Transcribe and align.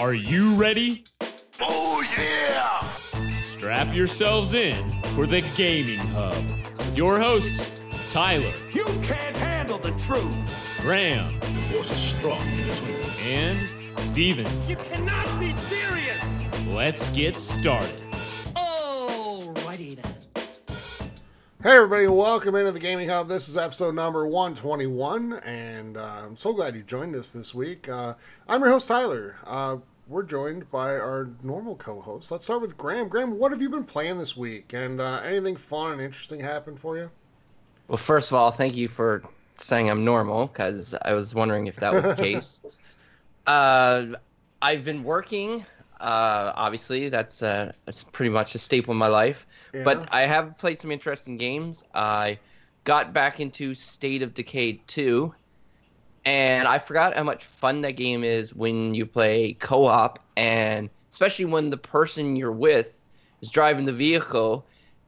Are 0.00 0.14
you 0.14 0.54
ready? 0.54 1.04
Oh, 1.60 2.02
yeah! 2.18 2.80
Strap 3.42 3.94
yourselves 3.94 4.54
in 4.54 5.02
for 5.14 5.26
the 5.26 5.42
Gaming 5.58 5.98
Hub. 5.98 6.42
Your 6.94 7.18
hosts, 7.18 7.70
Tyler, 8.10 8.50
You 8.72 8.84
can't 9.02 9.36
handle 9.36 9.76
the 9.78 9.90
truth! 9.92 10.78
Graham, 10.80 11.38
The 11.40 11.46
force 11.74 11.90
is 11.90 11.98
strong 11.98 12.40
in 12.48 12.66
this 12.66 12.80
one. 12.80 13.28
and 13.28 13.68
Steven. 13.98 14.46
You 14.66 14.76
cannot 14.76 15.38
be 15.38 15.52
serious! 15.52 16.24
Let's 16.68 17.10
get 17.10 17.36
started. 17.36 18.00
Alrighty 18.54 19.96
then. 20.00 20.14
Hey 21.62 21.76
everybody, 21.76 22.06
welcome 22.06 22.54
into 22.54 22.72
the 22.72 22.80
Gaming 22.80 23.10
Hub. 23.10 23.28
This 23.28 23.50
is 23.50 23.58
episode 23.58 23.94
number 23.94 24.26
121, 24.26 25.34
and 25.44 25.98
uh, 25.98 26.22
I'm 26.24 26.34
so 26.38 26.54
glad 26.54 26.74
you 26.74 26.82
joined 26.82 27.14
us 27.14 27.28
this 27.32 27.54
week. 27.54 27.86
Uh, 27.86 28.14
I'm 28.48 28.62
your 28.62 28.70
host, 28.70 28.88
Tyler. 28.88 29.36
Uh, 29.44 29.76
we're 30.10 30.24
joined 30.24 30.68
by 30.70 30.96
our 30.96 31.28
normal 31.42 31.76
co-host. 31.76 32.32
Let's 32.32 32.44
start 32.44 32.60
with 32.60 32.76
Graham. 32.76 33.08
Graham, 33.08 33.38
what 33.38 33.52
have 33.52 33.62
you 33.62 33.70
been 33.70 33.84
playing 33.84 34.18
this 34.18 34.36
week? 34.36 34.72
And 34.72 35.00
uh, 35.00 35.22
anything 35.24 35.54
fun 35.54 35.92
and 35.92 36.00
interesting 36.00 36.40
happened 36.40 36.80
for 36.80 36.96
you? 36.96 37.08
Well, 37.86 37.96
first 37.96 38.30
of 38.30 38.34
all, 38.34 38.50
thank 38.50 38.74
you 38.74 38.88
for 38.88 39.22
saying 39.54 39.88
I'm 39.88 40.04
normal 40.04 40.48
because 40.48 40.94
I 41.02 41.12
was 41.12 41.34
wondering 41.34 41.68
if 41.68 41.76
that 41.76 41.94
was 41.94 42.02
the 42.02 42.14
case. 42.22 42.60
Uh, 43.46 44.06
I've 44.60 44.84
been 44.84 45.04
working. 45.04 45.64
Uh, 46.00 46.52
obviously, 46.56 47.08
that's 47.08 47.42
uh, 47.42 47.72
that's 47.84 48.02
pretty 48.02 48.30
much 48.30 48.54
a 48.54 48.58
staple 48.58 48.92
in 48.92 48.98
my 48.98 49.08
life. 49.08 49.46
Yeah. 49.72 49.84
But 49.84 50.12
I 50.12 50.22
have 50.22 50.58
played 50.58 50.80
some 50.80 50.90
interesting 50.90 51.36
games. 51.36 51.84
I 51.94 52.38
got 52.84 53.12
back 53.12 53.38
into 53.38 53.74
State 53.74 54.22
of 54.22 54.34
Decay 54.34 54.80
2, 54.86 55.32
and 56.24 56.68
I 56.68 56.78
forgot 56.78 57.14
how 57.14 57.22
much 57.22 57.44
fun 57.44 57.80
that 57.82 57.92
game 57.92 58.24
is 58.24 58.54
when 58.54 58.94
you 58.94 59.06
play 59.06 59.54
co-op, 59.54 60.18
and 60.36 60.90
especially 61.10 61.46
when 61.46 61.70
the 61.70 61.76
person 61.76 62.36
you're 62.36 62.52
with 62.52 62.98
is 63.40 63.50
driving 63.50 63.84
the 63.84 63.92
vehicle 63.92 64.66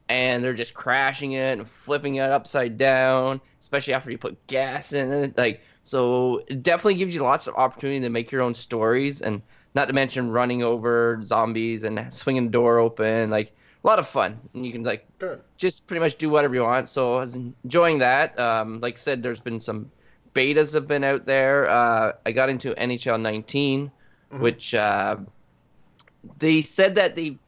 and 0.08 0.42
they're 0.42 0.54
just 0.54 0.74
crashing 0.74 1.32
it 1.32 1.58
and 1.58 1.68
flipping 1.68 2.16
it 2.16 2.30
upside 2.30 2.76
down, 2.76 3.40
especially 3.60 3.94
after 3.94 4.10
you 4.10 4.18
put 4.18 4.46
gas 4.46 4.92
in 4.92 5.12
it. 5.12 5.38
Like, 5.38 5.62
so 5.84 6.42
it 6.48 6.62
definitely 6.62 6.94
gives 6.94 7.14
you 7.14 7.22
lots 7.22 7.46
of 7.46 7.54
opportunity 7.54 8.00
to 8.00 8.08
make 8.08 8.30
your 8.30 8.42
own 8.42 8.54
stories, 8.54 9.22
and 9.22 9.42
not 9.74 9.88
to 9.88 9.94
mention 9.94 10.30
running 10.30 10.62
over 10.62 11.20
zombies 11.22 11.84
and 11.84 12.12
swinging 12.12 12.46
the 12.46 12.50
door 12.50 12.78
open. 12.78 13.30
Like, 13.30 13.52
a 13.82 13.86
lot 13.86 13.98
of 13.98 14.06
fun. 14.06 14.38
And 14.54 14.64
you 14.64 14.72
can 14.72 14.82
like 14.82 15.06
just 15.56 15.86
pretty 15.86 16.00
much 16.00 16.16
do 16.16 16.30
whatever 16.30 16.54
you 16.54 16.62
want. 16.62 16.88
So 16.88 17.16
I 17.16 17.20
was 17.20 17.36
enjoying 17.36 17.98
that. 17.98 18.38
Um, 18.38 18.80
like 18.80 18.94
I 18.94 18.98
said, 18.98 19.22
there's 19.22 19.40
been 19.40 19.60
some 19.60 19.90
betas 20.34 20.74
have 20.74 20.88
been 20.88 21.04
out 21.04 21.26
there. 21.26 21.68
Uh, 21.68 22.12
I 22.24 22.32
got 22.32 22.48
into 22.48 22.74
NHL 22.74 23.20
19, 23.20 23.90
which 24.30 24.74
uh, 24.74 25.16
they 26.38 26.62
said 26.62 26.94
that 26.96 27.16
they 27.16 27.38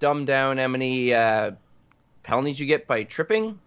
dumbed 0.00 0.26
down 0.26 0.58
how 0.58 0.68
many 0.68 1.14
uh, 1.14 1.52
penalties 2.22 2.60
you 2.60 2.66
get 2.66 2.86
by 2.86 3.04
tripping, 3.04 3.58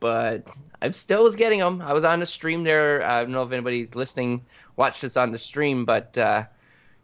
but 0.00 0.50
I 0.82 0.90
still 0.92 1.24
was 1.24 1.36
getting 1.36 1.60
them. 1.60 1.82
I 1.82 1.92
was 1.92 2.04
on 2.04 2.20
the 2.20 2.26
stream 2.26 2.64
there. 2.64 3.02
I 3.04 3.22
don't 3.22 3.32
know 3.32 3.42
if 3.42 3.52
anybody's 3.52 3.94
listening 3.94 4.44
watched 4.76 5.02
this 5.02 5.16
on 5.16 5.32
the 5.32 5.38
stream, 5.38 5.84
but 5.84 6.16
uh, 6.18 6.44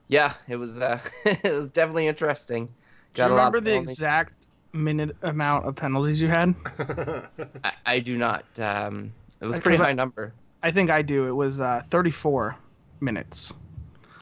yeah, 0.08 0.34
it 0.48 0.56
was 0.56 0.80
uh, 0.80 1.00
it 1.24 1.54
was 1.54 1.70
definitely 1.70 2.06
interesting. 2.06 2.68
Do 3.14 3.22
you 3.22 3.28
remember 3.28 3.60
the 3.60 3.76
exact 3.76 4.46
minute 4.72 5.16
amount 5.22 5.66
of 5.66 5.76
penalties 5.76 6.20
you 6.20 6.28
had? 6.28 6.54
I, 7.64 7.72
I 7.86 7.98
do 8.00 8.18
not. 8.18 8.44
Um, 8.58 9.12
it 9.40 9.46
was 9.46 9.56
a 9.56 9.60
pretty 9.60 9.78
I- 9.78 9.86
high 9.86 9.92
number. 9.92 10.32
I 10.64 10.70
think 10.70 10.90
I 10.90 11.02
do. 11.02 11.28
It 11.28 11.32
was 11.32 11.60
uh, 11.60 11.82
34 11.90 12.56
minutes. 13.00 13.52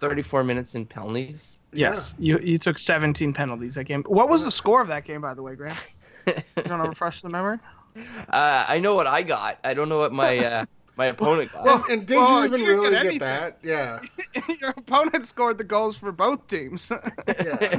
34 0.00 0.42
minutes 0.42 0.74
in 0.74 0.84
penalties. 0.84 1.58
Yes, 1.72 2.16
you 2.18 2.38
you 2.40 2.58
took 2.58 2.78
17 2.78 3.32
penalties 3.32 3.76
that 3.76 3.84
game. 3.84 4.02
What 4.08 4.28
was 4.28 4.44
the 4.44 4.50
score 4.50 4.82
of 4.82 4.88
that 4.88 5.04
game, 5.04 5.20
by 5.20 5.32
the 5.32 5.42
way, 5.42 5.54
Graham? 5.54 5.76
You 6.26 6.34
want 6.70 6.84
to 6.84 6.88
refresh 6.88 7.20
the 7.20 7.28
memory? 7.28 7.58
Uh, 8.28 8.64
I 8.68 8.78
know 8.78 8.94
what 8.94 9.08
I 9.08 9.22
got. 9.22 9.58
I 9.64 9.74
don't 9.74 9.88
know 9.88 9.98
what 9.98 10.12
my 10.12 10.38
uh, 10.38 10.64
my 10.96 11.06
opponent 11.06 11.52
got. 11.52 11.64
Well, 11.64 11.84
and 11.90 12.06
did 12.06 12.16
well, 12.16 12.30
you 12.30 12.38
you 12.38 12.44
even 12.44 12.60
didn't 12.60 12.80
really 12.80 12.90
get 12.90 13.12
get, 13.12 13.20
that? 13.20 13.58
Yeah. 13.64 14.00
Your 14.60 14.70
opponent 14.70 15.26
scored 15.26 15.58
the 15.58 15.64
goals 15.64 15.96
for 15.96 16.12
both 16.12 16.46
teams. 16.46 16.92
yeah. 17.26 17.78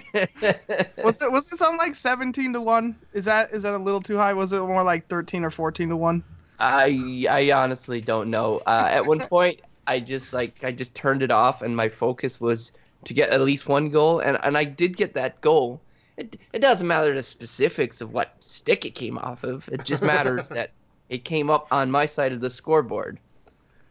was 1.03 1.21
it 1.21 1.31
was 1.31 1.53
it 1.53 1.57
something 1.57 1.77
like 1.77 1.95
17 1.95 2.51
to 2.51 2.59
one? 2.59 2.97
Is 3.13 3.23
that 3.25 3.53
is 3.53 3.63
that 3.63 3.75
a 3.75 3.77
little 3.77 4.01
too 4.01 4.17
high? 4.17 4.33
Was 4.33 4.51
it 4.51 4.59
more 4.59 4.83
like 4.83 5.07
13 5.07 5.45
or 5.45 5.51
14 5.51 5.87
to 5.89 5.95
one? 5.95 6.21
I 6.63 7.25
I 7.29 7.51
honestly 7.51 7.99
don't 8.01 8.29
know. 8.29 8.61
Uh, 8.65 8.87
at 8.89 9.05
one 9.05 9.19
point, 9.19 9.59
I 9.85 9.99
just 9.99 10.33
like 10.33 10.63
I 10.63 10.71
just 10.71 10.95
turned 10.95 11.21
it 11.21 11.31
off, 11.31 11.61
and 11.61 11.75
my 11.75 11.89
focus 11.89 12.39
was 12.39 12.71
to 13.03 13.13
get 13.13 13.29
at 13.31 13.41
least 13.41 13.67
one 13.67 13.89
goal, 13.89 14.19
and 14.19 14.37
and 14.43 14.57
I 14.57 14.63
did 14.63 14.95
get 14.95 15.13
that 15.15 15.41
goal. 15.41 15.81
It 16.15 16.37
it 16.53 16.59
doesn't 16.59 16.87
matter 16.87 17.13
the 17.13 17.23
specifics 17.23 17.99
of 17.99 18.13
what 18.13 18.35
stick 18.39 18.85
it 18.85 18.91
came 18.95 19.17
off 19.17 19.43
of. 19.43 19.67
It 19.69 19.83
just 19.83 20.01
matters 20.01 20.49
that 20.49 20.71
it 21.09 21.25
came 21.25 21.49
up 21.49 21.67
on 21.71 21.91
my 21.91 22.05
side 22.05 22.31
of 22.31 22.39
the 22.39 22.49
scoreboard. 22.49 23.19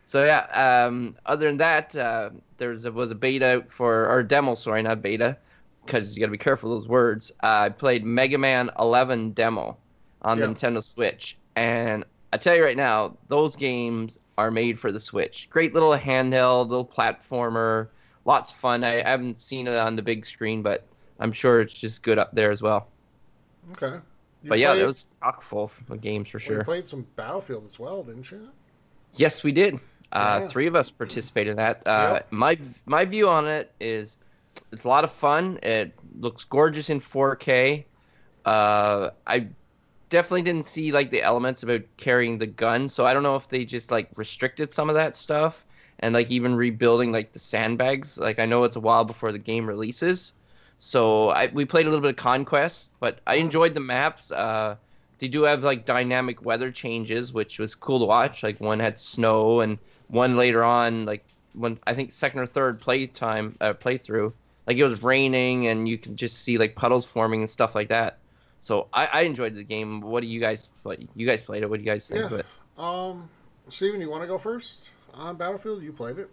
So 0.06 0.24
yeah. 0.24 0.46
Um. 0.86 1.16
Other 1.26 1.48
than 1.48 1.58
that, 1.58 1.94
uh, 1.94 2.30
there's 2.58 2.84
a, 2.86 2.92
was 2.92 3.10
a 3.10 3.14
beta 3.14 3.64
for 3.68 4.08
or 4.08 4.22
demo. 4.22 4.54
Sorry, 4.54 4.82
not 4.82 5.02
beta, 5.02 5.36
because 5.84 6.16
you 6.16 6.20
got 6.20 6.26
to 6.26 6.32
be 6.32 6.38
careful 6.38 6.70
those 6.70 6.88
words. 6.88 7.32
Uh, 7.42 7.66
I 7.66 7.68
played 7.68 8.04
Mega 8.04 8.38
Man 8.38 8.70
11 8.78 9.32
demo 9.32 9.76
on 10.22 10.38
Yeah. 10.38 10.46
the 10.46 10.54
Nintendo 10.54 10.82
Switch, 10.82 11.36
and 11.56 12.04
I 12.32 12.38
tell 12.38 12.56
you 12.56 12.64
right 12.64 12.76
now, 12.76 13.16
those 13.28 13.56
games 13.56 14.18
are 14.38 14.50
made 14.50 14.80
for 14.80 14.90
the 14.90 15.00
Switch. 15.00 15.48
Great 15.50 15.74
little 15.74 15.92
handheld, 15.94 16.68
little 16.68 16.86
platformer, 16.86 17.88
lots 18.24 18.50
of 18.50 18.56
fun. 18.56 18.84
I 18.84 19.02
haven't 19.02 19.38
seen 19.38 19.66
it 19.66 19.76
on 19.76 19.96
the 19.96 20.02
big 20.02 20.24
screen, 20.24 20.62
but 20.62 20.86
I'm 21.20 21.32
sure 21.32 21.60
it's 21.60 21.74
just 21.74 22.02
good 22.02 22.18
up 22.18 22.34
there 22.34 22.50
as 22.50 22.62
well. 22.62 22.88
Okay. 23.72 23.96
You 24.42 24.48
but 24.48 24.58
yeah, 24.58 24.72
played, 24.72 24.82
it 24.82 24.86
was 24.86 25.06
chock 25.20 25.42
full 25.42 25.70
of 25.88 26.00
games 26.00 26.30
for 26.30 26.38
sure. 26.38 26.58
You 26.58 26.64
played 26.64 26.88
some 26.88 27.06
Battlefield 27.16 27.66
as 27.70 27.78
well, 27.78 28.02
didn't 28.02 28.30
you? 28.30 28.48
Yes, 29.14 29.44
we 29.44 29.52
did. 29.52 29.78
Uh, 30.10 30.40
Yeah. 30.42 30.48
Three 30.48 30.66
of 30.66 30.74
us 30.74 30.90
participated 30.90 31.52
in 31.52 31.56
that. 31.58 31.82
Uh, 31.86 32.14
Yep. 32.14 32.32
My 32.32 32.58
my 32.86 33.04
view 33.04 33.28
on 33.28 33.46
it 33.46 33.72
is 33.78 34.18
it's 34.72 34.84
a 34.84 34.88
lot 34.88 35.04
of 35.04 35.12
fun. 35.12 35.58
It 35.62 35.92
looks 36.18 36.44
gorgeous 36.44 36.90
in 36.90 37.00
4K. 37.00 37.84
Uh, 38.44 39.10
I 39.26 39.48
definitely 40.12 40.42
didn't 40.42 40.66
see 40.66 40.92
like 40.92 41.10
the 41.10 41.22
elements 41.22 41.62
about 41.62 41.80
carrying 41.96 42.36
the 42.36 42.46
gun, 42.46 42.86
so 42.86 43.06
I 43.06 43.14
don't 43.14 43.22
know 43.22 43.34
if 43.34 43.48
they 43.48 43.64
just 43.64 43.90
like 43.90 44.10
restricted 44.14 44.70
some 44.70 44.90
of 44.90 44.94
that 44.94 45.16
stuff 45.16 45.64
and 46.00 46.14
like 46.14 46.30
even 46.30 46.54
rebuilding 46.54 47.12
like 47.12 47.32
the 47.32 47.38
sandbags. 47.38 48.18
Like 48.18 48.38
I 48.38 48.44
know 48.44 48.64
it's 48.64 48.76
a 48.76 48.80
while 48.80 49.04
before 49.04 49.32
the 49.32 49.38
game 49.38 49.66
releases, 49.66 50.34
so 50.78 51.30
I, 51.30 51.46
we 51.46 51.64
played 51.64 51.86
a 51.86 51.88
little 51.88 52.02
bit 52.02 52.10
of 52.10 52.16
Conquest, 52.16 52.92
but 53.00 53.20
I 53.26 53.36
enjoyed 53.36 53.72
the 53.72 53.80
maps. 53.80 54.30
Uh, 54.30 54.76
they 55.18 55.28
do 55.28 55.44
have 55.44 55.64
like 55.64 55.86
dynamic 55.86 56.44
weather 56.44 56.70
changes, 56.70 57.32
which 57.32 57.58
was 57.58 57.74
cool 57.74 57.98
to 58.00 58.04
watch. 58.04 58.42
Like 58.42 58.60
one 58.60 58.80
had 58.80 59.00
snow, 59.00 59.60
and 59.62 59.78
one 60.08 60.36
later 60.36 60.62
on, 60.62 61.06
like 61.06 61.24
when 61.54 61.78
I 61.86 61.94
think 61.94 62.12
second 62.12 62.40
or 62.40 62.46
third 62.46 62.80
playtime 62.80 63.56
uh, 63.62 63.72
playthrough, 63.72 64.32
like 64.66 64.76
it 64.76 64.84
was 64.84 65.02
raining, 65.02 65.68
and 65.68 65.88
you 65.88 65.96
could 65.96 66.16
just 66.16 66.42
see 66.42 66.58
like 66.58 66.76
puddles 66.76 67.06
forming 67.06 67.40
and 67.40 67.50
stuff 67.50 67.74
like 67.74 67.88
that. 67.88 68.18
So 68.62 68.86
I, 68.92 69.06
I 69.06 69.20
enjoyed 69.22 69.56
the 69.56 69.64
game. 69.64 70.00
What 70.00 70.20
do 70.20 70.28
you 70.28 70.38
guys? 70.40 70.70
What 70.84 71.00
you 71.16 71.26
guys 71.26 71.42
played 71.42 71.64
it? 71.64 71.68
What 71.68 71.80
do 71.80 71.84
you 71.84 71.90
guys 71.90 72.06
think 72.08 72.20
Yeah. 72.20 72.26
of 72.26 72.32
it? 72.32 72.46
Um, 72.78 73.28
Steven, 73.68 74.00
you 74.00 74.08
want 74.08 74.22
to 74.22 74.28
go 74.28 74.38
first 74.38 74.90
on 75.12 75.36
Battlefield? 75.36 75.82
You 75.82 75.92
played 75.92 76.18
it. 76.18 76.30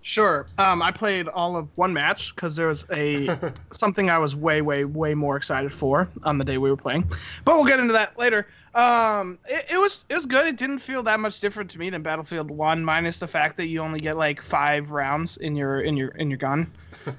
Sure. 0.00 0.46
Um, 0.58 0.80
I 0.80 0.92
played 0.92 1.26
all 1.26 1.56
of 1.56 1.68
one 1.74 1.92
match 1.92 2.32
because 2.36 2.54
there 2.54 2.68
was 2.68 2.84
a 2.92 3.36
something 3.72 4.08
I 4.08 4.18
was 4.18 4.36
way, 4.36 4.62
way, 4.62 4.84
way 4.84 5.14
more 5.14 5.36
excited 5.36 5.72
for 5.72 6.08
on 6.22 6.38
the 6.38 6.44
day 6.44 6.56
we 6.58 6.70
were 6.70 6.76
playing. 6.76 7.10
But 7.44 7.56
we'll 7.56 7.64
get 7.64 7.80
into 7.80 7.94
that 7.94 8.16
later. 8.16 8.46
Um, 8.76 9.40
it, 9.46 9.72
it 9.72 9.76
was 9.78 10.04
it 10.08 10.14
was 10.14 10.24
good. 10.26 10.46
It 10.46 10.56
didn't 10.58 10.78
feel 10.78 11.02
that 11.02 11.18
much 11.18 11.40
different 11.40 11.68
to 11.72 11.80
me 11.80 11.90
than 11.90 12.02
Battlefield 12.02 12.48
One, 12.48 12.84
minus 12.84 13.18
the 13.18 13.26
fact 13.26 13.56
that 13.56 13.66
you 13.66 13.80
only 13.80 13.98
get 13.98 14.16
like 14.16 14.40
five 14.40 14.92
rounds 14.92 15.36
in 15.38 15.56
your 15.56 15.80
in 15.80 15.96
your 15.96 16.10
in 16.10 16.30
your 16.30 16.38
gun, 16.38 16.72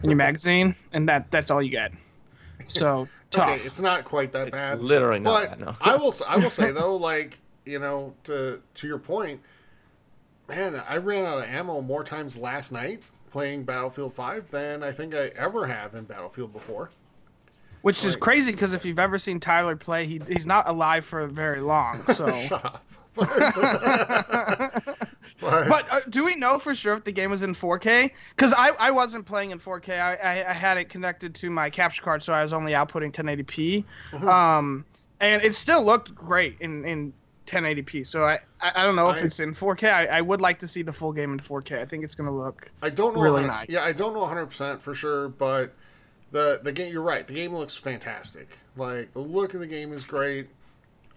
in 0.04 0.10
your 0.10 0.16
magazine, 0.26 0.74
and 0.94 1.10
that 1.10 1.30
that's 1.32 1.52
all 1.52 1.62
you 1.62 1.72
get. 1.72 1.92
So 2.68 3.10
tough. 3.32 3.50
Okay, 3.50 3.64
it's 3.66 3.80
not 3.80 4.06
quite 4.06 4.32
that 4.34 4.48
It's 4.50 4.56
bad. 4.56 4.82
literally 4.82 5.20
not 5.20 5.42
but 5.44 5.50
bad, 5.52 5.60
no. 5.60 5.76
I 5.82 5.96
will. 5.96 6.10
s- 6.10 6.22
I 6.28 6.38
will 6.38 6.50
say 6.50 6.72
though, 6.72 6.96
like 6.96 7.38
you 7.66 7.80
know, 7.80 8.14
to 8.26 8.62
to 8.76 8.88
your 8.88 8.98
point, 9.00 9.42
man, 10.48 10.82
I 10.88 10.98
ran 10.98 11.26
out 11.26 11.40
of 11.40 11.44
ammo 11.46 11.82
more 11.82 12.04
times 12.04 12.36
last 12.38 12.72
night 12.72 13.04
playing 13.32 13.64
Battlefield 13.64 14.14
Five 14.14 14.50
than 14.52 14.84
I 14.84 14.92
think 14.92 15.14
I 15.14 15.28
ever 15.36 15.68
have 15.68 15.94
in 15.96 16.06
Battlefield 16.06 16.54
before. 16.54 16.90
Which 17.82 18.04
is 18.04 18.16
crazy 18.16 18.52
because 18.52 18.74
if 18.74 18.84
you've 18.86 19.00
ever 19.00 19.18
seen 19.20 19.40
Tyler 19.40 19.76
play, 19.76 20.06
he 20.06 20.22
he's 20.28 20.48
not 20.48 20.68
alive 20.68 21.06
for 21.06 21.26
very 21.28 21.62
long. 21.62 22.04
So. 22.16 22.80
But- 23.18 24.84
But 25.42 25.92
uh, 25.92 26.00
do 26.10 26.24
we 26.25 26.36
know 26.36 26.58
for 26.58 26.74
sure 26.74 26.94
if 26.94 27.04
the 27.04 27.12
game 27.12 27.30
was 27.30 27.42
in 27.42 27.54
4K? 27.54 28.12
Because 28.36 28.54
I, 28.54 28.69
I 28.80 28.92
wasn't 28.92 29.25
playing 29.25 29.52
in 29.52 29.60
4K. 29.60 30.00
I, 30.00 30.16
I, 30.16 30.50
I 30.50 30.54
had 30.54 30.78
it 30.78 30.86
connected 30.90 31.36
to 31.36 31.50
my 31.50 31.69
capture 31.69 32.02
card, 32.02 32.24
so 32.24 32.34
I 32.34 32.44
was 32.44 32.54
only 32.54 32.72
outputting 32.72 33.12
1080p. 33.12 33.84
Mm-hmm. 34.12 34.28
Um, 34.28 34.86
and 35.19 35.42
it 35.44 35.54
still 35.54 35.84
looked 35.84 36.16
great 36.16 36.56
in, 36.62 36.86
in 36.86 37.14
1080p. 37.46 38.06
So 38.08 38.24
I 38.24 38.40
I, 38.62 38.86
don't 38.86 38.96
know 38.96 39.10
if 39.10 39.18
I- 39.18 39.25
it's 39.25 39.40
in 39.40 39.54
4K. 39.54 39.92
I, 39.92 40.06
I 40.06 40.22
would 40.22 40.42
like 40.42 40.60
to 40.60 40.68
see 40.68 40.81
the 40.81 40.94
full 40.94 41.12
game 41.12 41.34
in 41.34 41.40
4K. 41.40 41.80
I 41.80 41.86
think 41.86 42.04
it's 42.04 42.16
gonna 42.16 42.36
look 42.36 42.72
I 42.81 42.90
don't 42.90 43.16
know. 43.16 43.22
Really 43.22 43.44
nice. 43.44 43.68
Yeah, 43.69 43.84
I 43.84 43.92
don't 43.92 44.14
know 44.14 44.19
100 44.22 44.46
percent 44.48 44.81
for 44.81 44.94
sure, 44.94 45.30
but 45.30 45.74
the 46.31 46.60
the 46.64 46.72
game. 46.72 46.92
You're 46.92 47.02
right. 47.02 47.28
The 47.28 47.34
game 47.34 47.54
looks 47.54 47.78
fantastic. 47.78 48.50
Like 48.75 49.14
the 49.14 49.19
look 49.19 49.54
of 49.54 49.60
the 49.60 49.68
game 49.68 49.92
is 49.94 50.04
great. 50.04 50.48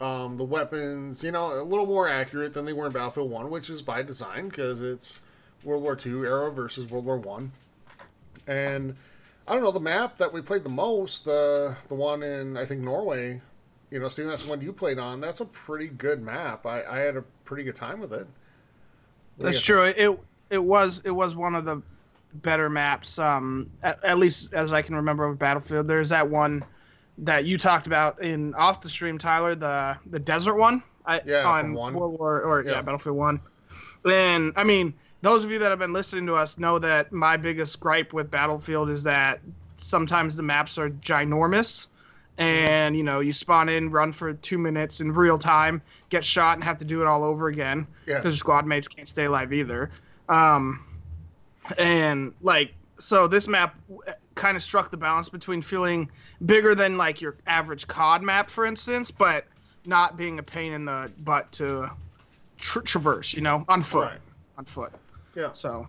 Um, 0.00 0.38
the 0.38 0.44
weapons, 0.44 1.22
you 1.22 1.30
know, 1.30 1.60
a 1.60 1.62
little 1.62 1.86
more 1.86 2.08
accurate 2.08 2.54
than 2.54 2.64
they 2.64 2.72
were 2.72 2.86
in 2.86 2.92
Battlefield 2.92 3.30
One, 3.30 3.50
which 3.50 3.68
is 3.68 3.82
by 3.82 4.02
design 4.02 4.48
because 4.48 4.80
it's 4.80 5.20
World 5.62 5.82
War 5.82 5.98
II 6.04 6.22
era 6.22 6.50
versus 6.50 6.90
World 6.90 7.04
War 7.04 7.18
One. 7.18 7.52
And 8.46 8.96
I 9.46 9.52
don't 9.54 9.62
know 9.62 9.72
the 9.72 9.80
map 9.80 10.16
that 10.18 10.32
we 10.32 10.40
played 10.40 10.64
the 10.64 10.70
most, 10.70 11.24
the 11.24 11.76
the 11.88 11.94
one 11.94 12.22
in 12.22 12.56
I 12.56 12.64
think 12.64 12.80
Norway. 12.80 13.40
You 13.90 13.98
know, 13.98 14.08
Steven, 14.08 14.30
that's 14.30 14.44
the 14.44 14.50
one 14.50 14.60
you 14.60 14.72
played 14.72 14.98
on. 14.98 15.20
That's 15.20 15.40
a 15.40 15.44
pretty 15.44 15.88
good 15.88 16.22
map. 16.22 16.64
I, 16.64 16.84
I 16.84 17.00
had 17.00 17.16
a 17.16 17.22
pretty 17.44 17.64
good 17.64 17.74
time 17.74 17.98
with 17.98 18.12
it. 18.12 18.26
That's 19.38 19.60
true. 19.60 19.82
It 19.82 20.18
it 20.50 20.62
was 20.62 21.02
it 21.04 21.10
was 21.10 21.34
one 21.34 21.54
of 21.54 21.64
the 21.64 21.82
better 22.34 22.70
maps. 22.70 23.18
Um, 23.18 23.70
at, 23.82 24.02
at 24.04 24.18
least 24.18 24.54
as 24.54 24.72
I 24.72 24.80
can 24.80 24.94
remember 24.94 25.24
of 25.24 25.38
Battlefield. 25.38 25.88
There's 25.88 26.08
that 26.10 26.28
one 26.28 26.64
that 27.20 27.44
you 27.44 27.58
talked 27.58 27.86
about 27.86 28.22
in 28.22 28.54
off 28.54 28.80
the 28.80 28.88
stream, 28.88 29.18
Tyler. 29.18 29.54
The 29.54 29.96
the 30.06 30.18
desert 30.18 30.54
one. 30.56 30.82
I, 31.06 31.20
Yeah, 31.24 31.44
on 31.46 31.72
one. 31.74 31.94
World 31.94 32.18
War 32.18 32.42
or 32.42 32.64
yeah. 32.64 32.72
Yeah. 32.72 32.82
Battlefield 32.82 33.16
One. 33.16 33.40
And 34.04 34.52
I 34.56 34.64
mean, 34.64 34.94
those 35.22 35.44
of 35.44 35.50
you 35.50 35.58
that 35.58 35.70
have 35.70 35.78
been 35.78 35.92
listening 35.92 36.26
to 36.26 36.34
us 36.34 36.58
know 36.58 36.78
that 36.78 37.12
my 37.12 37.36
biggest 37.36 37.80
gripe 37.80 38.12
with 38.12 38.30
Battlefield 38.30 38.90
is 38.90 39.02
that 39.04 39.40
sometimes 39.76 40.36
the 40.36 40.42
maps 40.42 40.78
are 40.78 40.90
ginormous. 40.90 41.88
And 42.38 42.96
you 42.96 43.02
know, 43.02 43.20
you 43.20 43.32
spawn 43.32 43.68
in, 43.68 43.90
run 43.90 44.12
for 44.12 44.32
two 44.32 44.56
minutes 44.56 45.00
in 45.00 45.12
real 45.12 45.38
time, 45.38 45.82
get 46.08 46.24
shot, 46.24 46.56
and 46.56 46.64
have 46.64 46.78
to 46.78 46.84
do 46.84 47.02
it 47.02 47.06
all 47.06 47.22
over 47.24 47.48
again 47.48 47.86
Yeah. 48.06 48.16
because 48.16 48.32
your 48.34 48.38
squad 48.38 48.66
mates 48.66 48.88
can't 48.88 49.08
stay 49.08 49.24
alive 49.24 49.52
either. 49.52 49.90
Um, 50.28 50.84
and 51.76 52.32
like, 52.40 52.72
so 52.98 53.26
this 53.26 53.46
map 53.46 53.74
kind 54.40 54.56
of 54.56 54.62
struck 54.62 54.90
the 54.90 54.96
balance 54.96 55.28
between 55.28 55.60
feeling 55.60 56.10
bigger 56.46 56.74
than 56.74 56.96
like 56.96 57.20
your 57.20 57.36
average 57.46 57.86
COD 57.86 58.22
map, 58.22 58.48
for 58.48 58.64
instance, 58.64 59.10
but 59.10 59.44
not 59.84 60.16
being 60.16 60.38
a 60.38 60.42
pain 60.42 60.72
in 60.72 60.86
the 60.86 61.12
butt 61.18 61.52
to 61.52 61.90
tra- 62.56 62.82
traverse. 62.82 63.34
You 63.34 63.42
know, 63.42 63.66
on 63.68 63.82
foot, 63.82 64.08
Right. 64.08 64.20
on 64.56 64.64
foot. 64.64 64.92
Yeah. 65.36 65.52
So 65.52 65.88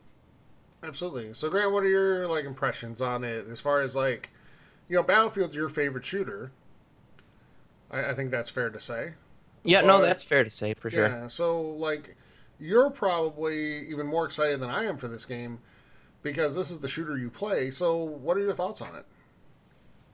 Absolutely. 0.84 1.34
So, 1.34 1.50
Grant, 1.50 1.72
what 1.72 1.84
are 1.84 1.88
your 1.90 2.28
like 2.28 2.44
impressions 2.46 3.02
on 3.02 3.24
it 3.24 3.48
as 3.48 3.62
far 3.62 3.82
as 3.82 3.96
like, 3.96 4.30
you 4.90 4.96
know, 4.98 5.04
Battlefield's 5.04 5.56
your 5.56 5.70
favorite 5.70 6.04
shooter? 6.04 6.52
I, 7.90 8.10
I 8.10 8.14
think 8.16 8.32
that's 8.32 8.50
fair 8.50 8.70
to 8.70 8.80
say. 8.80 9.14
Yeah, 9.64 9.82
no, 9.82 10.02
that's 10.02 10.24
fair 10.24 10.44
to 10.44 10.50
say 10.50 10.74
for 10.74 10.90
sure. 10.90 11.08
Yeah. 11.08 11.28
So, 11.28 11.62
like, 11.62 12.16
you're 12.60 12.90
probably 12.90 13.88
even 13.90 14.08
more 14.08 14.26
excited 14.26 14.60
than 14.60 14.72
I 14.72 14.86
am 14.86 14.98
for 14.98 15.08
this 15.08 15.24
game 15.24 15.60
because 16.24 16.56
this 16.56 16.72
is 16.72 16.80
the 16.80 16.88
shooter 16.88 17.18
you 17.18 17.30
play. 17.30 17.72
So, 17.72 17.98
what 17.98 18.38
are 18.38 18.42
your 18.42 18.54
thoughts 18.54 18.82
on 18.82 18.96
it? 18.96 19.06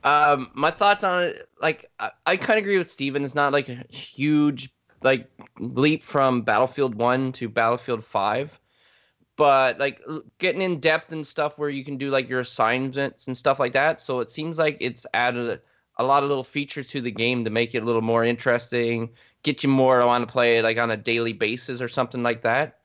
Um, 0.04 0.50
my 0.54 0.70
thoughts 0.70 1.04
on 1.04 1.24
it, 1.24 1.48
like 1.60 1.90
I, 1.98 2.10
I 2.24 2.36
kind 2.36 2.58
of 2.58 2.64
agree 2.64 2.78
with 2.78 2.90
Steven. 2.90 3.24
It's 3.24 3.34
not 3.34 3.52
like 3.52 3.68
a 3.68 3.84
huge 3.90 4.70
like 5.02 5.30
leap 5.58 6.02
from 6.02 6.42
Battlefield 6.42 6.94
One 6.94 7.32
to 7.32 7.48
Battlefield 7.48 8.04
Five, 8.04 8.58
but 9.36 9.78
like 9.78 10.00
getting 10.38 10.62
in 10.62 10.80
depth 10.80 11.12
and 11.12 11.26
stuff 11.26 11.58
where 11.58 11.68
you 11.68 11.84
can 11.84 11.96
do 11.96 12.10
like 12.10 12.28
your 12.28 12.40
assignments 12.40 13.26
and 13.26 13.36
stuff 13.36 13.58
like 13.58 13.72
that. 13.72 14.00
So 14.00 14.20
it 14.20 14.30
seems 14.30 14.58
like 14.58 14.76
it's 14.80 15.06
added 15.14 15.48
a, 15.98 16.02
a 16.02 16.04
lot 16.04 16.22
of 16.22 16.28
little 16.28 16.44
features 16.44 16.88
to 16.88 17.00
the 17.00 17.10
game 17.10 17.44
to 17.44 17.50
make 17.50 17.74
it 17.74 17.82
a 17.82 17.86
little 17.86 18.02
more 18.02 18.24
interesting, 18.24 19.10
get 19.42 19.62
you 19.62 19.68
more 19.68 20.04
want 20.06 20.26
to 20.26 20.32
play 20.32 20.58
it 20.58 20.64
like 20.64 20.78
on 20.78 20.90
a 20.90 20.96
daily 20.96 21.32
basis 21.32 21.82
or 21.82 21.88
something 21.88 22.22
like 22.22 22.42
that. 22.42 22.78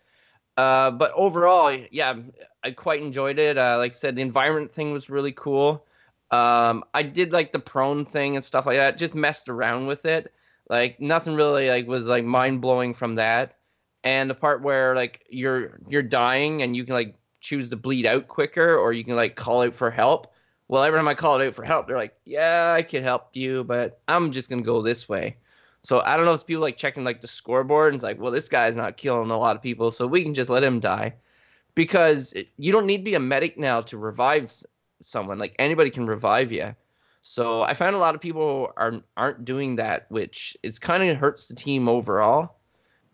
Uh, 0.55 0.91
but 0.91 1.11
overall, 1.15 1.75
yeah, 1.91 2.15
I 2.63 2.71
quite 2.71 3.01
enjoyed 3.01 3.39
it. 3.39 3.57
Uh, 3.57 3.77
like 3.77 3.93
I 3.93 3.95
said, 3.95 4.15
the 4.15 4.21
environment 4.21 4.71
thing 4.73 4.91
was 4.91 5.09
really 5.09 5.31
cool. 5.31 5.85
Um, 6.31 6.83
I 6.93 7.03
did 7.03 7.31
like 7.31 7.51
the 7.53 7.59
prone 7.59 8.05
thing 8.05 8.35
and 8.35 8.43
stuff 8.45 8.65
like 8.65 8.77
that. 8.77 8.97
Just 8.97 9.15
messed 9.15 9.49
around 9.49 9.87
with 9.87 10.05
it. 10.05 10.33
Like 10.69 10.99
nothing 10.99 11.35
really 11.35 11.69
like 11.69 11.87
was 11.87 12.07
like 12.07 12.25
mind 12.25 12.61
blowing 12.61 12.93
from 12.93 13.15
that. 13.15 13.57
And 14.03 14.29
the 14.29 14.35
part 14.35 14.61
where 14.61 14.95
like 14.95 15.25
you're 15.29 15.79
you're 15.87 16.01
dying 16.03 16.61
and 16.61 16.75
you 16.75 16.83
can 16.85 16.93
like 16.93 17.15
choose 17.39 17.69
to 17.69 17.75
bleed 17.75 18.05
out 18.05 18.27
quicker 18.27 18.75
or 18.77 18.93
you 18.93 19.03
can 19.03 19.15
like 19.15 19.35
call 19.35 19.61
out 19.63 19.75
for 19.75 19.91
help. 19.91 20.33
Well, 20.67 20.83
every 20.83 20.97
time 20.97 21.07
I 21.07 21.13
call 21.13 21.39
it 21.39 21.47
out 21.47 21.55
for 21.55 21.63
help, 21.63 21.87
they're 21.87 21.97
like, 21.97 22.15
"Yeah, 22.25 22.73
I 22.75 22.81
could 22.81 23.03
help 23.03 23.29
you, 23.33 23.63
but 23.63 24.01
I'm 24.07 24.31
just 24.31 24.49
gonna 24.49 24.61
go 24.63 24.81
this 24.81 25.07
way." 25.07 25.37
So 25.83 26.01
I 26.01 26.15
don't 26.15 26.25
know 26.25 26.33
if 26.33 26.45
people 26.45 26.61
like 26.61 26.77
checking 26.77 27.03
like 27.03 27.21
the 27.21 27.27
scoreboard 27.27 27.89
and 27.89 27.95
it's 27.95 28.03
like, 28.03 28.19
"Well, 28.19 28.31
this 28.31 28.49
guy's 28.49 28.75
not 28.75 28.97
killing 28.97 29.31
a 29.31 29.37
lot 29.37 29.55
of 29.55 29.61
people, 29.61 29.91
so 29.91 30.07
we 30.07 30.23
can 30.23 30.33
just 30.33 30.49
let 30.49 30.63
him 30.63 30.79
die." 30.79 31.13
Because 31.75 32.33
you 32.57 32.71
don't 32.71 32.85
need 32.85 32.99
to 32.99 33.03
be 33.03 33.15
a 33.15 33.19
medic 33.19 33.57
now 33.57 33.81
to 33.81 33.97
revive 33.97 34.53
someone. 35.01 35.39
Like 35.39 35.55
anybody 35.59 35.89
can 35.89 36.05
revive 36.05 36.51
you. 36.51 36.75
So 37.21 37.63
I 37.63 37.73
find 37.73 37.95
a 37.95 37.99
lot 37.99 38.15
of 38.15 38.21
people 38.21 38.71
are 38.77 39.01
aren't 39.17 39.45
doing 39.45 39.75
that, 39.77 40.05
which 40.09 40.57
it's 40.63 40.79
kind 40.79 41.03
of 41.03 41.17
hurts 41.17 41.47
the 41.47 41.55
team 41.55 41.87
overall. 41.89 42.57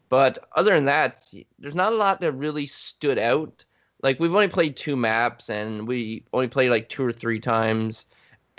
But 0.10 0.50
other 0.56 0.74
than 0.74 0.86
that, 0.86 1.28
there's 1.60 1.76
not 1.76 1.94
a 1.94 1.96
lot 1.96 2.20
that 2.22 2.32
really 2.34 2.66
stood 2.66 3.20
out. 3.20 3.64
Like 4.02 4.20
we've 4.20 4.34
only 4.34 4.48
played 4.48 4.76
two 4.76 4.96
maps, 4.96 5.50
and 5.50 5.88
we 5.88 6.26
only 6.34 6.48
played 6.48 6.70
like 6.70 6.90
two 6.90 7.06
or 7.06 7.14
three 7.14 7.40
times. 7.40 8.06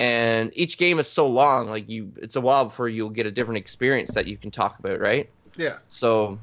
And 0.00 0.50
each 0.54 0.78
game 0.78 0.98
is 0.98 1.06
so 1.08 1.26
long, 1.26 1.68
like 1.68 1.86
you, 1.86 2.10
it's 2.16 2.34
a 2.34 2.40
while 2.40 2.64
before 2.64 2.88
you'll 2.88 3.10
get 3.10 3.26
a 3.26 3.30
different 3.30 3.58
experience 3.58 4.12
that 4.14 4.26
you 4.26 4.38
can 4.38 4.50
talk 4.50 4.78
about, 4.78 4.98
right? 4.98 5.28
Yeah. 5.56 5.76
So, 5.88 6.38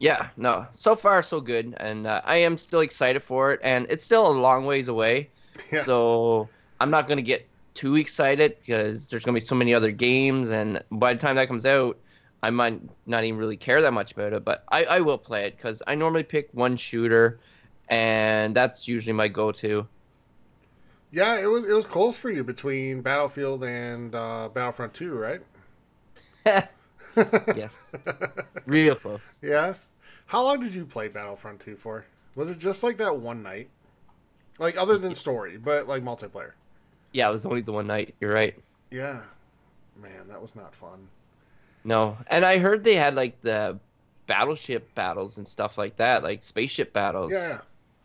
yeah, 0.00 0.30
no, 0.36 0.66
so 0.74 0.96
far 0.96 1.22
so 1.22 1.40
good, 1.40 1.76
and 1.76 2.08
uh, 2.08 2.20
I 2.24 2.38
am 2.38 2.58
still 2.58 2.80
excited 2.80 3.22
for 3.22 3.52
it, 3.52 3.60
and 3.62 3.86
it's 3.88 4.02
still 4.02 4.26
a 4.26 4.32
long 4.32 4.66
ways 4.66 4.88
away. 4.88 5.30
Yeah. 5.70 5.84
So 5.84 6.48
I'm 6.80 6.90
not 6.90 7.06
gonna 7.06 7.22
get 7.22 7.46
too 7.74 7.94
excited 7.94 8.56
because 8.58 9.08
there's 9.08 9.24
gonna 9.24 9.36
be 9.36 9.40
so 9.40 9.54
many 9.54 9.72
other 9.72 9.92
games, 9.92 10.50
and 10.50 10.82
by 10.90 11.14
the 11.14 11.20
time 11.20 11.36
that 11.36 11.46
comes 11.46 11.66
out, 11.66 11.96
I 12.42 12.50
might 12.50 12.80
not 13.06 13.22
even 13.22 13.38
really 13.38 13.56
care 13.56 13.80
that 13.82 13.92
much 13.92 14.10
about 14.12 14.32
it. 14.32 14.44
But 14.44 14.64
I, 14.68 14.84
I 14.84 15.00
will 15.00 15.18
play 15.18 15.44
it 15.44 15.56
because 15.56 15.80
I 15.86 15.94
normally 15.94 16.24
pick 16.24 16.48
one 16.54 16.76
shooter, 16.76 17.38
and 17.88 18.56
that's 18.56 18.88
usually 18.88 19.12
my 19.12 19.28
go-to. 19.28 19.86
Yeah, 21.12 21.40
it 21.40 21.46
was 21.46 21.64
it 21.68 21.72
was 21.72 21.84
close 21.86 22.16
for 22.16 22.30
you 22.30 22.44
between 22.44 23.02
Battlefield 23.02 23.64
and 23.64 24.14
uh, 24.14 24.48
Battlefront 24.52 24.94
2, 24.94 25.14
right? 25.14 25.40
yes, 27.56 27.94
real 28.66 28.94
close. 28.94 29.38
Yeah. 29.42 29.74
How 30.26 30.42
long 30.42 30.60
did 30.60 30.72
you 30.74 30.86
play 30.86 31.08
Battlefront 31.08 31.60
2 31.60 31.76
for? 31.76 32.06
Was 32.36 32.50
it 32.50 32.58
just 32.58 32.82
like 32.82 32.96
that 32.98 33.16
one 33.18 33.42
night? 33.42 33.68
Like 34.58 34.76
other 34.76 34.98
than 34.98 35.14
story, 35.14 35.56
but 35.58 35.88
like 35.88 36.02
multiplayer. 36.04 36.52
Yeah, 37.12 37.28
it 37.28 37.32
was 37.32 37.46
only 37.46 37.62
the 37.62 37.72
one 37.72 37.86
night. 37.86 38.14
You're 38.20 38.32
right. 38.32 38.56
Yeah. 38.90 39.22
Man, 39.96 40.28
that 40.28 40.40
was 40.40 40.54
not 40.54 40.74
fun. 40.74 41.08
No, 41.84 42.16
and 42.28 42.44
I 42.44 42.58
heard 42.58 42.84
they 42.84 42.94
had 42.96 43.14
like 43.14 43.40
the 43.42 43.78
battleship 44.26 44.94
battles 44.94 45.38
and 45.38 45.48
stuff 45.48 45.78
like 45.78 45.96
that, 45.96 46.22
like 46.22 46.42
spaceship 46.42 46.92
battles. 46.92 47.32
Yeah. 47.32 47.60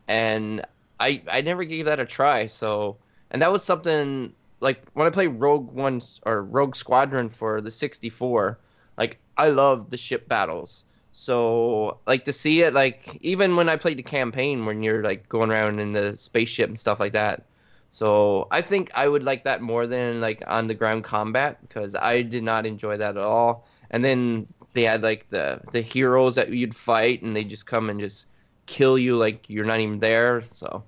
and 0.07 0.65
I 0.99 1.21
I 1.29 1.41
never 1.41 1.63
gave 1.65 1.85
that 1.85 1.99
a 1.99 2.05
try. 2.05 2.47
So, 2.47 2.97
and 3.35 3.41
that 3.41 3.51
was 3.51 3.65
something 3.65 4.31
like 4.61 4.87
when 4.93 5.05
I 5.05 5.09
played 5.09 5.27
Rogue 5.27 5.69
One 5.73 5.99
or 6.25 6.41
Rogue 6.41 6.73
Squadron 6.73 7.27
for 7.27 7.59
the 7.59 7.69
64. 7.69 8.57
Like 8.97 9.19
I 9.35 9.49
love 9.49 9.89
the 9.89 9.97
ship 9.97 10.29
battles. 10.29 10.85
So 11.11 11.99
like 12.07 12.23
to 12.23 12.31
see 12.31 12.61
it 12.61 12.73
like 12.73 13.17
even 13.19 13.57
when 13.57 13.67
I 13.67 13.75
played 13.75 13.97
the 13.97 14.03
campaign 14.03 14.65
when 14.65 14.83
you're 14.83 15.03
like 15.03 15.27
going 15.27 15.51
around 15.51 15.81
in 15.81 15.91
the 15.91 16.15
spaceship 16.15 16.69
and 16.69 16.79
stuff 16.79 16.97
like 16.97 17.11
that. 17.11 17.43
So 17.89 18.47
I 18.51 18.61
think 18.61 18.89
I 18.95 19.05
would 19.09 19.23
like 19.23 19.43
that 19.43 19.61
more 19.61 19.85
than 19.85 20.21
like 20.21 20.41
on 20.47 20.67
the 20.67 20.73
ground 20.73 21.03
combat 21.03 21.59
because 21.59 21.93
I 21.93 22.21
did 22.21 22.43
not 22.45 22.65
enjoy 22.65 22.95
that 22.95 23.17
at 23.17 23.23
all. 23.23 23.67
And 23.91 24.05
then 24.05 24.47
they 24.71 24.83
had 24.83 25.01
like 25.01 25.27
the 25.29 25.59
the 25.73 25.81
heroes 25.81 26.35
that 26.35 26.51
you'd 26.51 26.73
fight 26.73 27.21
and 27.21 27.35
they 27.35 27.43
just 27.43 27.65
come 27.65 27.89
and 27.89 27.99
just 27.99 28.27
kill 28.65 28.97
you 28.97 29.17
like 29.17 29.49
you're 29.49 29.65
not 29.65 29.81
even 29.81 29.99
there. 29.99 30.43
So 30.51 30.85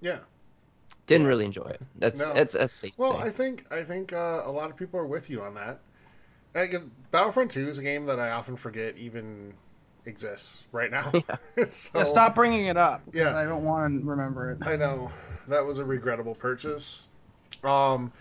Yeah. 0.00 0.20
Didn't 1.08 1.26
really 1.26 1.44
enjoy 1.44 1.66
it. 1.66 1.80
That's 1.96 2.20
No. 2.20 2.34
that's 2.34 2.54
that's 2.54 2.72
safe 2.72 2.92
Well. 2.96 3.16
I 3.16 3.30
think 3.30 3.64
I 3.72 3.82
think 3.82 4.12
uh, 4.12 4.42
a 4.44 4.52
lot 4.52 4.70
of 4.70 4.76
people 4.76 5.00
are 5.00 5.06
with 5.06 5.28
you 5.28 5.42
on 5.42 5.54
that. 5.54 5.80
Like, 6.54 6.74
uh, 6.74 6.80
Battlefront 7.10 7.50
2 7.50 7.68
is 7.68 7.78
a 7.78 7.82
game 7.82 8.06
that 8.06 8.18
I 8.18 8.30
often 8.30 8.56
forget 8.56 8.96
even 8.96 9.52
exists 10.06 10.64
right 10.72 10.90
now. 10.90 11.12
so, 11.68 11.98
yeah, 11.98 12.04
stop 12.04 12.34
bringing 12.34 12.66
it 12.66 12.76
up. 12.76 13.02
Yeah. 13.12 13.36
I 13.36 13.44
don't 13.44 13.64
want 13.64 14.02
to 14.02 14.08
remember 14.08 14.52
it. 14.52 14.58
I 14.62 14.76
know 14.76 15.10
that 15.48 15.64
was 15.64 15.78
a 15.78 15.84
regrettable 15.84 16.34
purchase. 16.34 17.02
Um, 17.64 18.12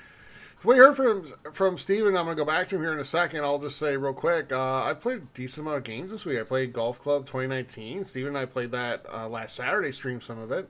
we 0.64 0.76
heard 0.78 0.96
from 0.96 1.26
from 1.54 1.78
Steven. 1.78 2.18
I'm 2.18 2.26
going 2.26 2.36
to 2.36 2.42
go 2.42 2.46
back 2.46 2.68
to 2.70 2.76
him 2.76 2.82
here 2.82 2.94
in 2.94 3.00
a 3.00 3.04
second. 3.04 3.44
I'll 3.44 3.60
just 3.60 3.78
say 3.78 3.96
real 3.96 4.14
quick. 4.14 4.52
Uh, 4.52 4.84
I 4.84 4.94
played 4.94 5.18
a 5.18 5.26
decent 5.34 5.66
amount 5.66 5.78
of 5.78 5.84
games 5.84 6.12
this 6.12 6.26
week. 6.26 6.40
I 6.40 6.44
played 6.44 6.74
Golf 6.74 7.00
Club 7.00 7.26
2019. 7.26 8.04
Steven 8.04 8.30
and 8.30 8.38
I 8.38 8.46
played 8.46 8.72
that 8.72 9.06
uh, 9.12 9.30
last 9.30 9.56
Saturday. 9.56 9.92
Streamed 9.92 10.24
some 10.24 10.40
of 10.40 10.52
it, 10.52 10.70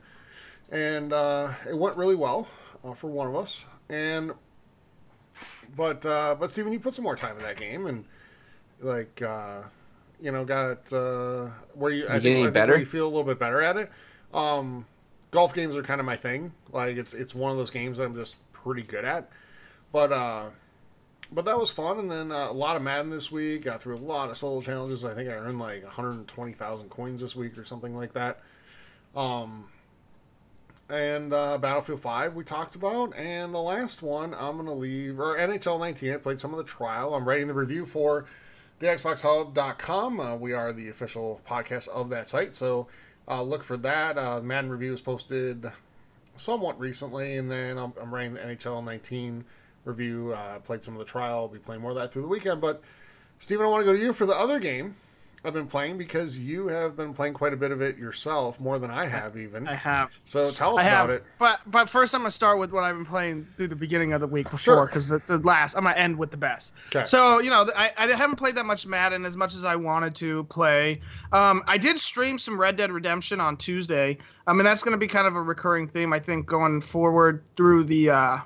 and 0.72 1.14
uh, 1.14 1.52
it 1.68 1.78
went 1.78 1.98
really 1.98 2.16
well 2.16 2.48
uh, 2.84 2.94
for 2.94 3.08
one 3.08 3.28
of 3.28 3.36
us. 3.36 3.66
And 3.90 4.34
but 5.76 6.06
uh, 6.06 6.36
but 6.40 6.52
Steven, 6.52 6.74
you 6.74 6.80
put 6.80 6.96
some 6.96 7.04
more 7.04 7.16
time 7.16 7.38
in 7.38 7.44
that 7.44 7.58
game, 7.58 7.86
and 7.88 8.06
like 8.80 9.22
uh, 9.22 9.62
You 10.22 10.32
know, 10.32 10.46
got 10.46 10.92
uh, 10.92 11.48
where 11.74 11.92
you 11.92 12.06
I 12.10 12.20
think, 12.20 12.48
I 12.48 12.52
think 12.52 12.68
where 12.68 12.80
you 12.80 12.86
feel 12.86 13.06
a 13.06 13.10
little 13.10 13.24
bit 13.24 13.40
better 13.40 13.62
at 13.62 13.78
it. 13.78 13.92
Um, 14.34 14.86
golf 15.32 15.54
games 15.54 15.76
are 15.76 15.84
kind 15.84 16.00
of 16.00 16.06
my 16.06 16.16
thing. 16.18 16.54
Like 16.72 16.98
it's 16.98 17.14
it's 17.14 17.36
one 17.36 17.52
of 17.52 17.58
those 17.58 17.70
games 17.72 17.98
that 17.98 18.06
I'm 18.06 18.16
just 18.16 18.36
pretty 18.54 18.84
good 18.84 19.06
at. 19.06 19.30
But 19.92 20.12
uh, 20.12 20.50
but 21.32 21.46
that 21.46 21.58
was 21.58 21.70
fun, 21.70 22.00
and 22.00 22.10
then 22.12 22.32
uh, 22.32 22.50
a 22.50 22.54
lot 22.54 22.76
of 22.76 22.82
Madden 22.82 23.10
this 23.10 23.32
week. 23.32 23.64
Got 23.66 23.82
through 23.82 23.96
a 23.96 24.00
lot 24.00 24.30
of 24.30 24.38
solo 24.38 24.62
challenges. 24.62 25.06
I 25.06 25.14
think 25.14 25.30
I 25.30 25.34
earned 25.34 25.60
like 25.60 25.84
120,000 25.84 26.90
coins 26.90 27.22
this 27.22 27.36
week 27.36 27.58
or 27.58 27.64
something 27.66 27.96
like 27.96 28.14
that. 28.14 28.42
Um, 29.16 29.66
and 30.90 31.34
uh, 31.34 31.58
Battlefield 31.58 32.02
5 32.02 32.36
we 32.36 32.44
talked 32.44 32.76
about, 32.76 33.16
and 33.16 33.54
the 33.54 33.60
last 33.60 34.02
one 34.02 34.34
I'm 34.34 34.58
gonna 34.58 34.74
leave 34.74 35.20
or 35.20 35.38
NHL 35.38 35.80
19. 35.80 36.14
I 36.14 36.18
played 36.18 36.40
some 36.40 36.52
of 36.52 36.58
the 36.58 36.64
trial. 36.64 37.14
I'm 37.14 37.28
writing 37.28 37.48
the 37.48 37.54
review 37.54 37.86
for 37.86 38.26
the 38.80 38.88
XboxHub.com. 38.88 40.20
Uh, 40.20 40.36
we 40.36 40.54
are 40.54 40.72
the 40.72 40.90
official 40.90 41.42
podcast 41.48 41.88
of 41.90 42.10
that 42.10 42.28
site, 42.28 42.56
so 42.56 42.88
uh, 43.28 43.42
look 43.42 43.64
for 43.64 43.78
that. 43.78 44.18
Uh, 44.18 44.42
Madden 44.42 44.70
review 44.70 44.94
is 44.94 45.02
posted 45.02 45.70
somewhat 46.36 46.80
recently, 46.80 47.36
and 47.38 47.52
then 47.52 47.78
I'm, 47.78 47.94
I'm 48.02 48.14
writing 48.14 48.36
the 48.36 48.40
NHL 48.42 48.84
19 48.84 49.44
review. 49.84 50.34
Uh, 50.34 50.60
played 50.60 50.84
some 50.84 50.94
of 50.94 51.00
the 51.00 51.06
trial. 51.06 51.36
I'll 51.36 51.48
be 51.48 51.60
playing 51.60 51.82
more 51.82 51.92
of 51.92 51.98
that 51.98 52.14
through 52.14 52.22
the 52.22 52.28
weekend. 52.28 52.62
But 52.62 52.82
Steven, 53.40 53.66
I 53.66 53.70
want 53.70 53.82
to 53.82 53.86
go 53.86 53.94
to 53.94 54.02
you 54.02 54.14
for 54.14 54.26
the 54.26 54.36
other 54.36 54.60
game 54.60 54.96
I've 55.46 55.54
been 55.54 55.68
playing 55.68 55.98
because 55.98 56.40
you 56.40 56.68
have 56.68 56.96
been 56.96 57.14
playing 57.14 57.34
quite 57.34 57.54
a 57.54 57.56
bit 57.58 57.72
of 57.72 57.82
it 57.82 57.98
yourself, 57.98 58.60
more 58.60 58.80
than 58.80 58.92
I 58.92 59.08
have 59.08 59.38
even. 59.38 59.68
I 59.68 59.76
have. 59.76 60.20
So 60.26 60.52
tell 60.52 60.78
us 60.78 60.84
I 60.84 60.88
about 60.88 61.10
have, 61.10 61.10
it. 61.10 61.24
but 61.40 61.62
but 61.68 61.90
first 61.90 62.14
I'm 62.14 62.22
gonna 62.22 62.32
start 62.32 62.60
with 62.60 62.72
what 62.72 62.84
I've 62.84 62.96
been 62.96 63.06
playing 63.06 63.48
through 63.56 63.70
the 63.70 63.76
beginning 63.76 64.14
of 64.14 64.22
the 64.22 64.28
week 64.28 64.50
before, 64.50 64.86
because 64.88 65.10
the, 65.10 65.22
the 65.26 65.38
last 65.40 65.76
I'm 65.76 65.84
gonna 65.84 65.96
end 65.96 66.18
with 66.18 66.32
the 66.32 66.38
best. 66.38 66.74
'Kay. 66.90 67.06
So 67.06 67.40
you 67.40 67.50
know 67.50 67.70
I, 67.76 67.92
I 67.98 68.08
haven't 68.08 68.38
played 68.38 68.56
that 68.56 68.66
much 68.66 68.86
Madden 68.88 69.26
as 69.26 69.38
much 69.38 69.54
as 69.54 69.64
I 69.64 69.76
wanted 69.76 70.16
to 70.16 70.44
play. 70.46 71.02
Um, 71.32 71.64
I 71.68 71.78
did 71.78 72.00
stream 72.00 72.38
some 72.38 72.60
Red 72.60 72.76
Dead 72.76 72.92
Redemption 72.92 73.40
on 73.40 73.58
Tuesday. 73.58 74.18
I 74.48 74.54
mean 74.54 74.64
that's 74.64 74.84
gonna 74.84 74.98
be 74.98 75.08
kind 75.08 75.28
of 75.28 75.36
a 75.36 75.42
recurring 75.42 75.88
theme 75.88 76.14
I 76.14 76.20
think 76.20 76.46
going 76.46 76.82
forward 76.82 77.44
through 77.56 77.86
the 77.86 78.10
uh, 78.10 78.38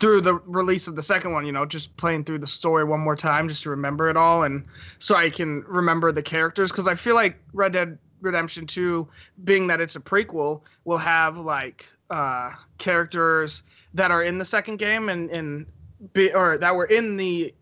through 0.00 0.20
the 0.20 0.34
release 0.34 0.88
of 0.88 0.96
the 0.96 1.02
second 1.02 1.32
one, 1.32 1.46
you 1.46 1.52
know, 1.52 1.64
just 1.64 1.96
playing 1.96 2.24
through 2.24 2.38
the 2.38 2.46
story 2.46 2.84
one 2.84 3.00
more 3.00 3.16
time 3.16 3.48
just 3.48 3.62
to 3.62 3.70
remember 3.70 4.08
it 4.08 4.16
all 4.16 4.42
and 4.42 4.64
so 4.98 5.14
I 5.14 5.30
can 5.30 5.62
remember 5.66 6.12
the 6.12 6.22
characters. 6.22 6.70
Because 6.70 6.88
I 6.88 6.94
feel 6.94 7.14
like 7.14 7.38
Red 7.52 7.72
Dead 7.72 7.98
Redemption 8.20 8.66
2 8.66 9.06
being 9.44 9.66
that 9.68 9.80
it's 9.80 9.96
a 9.96 10.00
prequel 10.00 10.62
will 10.84 10.98
have 10.98 11.36
like 11.36 11.88
uh 12.10 12.50
characters 12.78 13.62
that 13.94 14.10
are 14.10 14.22
in 14.22 14.38
the 14.38 14.44
second 14.44 14.78
game 14.78 15.08
and 15.08 15.30
and 15.30 15.66
be 16.12 16.32
or 16.32 16.58
that 16.58 16.74
were 16.74 16.86
in 16.86 17.16
the 17.16 17.54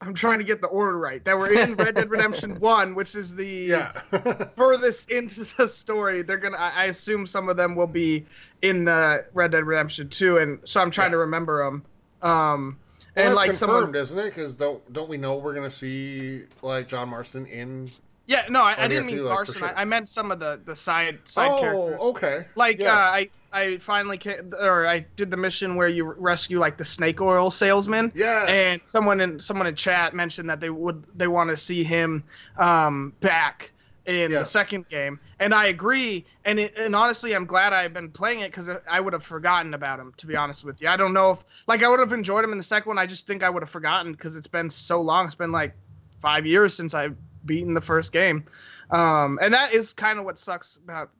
I'm 0.00 0.12
trying 0.14 0.38
to 0.38 0.44
get 0.44 0.60
the 0.60 0.66
order 0.68 0.98
right. 0.98 1.24
That 1.24 1.38
we're 1.38 1.58
in 1.58 1.74
Red 1.74 1.94
Dead 1.94 2.10
Redemption 2.10 2.60
1, 2.60 2.94
which 2.94 3.14
is 3.14 3.34
the 3.34 3.46
Yeah. 3.46 3.92
furthest 4.56 5.10
into 5.10 5.44
the 5.56 5.66
story, 5.68 6.22
they're 6.22 6.36
gonna. 6.36 6.58
I 6.58 6.72
I 6.76 6.84
assume 6.86 7.26
some 7.26 7.48
of 7.48 7.56
them 7.56 7.74
will 7.74 7.86
be 7.86 8.26
in 8.62 8.84
the 8.84 9.24
Red 9.32 9.52
Dead 9.52 9.64
Redemption 9.64 10.08
2, 10.08 10.38
and 10.38 10.58
so 10.64 10.80
I'm 10.82 10.90
trying 10.90 11.06
Yeah. 11.08 11.12
to 11.12 11.18
remember 11.18 11.64
them. 11.64 11.84
Um, 12.22 12.78
and 13.14 13.26
and 13.28 13.34
like 13.34 13.48
like 13.48 13.56
some 13.56 13.70
of, 13.70 13.76
confirmed, 13.84 13.96
isn't 13.96 14.18
it? 14.18 14.24
Because 14.34 14.54
don't 14.54 14.92
don't 14.92 15.08
we 15.08 15.16
know 15.16 15.36
we're 15.36 15.54
gonna 15.54 15.70
see 15.70 16.42
like 16.62 16.88
John 16.88 17.08
Marston 17.08 17.46
in? 17.46 17.90
Yeah, 18.26 18.44
no, 18.48 18.62
I, 18.62 18.72
I 18.72 18.84
Oh, 18.84 18.88
didn't 18.88 19.06
mean 19.06 19.24
like, 19.24 19.34
Larson. 19.34 19.54
sure. 19.56 19.68
I, 19.76 19.82
I 19.82 19.84
meant 19.84 20.08
some 20.08 20.30
of 20.30 20.38
the 20.38 20.60
the 20.64 20.74
side 20.76 21.18
side 21.24 21.50
oh, 21.52 21.60
characters. 21.60 22.00
okay. 22.00 22.46
Like 22.56 22.78
Yeah. 22.80 22.92
uh, 22.94 22.96
I 22.98 23.30
I 23.52 23.78
finally 23.78 24.18
ca- 24.18 24.40
or 24.60 24.86
I 24.86 25.06
did 25.16 25.30
the 25.30 25.36
mission 25.36 25.76
where 25.76 25.88
you 25.88 26.04
rescue 26.04 26.58
like 26.58 26.76
the 26.76 26.84
snake 26.84 27.20
oil 27.20 27.50
salesman. 27.50 28.12
Yes. 28.14 28.48
And 28.48 28.80
someone 28.86 29.20
in 29.20 29.38
someone 29.40 29.66
in 29.66 29.74
chat 29.76 30.14
mentioned 30.14 30.50
that 30.50 30.60
they 30.60 30.70
would 30.70 31.04
they 31.16 31.28
want 31.28 31.50
to 31.50 31.56
see 31.56 31.82
him 31.84 32.24
um, 32.58 33.12
back 33.20 33.72
in 34.06 34.30
the 34.30 34.44
second 34.44 34.88
game, 34.88 35.18
and 35.40 35.52
I 35.52 35.66
agree. 35.66 36.24
And 36.44 36.60
it, 36.60 36.76
and 36.78 36.94
honestly, 36.94 37.34
I'm 37.34 37.44
glad 37.44 37.72
I've 37.72 37.92
been 37.92 38.08
playing 38.08 38.38
it 38.40 38.52
because 38.52 38.70
I 38.88 39.00
would 39.00 39.12
have 39.12 39.24
forgotten 39.24 39.74
about 39.74 39.98
him. 39.98 40.12
To 40.18 40.26
be 40.28 40.36
honest 40.36 40.62
with 40.62 40.80
you, 40.80 40.86
I 40.88 40.96
don't 40.96 41.12
know 41.12 41.32
if 41.32 41.38
like 41.66 41.82
I 41.82 41.88
would 41.88 41.98
have 41.98 42.12
enjoyed 42.12 42.44
him 42.44 42.52
in 42.52 42.58
the 42.58 42.62
second 42.64 42.90
one. 42.90 42.98
I 42.98 43.06
just 43.06 43.26
think 43.26 43.42
I 43.42 43.50
would 43.50 43.62
have 43.64 43.70
forgotten 43.70 44.12
because 44.12 44.36
it's 44.36 44.46
been 44.46 44.70
so 44.70 45.00
long. 45.00 45.26
It's 45.26 45.34
been 45.34 45.50
like 45.50 45.74
five 46.20 46.46
years 46.46 46.72
since 46.72 46.94
I've 46.94 47.16
beaten 47.46 47.74
the 47.74 47.80
first 47.80 48.12
game, 48.12 48.44
um, 48.90 49.38
and 49.42 49.52
that 49.54 49.72
is 49.72 49.92
kind 49.92 50.18
of 50.18 50.24
what 50.24 50.38
sucks 50.38 50.76
about 50.76 51.10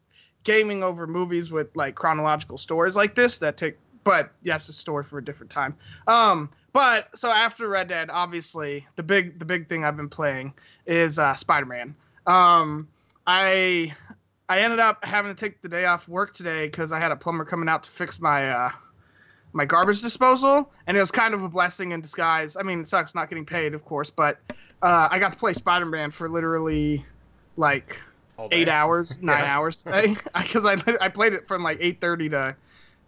gaming 0.44 0.82
over 0.82 1.06
movies 1.06 1.50
with 1.50 1.74
like 1.74 1.94
chronological 1.94 2.58
stories 2.58 2.94
like 2.94 3.14
this 3.14 3.38
that 3.38 3.56
take 3.56 3.76
but 4.06 4.30
yes, 4.44 4.68
a 4.68 4.72
story 4.72 5.02
for 5.02 5.18
a 5.18 5.24
different 5.24 5.50
time. 5.50 5.74
Um, 6.06 6.48
but 6.72 7.08
so 7.16 7.28
after 7.28 7.68
Red 7.68 7.88
Dead, 7.88 8.08
obviously 8.08 8.86
the 8.94 9.02
big 9.02 9.38
the 9.40 9.44
big 9.44 9.68
thing 9.68 9.84
I've 9.84 9.96
been 9.96 10.08
playing 10.08 10.54
is 10.86 11.18
uh, 11.18 11.34
Spider 11.34 11.66
Man. 11.66 11.94
Um, 12.24 12.86
I 13.26 13.92
I 14.48 14.60
ended 14.60 14.78
up 14.78 15.04
having 15.04 15.34
to 15.34 15.38
take 15.38 15.60
the 15.60 15.68
day 15.68 15.86
off 15.86 16.06
work 16.06 16.34
today 16.34 16.66
because 16.66 16.92
I 16.92 17.00
had 17.00 17.10
a 17.10 17.16
plumber 17.16 17.44
coming 17.44 17.68
out 17.68 17.82
to 17.82 17.90
fix 17.90 18.20
my 18.20 18.48
uh, 18.48 18.70
my 19.56 19.64
garbage 19.64 20.02
disposal, 20.02 20.70
and 20.86 20.96
it 20.96 21.00
was 21.00 21.10
kind 21.10 21.34
of 21.34 21.42
a 21.42 21.48
blessing 21.48 21.92
in 21.92 22.00
disguise. 22.00 22.56
I 22.56 22.62
mean, 22.62 22.80
it 22.80 22.88
sucks 22.88 23.14
not 23.14 23.28
getting 23.28 23.46
paid, 23.46 23.74
of 23.74 23.84
course, 23.84 24.10
but 24.10 24.38
uh, 24.82 25.08
I 25.10 25.18
got 25.18 25.32
to 25.32 25.38
play 25.38 25.54
Spider 25.54 25.86
Man 25.86 26.10
for 26.10 26.28
literally 26.28 27.04
like 27.56 27.98
eight 28.52 28.68
hours, 28.68 29.18
nine 29.22 29.42
Yeah. 29.42 29.56
hours 29.56 29.82
today, 29.82 30.16
because 30.36 30.66
I 30.66 30.76
I 31.00 31.08
played 31.08 31.32
it 31.32 31.48
from 31.48 31.62
like 31.62 31.78
eight 31.80 32.00
thirty 32.00 32.28
to 32.28 32.56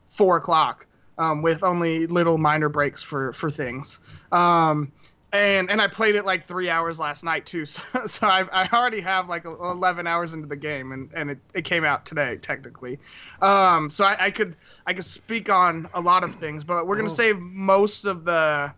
four 0.09 0.39
o'clock, 0.39 0.87
um, 1.19 1.43
with 1.43 1.63
only 1.63 2.07
little 2.07 2.39
minor 2.39 2.71
breaks 2.71 3.03
for 3.03 3.33
for 3.35 3.51
things. 3.51 4.01
Um, 4.33 4.93
and 5.33 5.71
and 5.71 5.81
I 5.81 5.89
played 5.89 6.15
it 6.15 6.25
like 6.25 6.45
three 6.47 6.71
hours 6.71 6.99
last 6.99 7.23
night 7.25 7.45
too, 7.47 7.67
so, 7.67 7.83
so 8.07 8.27
I, 8.27 8.45
I 8.53 8.69
already 8.73 9.01
have 9.01 9.29
like 9.29 9.45
eleven 9.45 10.07
hours 10.07 10.33
into 10.33 10.47
the 10.47 10.57
game, 10.57 10.93
and, 10.93 11.11
and 11.15 11.31
it, 11.31 11.39
it 11.55 11.65
came 11.65 11.85
out 11.85 12.07
today 12.07 12.37
technically. 12.39 12.99
Um, 13.43 13.91
so 13.91 14.05
I, 14.05 14.17
I 14.27 14.31
could 14.31 14.57
I 14.87 14.95
could 14.95 15.05
speak 15.05 15.51
on 15.51 15.89
a 15.95 16.01
lot 16.01 16.25
of 16.25 16.35
things, 16.35 16.65
but 16.65 16.87
we're 16.87 16.97
gonna 16.97 17.09
Oh. 17.11 17.13
save 17.13 17.39
most 17.39 18.05
of 18.05 18.25
the 18.25 18.73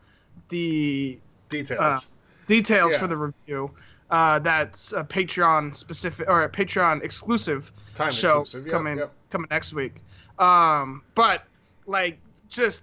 the 0.48 1.18
Details. 1.48 1.80
uh, 1.80 2.00
details 2.46 2.92
Yeah. 2.92 2.98
for 2.98 3.06
the 3.06 3.16
review. 3.16 3.70
Uh, 4.10 4.40
that's 4.40 4.92
a 4.92 5.04
Patreon 5.04 5.72
specific 5.72 6.28
or 6.28 6.42
a 6.42 6.48
Patreon 6.48 7.04
exclusive 7.04 7.72
Time 7.94 8.10
show 8.10 8.40
exclusive. 8.40 8.66
Yep, 8.66 8.72
coming 8.72 8.98
yep. 8.98 9.12
coming 9.30 9.46
next 9.52 9.72
week. 9.72 10.02
Um, 10.40 11.02
but 11.14 11.44
like 11.86 12.18
just 12.48 12.82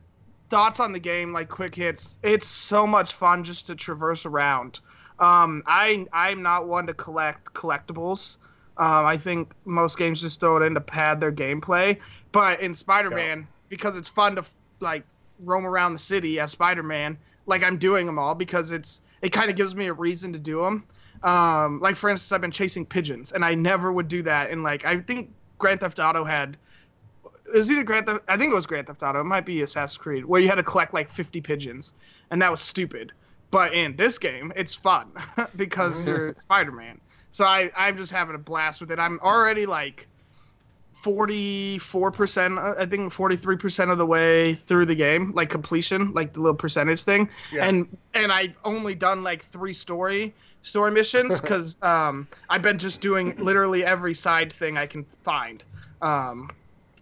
thoughts 0.49 0.79
on 0.79 0.93
the 0.93 0.99
game, 0.99 1.33
like 1.33 1.49
quick 1.49 1.75
hits. 1.75 2.17
It's 2.23 2.47
so 2.47 2.87
much 2.87 3.13
fun 3.13 3.43
just 3.43 3.67
to 3.67 3.75
traverse 3.75 4.25
around. 4.25 4.79
Um, 5.19 5.63
I 5.65 6.05
I'm 6.13 6.41
not 6.41 6.67
one 6.67 6.87
to 6.87 6.93
collect 6.93 7.53
collectibles. 7.53 8.37
Um, 8.77 9.05
I 9.05 9.17
think 9.17 9.51
most 9.65 9.97
games 9.97 10.21
just 10.21 10.39
throw 10.39 10.57
it 10.57 10.65
in 10.65 10.75
to 10.75 10.81
pad 10.81 11.19
their 11.19 11.31
gameplay. 11.31 11.97
But 12.31 12.61
in 12.61 12.75
Spider-Man, 12.75 13.47
because 13.69 13.97
it's 13.97 14.09
fun 14.09 14.35
to 14.35 14.45
like 14.79 15.03
roam 15.39 15.65
around 15.65 15.93
the 15.93 15.99
city 15.99 16.39
as 16.39 16.51
Spider-Man, 16.51 17.17
like 17.47 17.63
I'm 17.63 17.77
doing 17.77 18.05
them 18.05 18.19
all 18.19 18.35
because 18.35 18.71
it's 18.71 19.01
it 19.21 19.29
kind 19.31 19.49
of 19.49 19.55
gives 19.55 19.75
me 19.75 19.87
a 19.87 19.93
reason 19.93 20.33
to 20.33 20.39
do 20.39 20.61
them. 20.61 20.85
Um, 21.23 21.79
like 21.79 21.95
for 21.95 22.09
instance, 22.09 22.31
I've 22.31 22.41
been 22.41 22.51
chasing 22.51 22.85
pigeons, 22.85 23.31
and 23.31 23.43
I 23.43 23.55
never 23.55 23.91
would 23.91 24.07
do 24.07 24.21
that. 24.23 24.51
And 24.51 24.61
like 24.61 24.85
I 24.85 24.99
think 24.99 25.33
Grand 25.57 25.79
Theft 25.79 25.99
Auto 25.99 26.23
had 26.23 26.57
it 27.53 27.57
was 27.57 27.71
either 27.71 27.83
Grand 27.83 28.05
Theft 28.05 28.23
I 28.27 28.37
think 28.37 28.51
it 28.51 28.55
was 28.55 28.65
Grand 28.65 28.87
Theft 28.87 29.03
Auto. 29.03 29.21
It 29.21 29.25
might 29.25 29.45
be 29.45 29.61
Assassin's 29.61 29.97
Creed 29.97 30.25
where 30.25 30.41
you 30.41 30.47
had 30.47 30.55
to 30.55 30.63
collect 30.63 30.93
like 30.93 31.09
50 31.09 31.41
pigeons, 31.41 31.93
and 32.31 32.41
that 32.41 32.51
was 32.51 32.61
stupid. 32.61 33.11
But 33.49 33.73
in 33.73 33.95
this 33.95 34.17
game, 34.17 34.51
it's 34.55 34.75
fun 34.75 35.11
because 35.55 36.03
you're 36.03 36.35
Spider-Man. 36.39 36.99
So 37.31 37.45
I 37.45 37.71
I'm 37.75 37.97
just 37.97 38.11
having 38.11 38.35
a 38.35 38.39
blast 38.39 38.81
with 38.81 38.91
it. 38.91 38.99
I'm 38.99 39.19
already 39.21 39.65
like 39.65 40.07
44%, 41.03 42.77
I 42.77 42.85
think 42.85 43.13
43% 43.13 43.91
of 43.91 43.97
the 43.97 44.05
way 44.05 44.55
through 44.55 44.85
the 44.87 44.95
game, 44.95 45.31
like 45.33 45.49
completion, 45.49 46.11
like 46.13 46.33
the 46.33 46.41
little 46.41 46.55
percentage 46.55 47.03
thing. 47.03 47.29
Yeah. 47.51 47.65
And 47.65 47.97
and 48.13 48.31
I've 48.31 48.55
only 48.65 48.95
done 48.95 49.23
like 49.23 49.43
three 49.43 49.73
story 49.73 50.33
story 50.63 50.91
missions 50.91 51.39
cuz 51.51 51.77
um 51.81 52.27
I've 52.49 52.61
been 52.61 52.79
just 52.79 52.99
doing 52.99 53.35
literally 53.37 53.85
every 53.85 54.13
side 54.13 54.51
thing 54.51 54.77
I 54.77 54.85
can 54.85 55.05
find. 55.23 55.63
Um 56.01 56.49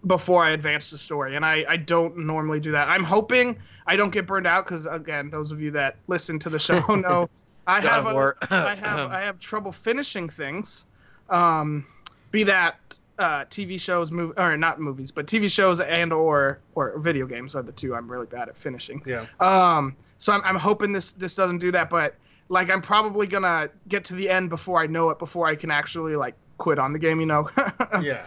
before 0.08 0.44
I 0.44 0.52
advance 0.52 0.90
the 0.90 0.98
story, 0.98 1.36
and 1.36 1.46
I, 1.46 1.66
I 1.68 1.78
don't 1.78 2.18
normally 2.18 2.60
do 2.60 2.72
that. 2.72 2.88
I'm 2.88 3.04
hoping 3.04 3.58
I 3.88 3.96
don't 3.96 4.12
get 4.12 4.28
burned 4.28 4.48
out 4.48 4.66
because 4.66 4.86
again, 4.86 5.30
those 5.30 5.52
of 5.52 5.62
you 5.62 5.72
that 5.72 5.96
listen 6.08 6.40
to 6.40 6.50
the 6.50 6.60
show 6.60 6.80
know 6.96 7.30
I 7.68 7.80
have 7.82 8.06
a. 8.06 8.34
I 8.50 8.76
have 8.76 9.12
I 9.12 9.22
have 9.22 9.40
trouble 9.40 9.72
finishing 9.72 10.30
things, 10.30 10.86
um, 11.30 11.86
be 12.32 12.44
that 12.44 12.80
uh, 13.18 13.46
TV 13.46 13.80
shows, 13.80 14.12
move 14.12 14.34
or 14.38 14.58
not 14.58 14.80
movies, 14.80 15.12
but 15.12 15.26
TV 15.26 15.50
shows 15.50 15.80
and 15.82 16.14
or 16.14 16.60
or 16.76 17.00
video 17.00 17.26
games 17.26 17.56
are 17.56 17.64
the 17.64 17.72
two 17.72 17.96
I'm 17.96 18.10
really 18.12 18.28
bad 18.28 18.50
at 18.50 18.58
finishing. 18.58 19.02
Yeah. 19.06 19.26
Um, 19.40 19.96
so 20.18 20.34
I'm, 20.34 20.42
I'm 20.44 20.56
hoping 20.56 20.92
this 20.92 21.14
this 21.14 21.36
doesn't 21.36 21.60
do 21.60 21.72
that, 21.72 21.90
but 21.90 22.16
like 22.50 22.72
I'm 22.72 22.82
probably 22.82 23.28
gonna 23.28 23.70
get 23.88 24.06
to 24.06 24.16
the 24.16 24.30
end 24.30 24.50
before 24.50 24.82
I 24.82 24.88
know 24.88 25.10
it, 25.10 25.20
before 25.20 25.48
I 25.48 25.56
can 25.56 25.72
actually 25.72 26.16
like 26.16 26.36
quit 26.58 26.78
on 26.78 26.94
the 26.94 27.00
game. 27.00 27.20
You 27.20 27.26
know, 27.26 27.50
Yeah. 28.02 28.26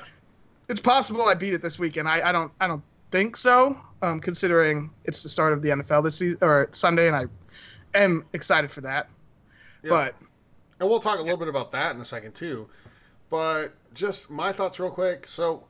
It's 0.69 0.81
possible 0.81 1.23
I 1.23 1.35
beat 1.35 1.55
it 1.55 1.63
this 1.63 1.79
weekend. 1.79 2.09
I, 2.09 2.29
I 2.29 2.33
don't 2.33 2.53
I 2.61 2.67
don't 2.67 2.83
think 3.11 3.37
so, 3.37 3.79
um, 4.03 4.21
considering 4.21 4.91
it's 5.05 5.23
the 5.23 5.29
start 5.29 5.53
of 5.53 5.63
the 5.63 5.71
NFL 5.71 6.05
this 6.05 6.17
season 6.17 6.39
or 6.43 6.69
Sunday, 6.73 7.09
and 7.09 7.17
I 7.17 7.27
am 7.95 8.25
excited 8.33 8.71
for 8.71 8.83
that. 8.83 9.09
Yeah. 9.83 9.91
But 9.91 10.15
and 10.81 10.89
we'll 10.89 11.01
talk 11.01 11.19
a 11.19 11.23
little 11.23 11.39
bit 11.39 11.49
about 11.49 11.73
that 11.73 11.95
in 11.95 12.01
a 12.01 12.05
second 12.05 12.35
too. 12.35 12.69
But 13.31 13.69
just 13.95 14.31
my 14.31 14.53
thoughts 14.53 14.79
real 14.79 14.91
quick. 14.91 15.27
So, 15.27 15.65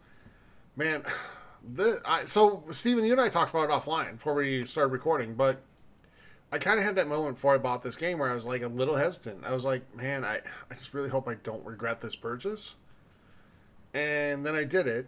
man, 0.77 1.05
the 1.75 2.01
I, 2.05 2.25
so 2.25 2.65
Steven, 2.71 3.05
you 3.05 3.13
and 3.13 3.21
I 3.21 3.29
talked 3.29 3.51
about 3.51 3.71
it 3.71 3.73
offline 3.73 4.13
before 4.13 4.35
we 4.35 4.65
started 4.65 4.93
recording, 4.93 5.35
but 5.35 5.61
I 6.51 6.59
kind 6.59 6.79
of 6.79 6.85
had 6.85 6.97
that 6.97 7.09
moment 7.09 7.37
before 7.37 7.55
I 7.55 7.59
bought 7.59 7.83
this 7.83 7.97
game 7.97 8.19
where 8.19 8.31
I 8.31 8.35
was 8.35 8.47
like 8.47 8.63
a 8.63 8.69
little 8.69 8.97
hesitant. 8.97 9.45
I 9.45 9.53
was 9.53 9.65
like, 9.65 9.83
man, 9.95 10.25
I, 10.25 10.37
I 10.71 10.75
just 10.75 10.95
really 10.95 11.11
hope 11.11 11.29
I 11.29 11.35
don't 11.35 11.65
regret 11.65 12.01
this 12.01 12.17
purchase. 12.17 12.77
And 13.95 14.45
then 14.45 14.55
I 14.55 14.65
did 14.65 14.87
it, 14.87 15.07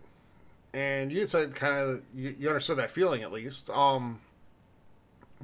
and 0.73 1.13
you 1.13 1.27
said 1.27 1.55
kind 1.55 1.79
of 1.79 2.03
you, 2.15 2.35
you 2.39 2.49
understood 2.49 2.79
that 2.79 2.91
feeling 2.91 3.23
at 3.23 3.33
least. 3.33 3.69
Um, 3.71 4.21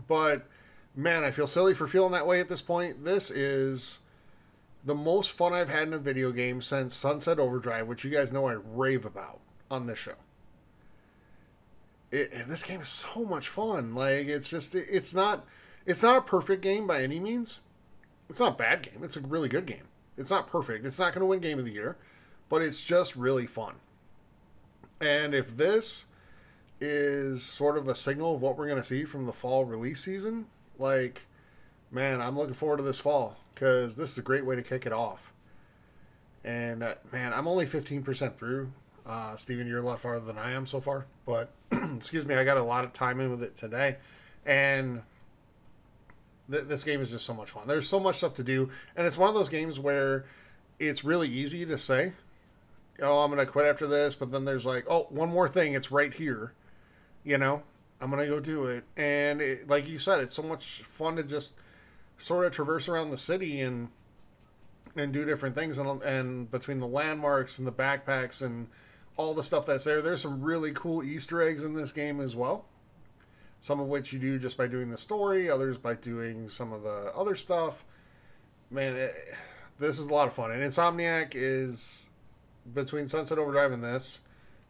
but 0.08 0.46
man, 0.94 1.22
I 1.22 1.30
feel 1.30 1.46
silly 1.46 1.74
for 1.74 1.86
feeling 1.86 2.12
that 2.12 2.26
way 2.26 2.40
at 2.40 2.48
this 2.48 2.62
point. 2.62 3.04
This 3.04 3.30
is 3.30 3.98
the 4.84 4.94
most 4.94 5.32
fun 5.32 5.52
I've 5.52 5.68
had 5.68 5.88
in 5.88 5.94
a 5.94 5.98
video 5.98 6.32
game 6.32 6.62
since 6.62 6.94
Sunset 6.94 7.38
Overdrive, 7.38 7.86
which 7.86 8.04
you 8.04 8.10
guys 8.10 8.32
know 8.32 8.46
I 8.46 8.52
rave 8.52 9.04
about 9.04 9.40
on 9.70 9.86
this 9.86 9.98
show. 9.98 10.14
It, 12.12 12.48
this 12.48 12.62
game 12.62 12.80
is 12.80 12.88
so 12.88 13.24
much 13.24 13.48
fun. 13.48 13.94
Like 13.94 14.26
it's 14.28 14.48
just 14.48 14.74
it, 14.74 14.86
it's 14.90 15.12
not 15.12 15.44
it's 15.84 16.02
not 16.02 16.18
a 16.18 16.22
perfect 16.22 16.62
game 16.62 16.86
by 16.86 17.02
any 17.02 17.20
means. 17.20 17.60
It's 18.30 18.40
not 18.40 18.54
a 18.54 18.56
bad 18.56 18.82
game. 18.82 19.02
It's 19.02 19.16
a 19.16 19.20
really 19.20 19.48
good 19.48 19.66
game. 19.66 19.88
It's 20.16 20.30
not 20.30 20.48
perfect. 20.48 20.86
It's 20.86 20.98
not 20.98 21.12
going 21.12 21.20
to 21.20 21.26
win 21.26 21.40
game 21.40 21.58
of 21.58 21.64
the 21.64 21.72
year, 21.72 21.96
but 22.48 22.62
it's 22.62 22.82
just 22.82 23.16
really 23.16 23.46
fun. 23.46 23.74
And 25.00 25.34
if 25.34 25.56
this 25.56 26.06
is 26.80 27.42
sort 27.42 27.76
of 27.76 27.88
a 27.88 27.94
signal 27.94 28.34
of 28.34 28.42
what 28.42 28.56
we're 28.56 28.66
going 28.66 28.80
to 28.80 28.86
see 28.86 29.04
from 29.04 29.26
the 29.26 29.32
fall 29.32 29.64
release 29.64 30.04
season, 30.04 30.46
like 30.78 31.22
man, 31.90 32.20
I'm 32.20 32.36
looking 32.36 32.54
forward 32.54 32.78
to 32.78 32.82
this 32.82 33.00
fall 33.00 33.36
because 33.54 33.96
this 33.96 34.12
is 34.12 34.18
a 34.18 34.22
great 34.22 34.44
way 34.44 34.56
to 34.56 34.62
kick 34.62 34.86
it 34.86 34.92
off. 34.92 35.32
And 36.44 36.82
uh, 36.82 36.94
man, 37.12 37.32
I'm 37.32 37.48
only 37.48 37.66
15% 37.66 38.36
through. 38.36 38.70
Uh, 39.04 39.36
Steven, 39.36 39.66
you're 39.66 39.78
a 39.78 39.82
lot 39.82 40.00
farther 40.00 40.24
than 40.24 40.38
I 40.38 40.52
am 40.52 40.66
so 40.66 40.80
far, 40.80 41.06
but 41.24 41.50
excuse 41.72 42.24
me, 42.26 42.34
I 42.34 42.44
got 42.44 42.56
a 42.56 42.62
lot 42.62 42.84
of 42.84 42.92
time 42.92 43.20
in 43.20 43.30
with 43.30 43.42
it 43.42 43.54
today, 43.54 43.96
and 44.44 45.00
th- 46.50 46.64
this 46.64 46.82
game 46.82 47.00
is 47.00 47.10
just 47.10 47.24
so 47.24 47.32
much 47.32 47.50
fun. 47.50 47.68
There's 47.68 47.88
so 47.88 48.00
much 48.00 48.16
stuff 48.16 48.34
to 48.34 48.42
do, 48.42 48.68
and 48.96 49.06
it's 49.06 49.16
one 49.16 49.28
of 49.28 49.34
those 49.36 49.48
games 49.48 49.78
where 49.78 50.24
it's 50.80 51.04
really 51.04 51.28
easy 51.28 51.64
to 51.66 51.78
say, 51.78 52.14
"Oh, 53.00 53.20
I'm 53.20 53.30
gonna 53.30 53.46
quit 53.46 53.66
after 53.66 53.86
this," 53.86 54.14
but 54.14 54.30
then 54.30 54.44
there's 54.44 54.66
like, 54.66 54.84
"Oh, 54.88 55.06
one 55.10 55.30
more 55.30 55.48
thing, 55.48 55.74
it's 55.74 55.90
right 55.90 56.12
here," 56.12 56.52
you 57.24 57.38
know. 57.38 57.62
I'm 58.00 58.10
gonna 58.10 58.26
go 58.26 58.40
do 58.40 58.66
it, 58.66 58.84
and 58.96 59.40
it, 59.40 59.68
like 59.68 59.88
you 59.88 59.98
said, 59.98 60.20
it's 60.20 60.34
so 60.34 60.42
much 60.42 60.82
fun 60.82 61.16
to 61.16 61.22
just 61.22 61.54
sort 62.18 62.46
of 62.46 62.52
traverse 62.52 62.88
around 62.88 63.10
the 63.10 63.16
city 63.16 63.60
and 63.60 63.88
and 64.96 65.12
do 65.12 65.24
different 65.24 65.54
things 65.54 65.78
and, 65.78 66.02
and 66.02 66.50
between 66.50 66.80
the 66.80 66.86
landmarks 66.86 67.58
and 67.58 67.66
the 67.66 67.72
backpacks 67.72 68.40
and 68.40 68.68
all 69.16 69.34
the 69.34 69.42
stuff 69.42 69.66
that's 69.66 69.84
there. 69.84 70.00
There's 70.00 70.22
some 70.22 70.42
really 70.42 70.72
cool 70.72 71.02
easter 71.02 71.42
eggs 71.42 71.62
in 71.64 71.74
this 71.74 71.92
game 71.92 72.20
as 72.20 72.34
well. 72.34 72.64
Some 73.60 73.80
of 73.80 73.88
which 73.88 74.12
you 74.12 74.18
do 74.18 74.38
just 74.38 74.56
by 74.56 74.66
doing 74.66 74.90
the 74.90 74.96
story 74.96 75.50
others 75.50 75.78
by 75.78 75.94
doing 75.94 76.48
some 76.48 76.72
of 76.72 76.82
the 76.82 77.12
other 77.14 77.34
stuff. 77.34 77.84
Man 78.70 78.96
it, 78.96 79.14
this 79.78 79.98
is 79.98 80.06
a 80.06 80.14
lot 80.14 80.28
of 80.28 80.34
fun. 80.34 80.50
And 80.50 80.62
insomniac 80.62 81.32
is 81.34 82.05
between 82.74 83.06
sunset 83.08 83.38
overdrive 83.38 83.72
and 83.72 83.82
this 83.82 84.20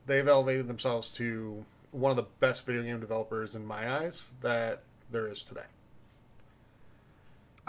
they've 0.06 0.28
elevated 0.28 0.68
themselves 0.68 1.08
to 1.08 1.64
one 1.92 2.10
of 2.10 2.16
the 2.16 2.26
best 2.40 2.64
video 2.66 2.82
game 2.82 3.00
developers 3.00 3.54
in 3.54 3.64
my 3.66 3.98
eyes 4.00 4.28
that 4.40 4.82
there 5.10 5.28
is 5.28 5.42
today 5.42 5.62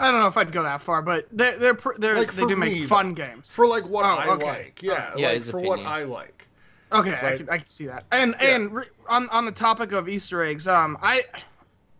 I 0.00 0.10
don't 0.12 0.20
know 0.20 0.28
if 0.28 0.36
I'd 0.36 0.52
go 0.52 0.62
that 0.62 0.80
far, 0.80 1.02
but 1.02 1.26
they're 1.32 1.58
they're, 1.58 1.76
they're 1.98 2.14
Like, 2.18 2.32
they 2.32 2.42
for 2.42 2.48
do 2.48 2.54
make 2.54 2.72
me, 2.72 2.84
fun 2.86 3.14
games. 3.14 3.50
for 3.50 3.66
like 3.66 3.84
what 3.84 4.04
Oh, 4.04 4.10
I 4.10 4.28
okay. 4.34 4.44
like. 4.44 4.80
Yeah, 4.80 5.12
Yeah, 5.16 5.26
like 5.26 5.34
his 5.34 5.50
for 5.50 5.58
what. 5.60 5.80
I 5.80 6.04
like. 6.04 6.46
Okay, 6.92 7.18
I 7.20 7.36
can, 7.36 7.50
I 7.50 7.58
can 7.58 7.66
see 7.66 7.86
that. 7.86 8.04
And 8.12 8.36
Yeah. 8.40 8.54
and 8.54 8.72
re- 8.72 8.84
on 9.08 9.28
on 9.30 9.44
the 9.44 9.50
topic 9.50 9.90
of 9.90 10.08
Easter 10.08 10.44
eggs, 10.44 10.68
um, 10.68 10.96
I 11.02 11.22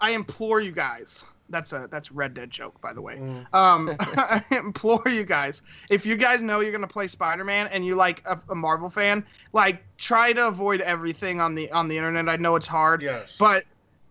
I 0.00 0.12
implore 0.12 0.60
you 0.60 0.70
guys. 0.70 1.24
That's 1.50 1.72
a 1.72 1.88
that's 1.90 2.10
a 2.10 2.14
Red 2.14 2.34
Dead 2.34 2.50
joke, 2.50 2.80
by 2.80 2.92
the 2.92 3.00
way. 3.00 3.16
Mm. 3.16 3.46
Um, 3.54 3.96
I 4.00 4.42
implore 4.50 5.02
you 5.06 5.24
guys, 5.24 5.62
if 5.90 6.04
you 6.04 6.16
guys 6.16 6.42
know 6.42 6.60
you're 6.60 6.72
gonna 6.72 6.86
play 6.86 7.08
Spider-Man 7.08 7.68
and 7.68 7.84
you 7.84 7.94
like 7.94 8.22
a, 8.26 8.38
a 8.50 8.54
Marvel 8.54 8.90
fan, 8.90 9.24
like 9.52 9.82
try 9.96 10.32
to 10.32 10.48
avoid 10.48 10.80
everything 10.82 11.40
on 11.40 11.54
the 11.54 11.70
on 11.72 11.88
the 11.88 11.96
internet. 11.96 12.28
I 12.28 12.36
know 12.36 12.56
it's 12.56 12.66
hard, 12.66 13.02
Yes, 13.02 13.36
but 13.38 13.64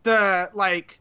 the 0.03 0.49
like 0.53 0.99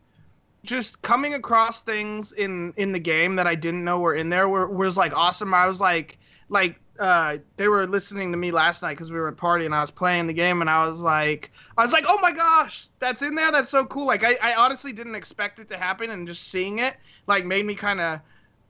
just 0.64 1.00
coming 1.02 1.34
across 1.34 1.82
things 1.82 2.32
in 2.32 2.74
in 2.76 2.92
the 2.92 2.98
game 2.98 3.36
that 3.36 3.46
I 3.46 3.54
didn't 3.54 3.84
know 3.84 4.00
were 4.00 4.14
in 4.14 4.28
there 4.28 4.48
were 4.48 4.68
was 4.68 4.96
like 4.96 5.16
awesome. 5.16 5.54
I 5.54 5.66
was 5.66 5.80
like 5.80 6.18
like 6.48 6.78
uh 6.98 7.38
they 7.56 7.68
were 7.68 7.86
listening 7.86 8.30
to 8.32 8.36
me 8.38 8.50
last 8.50 8.82
night 8.82 8.92
because 8.92 9.10
we 9.10 9.18
were 9.18 9.28
at 9.28 9.34
a 9.34 9.36
party 9.36 9.66
and 9.66 9.74
I 9.74 9.80
was 9.80 9.90
playing 9.90 10.26
the 10.26 10.32
game 10.32 10.60
and 10.60 10.70
I 10.70 10.86
was 10.88 11.00
like 11.00 11.52
I 11.76 11.82
was 11.84 11.92
like 11.92 12.04
oh 12.08 12.18
my 12.22 12.32
gosh 12.32 12.88
that's 12.98 13.22
in 13.22 13.34
there? 13.34 13.50
That's 13.52 13.70
so 13.70 13.84
cool. 13.86 14.06
Like 14.06 14.24
I, 14.24 14.36
I 14.42 14.54
honestly 14.54 14.92
didn't 14.92 15.14
expect 15.14 15.58
it 15.58 15.68
to 15.68 15.76
happen 15.76 16.10
and 16.10 16.26
just 16.26 16.44
seeing 16.50 16.78
it 16.78 16.96
like 17.26 17.44
made 17.44 17.64
me 17.66 17.74
kind 17.74 18.00
of 18.00 18.20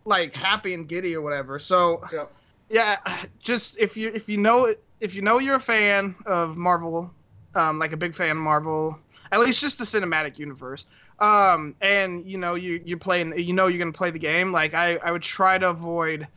like 0.05 0.35
happy 0.35 0.75
and 0.75 0.89
giddy 0.89 1.15
or 1.15 1.23
whatever. 1.23 1.59
So 1.59 2.03
Yep. 2.11 2.33
yeah 2.69 2.97
just 3.39 3.77
if 3.79 3.97
you 3.97 4.11
if 4.15 4.29
you 4.29 4.39
know 4.39 4.75
if 5.01 5.15
you 5.15 5.23
know 5.23 5.39
you're 5.39 5.57
a 5.57 5.61
fan 5.61 6.17
of 6.27 6.57
Marvel 6.57 7.15
um 7.55 7.79
like 7.79 7.93
a 7.93 7.97
big 7.97 8.15
fan 8.15 8.31
of 8.33 8.37
Marvel 8.39 8.99
at 9.33 9.41
least 9.41 9.61
just 9.61 9.79
the 9.79 9.85
cinematic 9.85 10.39
universe 10.39 10.87
um 11.19 11.75
and 11.81 12.25
you 12.27 12.39
know 12.39 12.55
you 12.55 12.81
you're 12.85 12.99
playing 12.99 13.37
you 13.39 13.53
know 13.53 13.67
you're 13.69 13.79
gonna 13.79 13.93
play 13.93 14.11
the 14.11 14.19
game 14.19 14.53
like 14.53 14.75
i 14.75 14.97
i 14.97 15.11
would 15.11 15.23
try 15.23 15.57
to 15.59 15.69
avoid 15.71 16.29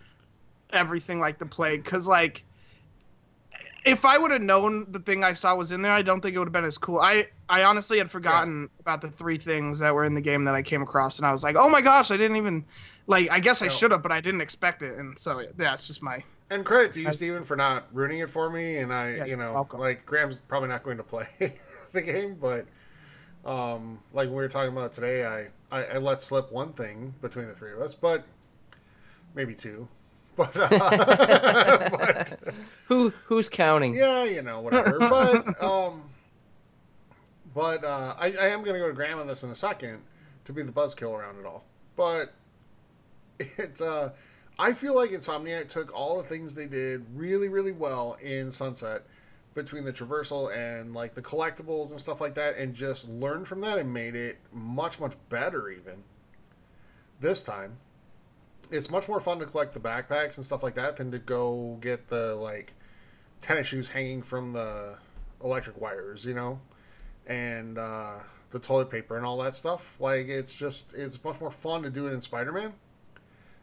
everything 0.71 1.19
like 1.19 1.39
the 1.39 1.45
plague 1.45 1.83
because 1.83 2.07
like 2.07 2.43
if 3.85 4.05
i 4.05 4.17
would 4.17 4.31
have 4.31 4.41
known 4.41 4.85
the 4.91 4.99
thing 4.99 5.23
i 5.23 5.33
saw 5.33 5.55
was 5.55 5.71
in 5.71 5.81
there 5.81 5.91
i 5.91 6.01
don't 6.01 6.21
think 6.21 6.35
it 6.35 6.39
would 6.39 6.47
have 6.47 6.53
been 6.53 6.65
as 6.65 6.77
cool 6.77 6.99
i 6.99 7.25
i 7.49 7.63
honestly 7.63 7.97
had 7.97 8.09
forgotten 8.09 8.69
about 8.79 9.01
the 9.01 9.09
three 9.09 9.37
things 9.37 9.79
that 9.79 9.93
were 9.93 10.05
in 10.05 10.13
the 10.13 10.21
game 10.21 10.43
that 10.43 10.53
i 10.53 10.61
came 10.61 10.81
across 10.81 11.17
and 11.17 11.25
i 11.25 11.31
was 11.31 11.43
like 11.43 11.55
oh 11.55 11.69
my 11.69 11.81
gosh 11.81 12.11
i 12.11 12.17
didn't 12.17 12.37
even 12.37 12.63
like 13.07 13.29
i 13.31 13.39
guess 13.39 13.61
i 13.61 13.67
should 13.67 13.91
have 13.91 14.03
but 14.03 14.11
i 14.11 14.21
didn't 14.21 14.41
expect 14.41 14.81
it 14.83 14.97
and 14.97 15.17
so 15.17 15.43
yeah 15.57 15.73
it's 15.73 15.87
just 15.87 16.03
my 16.03 16.23
And 16.51 16.65
credit 16.65 16.93
to 16.93 17.01
you, 17.01 17.11
Steven, 17.13 17.43
for 17.43 17.55
not 17.55 17.85
ruining 17.93 18.19
it 18.19 18.29
for 18.29 18.49
me. 18.49 18.77
And 18.77 18.91
I, 18.91 19.17
Yeah, 19.17 19.25
you 19.25 19.37
know, 19.37 19.67
like 19.73 20.05
Graham's 20.05 20.37
probably 20.37 20.69
not 20.69 20.81
going 20.83 20.97
to 20.97 21.03
play 21.03 21.27
the 21.91 22.01
game, 22.01 22.37
but 22.41 22.65
um, 23.45 23.99
like 24.13 24.27
when 24.27 24.35
we 24.35 24.41
were 24.43 24.49
talking 24.49 24.71
about 24.71 24.91
today, 24.91 25.25
I, 25.25 25.47
I, 25.71 25.83
I 25.85 25.97
let 25.97 26.21
slip 26.21 26.51
one 26.51 26.73
thing 26.73 27.13
between 27.21 27.47
the 27.47 27.53
three 27.53 27.71
of 27.71 27.79
us, 27.81 27.93
but 27.93 28.23
maybe 29.35 29.53
two. 29.53 29.87
But, 30.39 30.55
uh, 30.55 31.89
but 31.89 32.39
Who 32.87 33.09
who's 33.25 33.49
counting? 33.49 33.93
yeah, 33.93 34.23
you 34.23 34.41
know, 34.41 34.61
whatever. 34.61 34.97
but 34.99 35.61
um, 35.61 36.03
but 37.53 37.83
uh, 37.83 38.15
I, 38.17 38.27
I 38.31 38.47
am 38.47 38.63
going 38.63 38.75
to 38.75 38.79
go 38.79 38.87
to 38.87 38.93
Graham 38.93 39.19
on 39.19 39.27
this 39.27 39.43
in 39.43 39.49
a 39.49 39.55
second 39.55 39.99
to 40.45 40.53
be 40.53 40.63
the 40.63 40.71
buzzkill 40.71 41.11
around 41.11 41.39
it 41.39 41.45
all. 41.45 41.65
But 41.97 42.33
it, 43.39 43.81
uh, 43.81 44.11
I 44.57 44.71
feel 44.71 44.95
like 44.95 45.11
Insomniac 45.11 45.67
took 45.67 45.93
all 45.93 46.21
the 46.21 46.27
things 46.27 46.55
they 46.55 46.67
did 46.67 47.05
really, 47.13 47.49
really 47.49 47.73
well 47.73 48.17
in 48.21 48.49
Sunset 48.49 49.03
between 49.55 49.83
the 49.83 49.91
traversal 49.91 50.55
and 50.55 50.93
like 50.93 51.15
the 51.15 51.21
collectibles 51.21 51.91
and 51.91 51.99
stuff 51.99 52.21
like 52.21 52.35
that, 52.35 52.55
and 52.55 52.73
just 52.73 53.09
learned 53.09 53.45
from 53.45 53.59
that 53.61 53.77
and 53.77 53.93
made 53.93 54.15
it 54.15 54.37
much, 54.53 55.01
much 55.01 55.13
better 55.27 55.69
even 55.69 56.03
this 57.19 57.41
time. 57.41 57.77
It's 58.71 58.89
much 58.89 59.07
more 59.07 59.19
fun 59.19 59.39
to 59.39 59.45
collect 59.45 59.73
the 59.73 59.79
backpacks 59.79 60.37
and 60.37 60.45
stuff 60.45 60.61
like 60.61 60.75
that 60.75 60.97
than 60.97 61.11
to 61.11 61.19
go 61.19 61.77
get 61.81 62.07
the 62.07 62.35
like 62.35 62.73
tennis 63.41 63.67
shoes 63.67 63.87
hanging 63.87 64.21
from 64.21 64.53
the 64.53 64.95
electric 65.43 65.79
wires, 65.79 66.25
you 66.25 66.33
know, 66.33 66.59
and 67.25 67.77
uh, 67.77 68.15
the 68.51 68.59
toilet 68.59 68.89
paper 68.89 69.17
and 69.17 69.25
all 69.25 69.37
that 69.39 69.55
stuff. 69.55 69.95
Like 69.99 70.27
it's 70.27 70.53
just 70.53 70.93
it's 70.93 71.23
much 71.23 71.39
more 71.41 71.51
fun 71.51 71.83
to 71.83 71.89
do 71.89 72.07
it 72.07 72.13
in 72.13 72.21
Spider 72.21 72.51
Man, 72.51 72.73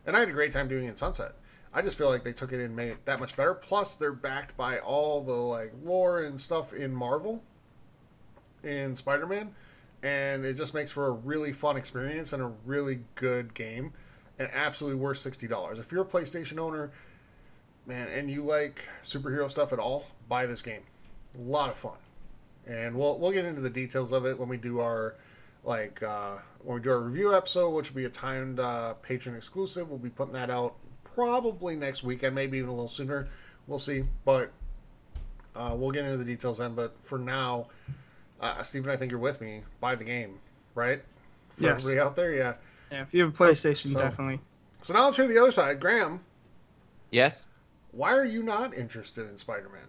and 0.07 0.17
I 0.17 0.21
had 0.21 0.29
a 0.29 0.33
great 0.33 0.53
time 0.53 0.69
doing 0.69 0.87
it 0.87 0.91
in 0.91 0.97
Sunset. 0.97 1.33
I 1.73 1.83
just 1.83 1.99
feel 1.99 2.09
like 2.09 2.25
they 2.25 2.33
took 2.33 2.53
it 2.53 2.57
in 2.57 2.67
and 2.67 2.77
made 2.77 2.89
it 2.89 3.05
that 3.05 3.21
much 3.21 3.37
better. 3.37 3.53
Plus, 3.53 3.97
they're 3.97 4.13
backed 4.13 4.57
by 4.57 4.79
all 4.79 5.23
the 5.23 5.35
like 5.35 5.73
lore 5.85 6.23
and 6.23 6.41
stuff 6.41 6.73
in 6.73 6.95
Marvel, 6.95 7.43
in 8.63 8.97
Spider 8.97 9.27
Man, 9.27 9.55
and 10.03 10.45
it 10.45 10.55
just 10.55 10.75
makes 10.75 10.91
for 10.91 11.09
a 11.09 11.13
really 11.13 11.53
fun 11.53 11.77
experience 11.77 12.33
and 12.33 12.43
a 12.43 12.53
really 12.65 13.01
good 13.15 13.53
game, 13.55 13.93
and 14.39 14.49
absolutely 14.53 15.01
worth 15.01 15.19
sixty 15.19 15.47
dollars. 15.47 15.79
If 15.79 15.91
you're 15.93 16.03
a 16.03 16.07
PlayStation 16.07 16.59
owner, 16.59 16.91
man, 17.87 18.09
and 18.09 18.31
you 18.31 18.43
like 18.43 18.81
superhero 19.03 19.51
stuff 19.51 19.73
at 19.73 19.79
all, 19.79 20.07
buy 20.29 20.47
this 20.47 20.63
game. 20.63 20.83
A 21.39 21.41
lot 21.41 21.71
of 21.71 21.77
fun, 21.79 21.97
and 22.67 22.95
we'll 22.97 23.19
we'll 23.19 23.33
get 23.33 23.45
into 23.45 23.61
the 23.61 23.71
details 23.71 24.13
of 24.13 24.25
it 24.27 24.39
when 24.39 24.49
we 24.49 24.57
do 24.57 24.81
our 24.81 25.15
like 25.65 26.03
uh, 26.03 26.37
when 26.63 26.77
we 26.77 26.83
do 26.83 26.91
our 26.91 27.01
review 27.01 27.35
episode, 27.35 27.71
which 27.71 27.91
will 27.91 27.97
be 27.97 28.05
a 28.05 28.11
timed 28.11 28.59
uh, 28.61 28.95
Patreon 29.07 29.37
exclusive. 29.37 29.89
We'll 29.89 29.99
be 29.99 30.11
putting 30.11 30.35
that 30.35 30.51
out 30.51 30.75
probably 31.15 31.77
next 31.77 32.03
weekend, 32.05 32.35
maybe 32.35 32.59
even 32.59 32.69
a 32.71 32.73
little 32.73 32.89
sooner. 32.89 33.29
We'll 33.67 33.79
see, 33.79 34.05
but 34.25 34.53
uh, 35.55 35.75
we'll 35.77 35.91
get 35.91 36.05
into 36.05 36.19
the 36.19 36.25
details 36.25 36.59
then. 36.59 36.75
But 36.75 36.95
for 37.03 37.19
now, 37.19 37.67
uh, 38.41 38.63
Steven, 38.63 38.91
I 38.91 38.97
think 38.97 39.11
you're 39.11 39.21
with 39.21 39.41
me. 39.41 39.63
Buy 39.81 39.95
the 39.97 40.05
game, 40.05 40.39
right? 40.75 41.03
For 41.57 41.65
Yes. 41.65 41.83
everybody 41.85 42.01
out 42.07 42.17
there, 42.17 42.33
yeah. 42.35 42.55
Yeah 42.91 43.03
if 43.03 43.13
you 43.15 43.23
have 43.25 43.31
a 43.35 43.37
playstation 43.37 43.93
So- 43.93 43.99
definitely 43.99 44.41
So 44.83 44.95
now 44.95 45.05
let's 45.05 45.17
hear 45.17 45.27
the 45.27 45.39
other 45.39 45.51
side. 45.51 45.81
Graham, 45.81 46.21
Yes. 47.11 47.47
why 47.93 48.13
are 48.13 48.25
you 48.25 48.43
not 48.43 48.75
interested 48.75 49.29
in 49.29 49.37
Spider-Man? 49.37 49.81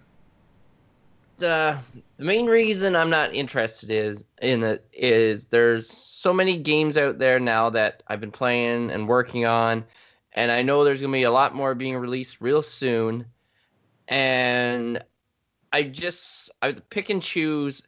the 1.38 1.78
the 2.18 2.24
main 2.24 2.48
reason 2.48 2.96
I'm 2.96 3.12
not 3.12 3.32
interested 3.34 3.92
is 3.92 4.26
in 4.42 4.64
it 4.64 4.88
is 4.92 5.46
there's 5.48 5.88
so 5.88 6.34
many 6.34 6.58
games 6.58 6.98
out 6.98 7.20
there 7.20 7.40
now 7.40 7.70
that 7.70 8.02
I've 8.08 8.20
been 8.20 8.32
playing 8.32 8.90
and 8.90 9.08
working 9.08 9.46
on, 9.46 9.86
and 10.34 10.52
I 10.52 10.64
know 10.64 10.84
there's 10.84 11.00
gonna 11.00 11.14
be 11.14 11.24
a 11.24 11.32
lot 11.32 11.54
more 11.54 11.76
being 11.76 11.96
released 11.96 12.42
real 12.42 12.64
soon, 12.64 13.26
and 14.08 15.04
I 15.72 15.84
just 15.84 16.50
I 16.62 16.72
pick 16.72 17.10
and 17.12 17.22
choose, 17.22 17.84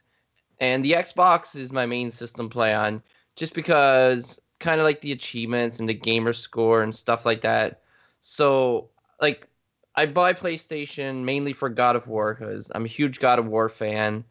and 0.60 0.84
the 0.84 0.92
Xbox 0.92 1.56
is 1.56 1.72
my 1.72 1.86
main 1.86 2.10
system 2.12 2.48
to 2.48 2.52
play 2.52 2.72
on, 2.72 3.02
just 3.34 3.54
because 3.54 4.39
kind 4.60 4.80
of 4.80 4.84
like 4.84 5.00
the 5.00 5.12
achievements 5.12 5.80
and 5.80 5.88
the 5.88 5.94
gamer 5.94 6.32
score 6.32 6.82
and 6.82 6.94
stuff 6.94 7.26
like 7.26 7.40
that. 7.40 7.80
So 8.20 8.90
like 9.20 9.48
I 9.96 10.06
buy 10.06 10.34
PlayStation 10.34 11.24
mainly 11.24 11.52
for 11.52 11.68
God 11.68 11.96
of 11.96 12.06
War 12.06 12.34
because 12.34 12.70
I'm 12.74 12.84
a 12.84 12.88
huge 12.88 13.18
God 13.18 13.38
of 13.38 13.46
War 13.46 13.68
fan, 13.68 14.24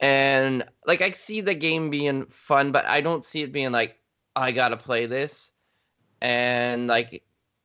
and 0.00 0.64
like 0.86 1.00
I 1.00 1.12
see 1.12 1.40
the 1.40 1.54
game 1.54 1.88
being 1.88 2.26
fun, 2.26 2.72
but 2.72 2.84
I 2.84 3.00
don't 3.00 3.24
see 3.24 3.42
it 3.42 3.52
being 3.52 3.72
like 3.72 3.98
I 4.36 4.52
gotta 4.52 4.76
play 4.76 5.06
this, 5.06 5.52
and 6.20 6.88
like 6.88 7.22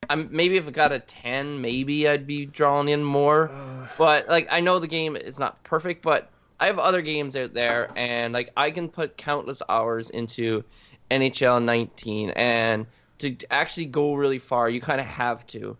I'm 0.08 0.28
maybe 0.30 0.56
if 0.56 0.68
it 0.68 0.74
got 0.74 0.92
a 0.92 1.00
ten, 1.00 1.60
maybe 1.60 2.08
I'd 2.08 2.26
be 2.26 2.46
drawn 2.46 2.88
in 2.88 3.04
more, 3.04 3.50
but 3.98 4.28
like 4.28 4.48
I 4.50 4.60
know 4.60 4.78
the 4.78 4.86
game 4.86 5.16
is 5.16 5.38
not 5.38 5.62
perfect, 5.64 6.02
but 6.02 6.30
I 6.60 6.66
have 6.66 6.78
other 6.78 7.02
games 7.02 7.36
out 7.36 7.54
there, 7.54 7.90
and 7.94 8.32
like 8.32 8.50
I 8.56 8.70
can 8.70 8.88
put 8.88 9.16
countless 9.16 9.62
hours 9.68 10.10
into 10.10 10.64
NHL 11.10 11.62
19, 11.64 12.30
and 12.30 12.86
to 13.18 13.36
actually 13.50 13.86
go 13.86 14.14
really 14.14 14.38
far, 14.38 14.68
you 14.68 14.80
kind 14.80 15.00
of 15.00 15.06
have 15.06 15.46
to. 15.48 15.76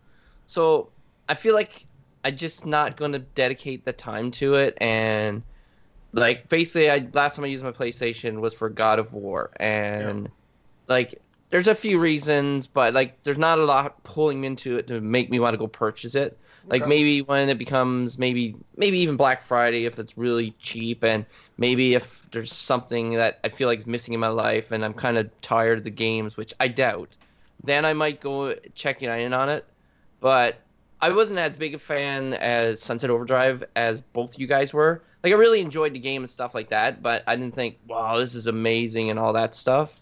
So 0.47 0.91
I 1.29 1.35
feel 1.35 1.55
like 1.55 1.87
I'm 2.25 2.37
just 2.37 2.67
not 2.67 2.97
going 2.97 3.12
to 3.12 3.19
dedicate 3.19 3.85
the 3.85 3.93
time 3.93 4.31
to 4.33 4.55
it. 4.55 4.77
And 4.81 5.43
like 6.12 6.49
basically, 6.49 6.91
I 6.91 7.07
last 7.12 7.37
time 7.37 7.45
I 7.45 7.49
used 7.49 7.64
my 7.64 7.73
PlayStation 7.73 8.41
was 8.41 8.55
for 8.55 8.69
God 8.69 8.99
of 8.99 9.12
War, 9.12 9.51
and 9.57 10.31
like 10.88 11.21
there's 11.51 11.69
a 11.69 11.75
few 11.75 11.99
reasons, 11.99 12.67
but 12.67 12.95
like 12.95 13.23
there's 13.23 13.38
not 13.38 13.59
a 13.59 13.64
lot 13.64 14.03
pulling 14.05 14.41
me 14.41 14.49
into 14.49 14.77
it 14.77 14.87
to 14.88 15.01
make 15.01 15.31
me 15.31 15.38
want 15.38 15.55
to 15.55 15.59
go 15.59 15.67
purchase 15.67 16.14
it. 16.14 16.38
Like 16.70 16.83
Okay. 16.83 16.88
maybe 16.88 17.22
when 17.22 17.48
it 17.48 17.59
becomes 17.59 18.18
maybe 18.18 18.54
maybe 18.76 18.98
even 19.00 19.16
Black 19.16 19.42
Friday 19.42 19.87
if 19.87 19.98
it's 19.98 20.18
really 20.18 20.52
cheap, 20.59 21.02
and 21.04 21.24
maybe 21.57 21.94
if 21.94 22.31
there's 22.31 22.52
something 22.52 23.14
that 23.14 23.40
I 23.44 23.48
feel 23.48 23.68
like 23.68 23.78
is 23.81 23.87
missing 23.87 24.14
in 24.14 24.20
my 24.20 24.28
life, 24.28 24.70
and 24.70 24.85
I'm 24.85 24.94
kind 24.94 25.18
of 25.18 25.31
tired 25.40 25.78
of 25.78 25.85
the 25.85 25.90
games, 25.90 26.37
which 26.37 26.52
I 26.61 26.68
doubt, 26.68 27.16
then 27.64 27.85
I 27.85 27.94
might 27.94 28.20
go 28.20 28.54
checking 28.74 29.09
in 29.09 29.33
on 29.33 29.48
it. 29.48 29.66
But 30.20 30.66
I 31.00 31.11
wasn't 31.11 31.38
as 31.38 31.57
big 31.57 31.74
a 31.74 31.78
fan 31.78 32.35
as 32.35 32.83
Sunset 32.83 33.11
Overdrive 33.11 33.64
as 33.76 34.00
both 34.00 34.38
you 34.38 34.46
guys 34.46 34.74
were. 34.74 35.04
Like 35.22 35.33
I 35.33 35.37
really 35.37 35.61
enjoyed 35.61 35.94
the 35.94 35.98
game 36.00 36.22
and 36.22 36.31
stuff 36.31 36.54
like 36.54 36.70
that, 36.70 37.02
but 37.02 37.22
I 37.26 37.37
didn't 37.37 37.54
think, 37.54 37.78
wow, 37.87 38.18
this 38.18 38.35
is 38.35 38.46
amazing 38.46 39.11
and 39.11 39.18
all 39.18 39.33
that 39.35 39.54
stuff. 39.54 40.00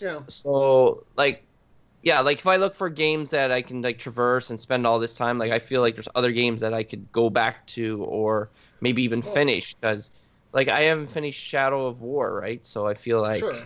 Yeah. 0.00 0.20
So 0.28 1.06
like, 1.16 1.44
yeah, 2.04 2.20
like 2.20 2.38
if 2.38 2.46
I 2.46 2.56
look 2.56 2.74
for 2.74 2.90
games 2.90 3.30
that 3.30 3.50
I 3.50 3.62
can 3.62 3.80
like 3.80 3.98
traverse 3.98 4.50
and 4.50 4.60
spend 4.60 4.86
all 4.86 4.98
this 4.98 5.16
time, 5.16 5.38
like 5.38 5.50
I 5.50 5.58
feel 5.58 5.80
like 5.80 5.94
there's 5.94 6.08
other 6.14 6.32
games 6.32 6.60
that 6.60 6.74
I 6.74 6.84
could 6.84 7.10
go 7.12 7.30
back 7.30 7.66
to 7.68 8.04
or 8.04 8.50
maybe 8.82 9.02
even 9.02 9.22
finish 9.22 9.72
because, 9.74 10.10
like, 10.52 10.68
I 10.68 10.82
haven't 10.82 11.10
finished 11.10 11.42
Shadow 11.42 11.86
of 11.86 12.02
War, 12.02 12.38
right? 12.38 12.64
So 12.66 12.86
I 12.86 12.92
feel 12.92 13.22
like 13.22 13.38
sure. 13.38 13.56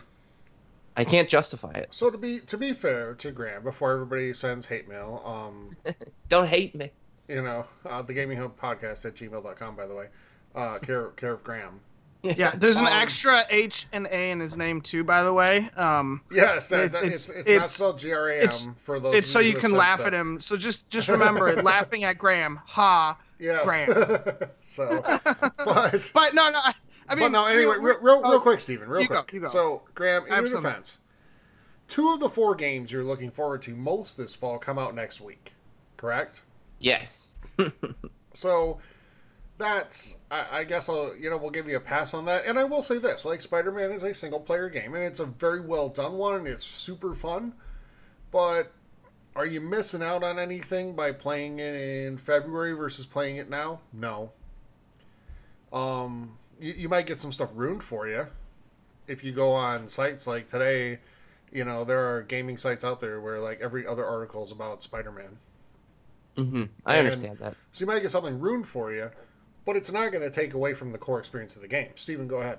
I 0.96 1.02
can't 1.02 1.28
justify 1.28 1.72
it. 1.72 1.88
So 1.90 2.10
to 2.10 2.16
be 2.16 2.38
to 2.40 2.56
be 2.56 2.72
fair 2.72 3.14
to 3.14 3.32
Graham, 3.32 3.64
before 3.64 3.92
everybody 3.92 4.32
sends 4.32 4.66
hate 4.66 4.88
mail, 4.88 5.20
um, 5.26 5.70
Don't 6.28 6.46
hate 6.46 6.76
me. 6.76 6.92
you 7.26 7.42
know, 7.42 7.66
uh, 7.84 8.02
the 8.02 8.14
Gaming 8.14 8.38
Hub 8.38 8.56
podcast 8.56 9.04
at 9.04 9.16
gmail.com, 9.16 9.74
by 9.74 9.86
the 9.86 9.94
way, 9.94 10.06
uh, 10.54 10.78
care, 10.78 11.08
care 11.08 11.32
of 11.32 11.42
Graham. 11.42 11.80
Yeah, 12.22 12.52
there's 12.56 12.76
an 12.78 12.86
Um, 12.86 12.92
extra 12.92 13.44
H 13.48 13.86
and 13.92 14.06
A 14.10 14.30
in 14.32 14.40
his 14.40 14.56
name 14.56 14.80
too, 14.80 15.04
by 15.04 15.22
the 15.22 15.32
way. 15.32 15.68
Um, 15.76 16.20
Yes, 16.32 16.68
that, 16.68 16.80
It's- 16.86 17.02
it's- 17.02 17.28
it's, 17.28 17.48
it's, 17.48 17.58
not 17.58 17.68
spelled 17.68 17.98
G 18.00 18.12
R 18.12 18.30
A 18.30 18.36
it's- 18.38 18.66
for 18.76 18.98
those. 18.98 19.14
it's 19.14 19.30
so 19.30 19.38
you 19.38 19.54
can 19.54 19.70
laugh 19.72 19.98
said 20.00 20.08
at 20.08 20.14
him. 20.14 20.40
So 20.40 20.56
just 20.56 20.88
just 20.90 21.08
remember 21.16 21.48
it, 21.48 21.64
laughing 21.64 22.04
at 22.04 22.18
Graham. 22.18 22.60
Ha. 22.66 23.16
Yes. 23.38 23.64
Graham. 23.64 23.88
so, 24.60 25.00
but 25.64 26.10
But 26.12 26.34
no, 26.34 26.50
no. 26.50 26.58
I, 26.58 26.74
I 27.08 27.14
mean, 27.14 27.26
but 27.26 27.32
no. 27.32 27.44
Anyway, 27.46 27.76
we're- 27.78 27.80
real, 27.80 28.00
real, 28.00 28.20
oh, 28.24 28.32
real 28.32 28.40
quick, 28.40 28.60
Steven. 28.60 28.88
Real 28.88 29.02
you 29.02 29.08
go, 29.08 29.22
quick. 29.22 29.32
you 29.32 29.40
go. 29.40 29.46
So, 29.48 29.82
Graham, 29.94 30.22
in 30.24 30.28
your 30.28 30.38
Absolutely. 30.38 30.70
defense, 30.70 30.98
two 31.86 32.12
of 32.12 32.18
the 32.20 32.28
four 32.28 32.54
games 32.56 32.90
you're 32.90 33.04
looking 33.04 33.30
forward 33.30 33.62
to 33.62 33.74
most 33.76 34.16
this 34.16 34.34
fall 34.34 34.58
come 34.58 34.78
out 34.78 34.94
next 34.94 35.20
week, 35.20 35.52
correct? 35.96 36.42
Yes. 36.80 37.28
So 38.34 38.78
that's 39.58 40.16
I, 40.30 40.60
I 40.60 40.64
guess 40.64 40.88
I'll 40.88 41.14
you 41.16 41.28
know 41.30 41.36
we'll 41.36 41.50
give 41.50 41.68
you 41.68 41.76
a 41.76 41.80
pass 41.80 42.14
on 42.14 42.24
that. 42.26 42.46
And 42.46 42.58
I 42.58 42.64
will 42.64 42.82
say 42.82 42.98
this: 42.98 43.24
like 43.24 43.40
Spider 43.42 43.72
Man 43.72 43.90
is 43.90 44.02
a 44.02 44.14
single 44.14 44.40
player 44.40 44.68
game, 44.68 44.94
and 44.94 45.02
it's 45.04 45.20
a 45.20 45.26
very 45.26 45.60
well 45.60 45.88
done 45.88 46.14
one, 46.14 46.36
and 46.36 46.46
it's 46.46 46.64
super 46.64 47.14
fun. 47.14 47.52
But 48.30 48.72
are 49.36 49.46
you 49.46 49.60
missing 49.60 50.02
out 50.02 50.22
on 50.22 50.38
anything 50.38 50.94
by 50.94 51.12
playing 51.12 51.58
it 51.60 51.74
in 51.74 52.16
February 52.16 52.72
versus 52.72 53.06
playing 53.06 53.36
it 53.36 53.48
now? 53.50 53.80
No. 53.92 54.32
Um, 55.72 56.38
you, 56.60 56.72
you 56.76 56.88
might 56.88 57.06
get 57.06 57.20
some 57.20 57.32
stuff 57.32 57.50
ruined 57.54 57.82
for 57.82 58.08
you 58.08 58.26
if 59.06 59.22
you 59.24 59.32
go 59.32 59.52
on 59.52 59.88
sites 59.88 60.26
like 60.26 60.46
today. 60.46 60.98
You 61.50 61.64
know 61.64 61.84
there 61.84 62.14
are 62.14 62.22
gaming 62.22 62.58
sites 62.58 62.84
out 62.84 63.00
there 63.00 63.20
where 63.20 63.40
like 63.40 63.60
every 63.62 63.86
other 63.86 64.04
article 64.04 64.42
is 64.42 64.52
about 64.52 64.82
Spider 64.82 65.10
Man. 65.12 65.38
Mm-hmm. 66.36 66.62
I 66.84 66.96
And- 66.96 67.06
understand 67.06 67.38
that. 67.38 67.54
So 67.72 67.82
you 67.82 67.86
might 67.86 68.02
get 68.02 68.10
something 68.10 68.38
ruined 68.38 68.68
for 68.68 68.92
you, 68.92 69.10
but 69.68 69.76
it's 69.76 69.92
not 69.92 70.10
going 70.10 70.22
to 70.22 70.30
take 70.30 70.54
away 70.54 70.72
from 70.72 70.92
the 70.92 70.98
core 70.98 71.18
experience 71.18 71.54
of 71.54 71.60
the 71.60 71.68
game. 71.68 71.90
Steven, 71.94 72.26
go 72.26 72.38
ahead. 72.38 72.58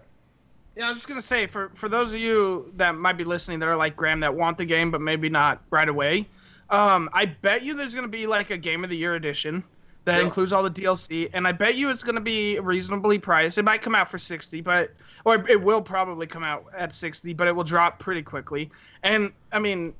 Yeah, 0.75 0.85
I 0.85 0.89
was 0.89 0.99
just 0.99 1.07
gonna 1.07 1.21
say 1.23 1.47
for 1.47 1.71
for 1.73 1.89
those 1.89 2.13
of 2.13 2.19
you 2.19 2.71
that 2.77 2.95
might 2.95 3.17
be 3.17 3.23
listening 3.23 3.57
that 3.59 3.67
are 3.67 3.75
like 3.75 3.97
Graham 3.97 4.19
that 4.21 4.33
want 4.33 4.57
the 4.59 4.63
game 4.63 4.91
but 4.91 5.01
maybe 5.01 5.27
not 5.27 5.61
right 5.71 5.89
away, 5.89 6.27
um, 6.69 7.09
I 7.11 7.25
bet 7.25 7.63
you 7.63 7.73
there's 7.73 7.95
gonna 7.95 8.07
be 8.07 8.27
like 8.27 8.51
a 8.51 8.57
Game 8.57 8.83
of 8.83 8.89
the 8.91 8.95
Year 8.95 9.15
edition 9.15 9.63
that 10.05 10.19
Yeah. 10.19 10.25
includes 10.25 10.53
all 10.53 10.61
the 10.63 10.69
DLC, 10.69 11.29
and 11.33 11.45
I 11.47 11.51
bet 11.51 11.75
you 11.75 11.89
it's 11.89 12.03
gonna 12.03 12.21
be 12.21 12.59
reasonably 12.59 13.17
priced. 13.17 13.57
It 13.57 13.65
might 13.65 13.81
come 13.81 13.95
out 13.95 14.09
for 14.09 14.19
sixty, 14.19 14.61
but 14.61 14.91
or 15.25 15.43
it 15.49 15.59
will 15.61 15.81
probably 15.81 16.27
come 16.27 16.43
out 16.43 16.65
at 16.77 16.93
sixty, 16.93 17.33
but 17.33 17.47
it 17.47 17.55
will 17.55 17.65
drop 17.65 17.97
pretty 17.99 18.21
quickly. 18.21 18.69
And 19.03 19.33
I 19.51 19.59
mean, 19.59 19.95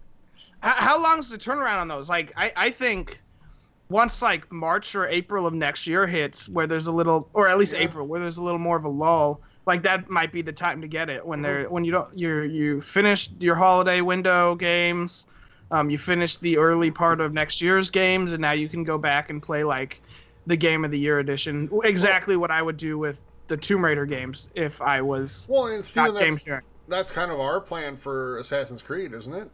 how, 0.62 0.74
how 0.76 1.04
long's 1.04 1.30
the 1.30 1.38
turnaround 1.38 1.80
on 1.82 1.88
those? 1.90 2.08
Like, 2.08 2.32
I 2.38 2.54
I 2.56 2.70
think 2.70 3.20
once 3.90 4.22
like 4.22 4.52
March 4.52 4.96
or 4.96 5.08
April 5.08 5.46
of 5.48 5.54
next 5.54 5.88
year 5.88 6.06
hits, 6.06 6.48
where 6.48 6.68
there's 6.68 6.88
a 6.88 6.92
little, 6.92 7.28
or 7.34 7.48
at 7.48 7.58
least 7.58 7.74
Yeah. 7.74 7.80
April, 7.80 8.08
where 8.08 8.22
there's 8.22 8.38
a 8.38 8.44
little 8.44 8.60
more 8.60 8.78
of 8.78 8.86
a 8.86 8.90
lull, 8.90 9.42
like 9.66 9.82
that 9.84 10.10
might 10.10 10.32
be 10.32 10.42
the 10.42 10.54
time 10.54 10.82
to 10.82 10.88
get 10.88 11.10
it 11.10 11.26
when 11.26 11.42
they're 11.42 11.70
when 11.70 11.84
you 11.84 11.92
don't 11.92 12.18
you 12.18 12.42
you 12.42 12.82
finished 12.82 13.32
your 13.40 13.56
holiday 13.56 14.02
window 14.02 14.56
games, 14.56 15.28
um, 15.72 15.90
you 15.90 15.98
finished 15.98 16.40
the 16.42 16.58
early 16.58 16.92
part 16.92 17.20
of 17.20 17.34
next 17.34 17.62
year's 17.62 17.90
games, 17.92 18.32
and 18.32 18.42
now 18.42 18.52
you 18.52 18.70
can 18.70 18.84
go 18.84 18.98
back 18.98 19.30
and 19.30 19.42
play 19.42 19.64
like 19.64 20.02
the 20.48 20.56
Game 20.56 20.86
of 20.86 20.92
the 20.92 20.98
Year 21.00 21.20
edition. 21.20 21.70
Exactly 21.84 22.36
what 22.38 22.50
I 22.52 22.62
would 22.62 22.78
do 22.78 22.98
with 22.98 23.22
the 23.48 23.58
Tomb 23.58 23.84
Raider 23.84 24.06
games 24.06 24.50
if 24.56 24.82
I 24.82 25.02
was 25.02 25.48
Well, 25.50 25.68
and 25.68 25.84
Steven, 25.84 26.14
not 26.14 26.20
game 26.20 26.34
that's, 26.34 26.46
sharing. 26.46 26.64
that's 26.88 27.12
kind 27.12 27.32
of 27.32 27.40
our 27.40 27.60
plan 27.60 27.98
for 27.98 28.38
Assassin's 28.38 28.82
Creed, 28.84 29.14
isn't 29.14 29.34
it? 29.34 29.50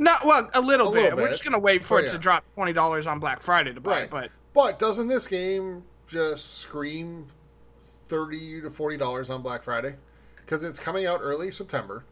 No, 0.00 0.14
well, 0.24 0.48
a 0.54 0.60
little 0.60 0.88
A 0.88 0.92
bit. 0.92 1.02
little 1.04 1.18
We're 1.18 1.28
just 1.28 1.44
gonna 1.44 1.58
wait 1.58 1.84
for 1.84 1.96
Oh, 1.98 2.00
it 2.00 2.06
yeah. 2.06 2.12
to 2.12 2.18
drop 2.18 2.44
twenty 2.54 2.72
dollars 2.72 3.06
on 3.06 3.18
Black 3.18 3.42
Friday 3.42 3.74
to 3.74 3.80
buy 3.80 3.90
Right. 3.90 4.02
it, 4.04 4.10
but. 4.10 4.30
But 4.54 4.78
doesn't 4.78 5.08
this 5.08 5.26
game 5.26 5.82
just 6.06 6.58
scream 6.58 7.26
thirty 8.06 8.60
to 8.62 8.70
forty 8.70 8.96
dollars 8.96 9.28
on 9.28 9.42
Black 9.42 9.62
Friday? 9.64 9.96
Because 10.36 10.64
it's 10.64 10.78
coming 10.78 11.04
out 11.04 11.20
early 11.22 11.50
September. 11.50 12.04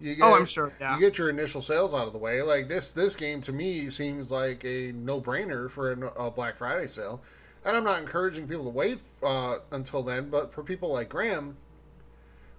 You 0.00 0.14
get, 0.14 0.24
Oh, 0.24 0.34
I'm 0.34 0.46
sure, 0.46 0.72
yeah. 0.80 0.94
You 0.94 1.00
get 1.00 1.18
your 1.18 1.28
initial 1.28 1.60
sales 1.60 1.92
out 1.92 2.06
of 2.06 2.12
the 2.14 2.18
way. 2.18 2.40
Like 2.40 2.68
this, 2.68 2.90
this 2.92 3.14
game 3.16 3.42
to 3.42 3.52
me 3.52 3.90
seems 3.90 4.30
like 4.30 4.64
a 4.64 4.92
no-brainer 4.92 5.68
for 5.70 5.92
a, 5.92 6.26
a 6.26 6.30
Black 6.30 6.56
Friday 6.56 6.86
sale. 6.86 7.20
And 7.66 7.76
I'm 7.76 7.84
not 7.84 7.98
encouraging 8.00 8.48
people 8.48 8.64
to 8.64 8.70
wait 8.70 9.00
uh, 9.22 9.58
until 9.72 10.02
then. 10.02 10.30
But 10.30 10.54
for 10.54 10.62
people 10.62 10.90
like 10.90 11.10
Graham, 11.10 11.58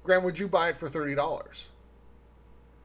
Graham, 0.04 0.24
would 0.24 0.38
you 0.38 0.48
buy 0.48 0.70
it 0.70 0.78
for 0.78 0.88
thirty 0.88 1.16
dollars? 1.16 1.70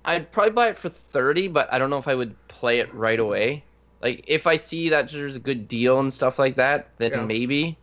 I'd 0.06 0.30
probably 0.32 0.52
buy 0.52 0.68
it 0.68 0.78
for 0.78 0.88
30, 0.88 1.48
but 1.48 1.70
I 1.72 1.78
don't 1.78 1.90
know 1.90 1.98
if 1.98 2.08
I 2.08 2.14
would 2.14 2.34
play 2.48 2.78
it 2.78 2.92
right 2.94 3.18
away. 3.18 3.64
Like 4.02 4.24
if 4.26 4.46
I 4.46 4.56
see 4.56 4.88
that 4.90 5.08
there's 5.10 5.36
a 5.36 5.40
good 5.40 5.68
deal 5.68 5.98
and 6.00 6.12
stuff 6.12 6.38
like 6.38 6.54
that, 6.56 6.88
then 6.98 7.10
Yeah. 7.10 7.24
maybe. 7.24 7.76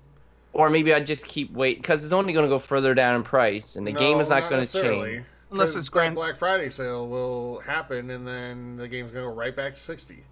Or 0.54 0.70
maybe 0.70 0.94
I'd 0.94 1.08
just 1.08 1.26
keep 1.26 1.52
waiting 1.52 1.82
because 1.82 2.04
it's 2.04 2.14
only 2.14 2.32
going 2.32 2.46
to 2.46 2.50
go 2.50 2.60
further 2.60 2.94
down 2.94 3.16
in 3.16 3.24
price, 3.24 3.76
and 3.76 3.86
the 3.88 3.92
game 3.92 4.20
is 4.20 4.30
not, 4.30 4.50
going 4.50 4.64
to 4.64 4.72
change. 4.72 5.24
Unless 5.52 5.70
'Cause 5.70 5.76
it's 5.78 5.90
grand- 5.90 6.16
Black 6.16 6.38
Friday 6.38 6.70
sale 6.70 7.08
will 7.08 7.60
happen, 7.60 8.10
and 8.12 8.26
then 8.28 8.76
the 8.76 8.88
game's 8.88 9.12
gonna 9.12 9.26
go 9.26 9.32
right 9.32 9.56
back 9.56 9.74
to 9.74 9.80
sixty. 9.80 10.24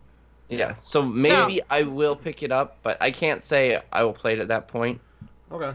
Yeah, 0.50 0.74
so 0.76 1.02
maybe 1.04 1.62
I 1.70 1.84
will 1.84 2.16
pick 2.16 2.44
it 2.44 2.52
up, 2.52 2.78
but 2.84 2.98
I 3.02 3.10
can't 3.12 3.42
say 3.44 3.82
I 3.92 4.04
will 4.04 4.14
play 4.14 4.34
it 4.34 4.40
at 4.40 4.48
that 4.50 4.68
point. 4.68 5.00
Okay. 5.52 5.72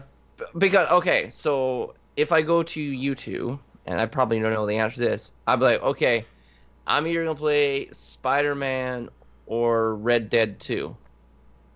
Because 0.57 0.87
okay, 0.89 1.29
so 1.33 1.93
if 2.15 2.31
I 2.31 2.41
go 2.41 2.61
to 2.63 2.79
YouTube, 2.91 3.59
and 3.87 3.99
I 3.99 4.05
probably 4.05 4.39
don't 4.39 4.53
know 4.53 4.67
the 4.67 4.77
answer 4.77 4.95
to 4.97 5.09
this, 5.09 5.31
I'd 5.47 5.57
be 5.59 5.65
like, 5.65 5.81
okay, 5.81 6.25
I'm 6.85 7.07
either 7.07 7.23
gonna 7.23 7.35
play 7.35 7.89
Spider-Man 7.91 9.09
or 9.45 9.95
Red 9.95 10.29
Dead 10.29 10.59
2. 10.59 10.95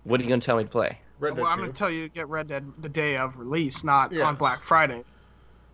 What 0.04 0.20
are 0.20 0.22
you 0.22 0.28
gonna 0.28 0.40
tell 0.40 0.58
me 0.58 0.64
to 0.64 0.70
play? 0.70 0.98
Red 1.18 1.36
Dead 1.36 1.42
well, 1.42 1.50
I'm 1.50 1.58
gonna 1.58 1.72
tell 1.72 1.90
you 1.90 2.08
to 2.08 2.14
get 2.14 2.28
Red 2.28 2.48
Dead 2.48 2.70
the 2.78 2.88
day 2.88 3.16
of 3.16 3.38
release, 3.38 3.82
not 3.82 4.12
Yes. 4.12 4.24
on 4.24 4.36
Black 4.36 4.62
Friday. 4.62 5.04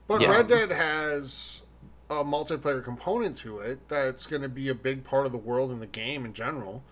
But 0.07 0.21
Yeah. 0.21 0.31
Red 0.31 0.49
Dead 0.49 0.71
has 0.71 1.63
a 2.09 2.25
multiplayer 2.25 2.83
component 2.83 3.37
to 3.39 3.59
it 3.59 3.87
that's 3.89 4.27
going 4.27 4.41
to 4.41 4.49
be 4.49 4.71
a 4.71 4.75
big 4.75 5.05
part 5.05 5.27
of 5.27 5.33
the 5.33 5.37
world 5.39 5.71
and 5.71 5.83
the 5.83 5.87
game 5.87 6.25
in 6.25 6.33
general. 6.33 6.83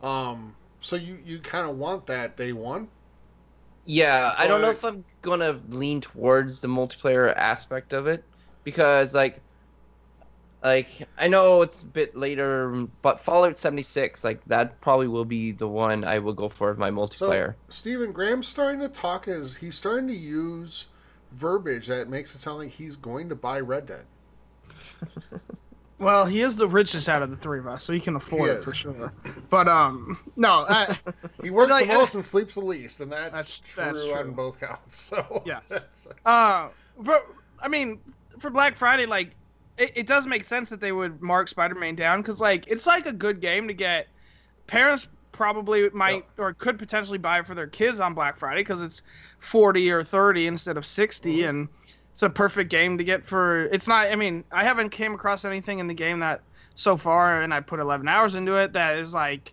Um, 0.00 0.54
so 0.80 0.94
you, 0.94 1.18
you 1.24 1.40
kind 1.40 1.68
of 1.68 1.76
want 1.76 2.06
that 2.06 2.36
day 2.36 2.52
one. 2.52 2.86
Yeah, 3.84 4.32
I 4.38 4.46
don't 4.46 4.60
know 4.60 4.70
if 4.70 4.84
I'm 4.84 5.04
gonna 5.22 5.60
lean 5.68 6.00
towards 6.00 6.60
the 6.60 6.68
multiplayer 6.68 7.34
aspect 7.36 7.92
of 7.92 8.06
it 8.06 8.24
because 8.64 9.14
like 9.14 9.40
like 10.62 10.88
I 11.18 11.28
know 11.28 11.60
it's 11.62 11.82
a 11.82 11.86
bit 11.86 12.16
later, 12.16 12.86
but 13.02 13.20
Fallout 13.20 13.56
76 13.58 14.24
like 14.24 14.42
that 14.46 14.80
probably 14.80 15.08
will 15.08 15.24
be 15.26 15.52
the 15.52 15.68
one 15.68 16.04
I 16.04 16.18
will 16.18 16.32
go 16.32 16.48
for 16.48 16.70
as 16.70 16.78
my 16.78 16.88
So 16.88 16.94
multiplayer. 16.94 17.54
Steven 17.68 18.12
Graham's 18.12 18.48
starting 18.48 18.80
to 18.80 18.88
talk 18.88 19.28
as 19.28 19.56
he's 19.56 19.74
starting 19.74 20.08
to 20.08 20.16
use 20.16 20.86
verbiage 21.32 21.86
that 21.88 22.08
makes 22.08 22.34
it 22.34 22.38
sound 22.38 22.58
like 22.58 22.70
he's 22.70 22.96
going 22.96 23.28
to 23.28 23.34
buy 23.34 23.60
Red 23.60 23.86
Dead. 23.86 24.04
Well, 25.96 26.26
he 26.26 26.40
is 26.40 26.56
the 26.56 26.66
richest 26.66 27.08
out 27.08 27.22
of 27.22 27.30
the 27.30 27.36
three 27.36 27.60
of 27.60 27.68
us, 27.68 27.84
so 27.84 27.92
he 27.92 28.00
can 28.00 28.16
afford 28.16 28.50
He 28.50 28.56
it 28.56 28.58
is. 28.58 28.64
for 28.64 28.74
sure. 28.74 29.12
But 29.48 29.68
um, 29.68 30.18
no, 30.34 30.66
I, 30.68 30.98
He 31.42 31.50
works 31.50 31.70
Like, 31.70 31.86
the 31.86 31.94
most 31.94 32.14
and 32.16 32.26
sleeps 32.26 32.54
the 32.54 32.60
least, 32.60 33.00
and 33.00 33.10
that's, 33.12 33.30
That's- 33.30 33.60
true, 33.60 33.84
that's 33.84 34.02
on 34.26 34.32
both 34.32 34.58
counts. 34.58 34.98
So 34.98 35.42
Yes. 35.46 35.68
that's- 35.68 36.08
uh, 36.26 36.68
but 36.98 37.26
I 37.62 37.68
mean, 37.68 38.00
for 38.38 38.50
Black 38.50 38.76
Friday, 38.76 39.06
like, 39.06 39.34
it, 39.78 39.92
it 39.96 40.06
does 40.06 40.26
make 40.26 40.44
sense 40.44 40.70
that 40.70 40.80
they 40.80 40.92
would 40.92 41.20
mark 41.20 41.48
Spider-Man 41.48 41.94
down 41.94 42.22
because, 42.22 42.40
like, 42.40 42.66
it's 42.68 42.86
like 42.86 43.06
a 43.06 43.12
good 43.12 43.40
game 43.40 43.68
to 43.68 43.74
get. 43.74 44.06
Parents 44.66 45.08
probably 45.32 45.90
might 45.90 46.24
or 46.38 46.54
could 46.54 46.78
potentially 46.78 47.18
buy 47.18 47.40
it 47.40 47.46
for 47.46 47.54
their 47.54 47.66
kids 47.66 47.98
on 48.00 48.14
Black 48.14 48.38
Friday 48.38 48.60
because 48.60 48.80
it's 48.80 49.02
forty 49.40 49.90
or 49.90 50.04
thirty 50.04 50.46
instead 50.46 50.76
of 50.76 50.86
60 50.86 51.38
Mm-hmm. 51.38 51.48
and 51.48 51.68
it's 52.12 52.22
a 52.22 52.30
perfect 52.30 52.70
game 52.70 52.96
to 52.96 53.02
get 53.02 53.24
for. 53.26 53.64
It's 53.66 53.88
not. 53.88 54.06
I 54.06 54.14
mean, 54.14 54.44
I 54.52 54.62
haven't 54.62 54.90
came 54.90 55.14
across 55.14 55.44
anything 55.44 55.80
in 55.80 55.88
the 55.88 55.94
game 55.94 56.20
that 56.20 56.42
so 56.76 56.96
far, 56.96 57.42
and 57.42 57.52
I 57.52 57.58
put 57.58 57.80
eleven 57.80 58.06
hours 58.06 58.36
into 58.36 58.54
it 58.54 58.72
that 58.74 58.98
is 58.98 59.12
like 59.12 59.52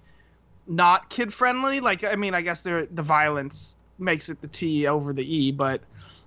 not 0.67 1.10
kid 1.10 1.34
friendly. 1.34 1.80
Like, 1.80 2.04
I 2.04 2.15
mean, 2.15 2.36
I 2.36 2.41
guess 2.41 2.62
there 2.62 2.86
the 2.86 3.02
violence 3.02 3.78
makes 3.98 4.30
it 4.30 4.39
the 4.41 4.48
T 4.48 4.86
over 4.86 5.12
the 5.12 5.24
E, 5.24 5.52
but 5.52 5.82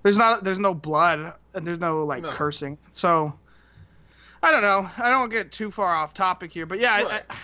there's 0.04 0.16
not 0.16 0.44
there's 0.44 0.60
no 0.60 0.72
blood 0.72 1.32
and 1.54 1.66
there's 1.66 1.80
no 1.80 2.04
like 2.04 2.22
No. 2.22 2.28
cursing. 2.30 2.78
So 2.92 3.32
I 4.42 4.52
don't 4.52 4.62
know. 4.62 4.88
I 4.98 5.10
don't 5.10 5.30
get 5.30 5.50
too 5.50 5.70
far 5.72 5.92
off 5.94 6.14
topic 6.14 6.52
here, 6.52 6.66
but 6.66 6.78
yeah, 6.78 7.02
Right. 7.02 7.22
I, 7.28 7.36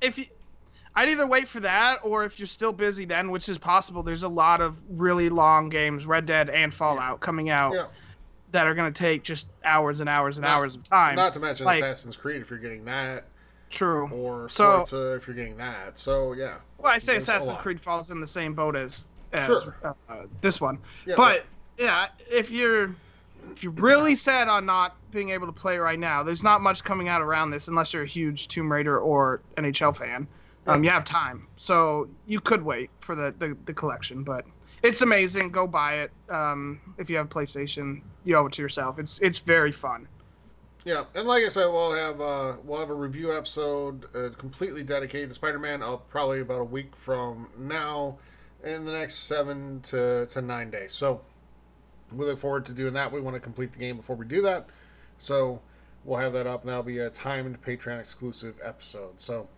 if 0.00 0.18
you 0.18 0.26
I'd 0.96 1.10
either 1.10 1.26
wait 1.28 1.46
for 1.46 1.60
that 1.60 2.00
or 2.02 2.24
if 2.24 2.40
you're 2.40 2.46
still 2.48 2.72
busy 2.72 3.04
then, 3.04 3.30
which 3.30 3.48
is 3.48 3.56
possible, 3.58 4.02
there's 4.02 4.24
a 4.24 4.28
lot 4.28 4.60
of 4.60 4.80
really 4.90 5.28
long 5.28 5.68
games, 5.68 6.06
Red 6.06 6.26
Dead 6.26 6.50
and 6.50 6.74
Fallout 6.74 7.20
coming 7.20 7.50
out 7.50 7.74
yeah. 7.74 7.84
that 8.50 8.66
are 8.66 8.74
going 8.74 8.92
to 8.92 8.98
take 8.98 9.22
just 9.22 9.46
hours 9.64 10.00
and 10.00 10.08
hours 10.08 10.38
and 10.38 10.42
Not- 10.44 10.56
hours 10.56 10.74
of 10.74 10.82
time. 10.82 11.14
Not 11.14 11.34
to 11.34 11.40
mention 11.40 11.66
Like- 11.66 11.84
Assassin's 11.84 12.16
Creed 12.16 12.40
if 12.42 12.50
you're 12.50 12.58
getting 12.58 12.84
that, 12.86 13.26
True. 13.70 14.08
or 14.08 14.48
So- 14.48 14.84
if 15.14 15.26
you're 15.28 15.36
getting 15.36 15.56
that. 15.58 15.98
So 15.98 16.32
yeah, 16.32 16.56
Well, 16.78 16.90
I 16.92 16.98
say 16.98 17.16
Assassin's. 17.16 17.58
Creed 17.58 17.80
falls 17.80 18.10
in 18.10 18.20
the 18.20 18.26
same 18.26 18.54
boat 18.54 18.74
as, 18.74 19.04
as 19.32 19.46
Sure. 19.46 19.76
uh, 20.08 20.22
this 20.40 20.60
one. 20.60 20.78
yeah. 21.06 21.14
but 21.16 21.44
yeah, 21.78 22.08
if 22.30 22.50
you're 22.50 22.94
if 23.52 23.62
you're 23.62 23.72
really 23.72 24.14
set 24.14 24.48
on 24.48 24.66
not 24.66 24.96
being 25.10 25.30
able 25.30 25.46
to 25.46 25.52
play 25.52 25.78
right 25.78 25.98
now, 25.98 26.22
there's 26.22 26.42
not 26.42 26.60
much 26.60 26.84
coming 26.84 27.08
out 27.08 27.22
around 27.22 27.50
this 27.50 27.68
unless 27.68 27.92
you're 27.92 28.02
a 28.02 28.06
huge 28.06 28.48
Tomb 28.48 28.70
Raider 28.70 28.98
or 28.98 29.40
NHL 29.56 29.96
fan. 29.96 30.26
Um, 30.66 30.84
you 30.84 30.90
have 30.90 31.06
time, 31.06 31.46
so 31.56 32.10
you 32.26 32.40
could 32.40 32.62
wait 32.62 32.90
for 33.00 33.14
the, 33.14 33.34
the, 33.38 33.56
the 33.64 33.72
collection. 33.72 34.22
But 34.22 34.44
it's 34.82 35.00
amazing. 35.00 35.50
Go 35.50 35.66
buy 35.66 36.00
it. 36.00 36.10
Um, 36.28 36.78
if 36.98 37.08
you 37.08 37.16
have 37.16 37.30
PlayStation, 37.30 38.02
you 38.24 38.36
owe 38.36 38.46
it 38.46 38.52
to 38.54 38.62
yourself. 38.62 38.98
It's 38.98 39.18
it's 39.20 39.38
very 39.38 39.72
fun. 39.72 40.06
Yeah, 40.84 41.04
and 41.14 41.26
like 41.26 41.42
I 41.44 41.48
said, 41.48 41.66
we'll 41.68 41.94
have 41.94 42.20
uh, 42.20 42.56
we'll 42.64 42.80
have 42.80 42.90
a 42.90 42.94
review 42.94 43.34
episode 43.34 44.14
uh, 44.14 44.28
completely 44.36 44.82
dedicated 44.82 45.30
to 45.30 45.34
Spider-Man. 45.34 45.82
Uh, 45.82 45.96
probably 45.96 46.40
about 46.40 46.60
a 46.60 46.64
week 46.64 46.94
from 46.96 47.48
now, 47.56 48.18
in 48.64 48.84
the 48.84 48.92
next 48.92 49.18
seven 49.18 49.80
to, 49.82 50.26
to 50.26 50.42
nine 50.42 50.70
days. 50.70 50.92
So 50.92 51.20
we 52.12 52.24
look 52.24 52.38
forward 52.38 52.66
to 52.66 52.72
doing 52.72 52.94
that. 52.94 53.12
We 53.12 53.20
want 53.20 53.34
to 53.34 53.40
complete 53.40 53.72
the 53.72 53.78
game 53.78 53.96
before 53.96 54.16
we 54.16 54.26
do 54.26 54.42
that, 54.42 54.68
so 55.18 55.60
we'll 56.04 56.18
have 56.18 56.32
that 56.32 56.46
up, 56.46 56.62
and 56.62 56.70
that'll 56.70 56.82
be 56.82 56.98
a 56.98 57.10
timed 57.10 57.62
Patreon 57.62 58.00
exclusive 58.00 58.56
episode. 58.64 59.20
So, 59.20 59.48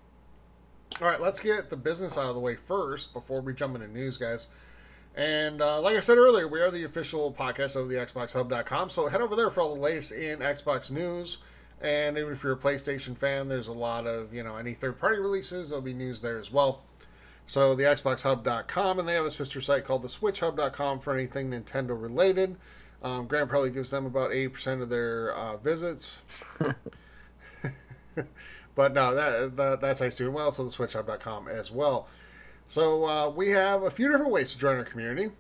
all 1.01 1.09
right, 1.09 1.21
let's 1.21 1.41
get 1.41 1.71
the 1.71 1.77
business 1.77 2.19
out 2.19 2.27
of 2.27 2.35
the 2.35 2.41
way 2.41 2.57
first 2.57 3.13
before 3.13 3.41
we 3.41 3.55
jump 3.55 3.75
into 3.75 3.89
news, 3.89 4.17
guys. 4.17 4.49
And 5.17 5.61
uh, 5.61 5.81
like 5.81 5.97
I 5.97 6.01
said 6.01 6.19
earlier, 6.19 6.47
we 6.47 6.61
are 6.61 6.71
the 6.71 6.85
official 6.85 7.33
podcast 7.33 7.77
of 7.77 7.89
the 7.89 7.97
XboxHub.com. 7.97 8.91
So 8.91 9.09
head 9.09 9.21
over 9.21 9.35
there 9.35 9.51
for 9.51 9.61
all 9.61 9.75
the 9.75 9.81
latest 9.81 10.13
in 10.13 10.39
Xbox 10.39 10.91
news. 10.91 11.39
And 11.81 12.19
even 12.19 12.33
if 12.33 12.45
you're 12.45 12.53
a 12.53 12.59
PlayStation 12.59 13.17
fan, 13.17 13.49
there's 13.49 13.69
a 13.69 13.73
lot 13.73 14.07
of, 14.07 14.33
you 14.35 14.43
know, 14.43 14.57
any 14.57 14.75
third 14.75 15.01
party 15.01 15.19
releases, 15.19 15.71
there'll 15.71 15.83
be 15.83 15.95
news 15.95 16.21
there 16.21 16.39
as 16.39 16.53
well. 16.53 16.83
So 17.51 17.75
the 17.75 17.83
XboxHub.com, 17.83 19.01
and 19.01 19.09
they 19.09 19.15
have 19.15 19.27
a 19.27 19.31
sister 19.31 19.61
site 19.61 19.85
called 19.85 20.03
the 20.03 20.09
SwitchHub.com 20.09 21.01
for 21.01 21.13
anything 21.13 21.51
Nintendo 21.51 22.01
related. 22.01 22.55
Um, 23.03 23.27
Grant 23.27 23.51
probably 23.51 23.71
gives 23.71 23.91
them 23.91 24.07
about 24.07 24.31
80% 24.31 24.83
of 24.83 24.89
their 24.89 25.35
uh, 25.35 25.57
visits. 25.57 26.19
but 28.77 28.95
no, 28.95 29.17
that, 29.17 29.57
that 29.57 29.81
that's 29.81 30.01
nice 30.01 30.15
doing 30.15 30.33
well. 30.33 30.53
So 30.53 30.63
the 30.63 30.71
SwitchHub.com 30.71 31.49
as 31.49 31.73
well. 31.73 32.07
So 32.69 33.05
uh, 33.05 33.31
we 33.31 33.51
have 33.51 33.83
a 33.83 33.91
few 33.91 34.09
different 34.09 34.31
ways 34.31 34.53
to 34.53 34.59
join 34.59 34.77
our 34.77 34.85
community. 34.85 35.33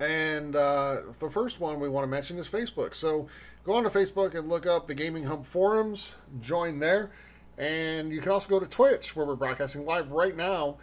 And 0.00 0.56
uh, 0.56 1.02
the 1.20 1.28
first 1.28 1.60
one 1.60 1.80
we 1.80 1.88
want 1.90 2.04
to 2.04 2.10
mention 2.10 2.38
is 2.38 2.48
Facebook. 2.48 2.94
So 2.94 3.28
go 3.64 3.74
on 3.74 3.82
to 3.82 3.90
Facebook 3.90 4.34
and 4.34 4.48
look 4.48 4.64
up 4.64 4.86
the 4.86 4.94
Gaming 4.94 5.24
Hub 5.24 5.44
forums, 5.44 6.14
join 6.40 6.78
there. 6.78 7.10
And 7.58 8.10
you 8.10 8.22
can 8.22 8.32
also 8.32 8.48
go 8.48 8.58
to 8.58 8.66
Twitch, 8.66 9.14
where 9.14 9.26
we're 9.26 9.36
broadcasting 9.36 9.84
live 9.84 10.10
right 10.10 10.36
now, 10.36 10.78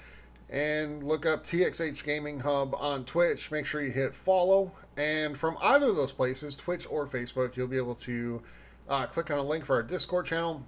and 0.51 1.03
look 1.03 1.25
up 1.25 1.45
TXH 1.45 2.03
Gaming 2.03 2.41
Hub 2.41 2.75
on 2.75 3.05
Twitch. 3.05 3.51
Make 3.51 3.65
sure 3.65 3.81
you 3.81 3.91
hit 3.91 4.13
follow. 4.13 4.71
And 4.97 5.37
from 5.37 5.57
either 5.61 5.87
of 5.87 5.95
those 5.95 6.11
places, 6.11 6.55
Twitch 6.55 6.85
or 6.89 7.07
Facebook, 7.07 7.55
you'll 7.55 7.67
be 7.67 7.77
able 7.77 7.95
to 7.95 8.41
uh, 8.89 9.07
click 9.07 9.31
on 9.31 9.37
a 9.37 9.43
link 9.43 9.65
for 9.65 9.77
our 9.77 9.83
Discord 9.83 10.25
channel. 10.25 10.65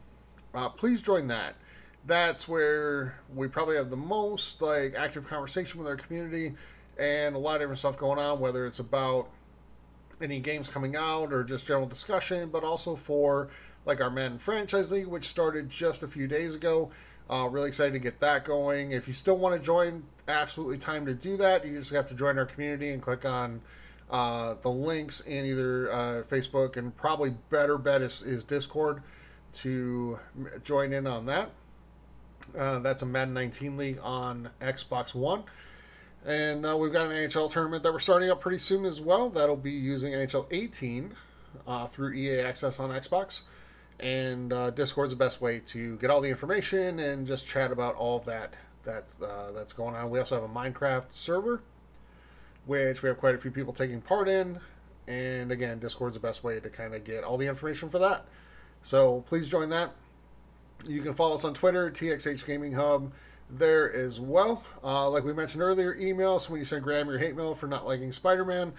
Uh, 0.54 0.70
please 0.70 1.02
join 1.02 1.28
that 1.28 1.56
that's 2.06 2.48
where 2.48 3.16
we 3.34 3.48
probably 3.48 3.76
have 3.76 3.90
the 3.90 3.96
most 3.98 4.62
like 4.62 4.96
active 4.96 5.28
conversation 5.28 5.80
with 5.80 5.88
our 5.88 5.96
community 5.96 6.54
and 7.00 7.36
a 7.36 7.40
lot 7.40 7.56
of 7.56 7.62
different 7.62 7.80
stuff 7.80 7.98
going 7.98 8.20
on 8.20 8.40
whether 8.40 8.66
it's 8.66 8.80
about 8.80 9.30
any 10.22 10.40
games 10.40 10.70
coming 10.70 10.96
out 10.96 11.32
or 11.32 11.44
just 11.44 11.66
general 11.66 11.88
discussion 11.88 12.50
but 12.50 12.64
also 12.64 12.96
for 12.96 13.50
like 13.86 14.02
our 14.02 14.10
Madden 14.10 14.38
franchise 14.38 14.92
league 14.92 15.08
which 15.08 15.26
started 15.26 15.70
just 15.70 16.04
a 16.04 16.08
few 16.08 16.28
days 16.28 16.56
ago 16.56 16.92
uh, 17.30 17.48
really 17.50 17.68
excited 17.68 17.94
to 17.94 18.00
get 18.00 18.20
that 18.20 18.46
going 18.46 18.92
if 18.92 19.08
you 19.08 19.14
still 19.14 19.38
want 19.38 19.56
to 19.56 19.66
join 19.66 20.04
absolutely 20.28 20.78
time 20.78 21.06
to 21.06 21.14
do 21.14 21.38
that 21.38 21.66
you 21.66 21.78
just 21.78 21.92
have 21.92 22.08
to 22.08 22.16
join 22.16 22.38
our 22.38 22.46
community 22.46 22.92
and 22.92 23.02
click 23.02 23.26
on 23.26 23.62
uh, 24.12 24.56
the 24.62 24.70
links 24.70 25.22
in 25.22 25.46
either 25.46 25.92
uh, 25.92 26.24
facebook 26.30 26.78
and 26.78 26.96
probably 26.96 27.34
better 27.50 27.78
bet 27.78 28.02
is, 28.02 28.22
is 28.22 28.44
discord 28.44 29.02
to 29.54 30.20
join 30.64 30.94
in 30.94 31.08
on 31.08 31.26
that 31.26 31.50
uh, 32.58 32.80
that's 32.80 33.02
a 33.02 33.06
Madden 33.06 33.34
19 33.34 33.78
league 33.78 34.00
on 34.02 34.50
Xbox 34.62 35.16
One. 35.16 35.44
And 36.26 36.66
uh, 36.66 36.78
we've 36.78 36.94
got 36.94 37.08
an 37.08 37.12
NHL 37.12 37.52
tournament 37.52 37.84
that 37.84 37.92
we're 37.92 38.00
starting 38.00 38.30
up 38.30 38.40
pretty 38.40 38.60
soon 38.60 38.86
as 38.86 39.02
well. 39.02 39.30
That'll 39.30 39.56
be 39.56 39.72
using 39.72 40.14
NHL 40.14 40.46
18 40.52 41.14
uh, 41.68 41.88
through 41.88 42.14
EA 42.14 42.42
Access 42.42 42.80
on 42.80 42.92
Xbox. 42.92 43.42
And 44.04 44.52
uh, 44.52 44.70
Discord's 44.72 45.14
the 45.14 45.18
best 45.18 45.40
way 45.40 45.60
to 45.68 45.96
get 45.98 46.10
all 46.10 46.20
the 46.20 46.28
information 46.28 47.00
and 47.00 47.26
just 47.26 47.48
chat 47.48 47.72
about 47.72 47.96
all 47.96 48.18
of 48.18 48.26
that, 48.26 48.54
that 48.84 49.06
uh, 49.26 49.52
that's 49.54 49.72
going 49.72 49.96
on. 49.96 50.10
We 50.10 50.20
also 50.20 50.36
have 50.36 50.44
a 50.44 50.54
Minecraft 50.54 51.06
server, 51.12 51.62
which 52.66 53.02
we 53.02 53.08
have 53.08 53.18
quite 53.18 53.34
a 53.34 53.38
few 53.38 53.50
people 53.50 53.72
taking 53.72 54.02
part 54.02 54.28
in. 54.28 54.60
And 55.08 55.54
again, 55.54 55.80
Discord's 55.80 56.16
the 56.16 56.20
best 56.20 56.44
way 56.44 56.60
to 56.60 56.70
kind 56.70 56.94
of 56.94 57.06
get 57.06 57.24
all 57.24 57.38
the 57.38 57.48
information 57.48 57.88
for 57.88 57.98
that. 58.00 58.26
So 58.82 59.24
please 59.28 59.48
join 59.48 59.70
that. 59.70 59.92
You 60.86 61.02
can 61.02 61.14
follow 61.14 61.36
us 61.36 61.46
on 61.46 61.54
Twitter, 61.54 61.90
TXH 61.90 62.46
Gaming 62.46 62.74
Hub, 62.74 63.14
there 63.50 63.94
as 63.94 64.20
well. 64.20 64.64
Uh, 64.84 65.10
like 65.10 65.24
we 65.24 65.32
mentioned 65.32 65.64
earlier, 65.64 65.96
email 65.96 66.36
us 66.36 66.50
when 66.50 66.60
you 66.60 66.66
send 66.66 66.84
Graham 66.84 67.08
your 67.08 67.20
hate 67.20 67.38
mail 67.38 67.56
for 67.56 67.68
not 67.68 67.88
liking 67.88 68.12
Spider 68.12 68.44
Man. 68.44 68.74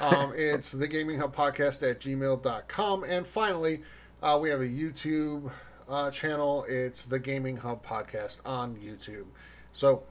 Um, 0.00 0.32
it's 0.34 0.72
the 0.72 0.88
Gaming 0.88 1.18
Hub 1.18 1.36
Podcast 1.36 1.88
at 1.88 2.00
gmail.com. 2.00 3.04
And 3.04 3.26
finally, 3.26 3.82
uh, 4.22 4.38
we 4.40 4.50
have 4.50 4.60
a 4.60 4.66
YouTube 4.66 5.50
uh, 5.88 6.10
channel. 6.10 6.64
It's 6.68 7.06
the 7.06 7.18
Gaming 7.18 7.56
Hub 7.56 7.84
Podcast 7.84 8.40
on 8.44 8.76
YouTube. 8.76 9.26
So, 9.72 10.02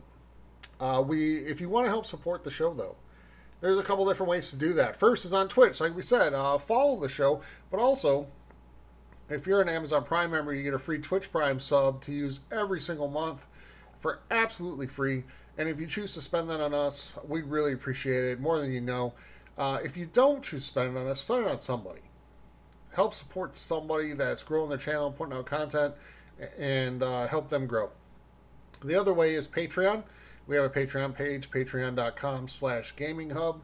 uh, 0.79 1.03
we 1.05 1.37
if 1.37 1.61
you 1.61 1.69
want 1.69 1.85
to 1.85 1.89
help 1.89 2.05
support 2.05 2.43
the 2.43 2.51
show, 2.51 2.73
though, 2.73 2.95
there's 3.61 3.77
a 3.77 3.83
couple 3.83 4.07
different 4.07 4.29
ways 4.29 4.49
to 4.51 4.55
do 4.55 4.73
that. 4.73 4.95
First 4.95 5.25
is 5.25 5.33
on 5.33 5.47
Twitch, 5.47 5.79
like 5.79 5.95
we 5.95 6.01
said, 6.01 6.33
uh, 6.33 6.57
follow 6.57 6.99
the 6.99 7.09
show, 7.09 7.41
but 7.69 7.79
also 7.79 8.27
if 9.29 9.45
you're 9.45 9.61
an 9.61 9.69
Amazon 9.69 10.03
Prime 10.03 10.31
member, 10.31 10.53
you 10.53 10.63
get 10.63 10.73
a 10.73 10.79
free 10.79 10.99
Twitch 10.99 11.31
Prime 11.31 11.59
sub 11.59 12.01
to 12.01 12.11
use 12.11 12.39
every 12.51 12.79
single 12.79 13.07
month 13.07 13.45
for 13.99 14.21
absolutely 14.31 14.87
free. 14.87 15.23
And 15.57 15.69
if 15.69 15.79
you 15.79 15.85
choose 15.85 16.13
to 16.13 16.21
spend 16.21 16.49
that 16.49 16.61
on 16.61 16.73
us, 16.73 17.15
we'd 17.27 17.45
really 17.45 17.73
appreciate 17.73 18.23
it 18.25 18.39
more 18.39 18.59
than 18.59 18.71
you 18.71 18.81
know. 18.81 19.13
Uh, 19.57 19.79
if 19.83 19.97
you 19.97 20.05
don't 20.07 20.41
choose 20.41 20.63
to 20.63 20.67
spend 20.67 20.95
it 20.95 20.99
on 20.99 21.05
us, 21.05 21.19
spend 21.19 21.45
it 21.45 21.51
on 21.51 21.59
somebody. 21.59 21.99
Help 22.91 23.13
support 23.13 23.55
somebody 23.55 24.13
that's 24.13 24.43
growing 24.43 24.69
their 24.69 24.77
channel, 24.77 25.11
putting 25.11 25.33
out 25.33 25.45
content, 25.45 25.93
and 26.57 27.03
uh, 27.03 27.27
help 27.27 27.49
them 27.49 27.67
grow. 27.67 27.89
The 28.83 28.95
other 28.95 29.13
way 29.13 29.35
is 29.35 29.47
Patreon. 29.47 30.03
We 30.47 30.55
have 30.55 30.65
a 30.65 30.69
Patreon 30.69 31.13
page, 31.13 31.51
patreon.com 31.51 32.47
slash 32.47 32.95
gaming 32.95 33.29
hub. 33.29 33.61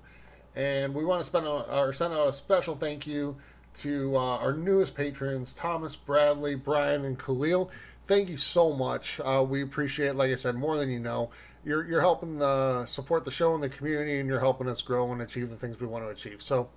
And 0.55 0.93
we 0.93 1.03
want 1.03 1.19
to 1.21 1.25
spend 1.25 1.47
out, 1.47 1.67
or 1.69 1.91
send 1.93 2.13
out 2.13 2.27
a 2.27 2.33
special 2.33 2.75
thank 2.75 3.07
you 3.07 3.35
to 3.77 4.15
uh, 4.15 4.37
our 4.37 4.53
newest 4.53 4.95
patrons, 4.95 5.53
Thomas, 5.53 5.95
Bradley, 5.95 6.55
Brian, 6.55 7.03
and 7.03 7.19
Khalil. 7.19 7.71
Thank 8.07 8.29
you 8.29 8.37
so 8.37 8.71
much. 8.71 9.19
Uh, 9.19 9.45
we 9.47 9.63
appreciate, 9.63 10.15
like 10.15 10.31
I 10.31 10.35
said, 10.35 10.55
more 10.55 10.77
than 10.77 10.89
you 10.89 10.99
know. 10.99 11.31
You're, 11.65 11.85
you're 11.87 12.01
helping 12.01 12.37
the, 12.37 12.85
support 12.85 13.25
the 13.25 13.31
show 13.31 13.55
and 13.55 13.63
the 13.63 13.69
community, 13.69 14.19
and 14.19 14.29
you're 14.29 14.39
helping 14.39 14.69
us 14.69 14.81
grow 14.81 15.11
and 15.11 15.21
achieve 15.21 15.49
the 15.49 15.55
things 15.55 15.79
we 15.79 15.87
want 15.87 16.05
to 16.05 16.09
achieve. 16.09 16.41
So, 16.41 16.69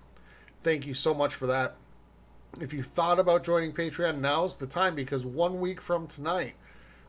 thank 0.63 0.87
you 0.87 0.95
so 0.95 1.13
much 1.13 1.35
for 1.35 1.47
that. 1.47 1.77
If 2.61 2.73
you 2.73 2.83
thought 2.83 3.19
about 3.19 3.45
joining 3.45 3.73
Patreon, 3.73 4.19
now's 4.19 4.57
the 4.57 4.67
time 4.67 4.95
because 4.95 5.25
one 5.25 5.61
week 5.61 5.81
from 5.81 6.07
tonight, 6.07 6.55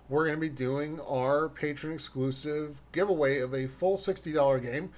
we're 0.07 0.25
going 0.25 0.37
to 0.37 0.41
be 0.41 0.49
doing 0.49 0.99
our 1.01 1.49
patron 1.49 1.93
exclusive 1.93 2.81
giveaway 2.91 3.39
of 3.39 3.53
a 3.53 3.67
full 3.67 3.97
$60 3.97 4.61
game. 4.61 4.91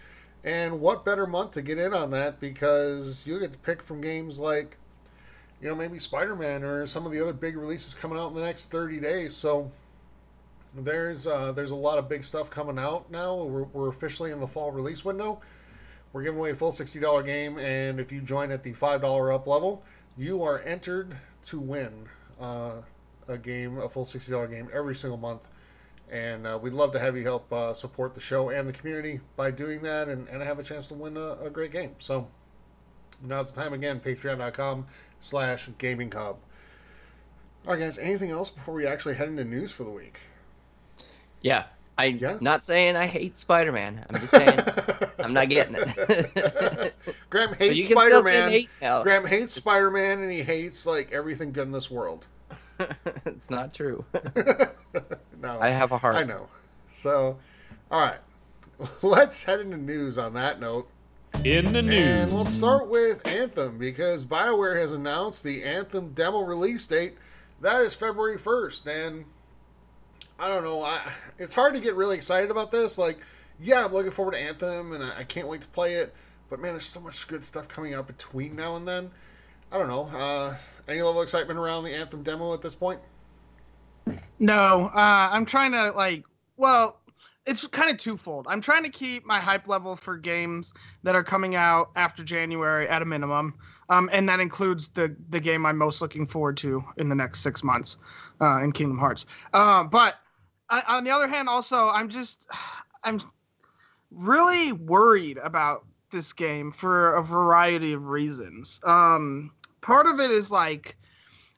And 0.43 0.81
what 0.81 1.05
better 1.05 1.27
month 1.27 1.51
to 1.51 1.61
get 1.61 1.77
in 1.77 1.93
on 1.93 2.11
that 2.11 2.39
because 2.39 3.23
you'll 3.25 3.39
get 3.39 3.53
to 3.53 3.59
pick 3.59 3.81
from 3.81 4.01
games 4.01 4.39
like, 4.39 4.77
you 5.61 5.69
know, 5.69 5.75
maybe 5.75 5.99
Spider 5.99 6.35
Man 6.35 6.63
or 6.63 6.85
some 6.85 7.05
of 7.05 7.11
the 7.11 7.21
other 7.21 7.33
big 7.33 7.55
releases 7.55 7.93
coming 7.93 8.17
out 8.17 8.29
in 8.29 8.35
the 8.35 8.41
next 8.41 8.71
30 8.71 8.99
days. 8.99 9.35
So 9.35 9.71
there's 10.75 11.27
uh, 11.27 11.51
there's 11.51 11.71
a 11.71 11.75
lot 11.75 11.97
of 11.97 12.09
big 12.09 12.23
stuff 12.23 12.49
coming 12.49 12.79
out 12.79 13.11
now. 13.11 13.35
We're, 13.35 13.63
we're 13.63 13.89
officially 13.89 14.31
in 14.31 14.39
the 14.39 14.47
fall 14.47 14.71
release 14.71 15.05
window. 15.05 15.41
We're 16.13 16.23
giving 16.23 16.39
away 16.39 16.51
a 16.51 16.55
full 16.55 16.73
$60 16.73 17.25
game, 17.25 17.57
and 17.57 17.99
if 17.99 18.11
you 18.11 18.19
join 18.19 18.51
at 18.51 18.63
the 18.63 18.73
$5 18.73 19.33
up 19.33 19.47
level, 19.47 19.81
you 20.17 20.43
are 20.43 20.59
entered 20.59 21.17
to 21.45 21.59
win 21.59 22.07
uh, 22.39 22.73
a 23.27 23.37
game, 23.37 23.77
a 23.77 23.89
full 23.89 24.05
$60 24.05 24.49
game 24.49 24.69
every 24.73 24.95
single 24.95 25.17
month. 25.17 25.41
And 26.11 26.45
uh, 26.45 26.59
we'd 26.61 26.73
love 26.73 26.91
to 26.93 26.99
have 26.99 27.15
you 27.15 27.23
help 27.23 27.51
uh, 27.53 27.73
support 27.73 28.15
the 28.15 28.19
show 28.21 28.49
and 28.49 28.67
the 28.67 28.73
community 28.73 29.21
by 29.37 29.49
doing 29.51 29.81
that 29.83 30.09
and, 30.09 30.27
and 30.27 30.41
have 30.41 30.59
a 30.59 30.63
chance 30.63 30.87
to 30.87 30.93
win 30.93 31.15
a, 31.15 31.37
a 31.43 31.49
great 31.49 31.71
game. 31.71 31.95
So 31.99 32.27
now's 33.23 33.51
the 33.51 33.61
time 33.61 33.73
again, 33.73 34.01
patreon.com 34.01 34.87
slash 35.21 35.69
gaming. 35.77 36.13
All 36.13 36.37
right, 37.65 37.79
guys, 37.79 37.97
anything 37.97 38.31
else 38.31 38.49
before 38.49 38.73
we 38.73 38.85
actually 38.85 39.15
head 39.15 39.29
into 39.29 39.45
news 39.45 39.71
for 39.71 39.83
the 39.83 39.91
week? 39.91 40.19
Yeah. 41.41 41.65
I 41.97 42.05
Yeah? 42.05 42.37
not 42.41 42.65
saying 42.65 42.95
I 42.95 43.05
hate 43.05 43.37
Spider 43.37 43.71
Man. 43.71 44.05
I'm 44.09 44.19
just 44.19 44.31
saying 44.31 44.57
I'm 45.23 45.33
not 45.33 45.49
getting 45.49 45.75
it. 45.77 46.93
Graham 47.29 47.53
hates 47.53 47.75
you 47.77 47.83
Spider 47.95 48.17
say 48.17 48.39
Man. 48.39 48.49
hate 48.49 48.69
mail. 48.81 49.03
Graham 49.03 49.25
hates 49.25 49.53
Spider 49.53 49.91
Man 49.91 50.19
and 50.21 50.31
he 50.31 50.41
hates 50.41 50.85
like 50.85 51.11
everything 51.11 51.51
good 51.51 51.63
in 51.63 51.71
this 51.71 51.89
world. 51.91 52.25
it's 53.25 53.49
not 53.49 53.73
true. 53.73 54.03
No, 55.41 55.57
I 55.59 55.69
have 55.69 55.91
a 55.91 55.97
heart. 55.97 56.17
I 56.17 56.23
know. 56.23 56.47
So, 56.93 57.39
all 57.89 57.99
right, 57.99 58.19
let's 59.01 59.43
head 59.43 59.59
into 59.59 59.77
news 59.77 60.19
on 60.19 60.33
that 60.35 60.59
note. 60.59 60.87
In 61.43 61.73
the 61.73 61.81
news, 61.81 61.95
And 61.95 62.31
news. 62.31 62.33
let's 62.39 62.53
start 62.53 62.89
with 62.89 63.25
Anthem 63.27 63.79
because 63.79 64.23
BioWare 64.25 64.79
has 64.79 64.93
announced 64.93 65.43
the 65.43 65.63
Anthem 65.63 66.09
demo 66.13 66.41
release 66.41 66.85
date. 66.85 67.15
That 67.61 67.81
is 67.81 67.95
February 67.95 68.37
1st. 68.37 69.07
And 69.07 69.25
I 70.37 70.47
don't 70.47 70.63
know, 70.63 70.83
I, 70.83 71.01
it's 71.39 71.55
hard 71.55 71.73
to 71.73 71.79
get 71.79 71.95
really 71.95 72.17
excited 72.17 72.51
about 72.51 72.71
this. 72.71 72.99
Like, 72.99 73.17
yeah, 73.61 73.85
I'm 73.85 73.93
looking 73.93 74.11
forward 74.11 74.31
to 74.33 74.39
Anthem 74.39 74.93
and 74.93 75.03
I, 75.03 75.19
I 75.19 75.23
can't 75.23 75.47
wait 75.47 75.61
to 75.61 75.67
play 75.67 75.95
it. 75.95 76.13
But 76.49 76.59
man, 76.59 76.73
there's 76.73 76.85
so 76.85 76.99
much 76.99 77.27
good 77.27 77.45
stuff 77.45 77.67
coming 77.67 77.93
out 77.93 78.07
between 78.07 78.55
now 78.55 78.75
and 78.75 78.87
then. 78.87 79.11
I 79.71 79.77
don't 79.77 79.87
know. 79.87 80.03
Uh, 80.17 80.55
any 80.87 81.01
level 81.01 81.21
of 81.21 81.23
excitement 81.23 81.57
around 81.57 81.85
the 81.85 81.91
Anthem 81.91 82.23
demo 82.23 82.53
at 82.53 82.61
this 82.61 82.75
point? 82.75 82.99
No, 84.39 84.91
uh, 84.93 85.29
I'm 85.31 85.45
trying 85.45 85.71
to 85.71 85.91
like. 85.91 86.25
Well, 86.57 86.99
it's 87.45 87.65
kind 87.67 87.89
of 87.89 87.97
twofold. 87.97 88.47
I'm 88.49 88.59
trying 88.59 88.83
to 88.83 88.89
keep 88.89 89.25
my 89.25 89.39
hype 89.39 89.67
level 89.67 89.95
for 89.95 90.17
games 90.17 90.73
that 91.03 91.15
are 91.15 91.23
coming 91.23 91.55
out 91.55 91.91
after 91.95 92.23
January 92.23 92.87
at 92.89 93.01
a 93.01 93.05
minimum, 93.05 93.53
um, 93.89 94.09
and 94.11 94.27
that 94.27 94.39
includes 94.39 94.89
the 94.89 95.15
the 95.29 95.39
game 95.39 95.65
I'm 95.65 95.77
most 95.77 96.01
looking 96.01 96.27
forward 96.27 96.57
to 96.57 96.83
in 96.97 97.07
the 97.07 97.15
next 97.15 97.41
six 97.41 97.63
months, 97.63 97.97
uh, 98.41 98.61
in 98.61 98.73
Kingdom 98.73 98.97
Hearts. 98.97 99.25
Uh, 99.53 99.83
but 99.85 100.15
I, 100.69 100.81
on 100.87 101.03
the 101.05 101.11
other 101.11 101.27
hand, 101.27 101.47
also 101.47 101.89
I'm 101.89 102.09
just 102.09 102.47
I'm 103.05 103.21
really 104.11 104.71
worried 104.71 105.37
about 105.37 105.85
this 106.11 106.33
game 106.33 106.71
for 106.71 107.15
a 107.15 107.23
variety 107.23 107.93
of 107.93 108.07
reasons. 108.07 108.79
Um, 108.83 109.51
part 109.81 110.07
of 110.07 110.19
it 110.19 110.31
is 110.31 110.51
like. 110.51 110.97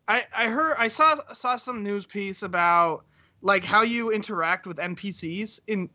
I, 0.06 0.26
I 0.38 0.50
heard 0.50 0.76
I 0.78 0.90
saw 0.90 1.16
saw 1.34 1.56
some 1.56 1.82
news 1.82 2.06
piece 2.06 2.44
about 2.44 3.06
like 3.42 3.64
how 3.64 3.84
you 3.84 4.12
interact 4.12 4.66
with 4.66 4.78
NPCs 4.78 5.60
in 5.68 5.90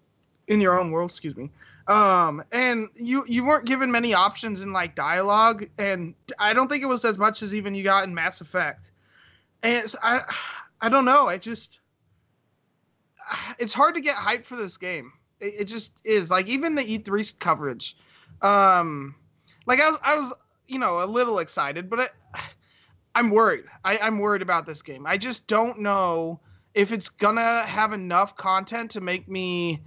in 0.47 0.61
your 0.61 0.79
own 0.79 0.91
world, 0.91 1.11
excuse 1.11 1.37
me. 1.37 1.51
Um 1.89 2.45
and 2.53 2.89
you 2.95 3.25
you 3.27 3.45
weren't 3.45 3.65
given 3.65 3.91
many 3.91 4.15
options 4.15 4.61
in 4.61 4.73
like 4.73 4.95
dialogue 4.95 5.67
and 5.79 6.15
I 6.39 6.53
don't 6.53 6.69
think 6.69 6.83
it 6.83 6.87
was 6.87 7.05
as 7.05 7.19
much 7.19 7.43
as 7.43 7.55
even 7.55 7.75
you 7.75 7.83
got 7.83 8.05
in 8.05 8.15
Mass 8.15 8.41
Effect. 8.41 8.93
And 9.63 9.93
I 10.03 10.21
I 10.81 10.89
don't 10.89 11.05
know, 11.05 11.29
I 11.29 11.39
just 11.39 11.81
it's 13.59 13.75
hard 13.75 13.95
to 13.95 14.01
get 14.01 14.17
hyped 14.17 14.45
for 14.45 14.57
this 14.57 14.77
game. 14.77 15.13
It, 15.41 15.61
it 15.61 15.65
just 15.65 16.01
is. 16.05 16.31
Like 16.31 16.49
even 16.49 16.75
the 16.75 16.83
E3 16.83 17.39
coverage 17.39 17.97
um 18.43 19.15
like 19.67 19.81
I 19.81 19.91
was 19.91 19.99
I 20.03 20.17
was 20.17 20.33
you 20.67 20.79
know 20.79 21.03
a 21.03 21.07
little 21.07 21.39
excited, 21.39 21.91
but 21.91 22.01
it, 22.01 22.11
I'm 23.15 23.31
worried. 23.31 23.65
I, 23.85 23.99
I'm 23.99 24.19
worried 24.19 24.43
about 24.43 24.67
this 24.67 24.83
game. 24.83 25.07
I 25.07 25.17
just 25.17 25.47
don't 25.47 25.81
know 25.81 26.41
if 26.75 26.93
it's 26.93 27.09
gonna 27.09 27.65
have 27.67 27.93
enough 27.93 28.37
content 28.37 28.91
to 28.93 29.01
make 29.01 29.29
me 29.29 29.83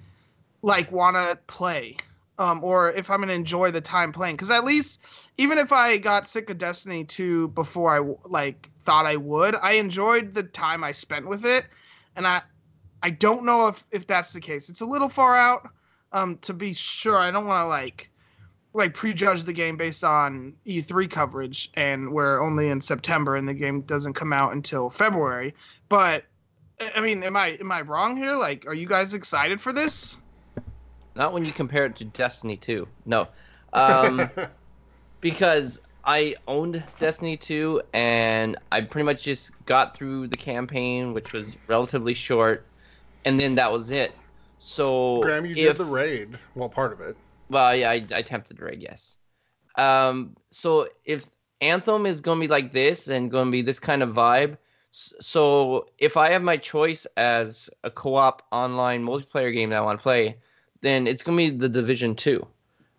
like 0.61 0.91
want 0.91 1.15
to 1.15 1.39
play, 1.47 1.97
um, 2.37 2.63
or 2.63 2.91
if 2.91 3.09
I'm 3.09 3.21
gonna 3.21 3.33
enjoy 3.33 3.71
the 3.71 3.81
time 3.81 4.11
playing. 4.11 4.35
Because 4.35 4.51
at 4.51 4.63
least, 4.65 4.99
even 5.37 5.57
if 5.57 5.71
I 5.71 5.97
got 5.97 6.27
sick 6.27 6.49
of 6.49 6.57
Destiny 6.57 7.05
2 7.05 7.49
before 7.49 7.95
I 7.95 8.29
like 8.29 8.69
thought 8.81 9.05
I 9.05 9.15
would, 9.15 9.55
I 9.55 9.73
enjoyed 9.73 10.33
the 10.33 10.43
time 10.43 10.83
I 10.83 10.91
spent 10.91 11.27
with 11.27 11.45
it, 11.45 11.65
and 12.15 12.27
I 12.27 12.41
I 13.03 13.09
don't 13.09 13.45
know 13.45 13.67
if 13.67 13.83
if 13.91 14.07
that's 14.07 14.33
the 14.33 14.39
case. 14.39 14.69
It's 14.69 14.81
a 14.81 14.85
little 14.85 15.09
far 15.09 15.35
out 15.35 15.69
um, 16.11 16.37
to 16.39 16.53
be 16.53 16.73
sure. 16.73 17.17
I 17.17 17.31
don't 17.31 17.45
want 17.45 17.63
to 17.63 17.67
like 17.67 18.09
like 18.73 18.93
prejudge 18.93 19.43
the 19.43 19.53
game 19.53 19.75
based 19.75 20.03
on 20.03 20.53
E3 20.65 21.09
coverage 21.09 21.69
and 21.73 22.11
we're 22.13 22.39
only 22.41 22.69
in 22.69 22.79
September 22.79 23.35
and 23.35 23.47
the 23.47 23.53
game 23.53 23.81
doesn't 23.81 24.13
come 24.13 24.31
out 24.31 24.53
until 24.53 24.89
February. 24.89 25.53
But 25.89 26.25
I 26.79 26.91
I 26.95 27.01
mean, 27.01 27.23
am 27.23 27.35
I 27.35 27.57
am 27.59 27.71
I 27.71 27.81
wrong 27.81 28.17
here? 28.17 28.35
Like, 28.35 28.65
are 28.67 28.73
you 28.73 28.87
guys 28.87 29.13
excited 29.13 29.59
for 29.59 29.73
this? 29.73 30.17
Not 31.15 31.33
when 31.33 31.43
you 31.43 31.51
compare 31.51 31.85
it 31.85 31.97
to 31.97 32.05
Destiny 32.05 32.55
2. 32.55 32.87
No. 33.05 33.27
Um, 33.73 34.29
because 35.21 35.81
I 36.05 36.35
owned 36.47 36.83
Destiny 36.99 37.37
2 37.37 37.81
and 37.93 38.57
I 38.71 38.81
pretty 38.81 39.05
much 39.05 39.23
just 39.23 39.51
got 39.65 39.95
through 39.95 40.27
the 40.27 40.37
campaign, 40.37 41.13
which 41.13 41.33
was 41.33 41.57
relatively 41.67 42.13
short, 42.13 42.65
and 43.25 43.39
then 43.39 43.55
that 43.55 43.71
was 43.71 43.91
it. 43.91 44.13
So 44.59 45.21
Graham, 45.21 45.45
you 45.45 45.55
if, 45.55 45.77
did 45.77 45.77
the 45.77 45.85
raid. 45.85 46.37
Well, 46.55 46.69
part 46.69 46.93
of 46.93 47.01
it. 47.01 47.17
Well, 47.49 47.75
yeah, 47.75 47.89
I, 47.89 48.05
I 48.13 48.19
attempted 48.19 48.57
the 48.57 48.65
raid, 48.65 48.81
yes. 48.81 49.17
Um, 49.75 50.35
so 50.51 50.87
if 51.05 51.25
Anthem 51.61 52.05
is 52.05 52.21
going 52.21 52.37
to 52.37 52.41
be 52.41 52.47
like 52.47 52.71
this 52.71 53.07
and 53.07 53.31
going 53.31 53.47
to 53.47 53.51
be 53.51 53.61
this 53.61 53.79
kind 53.79 54.03
of 54.03 54.09
vibe, 54.09 54.57
so 54.91 55.87
if 55.97 56.17
I 56.17 56.31
have 56.31 56.43
my 56.43 56.57
choice 56.57 57.07
as 57.17 57.69
a 57.83 57.89
co-op 57.89 58.45
online 58.51 59.03
multiplayer 59.03 59.53
game 59.53 59.69
that 59.69 59.77
I 59.77 59.81
want 59.81 59.99
to 59.99 60.03
play, 60.03 60.37
then 60.81 61.07
it's 61.07 61.23
going 61.23 61.37
to 61.37 61.51
be 61.51 61.57
the 61.57 61.69
Division 61.69 62.15
2. 62.15 62.45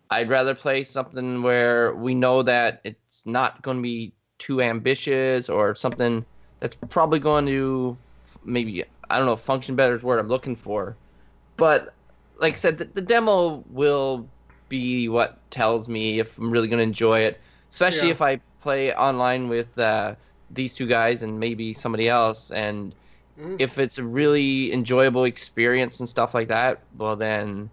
I'd 0.09 0.29
rather 0.29 0.55
play 0.55 0.83
something 0.83 1.43
where 1.43 1.93
we 1.93 2.13
know 2.13 2.43
that 2.43 2.81
it's 2.83 3.25
not 3.25 3.61
going 3.61 3.77
to 3.77 3.83
be 3.83 4.13
too 4.37 4.61
ambitious 4.61 5.49
or 5.49 5.75
something 5.75 6.25
that's 6.59 6.75
probably 6.89 7.19
going 7.19 7.45
to 7.45 7.97
maybe 8.43 8.83
I 9.13 9.17
don't 9.17 9.25
know 9.27 9.33
if 9.33 9.41
function 9.41 9.75
better 9.75 9.95
is 9.95 10.03
word 10.03 10.19
I'm 10.19 10.27
looking 10.29 10.55
for, 10.55 10.97
but 11.57 11.95
like 12.39 12.53
I 12.53 12.57
said, 12.57 12.77
the, 12.77 12.85
the 12.85 13.01
demo 13.01 13.63
will 13.67 14.31
be 14.69 15.09
what 15.09 15.49
tells 15.51 15.87
me 15.87 16.19
if 16.19 16.37
I'm 16.37 16.51
really 16.51 16.67
going 16.67 16.79
to 16.79 16.83
enjoy 16.83 17.19
it, 17.21 17.41
especially 17.71 18.09
Yeah. 18.09 18.13
if 18.13 18.21
I 18.21 18.41
play 18.61 18.93
online 18.93 19.49
with 19.49 19.77
uh, 19.77 20.15
these 20.49 20.75
two 20.75 20.87
guys 20.87 21.23
and 21.23 21.39
maybe 21.39 21.73
somebody 21.73 22.09
else. 22.09 22.51
And 22.51 22.95
Mm. 23.37 23.59
if 23.59 23.79
it's 23.79 23.97
a 23.97 24.03
really 24.03 24.71
enjoyable 24.73 25.23
experience 25.23 25.99
and 25.99 26.07
stuff 26.07 26.35
like 26.35 26.49
that, 26.49 26.83
well, 26.95 27.15
then 27.15 27.71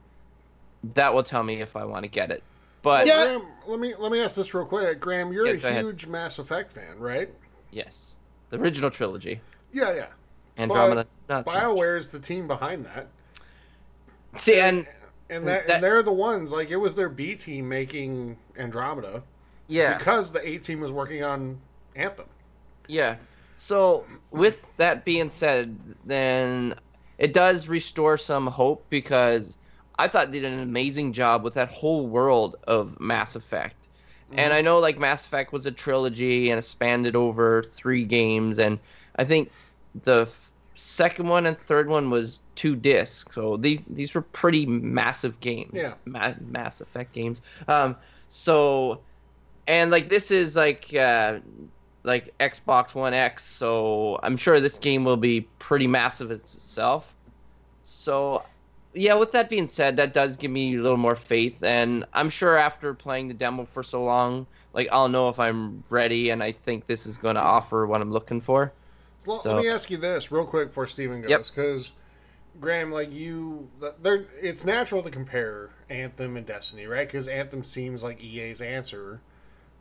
that 0.83 1.13
will 1.15 1.23
tell 1.23 1.43
me 1.43 1.61
if 1.61 1.77
I 1.77 1.85
want 1.85 2.05
to 2.05 2.09
get 2.09 2.31
it. 2.31 2.43
But 2.83 3.07
Yeah. 3.07 3.25
Graham, 3.25 3.43
let 3.67 3.79
me 3.81 3.95
let 3.99 4.11
me 4.11 4.21
ask 4.21 4.35
this 4.35 4.55
real 4.55 4.65
quick. 4.65 5.01
Graham, 5.01 5.33
you're 5.33 5.47
Yeah, 5.47 5.53
a 5.53 5.57
go 5.57 5.69
ahead. 5.69 5.85
huge 5.85 6.07
Mass 6.07 6.39
Effect 6.39 6.73
fan, 6.73 6.99
right? 6.99 7.29
yes, 7.71 8.17
the 8.51 8.59
original 8.59 8.91
trilogy. 8.91 9.41
Yeah, 9.73 9.95
yeah. 9.95 10.07
Andromeda, 10.59 11.07
not 11.29 11.49
so. 11.49 11.55
BioWare 11.55 11.99
is 11.99 12.09
the 12.09 12.21
team 12.21 12.47
behind 12.47 12.87
that. 12.87 13.09
See, 14.35 14.61
and 14.61 14.87
And 15.29 15.47
that, 15.47 15.67
That- 15.67 15.77
and 15.77 15.85
they're 15.85 16.03
the 16.03 16.13
ones 16.13 16.51
like 16.51 16.71
it 16.71 16.77
was 16.77 16.95
their 16.95 17.09
B 17.09 17.37
team 17.37 17.69
making 17.69 18.37
Andromeda 18.59 19.23
yeah, 19.69 19.97
because 19.97 20.33
the 20.33 20.47
A 20.47 20.59
team 20.59 20.81
was 20.81 20.91
working 20.91 21.23
on 21.23 21.59
Anthem. 21.95 22.27
Yeah. 22.89 23.17
So 23.57 24.05
with 24.33 24.77
that 24.77 25.05
being 25.05 25.31
said, 25.31 25.79
then 26.05 26.75
it 27.19 27.33
does 27.33 27.69
restore 27.69 28.19
some 28.19 28.47
hope 28.49 28.85
because 28.91 29.57
I 29.99 30.09
thought 30.09 30.33
they 30.33 30.41
did 30.41 30.53
an 30.53 30.61
amazing 30.61 31.13
job 31.13 31.45
with 31.45 31.55
that 31.55 31.69
whole 31.69 32.07
world 32.09 32.57
of 32.67 32.99
Mass 32.99 33.37
Effect. 33.37 33.77
And 34.33 34.39
mm-hmm. 34.39 34.53
I 34.55 34.61
know 34.63 34.79
like 34.81 34.99
Mass 34.99 35.25
Effect 35.25 35.53
was 35.53 35.67
a 35.67 35.71
trilogy 35.71 36.51
and 36.51 36.59
it 36.59 36.63
spanned 36.63 37.07
it 37.07 37.15
over 37.15 37.63
three 37.63 38.05
games, 38.05 38.59
and 38.59 38.79
I 39.17 39.25
think 39.25 39.53
the 39.95 40.23
f- 40.23 40.53
second 40.75 41.29
one 41.29 41.47
and 41.47 41.57
third 41.57 41.89
one 41.89 42.11
was 42.11 42.41
two 42.55 42.77
discs. 42.77 43.35
So 43.35 43.57
these 43.57 43.81
these 43.89 44.15
were 44.15 44.23
pretty 44.23 44.67
massive 44.67 45.41
games. 45.41 45.73
Yeah. 45.75 45.95
Ma- 46.07 46.35
Mass 46.41 46.81
Effect 46.81 47.13
games. 47.13 47.43
Um. 47.69 47.97
So, 48.29 49.03
and 49.67 49.91
like 49.91 50.09
this 50.09 50.31
is 50.31 50.55
like 50.55 50.95
uh, 50.95 51.41
like 52.05 52.37
Xbox 52.39 52.95
One 52.95 53.13
X, 53.13 53.45
so 53.45 54.21
I'm 54.23 54.37
sure 54.37 54.61
this 54.61 54.79
game 54.79 55.05
will 55.05 55.17
be 55.17 55.43
pretty 55.59 55.87
massive 55.89 56.31
itself. 56.31 57.15
So, 57.83 58.43
yeah, 58.95 59.15
with 59.15 59.33
that 59.33 59.51
being 59.51 59.69
said, 59.69 59.97
that 59.97 60.15
does 60.15 60.37
give 60.37 60.51
me 60.51 60.77
a 60.77 60.81
little 60.81 60.97
more 60.97 61.17
faith, 61.17 61.63
and 61.63 62.05
I'm 62.13 62.29
sure 62.29 62.57
after 62.57 62.95
playing 62.95 63.29
the 63.29 63.35
demo 63.35 63.65
for 63.65 63.83
so 63.83 64.05
long, 64.05 64.47
like 64.73 64.89
I'll 64.93 65.09
know 65.09 65.29
if 65.29 65.39
I'm 65.41 65.83
ready, 65.91 66.31
and 66.31 66.43
I 66.43 66.53
think 66.53 66.87
this 66.87 67.05
is 67.07 67.19
going 67.19 67.35
to 67.35 67.41
offer 67.41 67.87
what 67.87 68.01
I'm 68.01 68.13
looking 68.13 68.41
for. 68.41 68.73
Well, 69.27 69.39
So- 69.39 69.55
let 69.55 69.63
me 69.63 69.69
ask 69.69 69.91
you 69.91 69.97
this 69.97 70.31
real 70.33 70.47
quick 70.47 70.69
before 70.69 70.87
Steven 70.87 71.23
Yep. 71.23 71.29
goes, 71.29 71.51
because 71.51 71.93
Graham, 72.61 72.91
like 72.91 73.13
you, 73.13 73.69
there, 74.03 74.27
it's 74.41 74.65
natural 74.65 75.03
to 75.03 75.11
compare 75.11 75.71
Anthem 75.89 76.37
and 76.37 76.47
Destiny, 76.47 76.87
right? 76.87 77.07
Because 77.07 77.29
Anthem 77.29 77.63
seems 77.65 78.03
like 78.03 78.23
EA's 78.23 78.61
answer 78.61 79.21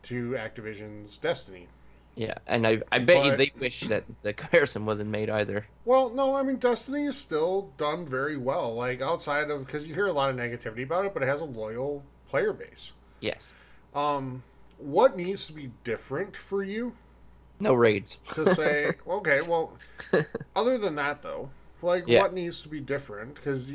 to 0.03 0.31
Activision's 0.31 1.17
Destiny. 1.17 1.67
Yeah, 2.15 2.33
and 2.47 2.67
I 2.67 2.81
I 2.91 2.99
bet 2.99 3.25
you 3.25 3.35
they 3.37 3.51
wish 3.59 3.81
that 3.81 4.03
the 4.23 4.33
comparison 4.33 4.85
wasn't 4.85 5.09
made 5.09 5.29
either. 5.29 5.65
Well, 5.85 6.09
no, 6.09 6.35
I 6.35 6.43
mean 6.43 6.57
Destiny 6.57 7.05
is 7.05 7.15
still 7.17 7.71
done 7.77 8.05
very 8.05 8.35
well. 8.35 8.75
Like 8.75 9.01
outside 9.01 9.49
of 9.49 9.65
because 9.65 9.87
you 9.87 9.93
hear 9.93 10.07
a 10.07 10.11
lot 10.11 10.29
of 10.29 10.35
negativity 10.35 10.83
about 10.83 11.05
it, 11.05 11.13
but 11.13 11.23
it 11.23 11.27
has 11.27 11.39
a 11.39 11.45
loyal 11.45 12.03
player 12.29 12.51
base. 12.51 12.91
Yes, 13.21 13.55
Um, 13.95 14.43
what 14.77 15.15
needs 15.17 15.47
to 15.47 15.53
be 15.53 15.71
different 15.83 16.35
for 16.35 16.61
you 16.63 16.93
no 17.59 17.73
raids. 17.73 18.17
to 18.33 18.45
say, 18.45 18.95
okay, 19.07 19.41
well, 19.41 19.77
other 20.55 20.77
than 20.77 20.95
that 20.95 21.21
though, 21.21 21.49
like 21.81 22.05
Yeah. 22.07 22.19
what 22.19 22.33
needs 22.33 22.61
to 22.61 22.69
be 22.69 22.79
different? 22.79 23.35
Because 23.35 23.71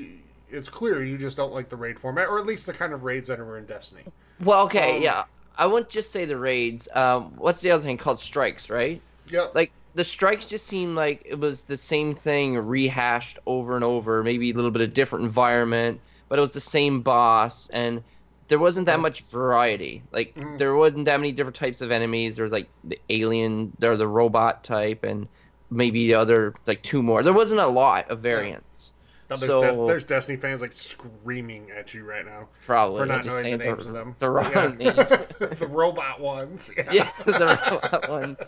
it's 0.50 0.68
clear 0.68 1.02
you 1.02 1.18
just 1.18 1.36
don't 1.36 1.52
like 1.52 1.68
the 1.68 1.76
raid 1.76 1.98
format, 1.98 2.28
or 2.28 2.38
at 2.38 2.46
least 2.46 2.66
the 2.66 2.72
kind 2.74 2.92
of 2.92 3.04
raids 3.04 3.28
that 3.28 3.40
are 3.40 3.58
in 3.58 3.66
Destiny. 3.66 4.08
Well, 4.40 4.64
okay, 4.66 4.96
Um, 4.96 5.02
yeah, 5.02 5.24
I 5.56 5.66
wouldn't 5.66 5.90
just 5.90 6.12
say 6.12 6.24
the 6.24 6.36
raids. 6.38 6.88
Um, 6.94 7.34
what's 7.36 7.60
the 7.60 7.70
other 7.70 7.82
thing 7.82 7.96
called 7.98 8.20
strikes, 8.20 8.70
right? 8.70 9.02
Yep. 9.26 9.54
like 9.54 9.72
the 9.94 10.04
strikes 10.04 10.48
just 10.48 10.66
seemed 10.66 10.96
like 10.96 11.22
it 11.24 11.38
was 11.38 11.62
the 11.64 11.76
same 11.78 12.14
thing 12.14 12.56
rehashed 12.58 13.38
over 13.46 13.74
and 13.74 13.82
over 13.84 14.22
maybe 14.22 14.50
a 14.50 14.54
little 14.54 14.70
bit 14.70 14.82
of 14.82 14.92
different 14.92 15.24
environment 15.24 16.02
but 16.28 16.38
it 16.38 16.42
was 16.42 16.52
the 16.52 16.60
same 16.60 17.00
boss 17.00 17.68
and 17.70 18.04
there 18.48 18.58
wasn't 18.58 18.86
that 18.86 19.00
much 19.00 19.22
variety 19.22 20.02
like 20.12 20.34
Mhm. 20.34 20.58
there 20.58 20.74
wasn't 20.74 21.04
that 21.06 21.18
many 21.18 21.32
different 21.32 21.56
types 21.56 21.80
of 21.80 21.90
enemies 21.90 22.36
there 22.36 22.42
was 22.44 22.52
like 22.52 22.68
the 22.84 22.98
alien 23.10 23.76
or 23.82 23.96
the 23.96 24.06
robot 24.08 24.62
type 24.64 25.02
and 25.04 25.26
maybe 25.70 26.06
the 26.06 26.14
other 26.14 26.54
like 26.66 26.82
two 26.82 27.02
more 27.02 27.22
there 27.22 27.32
wasn't 27.32 27.60
a 27.60 27.66
lot 27.66 28.10
of 28.10 28.20
variants 28.20 28.92
Now, 29.30 29.36
there's, 29.36 29.50
so- 29.50 29.60
Des- 29.60 29.86
there's 29.86 30.04
Destiny 30.04 30.36
fans 30.36 30.60
like 30.60 30.72
screaming 30.72 31.70
at 31.70 31.94
you 31.94 32.04
right 32.04 32.24
now 32.26 32.48
probably 32.64 33.00
for 33.00 33.06
not 33.06 33.24
knowing 33.24 33.58
the 33.58 33.64
names 33.64 33.84
the, 33.84 33.88
of 33.90 33.94
them. 33.94 34.16
the 34.18 34.28
wrong 34.30 34.52
Yeah. 34.52 34.68
name. 34.68 34.94
the 35.58 35.66
robot 35.70 36.20
ones. 36.20 36.70
Yeah. 36.76 36.92
yeah, 36.92 37.10
the 37.24 37.32
robot 37.32 38.08
ones. 38.10 38.38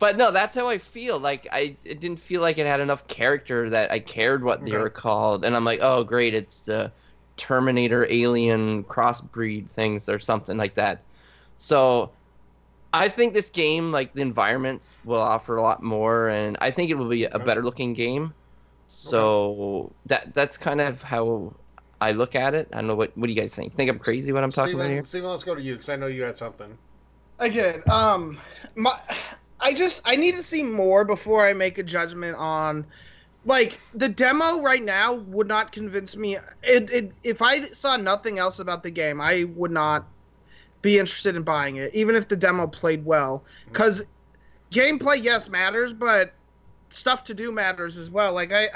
But 0.00 0.16
no, 0.16 0.32
that's 0.32 0.56
how 0.56 0.68
I 0.68 0.78
feel. 0.78 1.20
Like 1.20 1.46
I, 1.52 1.76
it 1.84 2.00
didn't 2.00 2.18
feel 2.18 2.40
like 2.40 2.58
it 2.58 2.66
had 2.66 2.80
enough 2.80 3.06
character 3.06 3.70
that 3.70 3.92
I 3.92 4.00
cared 4.00 4.42
what 4.42 4.64
they 4.64 4.76
were 4.76 4.90
called, 4.90 5.44
and 5.44 5.54
I'm 5.54 5.64
like, 5.64 5.78
oh 5.80 6.02
great, 6.02 6.34
it's 6.34 6.62
the 6.62 6.90
Terminator 7.36 8.06
alien 8.10 8.84
crossbreed 8.84 9.68
things 9.68 10.08
or 10.08 10.18
something 10.18 10.56
like 10.56 10.74
that. 10.74 11.02
So 11.56 12.10
I 12.92 13.08
think 13.08 13.32
this 13.32 13.50
game, 13.50 13.92
like 13.92 14.12
the 14.12 14.20
environment, 14.20 14.88
will 15.04 15.20
offer 15.20 15.56
a 15.56 15.62
lot 15.62 15.82
more, 15.82 16.28
and 16.28 16.58
I 16.60 16.70
think 16.70 16.90
it 16.90 16.94
will 16.94 17.08
be 17.08 17.24
a 17.24 17.38
better 17.38 17.62
looking 17.62 17.94
game. 17.94 18.34
So 18.86 19.90
that 20.06 20.34
that's 20.34 20.58
kind 20.58 20.80
of 20.80 21.02
how 21.02 21.54
I 22.00 22.12
look 22.12 22.34
at 22.34 22.54
it. 22.54 22.68
I 22.72 22.76
don't 22.76 22.88
know 22.88 22.94
what 22.94 23.16
what 23.16 23.26
do 23.28 23.32
you 23.32 23.40
guys 23.40 23.54
think? 23.54 23.72
Think 23.72 23.88
I'm 23.88 23.98
crazy 23.98 24.32
when 24.32 24.44
I'm 24.44 24.50
talking 24.50 24.74
about 24.74 24.84
Steven, 24.84 24.96
here? 24.96 25.04
Steven, 25.04 25.30
let's 25.30 25.44
go 25.44 25.54
to 25.54 25.62
you 25.62 25.74
because 25.74 25.88
I 25.88 25.96
know 25.96 26.08
you 26.08 26.22
had 26.22 26.36
something. 26.36 26.76
I 27.38 27.48
did. 27.48 27.88
Um, 27.88 28.38
my, 28.76 28.92
I 29.60 29.72
just 29.72 30.02
I 30.04 30.16
need 30.16 30.34
to 30.34 30.42
see 30.42 30.62
more 30.62 31.04
before 31.04 31.46
I 31.46 31.54
make 31.54 31.78
a 31.78 31.82
judgment 31.82 32.36
on, 32.36 32.84
like 33.44 33.78
the 33.94 34.08
demo 34.08 34.60
right 34.60 34.82
now 34.82 35.14
would 35.14 35.48
not 35.48 35.72
convince 35.72 36.16
me. 36.16 36.36
It, 36.62 36.92
it 36.92 37.12
if 37.24 37.42
I 37.42 37.70
saw 37.70 37.96
nothing 37.96 38.38
else 38.38 38.58
about 38.58 38.82
the 38.82 38.90
game, 38.90 39.20
I 39.20 39.44
would 39.56 39.70
not 39.70 40.06
be 40.80 40.98
interested 40.98 41.36
in 41.36 41.42
buying 41.42 41.76
it, 41.76 41.94
even 41.94 42.14
if 42.14 42.28
the 42.28 42.36
demo 42.36 42.66
played 42.66 43.04
well. 43.04 43.44
Mm. 43.64 43.72
Because 43.72 44.04
gameplay, 44.70 45.22
yes, 45.22 45.48
matters, 45.48 45.92
but 45.92 46.32
stuff 46.90 47.24
to 47.24 47.34
do 47.34 47.50
matters 47.50 47.96
as 47.96 48.10
well. 48.10 48.32
Like 48.32 48.52
I. 48.52 48.70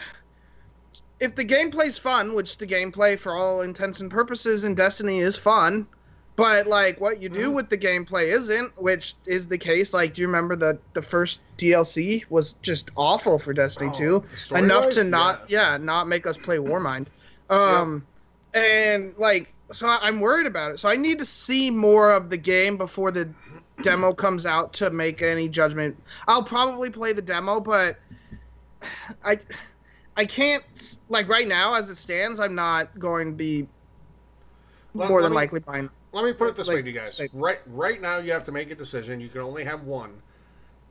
If 1.18 1.34
the 1.34 1.46
gameplay's 1.46 1.96
fun, 1.96 2.34
which 2.34 2.58
the 2.58 2.66
gameplay 2.66 3.18
for 3.18 3.34
all 3.34 3.62
intents 3.62 4.00
and 4.00 4.10
purposes 4.10 4.64
in 4.64 4.74
Destiny 4.74 5.20
is 5.20 5.34
fun, 5.34 5.86
but 6.34 6.66
like 6.66 7.00
what 7.00 7.22
you 7.22 7.30
do 7.30 7.50
mm. 7.50 7.54
with 7.54 7.70
the 7.70 7.78
gameplay 7.78 8.28
isn't, 8.28 8.78
which 8.80 9.14
is 9.24 9.48
the 9.48 9.56
case. 9.56 9.94
Like, 9.94 10.12
do 10.12 10.22
you 10.22 10.28
remember 10.28 10.56
the 10.56 10.78
the 10.92 11.00
first 11.00 11.40
DLC 11.58 12.24
was 12.30 12.54
just 12.62 12.90
awful 12.96 13.38
for 13.38 13.52
Destiny 13.52 13.90
Oh, 13.94 14.20
2? 14.50 14.56
Enough 14.56 14.90
to 14.90 15.04
not, 15.04 15.40
yes. 15.42 15.50
yeah, 15.50 15.76
not 15.76 16.08
make 16.08 16.26
us 16.26 16.36
play 16.36 16.56
Warmind. 16.58 17.06
Um, 17.50 18.04
and 18.54 19.14
like, 19.18 19.52
so 19.72 19.86
I'm 19.88 20.20
worried 20.20 20.46
about 20.46 20.70
it. 20.72 20.80
So 20.80 20.88
I 20.88 20.96
need 20.96 21.18
to 21.18 21.24
see 21.24 21.70
more 21.70 22.10
of 22.10 22.30
the 22.30 22.36
game 22.36 22.76
before 22.76 23.10
the 23.10 23.28
demo 23.82 24.12
comes 24.12 24.46
out 24.46 24.72
to 24.74 24.90
make 24.90 25.22
any 25.22 25.48
judgment. 25.48 25.96
I'll 26.28 26.42
probably 26.42 26.90
play 26.90 27.12
the 27.12 27.22
demo, 27.22 27.60
but 27.60 27.96
I. 29.24 29.38
I 30.18 30.24
can't 30.24 30.96
like 31.10 31.28
right 31.28 31.46
now 31.46 31.74
as 31.74 31.90
it 31.90 31.96
stands. 31.96 32.40
I'm 32.40 32.54
not 32.54 32.98
going 32.98 33.26
to 33.26 33.34
be 33.36 33.66
Let- 34.94 35.10
more 35.10 35.20
let 35.20 35.24
than 35.26 35.32
me- 35.32 35.36
likely 35.36 35.60
buying. 35.60 35.90
Let 36.12 36.24
me 36.24 36.32
put 36.32 36.48
it 36.48 36.56
this 36.56 36.68
way 36.68 36.80
to 36.80 36.88
you 36.88 36.94
guys. 36.98 37.20
Right 37.34 37.58
right 37.66 38.00
now 38.00 38.16
you 38.16 38.32
have 38.32 38.44
to 38.44 38.52
make 38.52 38.70
a 38.70 38.74
decision. 38.74 39.20
You 39.20 39.28
can 39.28 39.42
only 39.42 39.62
have 39.64 39.82
one. 39.82 40.14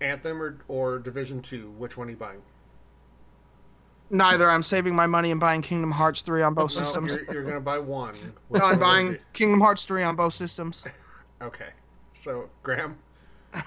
Anthem 0.01 0.41
or, 0.41 0.57
or 0.67 0.99
Division 0.99 1.41
Two. 1.41 1.71
Which 1.77 1.97
one 1.97 2.07
are 2.07 2.11
you 2.11 2.17
buying? 2.17 2.41
Neither. 4.09 4.49
I'm 4.49 4.63
saving 4.63 4.95
my 4.95 5.07
money 5.07 5.31
and 5.31 5.39
buying 5.39 5.61
Kingdom 5.61 5.91
Hearts 5.91 6.21
3 6.21 6.43
on 6.43 6.53
both 6.53 6.75
No, 6.75 6.83
systems. 6.83 7.11
you're, 7.11 7.33
you're 7.33 7.43
gonna 7.43 7.59
buy 7.59 7.79
one. 7.79 8.13
Which 8.49 8.59
No, 8.59 8.67
I'm 8.67 8.73
would 8.73 8.79
buying? 8.79 9.17
Kingdom 9.33 9.59
Hearts 9.59 9.83
3 9.85 10.03
on 10.03 10.15
both 10.15 10.33
systems. 10.33 10.83
Okay. 11.41 11.67
So 12.13 12.49
Graham. 12.63 12.97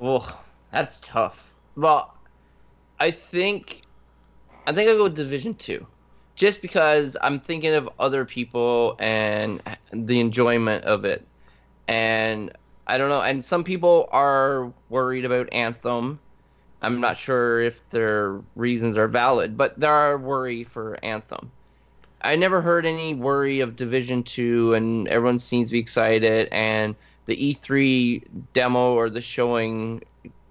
Oh, 0.00 0.40
that's 0.72 0.98
tough. 1.00 1.54
Well, 1.76 2.12
I 2.98 3.12
think 3.12 3.82
I 4.66 4.72
think 4.72 4.90
I'll 4.90 4.96
go 4.96 5.04
with 5.04 5.14
Division 5.14 5.54
Two, 5.54 5.86
just 6.34 6.60
because 6.60 7.16
I'm 7.22 7.38
thinking 7.38 7.72
of 7.74 7.88
other 8.00 8.24
people 8.24 8.96
and 8.98 9.62
the 9.92 10.18
enjoyment 10.18 10.84
of 10.84 11.04
it, 11.04 11.24
and 11.86 12.52
I 12.86 12.98
don't 12.98 13.08
know. 13.08 13.22
And 13.22 13.44
some 13.44 13.64
people 13.64 14.08
are 14.12 14.72
worried 14.90 15.24
about 15.24 15.52
Anthem. 15.52 16.18
I'm 16.82 17.00
not 17.00 17.16
sure 17.16 17.60
if 17.60 17.88
their 17.90 18.40
reasons 18.56 18.98
are 18.98 19.08
valid, 19.08 19.56
but 19.56 19.78
there 19.80 19.92
are 19.92 20.18
worry 20.18 20.64
for 20.64 20.98
Anthem. 21.02 21.50
I 22.20 22.36
never 22.36 22.60
heard 22.60 22.86
any 22.86 23.14
worry 23.14 23.60
of 23.60 23.76
Division 23.76 24.22
Two, 24.22 24.74
and 24.74 25.08
everyone 25.08 25.38
seems 25.38 25.68
to 25.68 25.72
be 25.72 25.78
excited. 25.78 26.48
And 26.52 26.94
the 27.26 27.36
E3 27.36 28.22
demo 28.52 28.94
or 28.94 29.08
the 29.08 29.20
showing 29.20 30.02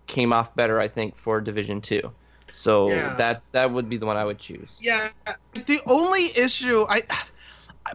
came 0.08 0.34
off 0.34 0.56
better, 0.56 0.80
I 0.80 0.88
think, 0.88 1.16
for 1.16 1.40
Division 1.40 1.82
Two. 1.82 2.12
So 2.52 2.90
Yeah. 2.90 3.16
that 3.16 3.44
that 3.52 3.72
would 3.72 3.90
be 3.90 3.98
the 3.98 4.06
one 4.06 4.18
I 4.18 4.26
would 4.26 4.40
choose. 4.40 4.78
Yeah. 4.80 5.10
The 5.54 5.82
only 5.88 6.36
issue 6.38 6.86
I 6.90 7.04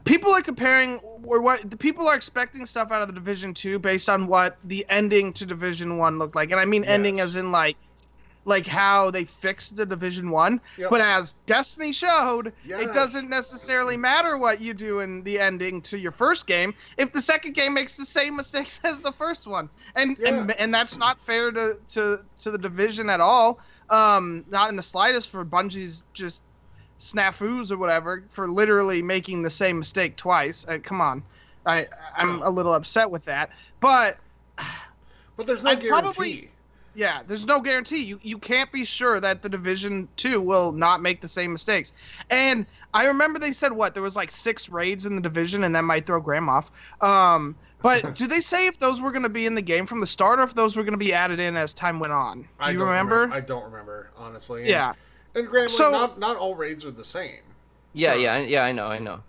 people 0.05 0.32
are 0.32 0.43
comparing 0.43 0.99
or 1.24 1.41
what 1.41 1.70
the 1.70 1.76
people 1.76 2.07
are 2.09 2.14
expecting 2.14 2.66
stuff 2.66 2.91
out 2.91 3.03
of 3.03 3.09
the 3.09 3.14
Division 3.14 3.55
2 3.55 3.78
based 3.78 4.09
on 4.09 4.26
what 4.26 4.59
the 4.64 4.84
ending 4.89 5.32
to 5.34 5.47
Division 5.47 5.97
1 5.99 6.18
looked 6.18 6.34
like. 6.36 6.51
And 6.51 6.61
I 6.61 6.64
mean 6.64 6.84
ending 6.84 7.20
as 7.20 7.36
in 7.36 7.53
like 7.53 7.76
like 8.45 8.66
how 8.66 9.11
they 9.11 9.24
fixed 9.24 9.76
the 9.76 9.84
Division 9.84 10.30
One. 10.30 10.61
Yep. 10.78 10.91
But 10.91 11.01
as 11.03 11.34
Destiny 11.45 11.93
showed, 11.93 12.53
Yes. 12.64 12.80
it 12.80 12.95
doesn't 12.95 13.28
necessarily 13.28 13.97
matter 13.97 14.39
what 14.39 14.61
you 14.61 14.72
do 14.72 15.01
in 15.01 15.22
the 15.22 15.39
ending 15.39 15.82
to 15.82 15.99
your 15.99 16.12
first 16.12 16.47
game 16.47 16.72
if 16.97 17.12
the 17.12 17.20
second 17.20 17.55
game 17.55 17.74
makes 17.74 17.97
the 17.97 18.07
same 18.07 18.36
mistakes 18.36 18.80
as 18.84 19.01
the 19.01 19.12
first 19.12 19.47
one, 19.47 19.68
and 19.95 20.18
and 20.20 20.51
and 20.53 20.72
that's 20.72 20.97
not 20.97 21.18
fair 21.26 21.53
to 21.53 21.78
to 21.93 22.24
to 22.41 22.51
the 22.51 22.59
division 22.59 23.11
at 23.11 23.20
all. 23.20 23.59
Um, 23.91 24.45
not 24.51 24.68
in 24.68 24.76
the 24.76 24.82
slightest 24.82 25.30
for 25.30 25.45
Bungie's 25.45 26.03
just 26.12 26.43
snafus 27.01 27.70
or 27.70 27.76
whatever 27.76 28.24
for 28.30 28.51
literally 28.51 29.03
making 29.03 29.42
the 29.42 29.51
same 29.51 29.78
mistake 29.78 30.16
twice. 30.16 30.66
Uh, 30.68 30.78
come 30.82 31.01
on, 31.01 31.22
I 31.66 31.86
I'm 32.16 32.42
a 32.42 32.51
little 32.51 32.74
upset 32.74 33.11
with 33.11 33.24
that, 33.26 33.51
but. 33.80 34.18
But 35.36 35.46
there's 35.46 35.62
no 35.62 35.70
I'd 35.70 35.80
guarantee. 35.80 36.01
probably- 36.01 36.51
Yeah, 36.94 37.22
there's 37.28 37.46
no 37.46 37.61
guarantee. 37.61 38.03
You 38.03 38.18
you 38.22 38.38
can't 38.38 38.72
be 38.72 38.84
sure 38.84 39.20
that 39.20 39.40
the 39.40 39.49
Division 39.49 40.09
Two 40.16 40.40
will 40.40 40.72
not 40.72 41.01
make 41.01 41.20
the 41.20 41.28
same 41.28 41.53
mistakes. 41.53 41.92
And 42.28 42.66
I 42.92 43.07
remember 43.07 43.38
they 43.38 43.53
said 43.53 43.70
what 43.70 43.94
there 43.94 44.03
was 44.03 44.16
like 44.16 44.32
six 44.32 44.68
raids 44.68 45.07
in 45.07 45.14
the 45.14 45.22
division, 45.22 45.62
and 45.62 45.72
that 45.76 45.84
might 45.84 46.07
throw 46.07 46.20
Graham 46.20 46.49
off. 46.49 46.72
Um, 47.01 47.55
but 47.80 48.14
do 48.16 48.26
they 48.26 48.40
say 48.40 48.66
if 48.66 48.80
those 48.80 49.01
were 49.01 49.12
going 49.12 49.22
to 49.22 49.28
be 49.28 49.46
in 49.46 49.55
the 49.55 49.62
game 49.62 49.86
from 49.86 50.01
the 50.01 50.09
start, 50.09 50.40
or 50.40 50.42
if 50.42 50.55
those 50.55 50.74
were 50.74 50.82
going 50.82 50.90
to 50.90 50.99
be 50.99 51.12
added 51.12 51.38
in 51.38 51.57
as 51.57 51.72
time 51.72 52.01
went 52.01 52.12
on? 52.12 52.42
Do 52.42 52.49
I 52.59 52.70
you 52.72 52.78
don't 52.78 52.88
remember? 52.88 53.30
I 53.32 53.40
don't 53.40 53.62
remember 53.64 54.11
honestly. 54.16 54.68
Yeah. 54.68 54.88
And 54.88 54.96
Graham, 55.35 55.68
So- 55.68 55.91
not 55.91 56.18
not 56.18 56.37
all 56.37 56.55
raids 56.55 56.85
are 56.85 56.91
the 56.91 57.05
same. 57.05 57.39
Yeah, 57.93 58.12
Sure. 58.12 58.20
yeah, 58.20 58.39
yeah. 58.39 58.64
I 58.64 58.72
know, 58.72 58.87
I 58.87 58.99
know. 58.99 59.20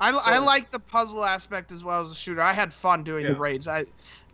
I, 0.00 0.10
I 0.10 0.38
like 0.38 0.70
the 0.70 0.78
puzzle 0.78 1.24
aspect 1.24 1.72
as 1.72 1.84
well 1.84 2.00
as 2.02 2.08
the 2.08 2.14
shooter. 2.14 2.40
I 2.40 2.52
had 2.54 2.72
fun 2.72 3.04
doing 3.04 3.26
the 3.26 3.34
raids. 3.34 3.68
I 3.68 3.84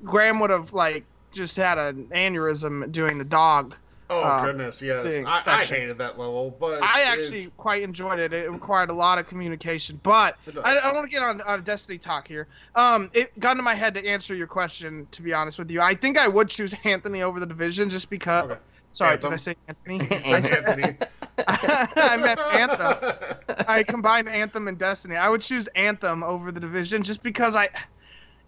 Graham 0.04 0.38
would 0.40 0.50
have 0.50 0.72
like 0.72 1.04
just 1.32 1.56
had 1.56 1.76
an 1.76 2.06
aneurysm 2.14 2.92
doing 2.92 3.18
the 3.18 3.24
dog. 3.24 3.74
Oh 4.08 4.22
Uh, 4.22 4.44
goodness, 4.44 4.80
yes. 4.80 5.24
I, 5.26 5.42
I 5.44 5.64
hated 5.64 5.98
that 5.98 6.16
level, 6.16 6.56
but 6.60 6.80
I 6.80 7.00
it's- 7.00 7.24
actually 7.24 7.46
quite 7.56 7.82
enjoyed 7.82 8.20
it. 8.20 8.32
It 8.32 8.48
required 8.48 8.90
a 8.90 8.94
lot 8.94 9.18
of 9.18 9.26
communication, 9.26 9.98
but 10.04 10.36
It 10.46 10.54
does. 10.54 10.62
I, 10.64 10.76
I 10.76 10.92
want 10.92 11.04
to 11.04 11.10
get 11.10 11.24
on, 11.24 11.40
on 11.40 11.64
Destiny 11.64 11.98
talk 11.98 12.28
here. 12.28 12.46
Um, 12.76 13.10
it 13.12 13.36
got 13.40 13.52
into 13.52 13.64
my 13.64 13.74
head 13.74 13.94
to 13.94 14.06
answer 14.06 14.36
your 14.36 14.46
question. 14.46 15.08
To 15.10 15.22
be 15.22 15.32
honest 15.34 15.58
with 15.58 15.68
you, 15.72 15.80
I 15.80 15.94
think 15.94 16.16
I 16.16 16.28
would 16.28 16.48
choose 16.48 16.72
Anthony 16.84 17.22
over 17.22 17.40
the 17.40 17.46
division 17.46 17.90
just 17.90 18.08
because. 18.08 18.44
Okay. 18.44 18.60
Sorry, 18.96 19.12
Anthem. 19.12 19.30
did 19.30 19.34
I 19.34 19.36
say 19.36 19.56
Anthony? 19.68 20.08
I 20.34 20.40
said 20.40 20.64
Anthony. 20.64 20.96
I 21.46 22.16
meant 22.16 22.40
Anthem. 22.40 23.36
I 23.68 23.82
combined 23.82 24.26
Anthem 24.26 24.68
and 24.68 24.78
Destiny. 24.78 25.16
I 25.16 25.28
would 25.28 25.42
choose 25.42 25.66
Anthem 25.76 26.22
over 26.22 26.50
the 26.50 26.60
division 26.60 27.02
just 27.02 27.22
because 27.22 27.54
I, 27.54 27.68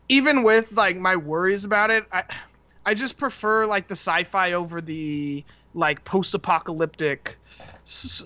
even 0.09 0.43
with 0.43 0.73
like 0.73 0.97
my 0.97 1.17
worries 1.17 1.67
about 1.67 1.91
it, 1.91 2.07
I, 2.13 2.25
I 2.87 2.95
just 2.95 3.19
prefer 3.19 3.67
like 3.67 3.89
the 3.89 3.93
sci-fi 3.93 4.55
over 4.55 4.81
the 4.81 5.45
like 5.75 6.03
post-apocalyptic, 6.05 7.37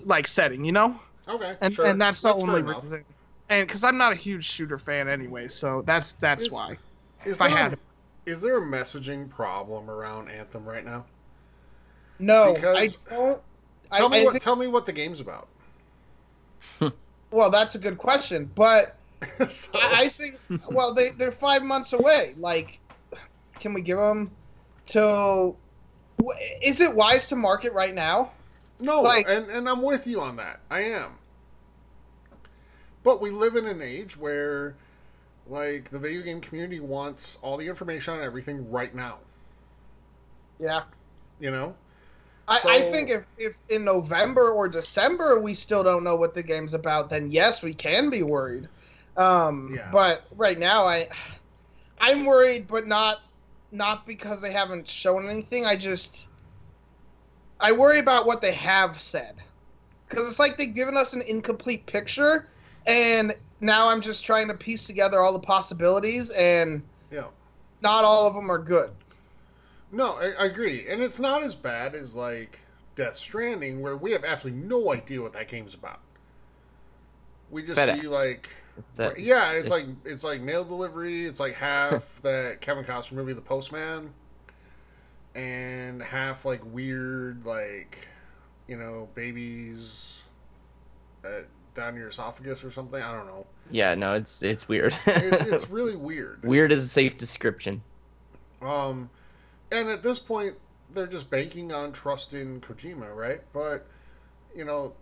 like 0.05 0.25
setting. 0.25 0.63
You 0.63 0.71
know, 0.71 0.99
okay, 1.27 1.57
and 1.59 1.73
sure. 1.73 1.87
and 1.87 2.01
that's 2.01 2.21
the 2.21 2.33
fair 2.33 2.41
only 2.41 2.61
reason. 2.61 3.03
And 3.49 3.67
because 3.67 3.83
I'm 3.83 3.97
not 3.97 4.13
a 4.13 4.15
huge 4.15 4.45
shooter 4.49 4.77
fan 4.77 5.09
anyway, 5.09 5.49
so 5.49 5.83
that's 5.85 6.13
that's 6.13 6.43
Is- 6.43 6.51
why. 6.51 6.77
Is 7.25 7.35
if 7.35 7.41
I 7.41 7.49
there, 7.49 7.57
had- 7.57 7.79
is 8.25 8.39
there 8.39 8.59
a 8.59 8.61
messaging 8.61 9.29
problem 9.29 9.89
around 9.89 10.29
Anthem 10.29 10.63
right 10.63 10.85
now? 10.85 11.03
No, 12.19 12.53
Because- 12.53 12.97
I 13.09 13.13
don't. 13.13 13.41
Tell 13.91 14.09
me 14.09 14.21
I 14.21 14.23
what. 14.23 14.31
think- 14.33 14.43
Tell 14.43 14.55
me 14.55 14.67
what 14.67 14.85
the 14.85 14.93
game's 14.93 15.19
about. 15.19 15.47
well, 17.31 17.49
that's 17.51 17.75
a 17.75 17.79
good 17.79 17.97
question, 17.97 18.49
but 18.55 18.95
So- 19.49 19.71
I 19.79 20.01
I 20.03 20.09
think 20.09 20.39
well 20.69 20.93
they 20.93 21.09
they're 21.11 21.31
five 21.31 21.63
months 21.63 21.93
away. 21.93 22.35
Like, 22.37 22.79
can 23.59 23.73
we 23.73 23.81
give 23.81 23.97
them 23.97 24.31
till? 24.85 25.57
Is 26.61 26.79
it 26.79 26.93
wise 26.93 27.27
to 27.27 27.35
market 27.35 27.73
right 27.73 27.93
now? 27.93 28.31
No, 28.79 29.01
Like- 29.01 29.27
and, 29.29 29.49
and 29.49 29.67
I'm 29.69 29.81
with 29.81 30.07
you 30.07 30.21
on 30.21 30.35
that. 30.37 30.59
I 30.69 30.81
am. 30.81 31.17
But 33.03 33.19
we 33.21 33.29
live 33.31 33.55
in 33.57 33.67
an 33.67 33.81
age 33.81 34.15
where, 34.17 34.75
like, 35.47 35.89
the 35.89 35.99
video 35.99 36.21
game 36.21 36.39
community 36.39 36.79
wants 36.79 37.37
all 37.41 37.57
the 37.57 37.67
information 37.67 38.13
on 38.13 38.23
everything 38.23 38.69
right 38.71 38.93
now. 38.95 39.17
Yeah, 40.59 40.83
You 41.41 41.51
know? 41.51 41.75
I, 42.47 42.59
I 42.65 42.81
think 42.91 43.09
if 43.09 43.23
if 43.37 43.55
in 43.69 43.85
November 43.85 44.49
or 44.51 44.67
December 44.67 45.39
we 45.39 45.53
still 45.53 45.83
don't 45.83 46.03
know 46.03 46.15
what 46.15 46.33
the 46.33 46.43
game's 46.43 46.73
about, 46.73 47.09
then 47.09 47.31
yes, 47.31 47.61
we 47.61 47.73
can 47.73 48.09
be 48.09 48.23
worried. 48.23 48.67
Um, 49.15 49.73
Yeah. 49.73 49.89
But 49.91 50.25
right 50.35 50.59
now, 50.59 50.85
I 50.85 51.07
I'm 51.99 52.25
worried, 52.25 52.67
but 52.67 52.87
not 52.87 53.21
not 53.71 54.05
because 54.05 54.41
they 54.41 54.51
haven't 54.51 54.87
shown 54.87 55.29
anything. 55.29 55.65
I 55.65 55.75
just 55.75 56.27
I 57.59 57.71
worry 57.71 57.99
about 57.99 58.25
what 58.25 58.41
they 58.41 58.51
have 58.51 58.99
said 58.99 59.35
because 60.07 60.27
it's 60.27 60.39
like 60.39 60.57
they've 60.57 60.75
given 60.75 60.97
us 60.97 61.13
an 61.13 61.21
incomplete 61.21 61.85
picture, 61.85 62.47
and 62.85 63.35
now 63.61 63.87
I'm 63.87 64.01
just 64.01 64.25
trying 64.25 64.49
to 64.49 64.53
piece 64.53 64.85
together 64.85 65.21
all 65.21 65.31
the 65.31 65.39
possibilities, 65.39 66.29
and 66.31 66.83
Yeah. 67.09 67.27
not 67.81 68.03
all 68.03 68.27
of 68.27 68.33
them 68.33 68.51
are 68.51 68.59
good. 68.59 68.91
No, 69.93 70.13
I, 70.15 70.31
I 70.39 70.45
agree. 70.47 70.87
And 70.89 71.01
it's 71.01 71.19
not 71.19 71.43
as 71.43 71.55
bad 71.55 71.93
as, 71.95 72.15
like, 72.15 72.59
Death 72.95 73.15
Stranding, 73.15 73.79
where 73.81 73.95
we 73.95 74.11
have 74.11 74.23
absolutely 74.25 74.61
no 74.67 74.91
idea 74.91 75.21
what 75.21 75.33
that 75.33 75.47
game's 75.47 75.73
about. 75.73 75.99
We 77.51 77.63
just 77.63 77.77
FedEx. 77.77 78.01
see, 78.01 78.07
like, 78.07 78.49
It's 78.77 78.97
that- 78.97 79.19
yeah, 79.19 79.51
it's 79.51 79.69
like 79.69 79.85
it's 80.03 80.23
like 80.23 80.41
mail 80.41 80.63
delivery. 80.65 81.25
It's 81.25 81.39
like 81.39 81.53
half 81.53 82.19
that 82.23 82.59
Kevin 82.61 82.83
Costner 82.83 83.13
movie, 83.13 83.33
The 83.33 83.41
Postman, 83.41 84.11
and 85.35 86.01
half 86.01 86.45
like 86.45 86.61
weird, 86.65 87.45
like 87.45 88.07
you 88.67 88.77
know, 88.77 89.09
babies 89.13 90.23
uh, 91.25 91.41
down 91.75 91.95
your 91.95 92.07
esophagus 92.07 92.63
or 92.63 92.71
something. 92.71 93.01
I 93.01 93.11
don't 93.11 93.27
know. 93.27 93.45
yeah, 93.71 93.93
no, 93.95 94.13
it's 94.13 94.41
it's 94.41 94.67
weird. 94.67 94.95
It's, 95.05 95.43
it's 95.43 95.69
really 95.71 95.95
weird. 95.95 96.43
weird 96.43 96.71
is 96.71 96.83
a 96.83 96.87
safe 96.87 97.17
description. 97.17 97.81
Um, 98.61 99.09
and 99.73 99.89
at 99.89 100.03
this 100.03 100.19
point, 100.19 100.55
they're 100.93 101.07
just 101.07 101.29
banking 101.29 101.73
on 101.73 101.91
trust 101.91 102.33
in 102.33 102.61
Kojima, 102.61 103.13
right? 103.13 103.41
But 103.51 103.87
you 104.55 104.63
know, 104.63 104.93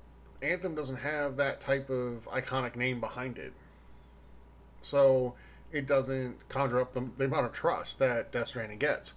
Anthem 0.42 0.74
doesn't 0.74 0.98
have 0.98 1.38
that 1.38 1.60
type 1.60 1.90
of 1.90 2.26
iconic 2.32 2.76
name 2.76 3.00
behind 3.00 3.38
it, 3.38 3.54
so 4.82 5.36
it 5.72 5.88
doesn't 5.88 6.48
conjure 6.50 6.80
up 6.80 6.94
the, 6.94 7.08
the 7.18 7.26
amount 7.26 7.46
of 7.46 7.52
trust 7.52 8.00
that 8.00 8.32
Death 8.32 8.48
Stranding 8.48 8.80
gets. 8.80 9.14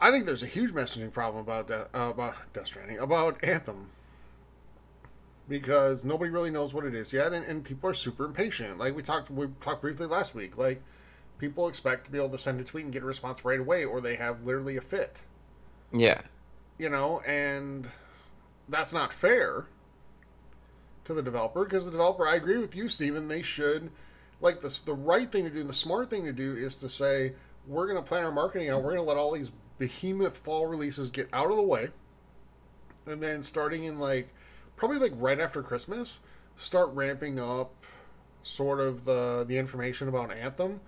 I 0.00 0.10
think 0.10 0.26
there's 0.26 0.42
a 0.42 0.46
huge 0.46 0.72
messaging 0.72 1.12
problem 1.12 1.42
about 1.42 1.68
De- 1.68 1.88
uh, 1.94 2.10
about 2.10 2.34
Death 2.54 2.68
Stranding 2.68 2.98
about 2.98 3.42
Anthem 3.44 3.90
because 5.48 6.04
nobody 6.04 6.30
really 6.30 6.50
knows 6.50 6.72
what 6.72 6.84
it 6.84 6.94
is 6.94 7.12
yet, 7.12 7.32
and, 7.32 7.44
and 7.44 7.64
people 7.64 7.90
are 7.90 7.94
super 7.94 8.24
impatient. 8.24 8.78
Like 8.78 8.96
we 8.96 9.02
talked, 9.02 9.30
we 9.30 9.48
talked 9.60 9.82
briefly 9.82 10.06
last 10.06 10.34
week. 10.34 10.56
Like 10.56 10.82
people 11.38 11.68
expect 11.68 12.04
to 12.04 12.10
be 12.10 12.18
able 12.18 12.30
to 12.30 12.38
send 12.38 12.60
a 12.60 12.64
tweet 12.64 12.84
and 12.84 12.92
get 12.92 13.02
a 13.02 13.06
response 13.06 13.44
right 13.44 13.60
away, 13.60 13.84
or 13.84 14.00
they 14.00 14.16
have 14.16 14.44
literally 14.44 14.76
a 14.76 14.80
fit. 14.80 15.22
Yeah, 15.92 16.20
You 16.76 16.90
know, 16.90 17.20
and 17.20 17.88
that's 18.68 18.92
not 18.92 19.12
fair 19.12 19.66
to 21.04 21.14
the 21.14 21.22
developer 21.22 21.64
because 21.64 21.86
the 21.86 21.90
developer. 21.90 22.26
I 22.26 22.36
agree 22.36 22.58
with 22.58 22.76
you, 22.76 22.88
Steven. 22.88 23.28
They 23.28 23.42
should 23.42 23.90
like 24.40 24.60
the 24.60 24.78
the 24.84 24.94
right 24.94 25.30
thing 25.30 25.44
to 25.44 25.50
do. 25.50 25.62
The 25.62 25.72
smart 25.72 26.10
thing 26.10 26.24
to 26.24 26.32
do 26.32 26.54
is 26.54 26.74
to 26.76 26.88
say 26.88 27.32
we're 27.66 27.86
going 27.86 28.02
to 28.02 28.06
plan 28.06 28.24
our 28.24 28.32
marketing 28.32 28.68
out. 28.68 28.82
We're 28.82 28.94
going 28.94 29.04
to 29.04 29.08
let 29.08 29.16
all 29.16 29.32
these 29.32 29.50
behemoth 29.78 30.38
fall 30.38 30.66
releases 30.66 31.10
get 31.10 31.28
out 31.32 31.50
of 31.50 31.56
the 31.56 31.62
way, 31.62 31.88
and 33.06 33.22
then 33.22 33.42
starting 33.42 33.84
in 33.84 33.98
like 33.98 34.28
probably 34.76 34.98
like 34.98 35.12
right 35.16 35.40
after 35.40 35.62
Christmas, 35.62 36.20
start 36.56 36.90
ramping 36.92 37.40
up 37.40 37.72
sort 38.42 38.80
of 38.80 39.04
the 39.04 39.44
the 39.48 39.56
information 39.56 40.08
about 40.08 40.32
Anthem 40.32 40.80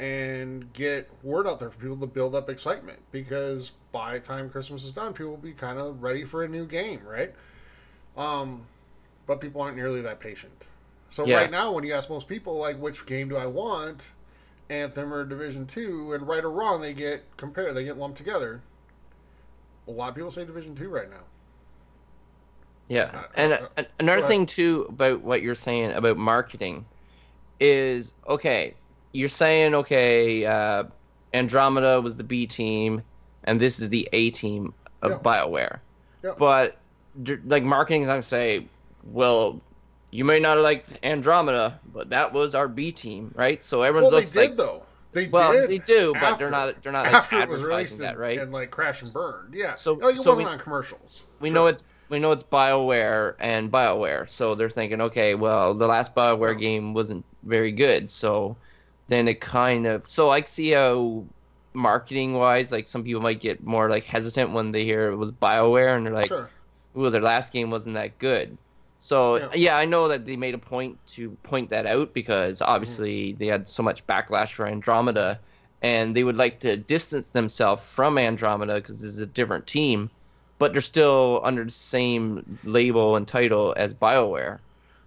and 0.00 0.72
get 0.74 1.10
word 1.22 1.46
out 1.46 1.60
there 1.60 1.70
for 1.70 1.78
people 1.78 1.98
to 1.98 2.06
build 2.08 2.34
up 2.34 2.50
excitement 2.50 3.00
because 3.12 3.72
by 3.92 4.14
the 4.14 4.20
time 4.20 4.50
Christmas 4.50 4.84
is 4.84 4.92
done, 4.92 5.14
people 5.14 5.32
will 5.32 5.38
be 5.38 5.54
kind 5.54 5.78
of 5.78 6.02
ready 6.02 6.24
for 6.24 6.44
a 6.44 6.48
new 6.48 6.66
game, 6.66 7.02
right? 7.06 7.34
Um, 8.16 8.66
but 9.26 9.40
people 9.40 9.62
aren't 9.62 9.76
nearly 9.76 10.02
that 10.02 10.20
patient. 10.20 10.66
So 11.10 11.26
Yeah. 11.26 11.36
right 11.36 11.50
now, 11.50 11.72
when 11.72 11.84
you 11.84 11.94
ask 11.94 12.10
most 12.10 12.28
people 12.28 12.56
like 12.58 12.78
which 12.78 13.06
game 13.06 13.28
do 13.28 13.36
I 13.36 13.46
want, 13.46 14.12
Anthem 14.70 15.12
or 15.14 15.24
Division 15.24 15.66
Two, 15.66 16.12
and 16.14 16.26
right 16.28 16.44
or 16.44 16.50
wrong, 16.50 16.80
they 16.82 16.94
get 16.94 17.24
compared, 17.36 17.74
they 17.76 17.84
get 17.84 17.98
lumped 17.98 18.18
together. 18.18 18.62
A 19.88 19.90
lot 19.90 20.10
of 20.10 20.14
people 20.14 20.30
say 20.30 20.44
Division 20.46 20.74
Two 20.76 20.88
right 20.90 21.10
now. 21.10 21.24
yeah. 22.88 23.12
Uh, 23.14 23.22
And 23.34 23.52
uh, 23.76 23.84
another 23.98 24.22
thing 24.22 24.46
too 24.46 24.86
about 24.88 25.22
what 25.22 25.42
you're 25.42 25.54
saying 25.54 25.92
about 25.92 26.16
marketing 26.16 26.86
is 27.60 28.14
okay. 28.28 28.79
You're 29.12 29.28
saying 29.28 29.74
okay, 29.74 30.44
uh, 30.46 30.84
Andromeda 31.34 32.00
was 32.00 32.16
the 32.16 32.24
B 32.24 32.46
team, 32.46 33.02
and 33.44 33.60
this 33.60 33.78
is 33.80 33.88
the 33.88 34.08
A 34.12 34.30
team 34.30 34.72
of 35.02 35.12
Yeah. 35.12 35.18
Bioware. 35.18 35.78
Yeah. 36.22 36.32
But 36.38 36.76
like 37.46 37.62
marketing 37.62 38.02
is 38.02 38.06
not 38.08 38.14
gonna 38.14 38.22
say, 38.22 38.66
well, 39.04 39.60
you 40.10 40.24
may 40.24 40.38
not 40.40 40.56
have 40.56 40.64
liked 40.64 40.98
Andromeda, 41.04 41.78
but 41.92 42.10
that 42.10 42.32
was 42.32 42.54
our 42.54 42.68
B 42.68 42.92
team, 42.92 43.32
right? 43.36 43.62
So 43.64 43.82
everyone's 43.82 44.12
like 44.12 44.24
Well, 44.26 44.32
they 44.32 44.40
did 44.42 44.48
like 44.50 44.56
though. 44.56 44.82
They 45.12 45.26
Well, 45.26 45.52
did. 45.52 45.70
they 45.70 45.78
do, 45.78 46.12
but 46.12 46.22
after- 46.22 46.44
they're 46.44 46.50
not. 46.50 46.82
They're 46.82 46.92
not 46.92 47.04
like, 47.06 47.14
after 47.14 47.40
it 47.40 47.48
was 47.48 47.58
advertising 47.60 47.66
released 47.68 47.98
that, 47.98 48.18
right? 48.18 48.38
and 48.38 48.52
like 48.52 48.70
crash 48.70 49.02
and 49.02 49.12
burned. 49.12 49.54
Yeah. 49.54 49.74
So- 49.74 49.94
like 49.94 50.14
it 50.16 50.22
so 50.22 50.30
wasn't 50.30 50.46
we- 50.48 50.52
on 50.52 50.58
commercials. 50.60 51.24
we 51.40 51.48
Sure. 51.48 51.54
know 51.54 51.66
it's 51.66 51.82
we 52.10 52.18
know 52.18 52.32
it's 52.32 52.42
Bioware 52.44 53.34
and 53.38 53.70
Bioware, 53.70 54.28
so 54.28 54.56
they're 54.56 54.68
thinking, 54.70 55.00
okay, 55.00 55.34
well, 55.36 55.74
the 55.74 55.86
last 55.86 56.12
Bioware 56.14 56.58
game 56.58 56.92
wasn't 56.92 57.24
very 57.44 57.70
good, 57.70 58.10
so 58.10 58.56
then 59.10 59.26
it 59.28 59.40
kind 59.40 59.86
of 59.86 60.08
so 60.08 60.30
I 60.30 60.42
see 60.42 60.70
how 60.70 61.24
marketing 61.72 62.34
wise, 62.34 62.72
like 62.72 62.88
some 62.88 63.04
people 63.04 63.20
might 63.20 63.40
get 63.40 63.64
more 63.64 63.90
like 63.90 64.04
hesitant 64.04 64.52
when 64.52 64.72
they 64.72 64.84
hear 64.84 65.10
it 65.10 65.16
was 65.16 65.32
Bioware 65.32 65.96
and 65.96 66.06
they're 66.06 66.14
like, 66.14 66.28
sure. 66.28 66.48
ooh, 66.96 67.10
their 67.10 67.20
last 67.20 67.52
game 67.52 67.70
wasn't 67.70 67.96
that 67.96 68.18
good. 68.18 68.56
So 69.00 69.36
Yeah. 69.36 69.48
yeah. 69.54 69.76
I 69.76 69.84
know 69.84 70.08
that 70.08 70.26
they 70.26 70.36
made 70.36 70.54
a 70.54 70.58
point 70.58 70.98
to 71.08 71.30
point 71.42 71.70
that 71.70 71.86
out 71.86 72.14
because 72.14 72.60
mm-hmm. 72.60 72.70
obviously 72.70 73.32
they 73.32 73.46
had 73.46 73.68
so 73.68 73.82
much 73.82 74.06
backlash 74.06 74.52
for 74.52 74.66
Andromeda, 74.66 75.40
and 75.82 76.14
they 76.14 76.22
would 76.22 76.36
like 76.36 76.60
to 76.60 76.76
distance 76.76 77.30
themselves 77.30 77.82
from 77.82 78.16
Andromeda 78.16 78.74
because 78.76 79.02
it's 79.02 79.18
a 79.18 79.26
different 79.26 79.66
team, 79.66 80.10
but 80.58 80.72
they're 80.72 80.82
still 80.82 81.40
under 81.42 81.64
the 81.64 81.70
same 81.70 82.58
label 82.62 83.16
and 83.16 83.26
title 83.26 83.74
as 83.76 83.92
Bioware. 83.92 84.58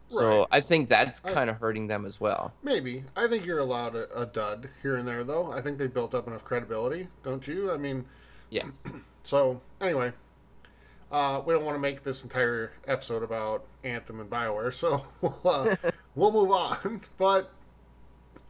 So 0.08 0.40
Right. 0.40 0.48
I 0.52 0.62
think 0.62 0.90
that's 0.90 1.20
kind 1.20 1.50
of 1.50 1.58
hurting 1.58 1.88
them 1.88 2.06
as 2.06 2.20
well. 2.20 2.54
Maybe. 2.62 3.04
I 3.16 3.28
think 3.28 3.46
you're 3.46 3.60
allowed 3.60 3.96
a, 3.96 4.20
a 4.20 4.26
dud 4.26 4.70
here 4.82 4.98
and 4.98 5.08
there, 5.08 5.24
though. 5.24 5.52
I 5.52 5.62
think 5.62 5.78
they 5.78 5.88
built 5.88 6.14
up 6.14 6.28
enough 6.28 6.44
credibility, 6.44 7.08
don't 7.24 7.48
you? 7.48 7.72
I 7.72 7.78
mean, 7.78 8.06
Yes. 8.54 8.84
so 9.24 9.60
anyway, 9.82 10.14
uh, 11.12 11.42
we 11.46 11.54
don't 11.54 11.66
want 11.66 11.76
to 11.76 11.80
make 11.80 12.04
this 12.04 12.24
entire 12.24 12.72
episode 12.88 13.24
about 13.24 13.66
Anthem 13.84 14.20
and 14.20 14.30
Bioware, 14.30 14.74
so 14.74 15.06
we'll, 15.22 15.40
uh, 15.44 15.76
we'll 16.16 16.32
move 16.32 16.52
on. 16.52 17.02
But 17.18 17.52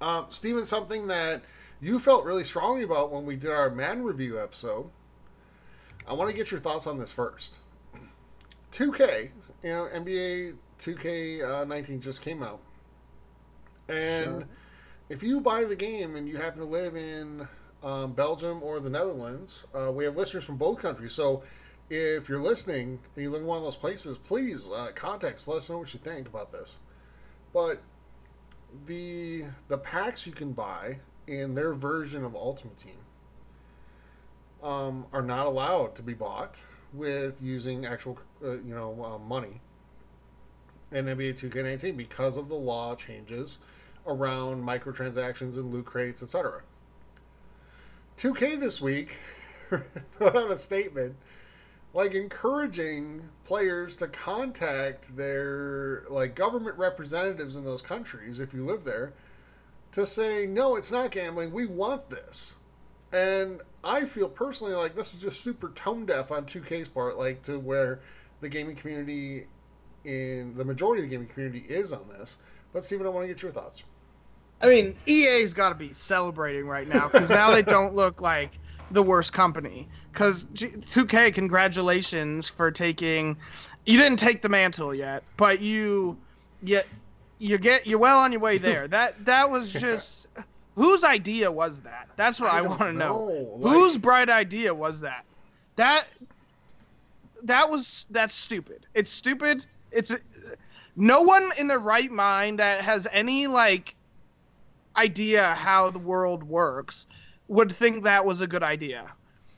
um, 0.01 0.27
Steven, 0.29 0.65
something 0.65 1.07
that 1.07 1.43
you 1.79 1.99
felt 1.99 2.25
really 2.25 2.43
strongly 2.43 2.83
about 2.83 3.11
when 3.11 3.25
we 3.25 3.37
did 3.37 3.51
our 3.51 3.69
Madden 3.69 4.03
review 4.03 4.39
episode. 4.39 4.89
I 6.05 6.13
want 6.13 6.29
to 6.29 6.35
get 6.35 6.51
your 6.51 6.59
thoughts 6.59 6.85
on 6.85 6.99
this 6.99 7.13
first. 7.13 7.59
2K, 8.73 9.29
you 9.63 9.69
know, 9.69 9.87
NBA 9.93 10.55
2K19 10.83 11.99
just 12.01 12.21
came 12.21 12.43
out. 12.43 12.59
And 13.87 14.45
if 15.09 15.23
you 15.23 15.39
buy 15.39 15.63
the 15.63 15.75
game 15.75 16.15
and 16.15 16.27
you 16.27 16.37
happen 16.37 16.59
to 16.59 16.65
live 16.65 16.95
in 16.95 17.47
um, 17.83 18.13
Belgium 18.13 18.61
or 18.63 18.79
the 18.79 18.89
Netherlands, 18.89 19.63
uh, 19.73 19.91
we 19.91 20.05
have 20.05 20.15
listeners 20.15 20.43
from 20.43 20.57
both 20.57 20.79
countries. 20.79 21.13
So 21.13 21.43
if 21.89 22.29
you're 22.29 22.39
listening 22.39 22.99
and 23.15 23.23
you 23.23 23.29
live 23.29 23.41
in 23.41 23.47
one 23.47 23.57
of 23.57 23.63
those 23.63 23.75
places, 23.75 24.17
please 24.17 24.69
uh, 24.69 24.91
contact 24.95 25.35
us. 25.35 25.47
Let 25.47 25.57
us 25.57 25.69
know 25.69 25.79
what 25.79 25.93
you 25.93 25.99
think 25.99 26.27
about 26.27 26.51
this. 26.51 26.77
But 27.53 27.81
the 28.87 29.45
the 29.67 29.77
packs 29.77 30.25
you 30.25 30.33
can 30.33 30.51
buy 30.51 30.99
in 31.27 31.53
their 31.53 31.73
version 31.73 32.23
of 32.23 32.35
Ultimate 32.35 32.77
Team 32.77 32.97
um, 34.63 35.05
are 35.13 35.21
not 35.21 35.45
allowed 35.45 35.95
to 35.95 36.01
be 36.01 36.13
bought 36.13 36.57
with 36.93 37.35
using 37.41 37.85
actual 37.85 38.17
uh, 38.43 38.53
you 38.53 38.73
know 38.73 39.03
uh, 39.03 39.17
money 39.19 39.61
in 40.93 41.05
NBA 41.05 41.39
2K19 41.39 41.97
because 41.97 42.37
of 42.37 42.49
the 42.49 42.55
law 42.55 42.95
changes 42.95 43.57
around 44.05 44.63
microtransactions 44.63 45.55
and 45.55 45.73
loot 45.73 45.85
crates, 45.85 46.21
etc. 46.21 46.61
2K 48.17 48.59
this 48.59 48.79
week 48.79 49.17
put 49.69 50.35
out 50.35 50.51
a 50.51 50.57
statement 50.57 51.15
like 51.93 52.15
encouraging 52.15 53.21
players 53.45 53.97
to 53.97 54.07
contact 54.07 55.15
their 55.15 56.03
like 56.09 56.35
government 56.35 56.77
representatives 56.77 57.55
in 57.55 57.63
those 57.63 57.81
countries 57.81 58.39
if 58.39 58.53
you 58.53 58.65
live 58.65 58.83
there 58.83 59.13
to 59.91 60.05
say 60.05 60.45
no 60.45 60.75
it's 60.75 60.91
not 60.91 61.11
gambling 61.11 61.51
we 61.51 61.65
want 61.65 62.09
this 62.09 62.53
and 63.11 63.61
i 63.83 64.05
feel 64.05 64.27
personally 64.27 64.73
like 64.73 64.95
this 64.95 65.13
is 65.13 65.19
just 65.19 65.41
super 65.41 65.69
tone 65.69 66.05
deaf 66.05 66.31
on 66.31 66.45
2k's 66.45 66.87
part 66.87 67.17
like 67.17 67.43
to 67.43 67.59
where 67.59 67.99
the 68.41 68.49
gaming 68.49 68.75
community 68.75 69.45
in 70.05 70.55
the 70.57 70.65
majority 70.65 71.03
of 71.03 71.09
the 71.09 71.15
gaming 71.15 71.27
community 71.27 71.65
is 71.69 71.93
on 71.93 72.07
this 72.09 72.37
but 72.73 72.83
steven 72.83 73.05
i 73.05 73.09
want 73.09 73.23
to 73.23 73.27
get 73.27 73.41
your 73.41 73.51
thoughts 73.51 73.83
I 74.61 74.67
mean, 74.67 74.95
EA's 75.07 75.53
got 75.53 75.69
to 75.69 75.75
be 75.75 75.93
celebrating 75.93 76.65
right 76.65 76.87
now 76.87 77.09
because 77.09 77.29
now 77.29 77.51
they 77.51 77.61
don't 77.61 77.93
look 77.95 78.21
like 78.21 78.57
the 78.91 79.03
worst 79.03 79.33
company. 79.33 79.89
Because 80.13 80.45
2K, 80.45 81.33
congratulations 81.33 82.47
for 82.47 82.71
taking. 82.71 83.35
You 83.85 83.97
didn't 83.97 84.19
take 84.19 84.41
the 84.41 84.47
mantle 84.47 84.95
yet, 84.95 85.23
but 85.35 85.59
you, 85.59 86.17
you, 86.63 86.79
you 87.39 87.57
get 87.57 87.85
you're 87.85 87.99
well 87.99 88.19
on 88.19 88.31
your 88.31 88.39
way 88.39 88.57
there. 88.59 88.87
That 88.87 89.25
that 89.25 89.51
was 89.51 89.71
just 89.71 90.27
whose 90.75 91.03
idea 91.03 91.51
was 91.51 91.81
that? 91.81 92.07
That's 92.15 92.39
what 92.39 92.53
I, 92.53 92.59
don't 92.61 92.69
want 92.69 92.81
to 92.81 92.93
know. 92.93 93.27
know. 93.27 93.55
Like- 93.57 93.73
Whose 93.73 93.97
bright 93.97 94.29
idea 94.29 94.73
was 94.73 95.01
that? 95.01 95.25
That 95.75 96.05
that 97.43 97.69
was 97.69 98.05
that's 98.11 98.33
stupid. 98.35 98.85
It's 98.93 99.11
stupid. 99.11 99.65
It's 99.93 100.11
no 100.95 101.21
one 101.21 101.51
in 101.57 101.67
their 101.67 101.79
right 101.79 102.11
mind 102.11 102.59
that 102.59 102.81
has 102.81 103.07
any 103.11 103.47
like 103.47 103.95
idea 104.95 105.53
how 105.55 105.89
the 105.89 105.99
world 105.99 106.43
works 106.43 107.07
would 107.47 107.71
think 107.71 108.03
that 108.03 108.25
was 108.25 108.41
a 108.41 108.47
good 108.47 108.63
idea. 108.63 109.11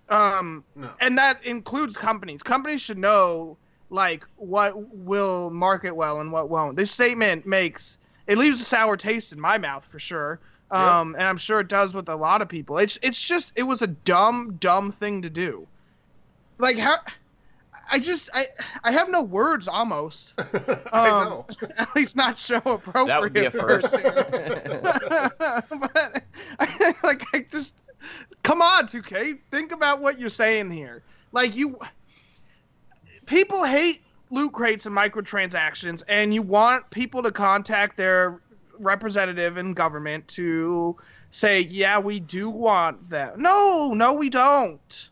Um, 0.09 0.63
no 0.75 0.89
and 1.01 1.17
that 1.17 1.43
includes 1.43 1.97
companies. 1.97 2.43
Companies 2.43 2.81
should 2.81 2.97
know 2.97 3.57
like 3.89 4.25
what 4.35 4.73
will 4.93 5.49
market 5.49 5.95
well 5.95 6.21
and 6.21 6.31
what 6.31 6.49
won't. 6.49 6.77
This 6.77 6.91
statement 6.91 7.45
makes 7.45 7.97
it 8.27 8.37
leaves 8.37 8.61
a 8.61 8.63
sour 8.65 8.97
taste 8.97 9.33
in 9.33 9.39
my 9.39 9.57
mouth 9.57 9.85
for 9.85 9.99
sure. 9.99 10.39
Um, 10.71 11.15
and 11.15 11.23
I'm 11.23 11.37
sure 11.37 11.59
it 11.59 11.67
does 11.67 11.93
with 11.93 12.09
a 12.09 12.15
lot 12.15 12.41
of 12.41 12.49
people. 12.49 12.79
It's 12.79 12.97
it's 13.01 13.21
just 13.21 13.53
it 13.55 13.63
was 13.63 13.81
a 13.81 13.87
dumb 13.87 14.57
dumb 14.59 14.91
thing 14.91 15.21
to 15.21 15.29
do. 15.29 15.67
Like 16.57 16.77
how 16.77 16.97
I 17.91 17.99
just 17.99 18.29
I 18.33 18.47
I 18.83 18.91
have 18.91 19.09
no 19.09 19.23
words 19.23 19.67
almost. 19.67 20.33
i 20.37 21.09
Um, 21.09 21.29
know 21.29 21.45
At 21.77 21.95
least 21.95 22.15
not 22.15 22.37
show 22.37 22.57
appropriate. 22.57 23.07
That 23.07 23.21
would 23.21 23.33
be 23.33 23.45
a 23.45 23.51
first. 23.51 23.91
but 25.69 26.23
I, 26.59 26.93
like 27.03 27.23
I 27.33 27.45
just 27.51 27.73
come 28.43 28.61
on 28.61 28.87
2k 28.87 29.39
think 29.51 29.71
about 29.71 29.99
what 29.99 30.19
you're 30.19 30.29
saying 30.29 30.69
here 30.69 31.01
like 31.31 31.55
you 31.55 31.77
people 33.25 33.63
hate 33.63 34.03
loot 34.29 34.53
crates 34.53 34.85
and 34.85 34.95
microtransactions 34.95 36.03
and 36.07 36.33
you 36.33 36.43
want 36.43 36.87
people 36.91 37.23
to 37.23 37.31
contact 37.31 37.97
their 37.97 38.39
representative 38.77 39.57
in 39.57 39.73
government 39.73 40.27
to 40.27 40.95
say 41.31 41.61
yeah 41.61 41.97
we 41.97 42.19
do 42.19 42.49
want 42.49 43.09
that 43.09 43.39
no 43.39 43.93
no 43.93 44.13
we 44.13 44.29
don't 44.29 45.09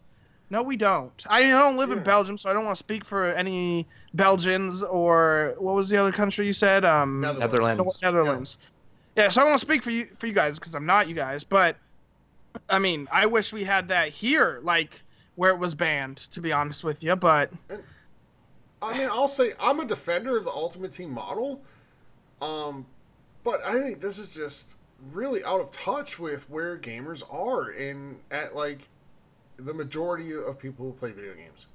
no 0.54 0.62
we 0.64 0.78
don't 0.78 1.26
i 1.30 1.42
don't 1.44 1.76
live 1.76 1.90
Yeah. 1.90 1.98
in 1.98 2.04
belgium 2.04 2.38
so 2.38 2.50
i 2.50 2.54
don't 2.54 2.64
want 2.64 2.78
to 2.78 2.80
speak 2.80 3.04
for 3.04 3.26
any 3.32 3.86
belgians 4.14 4.84
or 4.84 5.56
what 5.58 5.74
was 5.76 5.90
the 5.90 5.98
other 5.98 6.12
country 6.12 6.46
you 6.46 6.54
said 6.54 6.86
um 6.86 7.20
Netherlands. 7.22 7.40
Netherlands. 7.52 8.00
the 8.00 8.06
Netherlands. 8.06 8.58
Yeah. 9.16 9.30
so 9.30 9.42
I 9.42 9.46
won't 9.46 9.60
speak 9.60 9.84
for 9.84 9.92
you 9.92 10.08
for 10.18 10.28
you 10.28 10.34
guys 10.34 10.58
because 10.60 10.76
I'm 10.76 10.86
not 10.86 11.08
you 11.10 11.16
guys, 11.16 11.44
but 11.44 11.76
I 12.70 12.78
mean, 12.80 13.08
I 13.12 13.26
wish 13.26 13.52
we 13.52 13.64
had 13.64 13.88
that 13.88 14.10
here, 14.10 14.60
like 14.64 15.02
where 15.36 15.52
it 15.52 15.58
was 15.58 15.74
banned. 15.76 16.18
To 16.18 16.42
be 16.42 16.52
honest 16.52 16.84
with 16.84 17.04
you, 17.04 17.16
but 17.16 17.52
I 18.82 18.98
mean, 18.98 19.08
I'll 19.10 19.28
say 19.28 19.54
I'm 19.60 19.80
a 19.80 19.86
defender 19.86 20.38
of 20.38 20.46
the 20.46 20.52
Ultimate 20.52 20.94
Team 20.94 21.12
model, 21.12 21.62
um, 22.42 22.86
but 23.44 23.62
I 23.66 23.74
think 23.82 24.02
this 24.02 24.18
is 24.20 24.30
just 24.30 24.66
really 25.12 25.44
out 25.44 25.62
of 25.62 25.72
touch 25.72 26.18
with 26.20 26.48
where 26.50 26.78
gamers 26.78 27.24
are 27.32 27.72
in 27.72 28.18
at 28.32 28.56
like 28.56 28.80
the 29.58 29.74
majority 29.74 30.34
of 30.34 30.60
people 30.60 30.86
who 30.86 30.94
play 30.94 31.12
video 31.12 31.34
games. 31.34 31.68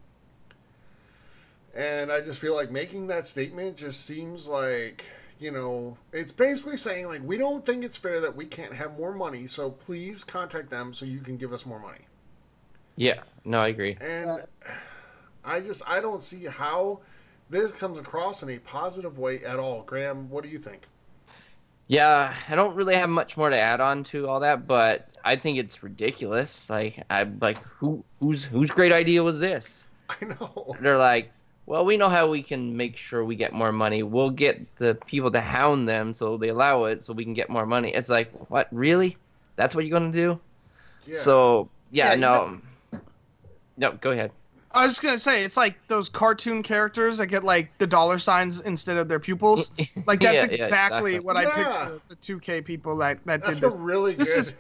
And 1.74 2.10
I 2.10 2.20
just 2.20 2.38
feel 2.38 2.54
like 2.54 2.70
making 2.70 3.06
that 3.08 3.26
statement 3.26 3.76
just 3.76 4.04
seems 4.06 4.46
like 4.48 5.04
you 5.38 5.50
know 5.52 5.96
it's 6.12 6.32
basically 6.32 6.76
saying 6.76 7.06
like 7.06 7.22
we 7.22 7.36
don't 7.38 7.64
think 7.64 7.84
it's 7.84 7.96
fair 7.96 8.20
that 8.20 8.34
we 8.34 8.46
can't 8.46 8.74
have 8.74 8.98
more 8.98 9.12
money, 9.14 9.46
so 9.46 9.70
please 9.70 10.24
contact 10.24 10.70
them 10.70 10.92
so 10.94 11.06
you 11.06 11.20
can 11.20 11.36
give 11.36 11.52
us 11.52 11.64
more 11.66 11.78
money. 11.78 12.06
yeah. 12.96 13.22
No, 13.44 13.60
I 13.60 13.68
agree. 13.68 13.96
And 14.00 14.42
I 15.44 15.60
just 15.60 15.82
I 15.86 16.00
don't 16.00 16.22
see 16.22 16.44
how 16.46 17.00
this 17.50 17.72
comes 17.72 17.98
across 17.98 18.42
in 18.42 18.50
a 18.50 18.58
positive 18.58 19.18
way 19.18 19.44
at 19.44 19.58
all. 19.58 19.82
Graham, 19.82 20.28
what 20.30 20.44
do 20.44 20.50
you 20.50 20.58
think? 20.58 20.82
Yeah, 21.86 22.34
I 22.48 22.54
don't 22.54 22.74
really 22.76 22.94
have 22.96 23.08
much 23.08 23.36
more 23.36 23.48
to 23.48 23.58
add 23.58 23.80
on 23.80 24.04
to 24.04 24.28
all 24.28 24.40
that, 24.40 24.66
but 24.66 25.08
I 25.28 25.36
think 25.36 25.58
it's 25.58 25.82
ridiculous. 25.82 26.70
Like, 26.70 27.04
I'm 27.10 27.38
like 27.40 27.58
who 27.64 28.02
whose 28.18 28.44
whose 28.44 28.70
great 28.70 28.92
idea 28.92 29.22
was 29.22 29.38
this? 29.38 29.86
I 30.08 30.24
know. 30.24 30.74
They're 30.80 30.96
like, 30.96 31.30
well, 31.66 31.84
we 31.84 31.98
know 31.98 32.08
how 32.08 32.28
we 32.28 32.42
can 32.42 32.74
make 32.76 32.96
sure 32.96 33.22
we 33.24 33.36
get 33.36 33.52
more 33.52 33.72
money. 33.72 34.02
We'll 34.02 34.30
get 34.30 34.54
the 34.78 34.94
people 35.06 35.30
to 35.32 35.40
hound 35.40 35.86
them 35.86 36.14
so 36.14 36.38
they 36.38 36.48
allow 36.48 36.84
it, 36.84 37.02
so 37.04 37.12
we 37.12 37.24
can 37.24 37.34
get 37.34 37.50
more 37.50 37.66
money. 37.66 37.90
It's 37.92 38.08
like, 38.08 38.32
what? 38.48 38.68
Really? 38.72 39.18
That's 39.56 39.74
what 39.74 39.84
you're 39.84 39.98
gonna 40.00 40.12
do? 40.12 40.40
Yeah. 41.06 41.14
So 41.16 41.68
yeah, 41.90 42.06
Yeah, 42.06 42.14
you 42.14 42.20
no, 42.20 42.60
no. 43.76 43.92
Go 44.00 44.12
ahead. 44.12 44.30
I 44.72 44.86
was 44.86 44.92
just 44.92 45.02
gonna 45.02 45.18
say 45.18 45.44
it's 45.44 45.56
like 45.56 45.76
those 45.88 46.08
cartoon 46.08 46.62
characters 46.62 47.18
that 47.18 47.26
get 47.26 47.42
like 47.44 47.70
the 47.78 47.86
dollar 47.86 48.18
signs 48.18 48.60
instead 48.60 48.96
of 48.96 49.08
their 49.08 49.18
pupils. 49.20 49.70
Like 50.06 50.20
that's 50.20 50.36
Yeah, 50.36 50.46
yeah, 50.46 50.64
exactly, 50.64 51.16
exactly. 51.16 51.20
what 51.20 51.36
I 51.36 51.42
Yeah. 51.42 51.54
picture 51.54 52.00
the 52.08 52.16
2K 52.16 52.64
people 52.64 52.96
that 52.98 53.18
that 53.26 53.42
that's 53.42 53.60
did 53.60 53.66
a 53.66 53.70
this. 53.70 53.78
really 53.78 54.14
This 54.14 54.32
good. 54.34 54.40
is- 54.40 54.54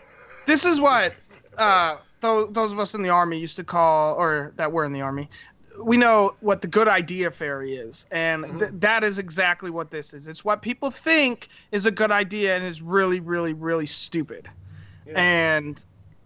this 0.48 0.64
is 0.64 0.80
what 0.80 1.12
uh, 1.58 1.98
those, 2.20 2.50
those 2.52 2.72
of 2.72 2.80
us 2.80 2.94
in 2.94 3.02
the 3.02 3.10
army 3.10 3.38
used 3.38 3.56
to 3.56 3.64
call, 3.64 4.16
or 4.16 4.52
that 4.56 4.72
were 4.72 4.84
in 4.84 4.92
the 4.92 5.02
army, 5.02 5.28
we 5.82 5.96
know 5.96 6.34
what 6.40 6.62
the 6.62 6.66
good 6.66 6.88
idea 6.88 7.30
fairy 7.30 7.76
is, 7.76 8.06
and 8.10 8.58
th- 8.58 8.72
that 8.74 9.04
is 9.04 9.18
exactly 9.18 9.70
what 9.70 9.90
this 9.90 10.14
is. 10.14 10.26
It's 10.26 10.44
what 10.44 10.62
people 10.62 10.90
think 10.90 11.48
is 11.70 11.86
a 11.86 11.90
good 11.90 12.10
idea 12.10 12.56
and 12.56 12.64
is 12.64 12.80
really, 12.82 13.20
really, 13.20 13.52
really 13.52 13.86
stupid. 13.86 14.48
And 15.14 15.84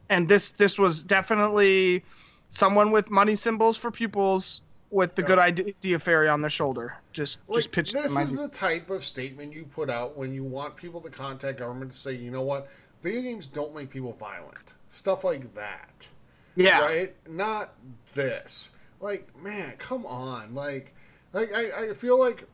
and 0.09 0.29
this 0.29 0.53
this 0.53 0.79
was 0.79 1.03
definitely 1.03 2.05
someone 2.49 2.93
with 2.93 3.11
money 3.11 3.35
symbols 3.37 3.77
for 3.77 3.91
pupils 3.91 4.63
with 4.91 5.15
the 5.15 5.23
good 5.23 5.39
idea 5.39 5.99
fairy 5.99 6.29
on 6.29 6.43
their 6.43 6.51
shoulder. 6.51 6.95
Just 7.13 7.39
Like, 7.49 7.59
just 7.59 7.73
pitched 7.73 7.93
this 7.95 8.13
is 8.13 8.17
idea. 8.17 8.37
the 8.37 8.49
type 8.49 8.91
of 8.91 9.05
statement 9.05 9.53
you 9.53 9.65
put 9.65 9.89
out 9.89 10.17
when 10.17 10.35
you 10.35 10.45
want 10.45 10.77
people 10.77 11.01
to 11.01 11.11
contact 11.11 11.59
government 11.59 11.93
to 11.93 11.97
say, 11.97 12.13
you 12.13 12.31
know 12.31 12.43
what, 12.43 12.69
video 13.03 13.23
games 13.23 13.47
don't 13.47 13.75
make 13.75 13.91
people 13.91 14.13
violent. 14.13 14.75
Stuff 14.91 15.25
like 15.25 15.55
that. 15.55 16.09
yeah. 16.55 16.81
right? 16.81 17.15
Not 17.29 17.75
this. 18.15 18.71
Like, 19.01 19.37
man, 19.43 19.75
come 19.79 20.07
on. 20.07 20.55
Like, 20.55 20.95
like 21.33 21.53
I, 21.53 21.91
I 21.91 21.95
feel 21.95 22.19
like 22.19 22.45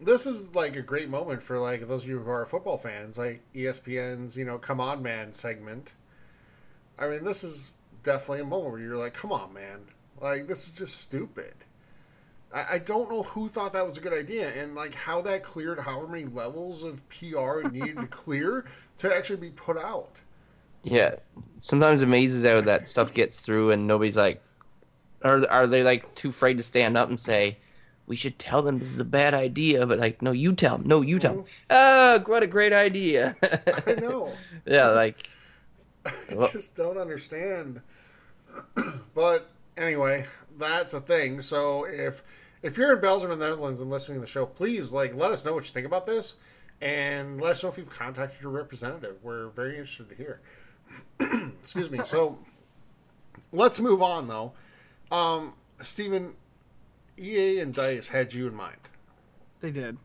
this 0.00 0.26
is 0.26 0.54
like 0.54 0.76
a 0.76 0.82
great 0.82 1.08
moment 1.08 1.42
for 1.42 1.58
like 1.58 1.86
those 1.86 2.02
of 2.02 2.08
you 2.08 2.18
who 2.18 2.30
are 2.30 2.46
football 2.46 2.78
fans, 2.78 3.16
like 3.16 3.42
ESPN's, 3.54 4.36
you 4.36 4.44
know, 4.44 4.58
come 4.58 4.80
on 4.80 5.02
man 5.02 5.32
segment. 5.32 5.94
I 6.98 7.08
mean, 7.08 7.24
this 7.24 7.44
is 7.44 7.72
definitely 8.02 8.40
a 8.40 8.44
moment 8.44 8.72
where 8.72 8.80
you're 8.80 8.96
like, 8.96 9.14
come 9.14 9.32
on, 9.32 9.52
man. 9.52 9.80
Like, 10.20 10.46
this 10.46 10.66
is 10.66 10.72
just 10.72 11.00
stupid. 11.00 11.54
I, 12.52 12.66
I 12.74 12.78
don't 12.78 13.10
know 13.10 13.22
who 13.22 13.48
thought 13.48 13.72
that 13.74 13.86
was 13.86 13.98
a 13.98 14.00
good 14.00 14.14
idea 14.14 14.50
and 14.50 14.74
like 14.74 14.94
how 14.94 15.20
that 15.22 15.44
cleared 15.44 15.78
however 15.78 16.08
many 16.08 16.24
levels 16.24 16.82
of 16.82 17.06
PR 17.08 17.60
it 17.60 17.72
needed 17.72 17.98
to 17.98 18.06
clear 18.10 18.66
to 18.98 19.14
actually 19.14 19.36
be 19.36 19.50
put 19.50 19.76
out. 19.76 20.20
Yeah, 20.82 21.16
sometimes 21.60 22.02
it 22.02 22.04
amazes 22.04 22.44
how 22.44 22.60
that 22.60 22.88
stuff 22.88 23.14
gets 23.14 23.40
through 23.40 23.72
and 23.72 23.86
nobody's 23.86 24.16
like, 24.16 24.42
are 25.22 25.48
are 25.48 25.66
they 25.66 25.82
like 25.82 26.14
too 26.14 26.28
afraid 26.28 26.56
to 26.58 26.62
stand 26.62 26.96
up 26.96 27.08
and 27.08 27.18
say, 27.18 27.58
we 28.06 28.16
should 28.16 28.38
tell 28.38 28.62
them 28.62 28.78
this 28.78 28.92
is 28.92 29.00
a 29.00 29.04
bad 29.04 29.34
idea, 29.34 29.84
but 29.86 29.98
like, 29.98 30.22
no, 30.22 30.30
you 30.30 30.52
tell 30.52 30.78
them, 30.78 30.86
no, 30.86 31.02
you 31.02 31.18
tell 31.18 31.34
them. 31.34 31.44
Ah, 31.70 32.20
what 32.26 32.42
a 32.42 32.46
great 32.46 32.72
idea. 32.72 33.36
I 33.42 33.94
know. 33.94 34.32
yeah, 34.64 34.88
like, 34.88 35.28
I 36.06 36.48
just 36.52 36.76
don't 36.76 36.98
understand. 36.98 37.80
but 39.14 39.50
anyway, 39.76 40.26
that's 40.58 40.94
a 40.94 41.00
thing. 41.00 41.40
So 41.40 41.84
if 41.84 42.22
if 42.62 42.76
you're 42.76 42.94
in 42.94 43.00
Belgium 43.00 43.30
and 43.30 43.40
the 43.40 43.48
Netherlands 43.48 43.80
and 43.80 43.90
listening 43.90 44.18
to 44.18 44.20
the 44.20 44.26
show, 44.26 44.46
please 44.46 44.92
like 44.92 45.14
let 45.14 45.32
us 45.32 45.44
know 45.44 45.52
what 45.52 45.64
you 45.64 45.72
think 45.72 45.86
about 45.86 46.06
this, 46.06 46.34
and 46.80 47.40
let 47.40 47.52
us 47.52 47.62
know 47.62 47.70
if 47.70 47.78
you've 47.78 47.90
contacted 47.90 48.40
your 48.42 48.50
representative. 48.50 49.16
We're 49.22 49.48
very 49.48 49.78
interested 49.78 50.08
to 50.10 50.14
hear. 50.14 50.40
Excuse 51.62 51.90
me. 51.90 52.00
So 52.04 52.38
let's 53.52 53.80
move 53.80 54.02
on 54.02 54.28
though. 54.28 54.52
Um, 55.10 55.54
Steven, 55.80 56.34
EA 57.18 57.60
and 57.60 57.74
Dice 57.74 58.08
had 58.08 58.34
you 58.34 58.46
in 58.46 58.54
mind. 58.54 58.76
They 59.60 59.70
did. 59.70 59.96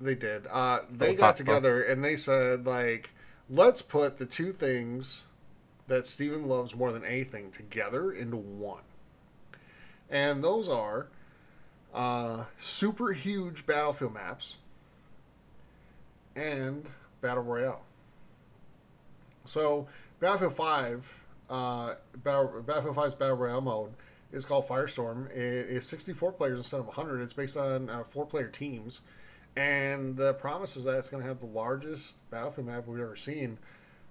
They 0.00 0.14
did. 0.14 0.46
Uh, 0.46 0.80
they 0.90 1.08
Don't 1.08 1.18
got 1.18 1.36
together 1.36 1.82
and 1.82 2.04
they 2.04 2.16
said, 2.16 2.66
like, 2.66 3.10
let's 3.48 3.82
put 3.82 4.18
the 4.18 4.26
two 4.26 4.52
things 4.52 5.24
that 5.88 6.06
Steven 6.06 6.48
loves 6.48 6.74
more 6.74 6.92
than 6.92 7.04
anything 7.04 7.50
together 7.50 8.12
into 8.12 8.36
one. 8.36 8.82
And 10.08 10.42
those 10.42 10.68
are 10.68 11.08
uh, 11.94 12.44
super 12.58 13.12
huge 13.12 13.66
battlefield 13.66 14.14
maps 14.14 14.56
and 16.36 16.86
Battle 17.20 17.42
Royale. 17.42 17.82
So, 19.44 19.88
Battlefield 20.20 20.54
5, 20.54 21.12
uh, 21.50 21.94
Battle, 22.22 22.62
Battlefield 22.64 22.96
5's 22.96 23.14
Battle 23.14 23.36
Royale 23.36 23.60
mode 23.60 23.92
is 24.32 24.44
called 24.44 24.68
Firestorm. 24.68 25.30
It 25.30 25.68
is 25.68 25.86
64 25.86 26.32
players 26.32 26.58
instead 26.58 26.80
of 26.80 26.86
100. 26.86 27.22
It's 27.22 27.32
based 27.32 27.56
on 27.56 27.90
uh, 27.90 28.04
four 28.04 28.24
player 28.24 28.48
teams. 28.48 29.00
And 29.56 30.16
the 30.16 30.34
promise 30.34 30.76
is 30.76 30.84
that 30.84 30.96
it's 30.96 31.10
going 31.10 31.22
to 31.22 31.28
have 31.28 31.40
the 31.40 31.46
largest 31.46 32.16
Battlefield 32.30 32.68
map 32.68 32.86
we've 32.86 33.00
ever 33.00 33.16
seen. 33.16 33.58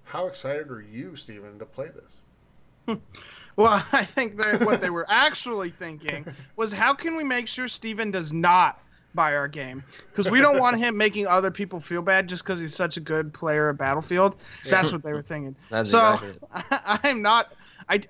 How 0.04 0.26
excited 0.26 0.70
are 0.70 0.80
you, 0.80 1.16
Steven, 1.16 1.58
to 1.58 1.66
play 1.66 1.88
this? 1.88 2.98
Well, 3.54 3.84
I 3.92 4.04
think 4.04 4.38
that 4.38 4.64
what 4.64 4.80
they 4.80 4.88
were 4.88 5.04
actually 5.10 5.68
thinking 5.68 6.24
was 6.56 6.72
how 6.72 6.94
can 6.94 7.16
we 7.16 7.22
make 7.22 7.46
sure 7.46 7.68
Steven 7.68 8.10
does 8.10 8.32
not 8.32 8.82
buy 9.14 9.34
our 9.34 9.48
game? 9.48 9.82
Because 10.10 10.28
we 10.28 10.40
don't 10.40 10.58
want 10.58 10.78
him 10.78 10.96
making 10.96 11.26
other 11.26 11.50
people 11.50 11.80
feel 11.80 12.02
bad 12.02 12.28
just 12.28 12.44
because 12.44 12.60
he's 12.60 12.74
such 12.74 12.96
a 12.96 13.00
good 13.00 13.32
player 13.32 13.70
at 13.70 13.78
Battlefield. 13.78 14.36
That's 14.64 14.92
what 14.92 15.02
they 15.02 15.12
were 15.12 15.22
thinking. 15.22 15.56
That's 15.70 15.90
so 15.90 16.14
exactly 16.14 16.48
I, 16.52 17.00
I'm 17.04 17.22
not. 17.22 17.52
I 17.88 18.00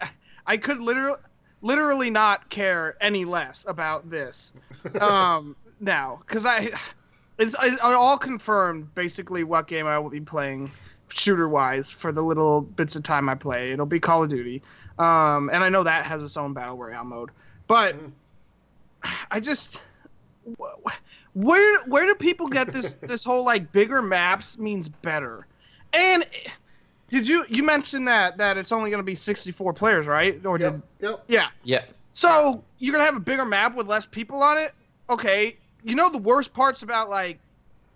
I 0.47 0.57
could 0.57 0.79
literally 0.79 1.19
literally 1.63 2.11
not 2.11 2.51
care 2.51 2.97
any 3.01 3.25
less 3.25 3.65
about 3.69 4.11
this 4.11 4.53
um, 5.01 5.57
now 5.81 6.21
because 6.27 6.45
I 6.45 6.71
it's 7.39 7.55
I, 7.57 7.77
I 7.83 7.95
all 7.95 8.19
confirmed 8.19 8.95
basically 8.95 9.45
what 9.45 9.69
game 9.69 9.87
I 9.87 9.99
will 9.99 10.11
be 10.11 10.21
playing 10.21 10.71
shooter 11.09 11.49
wise 11.49 11.91
for 11.91 12.13
the 12.13 12.23
little 12.23 12.63
bits 12.63 12.97
of 12.97 13.03
time 13.03 13.29
I 13.29 13.35
play. 13.35 13.73
It'll 13.73 13.87
be 13.87 14.01
Call 14.01 14.23
of 14.23 14.31
Duty, 14.31 14.63
um, 14.99 15.51
and 15.53 15.63
I 15.65 15.69
know 15.69 15.83
that 15.83 16.05
has 16.07 16.23
its 16.23 16.37
own 16.37 16.53
battle 16.53 16.77
royale 16.77 17.05
mode, 17.05 17.31
but 17.67 17.97
I 19.31 19.41
just 19.41 19.77
wh- 19.77 19.79
wh- 19.79 19.92
where 21.35 21.79
where 21.87 22.07
do 22.07 22.15
people 22.15 22.47
get 22.49 22.73
this 22.73 22.95
this 23.03 23.25
whole 23.25 23.45
like 23.45 23.73
bigger 23.73 24.03
maps 24.03 24.59
means 24.59 24.89
better, 24.89 25.47
and. 25.93 26.27
Did 27.09 27.29
you 27.29 27.45
you 27.51 27.63
mentioned 27.63 28.09
that 28.09 28.39
that 28.39 28.57
it's 28.57 28.73
only 28.73 28.89
going 28.89 29.01
to 29.01 29.05
be 29.05 29.15
64 29.15 29.75
players, 29.75 30.07
right? 30.07 30.41
Or 30.47 30.59
Yep. 30.59 30.73
did 30.73 30.83
Yep. 31.01 31.25
yeah. 31.29 31.49
yeah. 31.63 31.83
So 32.15 32.65
you're 32.79 32.93
gonna 32.93 33.05
have 33.05 33.17
a 33.17 33.21
bigger 33.21 33.45
map 33.45 33.75
with 33.75 33.87
less 33.87 34.07
people 34.07 34.43
on 34.43 34.57
it. 34.57 34.73
Okay. 35.11 35.59
You 35.83 35.95
know 35.95 36.09
the 36.09 36.17
worst 36.17 36.55
parts 36.55 36.83
about 36.83 37.11
like 37.11 37.39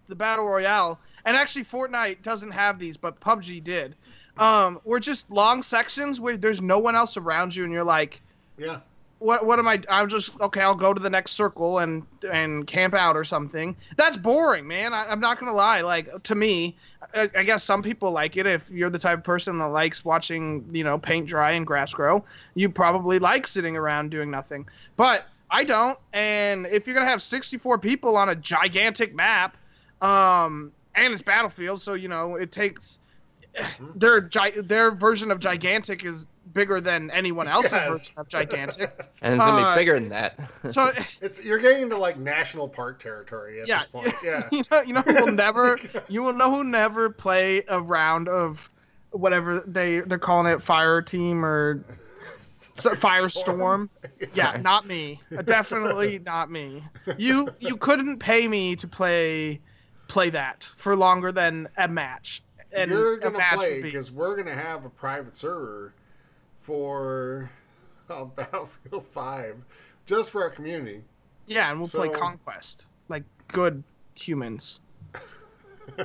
the 0.09 0.14
battle 0.14 0.44
royale, 0.44 1.01
and 1.24 1.34
actually 1.34 1.64
Fortnite 1.64 2.22
doesn't 2.22 2.51
have 2.51 2.78
these, 2.78 2.99
but 2.99 3.18
PUBG 3.18 3.64
did. 3.64 3.94
Um, 4.36 4.80
we're 4.84 5.01
just 5.01 5.30
long 5.30 5.62
sections 5.62 6.20
where 6.20 6.36
there's 6.36 6.61
no 6.61 6.78
one 6.78 6.94
else 6.94 7.16
around 7.16 7.57
you, 7.57 7.64
and 7.64 7.72
you're 7.72 7.84
like, 7.84 8.20
Yeah. 8.59 8.80
What 9.19 9.47
what 9.47 9.59
am 9.59 9.67
I? 9.67 9.81
I'm 9.89 10.09
just 10.09 10.39
okay. 10.41 10.61
I'll 10.61 10.75
go 10.75 10.93
to 10.93 11.01
the 11.01 11.11
next 11.11 11.33
circle 11.33 11.79
and 11.79 12.07
and 12.31 12.67
camp 12.67 12.95
out 12.95 13.17
or 13.17 13.25
something. 13.25 13.75
That's 13.97 14.17
boring, 14.17 14.67
man. 14.67 14.93
I, 14.93 15.07
I'm 15.11 15.21
not 15.21 15.39
gonna 15.39 15.55
lie. 15.55 15.81
Like 15.81 16.23
to 16.25 16.35
me, 16.35 16.77
I, 17.14 17.31
I 17.37 17.43
guess 17.43 17.64
some 17.64 17.83
people 17.83 18.11
like 18.11 18.37
it. 18.37 18.47
If 18.47 18.69
you're 18.71 18.91
the 18.91 18.99
type 18.99 19.19
of 19.19 19.25
person 19.25 19.59
that 19.59 19.69
likes 19.69 20.05
watching, 20.05 20.69
you 20.71 20.85
know, 20.85 20.99
paint 20.99 21.27
dry 21.27 21.53
and 21.53 21.67
grass 21.67 21.93
grow, 21.93 22.25
you 22.55 22.69
probably 22.69 23.19
like 23.19 23.47
sitting 23.47 23.77
around 23.77 24.11
doing 24.11 24.31
nothing. 24.31 24.69
But 24.97 25.27
I 25.51 25.64
don't. 25.64 25.99
And 26.12 26.67
if 26.67 26.87
you're 26.87 26.95
gonna 26.95 27.09
have 27.09 27.23
64 27.23 27.79
people 27.79 28.17
on 28.17 28.29
a 28.29 28.35
gigantic 28.35 29.14
map, 29.14 29.57
um, 30.03 30.73
and 30.95 31.12
it's 31.12 31.23
Battlefield, 31.23 31.81
so 31.81 31.95
you 31.95 32.09
know 32.09 32.35
it 32.35 32.53
takes 32.53 32.99
their 33.95 34.21
gi- 34.21 34.61
their 34.61 34.91
version 34.91 35.31
of 35.31 35.41
gigantic 35.41 36.05
is 36.05 36.27
bigger 36.57 36.80
than 36.80 37.11
anyone 37.11 37.46
else's 37.46 37.70
Yes. 37.72 37.88
version 37.88 38.14
of 38.18 38.28
gigantic. 38.28 39.09
And 39.22 39.34
it's 39.34 39.44
gonna 39.44 39.62
Uh, 39.62 39.74
be 39.74 39.80
bigger 39.80 39.94
than 40.00 40.09
that. 40.09 40.40
So 40.72 40.90
It's 41.20 41.44
you're 41.44 41.59
getting 41.59 41.82
into 41.82 41.98
like 41.98 42.16
national 42.18 42.68
park 42.68 42.98
territory 42.98 43.61
at 43.61 43.68
yeah, 43.68 43.78
this 43.80 43.86
point. 43.88 44.14
Yeah. 44.24 44.48
you 44.50 44.62
know, 44.70 44.80
you 44.82 44.92
know 44.94 45.02
who 45.02 45.14
will 45.14 45.32
never, 45.32 45.76
like- 45.76 46.04
you 46.09 46.22
will 46.22 46.32
know 46.32 46.50
who 46.50 46.64
never 46.64 47.11
play 47.11 47.62
a 47.68 47.80
round 47.80 48.28
of 48.28 48.68
whatever 49.11 49.61
they 49.66 50.00
they're 50.00 50.18
calling 50.18 50.50
it, 50.52 50.61
fire 50.62 51.00
team 51.02 51.44
or 51.44 51.84
so, 52.74 52.90
firestorm. 52.90 53.88
Yeah, 54.34 54.59
not 54.62 54.86
me. 54.86 55.20
Definitely 55.44 56.18
not 56.18 56.50
me. 56.50 56.82
You 57.16 57.48
you 57.61 57.76
couldn't 57.76 58.18
pay 58.18 58.48
me 58.48 58.76
to 58.76 58.88
play 58.88 59.61
play 60.09 60.30
that 60.30 60.64
for 60.76 60.96
longer 60.96 61.32
than 61.32 61.68
a 61.76 61.88
match. 61.88 62.42
And 62.72 62.90
you're 62.90 63.16
gonna 63.16 63.38
play 63.54 63.80
because 63.80 64.11
we're 64.12 64.36
gonna 64.36 64.54
have 64.54 64.84
a 64.84 64.90
private 64.90 65.34
server 65.36 65.94
for 66.67 67.49
uh, 68.11 68.25
Battlefield 68.25 69.07
Five, 69.07 69.57
just 70.05 70.31
for 70.31 70.43
our 70.43 70.51
community. 70.51 71.03
yeah, 71.47 71.71
and 71.71 71.79
we'll 71.81 71.89
play 71.89 72.09
conquest 72.09 72.87
like 73.09 73.23
good 73.49 73.83
humans. 74.14 74.81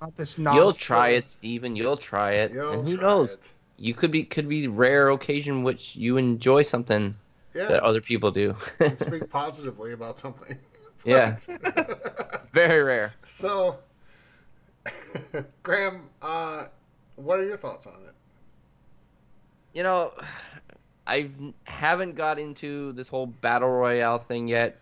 Not 0.00 0.16
this 0.16 0.36
You'll 0.36 0.72
try 0.72 1.10
it, 1.10 1.30
Steven. 1.30 1.76
You'll 1.76 1.96
try 1.96 2.32
it. 2.32 2.52
You'll 2.52 2.72
and 2.80 2.88
who 2.88 2.96
knows? 2.96 3.34
it. 3.34 3.52
You 3.76 3.94
could 3.94 4.10
be 4.10 4.24
could 4.24 4.48
be 4.48 4.66
rare 4.66 5.10
occasion 5.10 5.62
which 5.62 5.94
you 5.96 6.16
enjoy 6.16 6.62
something 6.62 7.14
Yeah, 7.54 7.66
that 7.68 7.82
other 7.82 8.00
people 8.00 8.30
do. 8.32 8.56
and 8.80 8.98
speak 9.08 9.30
positively 9.30 9.92
about 9.92 10.18
something. 10.18 10.58
yeah. 11.04 11.36
Very 12.52 12.82
rare. 12.82 13.14
So, 13.24 13.78
Graham, 15.62 16.08
uh, 16.22 16.66
what 17.16 17.38
are 17.38 17.44
your 17.44 17.56
thoughts 17.56 17.86
on 17.86 17.94
it? 18.08 18.13
You 19.74 19.82
know, 19.82 20.12
I 21.06 21.30
haven't 21.64 22.14
got 22.14 22.38
into 22.38 22.92
this 22.92 23.08
whole 23.08 23.26
battle 23.26 23.68
royale 23.68 24.18
thing 24.18 24.48
yet. 24.48 24.78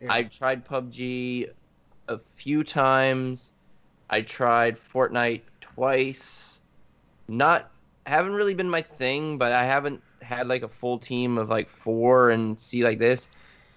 Yeah. 0.00 0.12
I 0.12 0.22
tried 0.22 0.64
PUBG 0.66 1.50
a 2.08 2.18
few 2.18 2.62
times. 2.64 3.52
I 4.08 4.22
tried 4.22 4.76
Fortnite 4.76 5.42
twice. 5.60 6.62
not 7.28 7.70
haven't 8.06 8.34
really 8.34 8.54
been 8.54 8.70
my 8.70 8.82
thing, 8.82 9.36
but 9.36 9.50
I 9.50 9.64
haven't 9.64 10.00
had 10.22 10.46
like 10.46 10.62
a 10.62 10.68
full 10.68 10.98
team 10.98 11.38
of 11.38 11.50
like 11.50 11.68
four 11.68 12.30
and 12.30 12.58
see 12.58 12.84
like 12.84 13.00
this. 13.00 13.28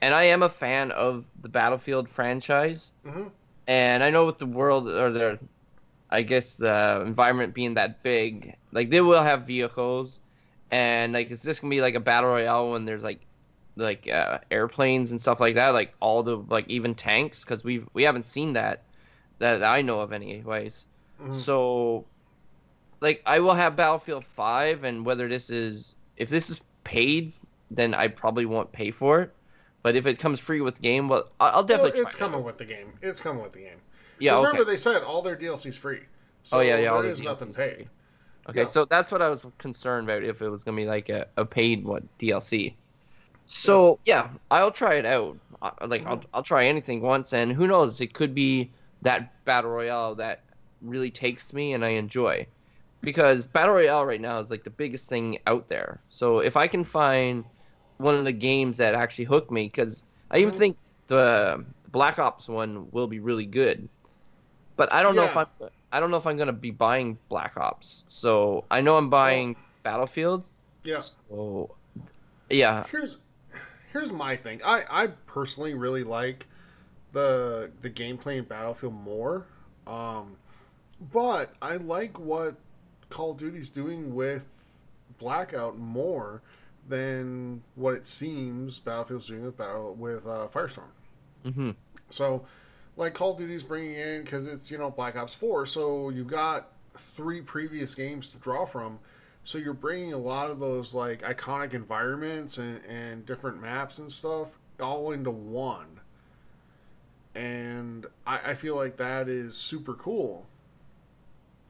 And 0.02 0.14
I 0.14 0.26
am 0.26 0.44
a 0.44 0.50
fan 0.50 0.92
of 0.92 1.26
the 1.42 1.50
Battlefield 1.50 2.08
franchise. 2.08 2.92
Mhm. 3.06 3.32
And 3.68 4.04
I 4.04 4.12
know 4.12 4.26
with 4.26 4.38
the 4.38 4.46
world 4.46 4.88
or 4.88 5.12
the, 5.12 5.40
I 6.12 6.22
guess 6.22 6.58
the 6.58 7.04
environment 7.06 7.56
being 7.56 7.74
that 7.74 8.04
big, 8.04 8.56
like 8.72 8.92
they 8.92 9.02
will 9.02 9.24
have 9.24 9.48
vehicles, 9.48 10.20
and 10.72 11.14
like 11.14 11.32
is 11.32 11.42
this 11.42 11.60
gonna 11.60 11.72
be 11.72 11.82
like 11.82 11.96
a 11.96 12.00
battle 12.00 12.30
royale 12.30 12.72
when 12.72 12.86
there's 12.86 13.04
like, 13.04 13.20
like 13.76 14.10
uh, 14.10 14.40
airplanes 14.52 15.12
and 15.12 15.20
stuff 15.22 15.40
like 15.40 15.56
that, 15.56 15.70
like 15.70 15.94
all 16.00 16.24
the 16.24 16.38
like 16.38 16.68
even 16.70 16.94
tanks, 16.96 17.44
because 17.44 17.64
we've 17.64 17.88
we 17.94 18.04
haven't 18.04 18.28
seen 18.28 18.54
that, 18.54 18.84
that 19.40 19.64
I 19.64 19.82
know 19.82 20.02
of 20.02 20.12
anyways. 20.14 20.86
Mhm. 21.22 21.34
So, 21.34 22.06
like, 23.02 23.22
I 23.26 23.40
will 23.40 23.54
have 23.54 23.76
Battlefield 23.76 24.26
5, 24.26 24.84
and 24.86 25.06
whether 25.06 25.28
this 25.28 25.50
is, 25.50 25.96
if 26.18 26.30
this 26.30 26.50
is 26.50 26.62
paid, 26.86 27.34
then 27.72 27.94
I 27.94 28.08
probably 28.08 28.46
won't 28.46 28.72
pay 28.72 28.90
for 28.92 29.22
it. 29.22 29.34
But 29.84 29.96
if 29.96 30.06
it 30.08 30.20
comes 30.20 30.40
free 30.40 30.62
with 30.62 30.76
the 30.76 30.82
game, 30.82 31.08
well, 31.10 31.30
I'll 31.40 31.54
Well, 31.56 31.64
definitely 31.64 32.02
it's 32.02 32.16
try 32.16 32.26
it 32.26 32.30
coming 32.30 32.40
out. 32.40 32.46
with 32.46 32.58
the 32.58 32.66
game. 32.66 32.94
It's 33.02 33.20
coming 33.20 33.42
with 33.44 33.54
the 33.54 33.60
game. 33.60 33.78
yeah 34.20 34.36
okay. 34.36 34.46
remember 34.46 34.66
they 34.66 34.78
said 34.78 35.04
all 35.04 35.22
their 35.22 35.36
DLC's 35.38 35.78
free. 35.78 36.02
So 36.44 36.58
oh, 36.58 36.62
yeah, 36.62 36.78
yeah. 36.78 36.88
all 36.90 37.02
there 37.02 37.14
the 37.14 37.24
nothing 37.24 37.54
paid. 37.54 37.88
Okay, 38.48 38.62
Yeah. 38.62 38.66
so 38.66 38.86
that's 38.86 39.12
what 39.12 39.22
I 39.22 39.30
was 39.30 39.44
concerned 39.58 40.10
about 40.10 40.24
if 40.24 40.42
it 40.42 40.50
was 40.50 40.64
going 40.64 40.78
to 40.78 40.82
be 40.84 40.88
like 40.88 41.10
a, 41.10 41.28
a 41.38 41.46
paid 41.46 41.84
what 41.84 42.04
DLC. 42.18 42.74
So, 43.46 44.00
yeah, 44.06 44.30
I'll 44.52 44.72
try 44.72 44.96
it 44.96 45.06
out. 45.06 45.38
I, 45.62 45.86
like, 45.86 46.06
I'll, 46.06 46.22
I'll 46.34 46.44
try 46.44 46.66
anything 46.66 47.02
once, 47.02 47.34
and 47.34 47.52
who 47.52 47.68
knows, 47.68 48.00
it 48.00 48.14
could 48.14 48.36
be 48.36 48.70
that 49.02 49.44
Battle 49.46 49.72
Royale 49.72 50.16
that 50.16 50.44
really 50.82 51.12
takes 51.12 51.52
me 51.54 51.74
and 51.74 51.84
I 51.84 51.90
enjoy. 51.90 52.46
Because 53.02 53.46
Battle 53.46 53.76
Royale 53.76 54.06
right 54.06 54.22
now 54.22 54.40
is 54.40 54.52
like 54.52 54.64
the 54.64 54.70
biggest 54.70 55.10
thing 55.10 55.40
out 55.48 55.68
there. 55.70 56.00
So 56.10 56.40
if 56.40 56.58
I 56.58 56.68
can 56.68 56.84
find 56.84 57.44
one 57.98 58.16
of 58.16 58.26
the 58.26 58.32
games 58.32 58.78
that 58.78 58.94
actually 58.94 59.26
hook 59.26 59.50
me, 59.52 59.66
because 59.66 60.04
I 60.32 60.40
even 60.40 60.54
think 60.54 60.78
the 61.08 61.64
Black 61.92 62.20
Ops 62.20 62.48
one 62.50 62.88
will 62.92 63.08
be 63.08 63.20
really 63.20 63.46
good. 63.46 63.88
But 64.76 64.94
I 64.94 65.02
don't 65.02 65.16
know 65.16 65.24
if 65.24 65.36
I'm 65.36 65.48
I 65.92 66.00
don't 66.00 66.12
know 66.12 66.18
if 66.18 66.28
I'm 66.28 66.38
gonna 66.38 66.54
be 66.54 66.72
buying 66.72 67.18
Black 67.30 67.58
Ops. 67.58 68.04
So 68.08 68.66
I 68.70 68.82
know 68.82 68.98
I'm 68.98 69.10
buying 69.10 69.56
Battlefield. 69.84 70.50
Yeah. 70.84 71.00
So 71.00 71.76
yeah, 72.50 72.86
Here's 72.92 73.18
here's 73.92 74.12
my 74.12 74.36
thing. 74.36 74.62
I 74.64 74.84
I 74.90 75.08
personally 75.26 75.74
really 75.74 76.04
like 76.04 76.48
the 77.12 77.72
the 77.82 77.90
gameplay 77.90 78.38
in 78.38 78.44
Battlefield 78.44 78.94
more. 78.94 79.48
Um 79.88 80.38
but 81.12 81.54
I 81.62 81.78
like 81.78 82.20
what 82.20 82.56
Call 83.10 83.32
of 83.32 83.38
Duty's 83.38 83.70
doing 83.70 84.14
with 84.14 84.46
Blackout 85.18 85.78
more 85.78 86.42
than 86.88 87.62
what 87.76 87.94
it 87.94 88.08
seems 88.08 88.80
Battlefield's 88.80 89.28
doing 89.28 89.44
with 89.44 89.58
Battle 89.58 89.94
with 89.94 90.26
uh, 90.26 90.48
Firestorm. 90.52 90.90
hmm 91.44 91.72
So, 92.10 92.46
like 93.00 93.14
Call 93.14 93.32
of 93.32 93.38
Duty's 93.38 93.64
bringing 93.64 93.96
in 93.96 94.24
because 94.24 94.46
it's 94.46 94.70
you 94.70 94.78
know 94.78 94.92
Black 94.92 95.16
Ops 95.16 95.34
Four, 95.34 95.66
so 95.66 96.10
you 96.10 96.26
got 96.26 96.68
three 97.16 97.42
previous 97.42 97.96
games 97.96 98.28
to 98.28 98.38
draw 98.38 98.66
from. 98.66 99.00
So 99.46 99.58
you're 99.58 99.74
bringing 99.74 100.14
a 100.14 100.18
lot 100.18 100.52
of 100.52 100.60
those 100.60 100.94
like 100.94 101.22
iconic 101.22 101.74
environments 101.74 102.58
and, 102.58 102.84
and 102.86 103.26
different 103.26 103.62
maps 103.62 103.98
and 103.98 104.12
stuff 104.12 104.60
all 104.82 105.12
into 105.12 105.32
one. 105.32 106.02
And 107.36 108.06
I, 108.28 108.52
I 108.52 108.54
feel 108.54 108.76
like 108.76 108.98
that 108.98 109.30
is 109.30 109.56
super 109.56 109.94
cool. 109.94 110.46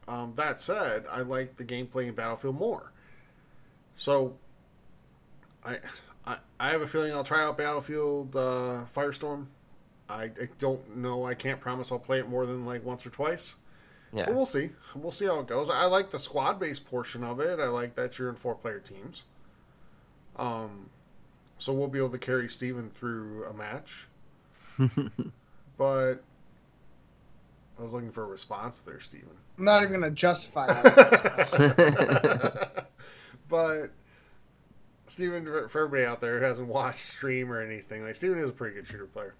Um, 0.08 0.32
that 0.34 0.60
said, 0.60 1.04
I 1.10 1.20
like 1.20 1.56
the 1.56 1.64
gameplay 1.64 2.08
in 2.08 2.14
Battlefield 2.14 2.58
more. 2.58 2.90
So 3.94 4.34
I, 5.64 5.78
I 6.26 6.38
I 6.58 6.70
have 6.70 6.82
a 6.82 6.88
feeling 6.88 7.12
I'll 7.12 7.22
try 7.22 7.44
out 7.44 7.56
Battlefield 7.56 8.34
uh, 8.34 8.82
Firestorm. 8.94 9.46
I, 10.10 10.24
I 10.24 10.48
don't 10.58 10.96
know. 10.96 11.24
I 11.24 11.34
can't 11.34 11.60
promise 11.60 11.92
I'll 11.92 11.98
play 11.98 12.18
it 12.18 12.28
more 12.28 12.46
than 12.46 12.66
like 12.66 12.84
once 12.84 13.06
or 13.06 13.10
twice. 13.10 13.56
yeah. 14.12 14.26
But 14.26 14.34
we'll 14.34 14.46
see. 14.46 14.70
We'll 14.94 15.12
see 15.12 15.26
how 15.26 15.40
it 15.40 15.46
goes. 15.46 15.70
I 15.70 15.86
like 15.86 16.10
the 16.10 16.18
squad 16.18 16.58
based 16.58 16.84
portion 16.86 17.22
of 17.24 17.40
it. 17.40 17.60
I 17.60 17.66
like 17.66 17.94
that 17.96 18.18
you're 18.18 18.28
in 18.28 18.36
four 18.36 18.54
player 18.54 18.80
teams. 18.80 19.24
Um, 20.36 20.90
so 21.58 21.72
we'll 21.72 21.88
be 21.88 21.98
able 21.98 22.10
to 22.10 22.18
carry 22.18 22.48
Steven 22.48 22.90
through 22.90 23.44
a 23.44 23.52
match. 23.52 24.06
but 25.76 26.22
I 27.78 27.82
was 27.82 27.92
looking 27.92 28.10
for 28.10 28.24
a 28.24 28.26
response 28.26 28.80
there, 28.80 29.00
Steven. 29.00 29.28
I'm 29.58 29.64
not 29.64 29.82
even 29.82 30.00
gonna 30.00 30.10
justify 30.10 30.66
that. 30.66 31.66
but 33.48 33.90
Steven, 35.06 35.44
for 35.44 35.68
for 35.68 35.84
everybody 35.84 36.04
out 36.04 36.20
there 36.20 36.38
who 36.38 36.44
hasn't 36.44 36.68
watched 36.68 37.06
stream 37.06 37.52
or 37.52 37.60
anything, 37.60 38.04
like 38.04 38.14
Steven 38.14 38.38
is 38.38 38.48
a 38.48 38.52
pretty 38.52 38.74
good 38.76 38.86
shooter 38.86 39.06
player. 39.06 39.34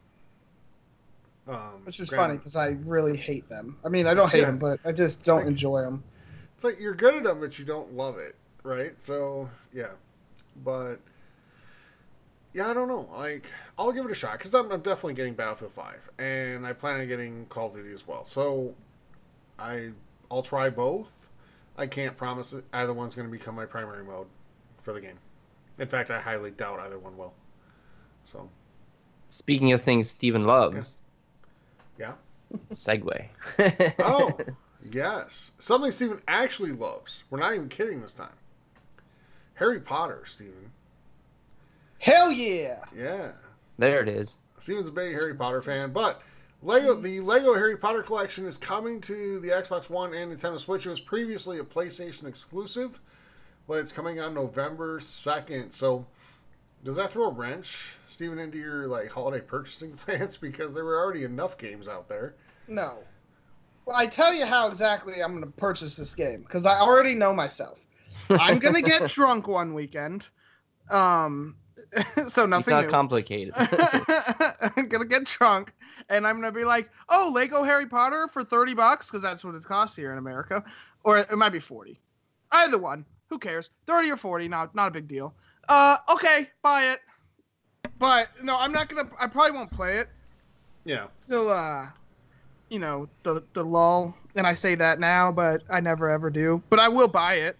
Um, 1.50 1.84
Which 1.84 1.98
is 2.00 2.08
granted- 2.08 2.24
funny 2.24 2.38
because 2.38 2.56
I 2.56 2.68
really 2.88 3.16
hate 3.16 3.48
them. 3.48 3.76
I 3.84 3.88
mean, 3.88 4.06
I 4.06 4.14
don't 4.14 4.30
hate 4.30 4.40
Yeah. 4.40 4.46
them, 4.46 4.58
but 4.58 4.78
I 4.84 4.92
just 4.92 5.22
don't 5.22 5.38
like- 5.38 5.46
enjoy 5.46 5.80
them. 5.82 6.02
It's 6.54 6.64
like 6.64 6.78
you're 6.78 6.94
good 6.94 7.14
at 7.16 7.24
them, 7.24 7.40
but 7.40 7.58
you 7.58 7.64
don't 7.64 7.94
love 7.94 8.18
it, 8.18 8.36
right? 8.62 8.94
So 9.02 9.48
yeah, 9.72 9.90
but 10.64 10.96
yeah, 12.52 12.68
I 12.68 12.74
don't 12.74 12.88
know. 12.88 13.08
Like 13.16 13.46
I'll 13.78 13.92
give 13.92 14.04
it 14.04 14.10
a 14.10 14.14
shot 14.14 14.32
because 14.38 14.54
I'm, 14.54 14.70
I'm 14.70 14.80
definitely 14.80 15.14
getting 15.14 15.34
Battlefield 15.34 15.72
Five, 15.72 16.08
and 16.18 16.66
I 16.66 16.72
plan 16.72 17.00
on 17.00 17.08
getting 17.08 17.46
Call 17.46 17.68
of 17.68 17.74
Duty 17.74 17.92
as 17.92 18.06
well. 18.06 18.24
So 18.24 18.74
I 19.58 19.90
I'll 20.30 20.42
try 20.42 20.70
both. 20.70 21.28
I 21.76 21.86
can't 21.86 22.16
promise 22.16 22.52
it 22.52 22.64
either 22.74 22.92
one's 22.92 23.14
going 23.14 23.26
to 23.26 23.32
become 23.32 23.54
my 23.54 23.64
primary 23.64 24.04
mode 24.04 24.26
for 24.82 24.92
the 24.92 25.00
game. 25.00 25.18
In 25.78 25.88
fact, 25.88 26.10
I 26.10 26.20
highly 26.20 26.50
doubt 26.50 26.78
either 26.80 26.98
one 26.98 27.16
will. 27.16 27.32
So 28.26 28.48
Speaking 29.30 29.72
of 29.72 29.80
things 29.80 30.10
Steven 30.10 30.44
loves, 30.44 30.98
yeah. 32.00 32.12
Segue. 32.72 33.26
Oh 34.00 34.36
yes, 34.92 35.50
something 35.58 35.92
Steven 35.92 36.20
actually 36.26 36.72
loves. 36.72 37.24
We're 37.30 37.38
not 37.38 37.54
even 37.54 37.68
kidding 37.68 38.00
this 38.00 38.14
time. 38.14 38.32
Harry 39.54 39.78
Potter, 39.78 40.22
Steven. 40.24 40.72
Hell 41.98 42.32
yeah! 42.32 42.84
Yeah. 42.96 43.32
there 43.78 44.00
it 44.00 44.08
is. 44.08 44.38
Steven's 44.58 44.88
a 44.88 44.92
big 44.92 45.12
Harry 45.12 45.34
Potter 45.34 45.60
fan, 45.60 45.92
but 45.92 46.22
Lego 46.62 46.94
the 46.94 47.20
Lego 47.20 47.54
Harry 47.54 47.76
Potter 47.76 48.02
collection 48.02 48.46
is 48.46 48.56
coming 48.56 49.00
to 49.02 49.38
the 49.40 49.48
Xbox 49.48 49.90
One 49.90 50.14
and 50.14 50.32
Nintendo 50.32 50.58
Switch. 50.58 50.86
It 50.86 50.90
was 50.90 51.00
previously 51.00 51.58
a 51.58 51.64
PlayStation 51.64 52.26
exclusive, 52.26 53.00
but 53.68 53.74
it's 53.74 53.92
coming 53.92 54.18
on 54.20 54.34
November 54.34 54.98
second. 55.00 55.70
So 55.72 56.06
does 56.84 56.96
that 56.96 57.12
throw 57.12 57.26
a 57.26 57.30
wrench, 57.32 57.94
Steven, 58.06 58.38
into 58.38 58.58
your 58.58 58.86
like 58.86 59.10
holiday 59.10 59.44
purchasing 59.44 59.92
plans? 59.96 60.36
Because 60.36 60.72
there 60.72 60.84
were 60.84 60.98
already 60.98 61.24
enough 61.24 61.58
games 61.58 61.88
out 61.88 62.08
there. 62.08 62.34
No. 62.68 62.98
Well, 63.86 63.96
I 63.96 64.06
tell 64.06 64.32
you 64.34 64.46
how 64.46 64.68
exactly 64.68 65.22
I'm 65.22 65.32
going 65.32 65.44
to 65.44 65.50
purchase 65.58 65.96
this 65.96 66.14
game 66.14 66.42
because 66.42 66.66
I 66.66 66.78
already 66.78 67.14
know 67.14 67.32
myself. 67.34 67.78
I'm 68.28 68.58
going 68.58 68.74
to 68.74 68.82
get 68.82 69.08
drunk 69.10 69.48
one 69.48 69.74
weekend. 69.74 70.28
Um, 70.90 71.56
so 72.26 72.44
It's 72.44 72.50
nothing 72.50 72.74
not 72.74 72.84
new. 72.84 72.90
complicated. 72.90 73.54
I'm 73.56 74.88
gonna 74.88 75.06
get 75.06 75.24
drunk, 75.24 75.72
and 76.08 76.26
I'm 76.26 76.36
gonna 76.36 76.52
be 76.52 76.64
like, 76.64 76.90
"Oh, 77.08 77.30
Lego 77.34 77.62
Harry 77.62 77.86
Potter 77.86 78.28
for 78.28 78.44
thirty 78.44 78.74
bucks," 78.74 79.06
because 79.06 79.22
that's 79.22 79.44
what 79.44 79.54
it 79.54 79.64
costs 79.64 79.96
here 79.96 80.12
in 80.12 80.18
America, 80.18 80.62
or 81.04 81.18
it 81.18 81.30
might 81.32 81.50
be 81.50 81.58
forty. 81.58 81.98
Either 82.52 82.76
one, 82.76 83.06
who 83.28 83.38
cares? 83.38 83.70
Thirty 83.86 84.10
or 84.10 84.16
forty, 84.18 84.46
not 84.46 84.74
not 84.74 84.88
a 84.88 84.90
big 84.90 85.08
deal. 85.08 85.34
Uh, 85.70 85.96
okay, 86.12 86.48
buy 86.62 86.86
it. 86.90 87.00
But 88.00 88.28
no, 88.42 88.58
I'm 88.58 88.72
not 88.72 88.88
gonna. 88.88 89.08
I 89.20 89.26
probably 89.28 89.52
won't 89.52 89.70
play 89.70 89.98
it 89.98 90.08
Yeah. 90.84 91.06
till 91.28 91.48
uh, 91.48 91.86
you 92.68 92.78
know, 92.80 93.08
the 93.22 93.42
the 93.52 93.64
lull. 93.64 94.16
And 94.34 94.46
I 94.46 94.52
say 94.52 94.74
that 94.74 94.98
now, 95.00 95.30
but 95.30 95.62
I 95.70 95.80
never 95.80 96.10
ever 96.10 96.28
do. 96.28 96.62
But 96.70 96.80
I 96.80 96.88
will 96.88 97.08
buy 97.08 97.34
it. 97.34 97.56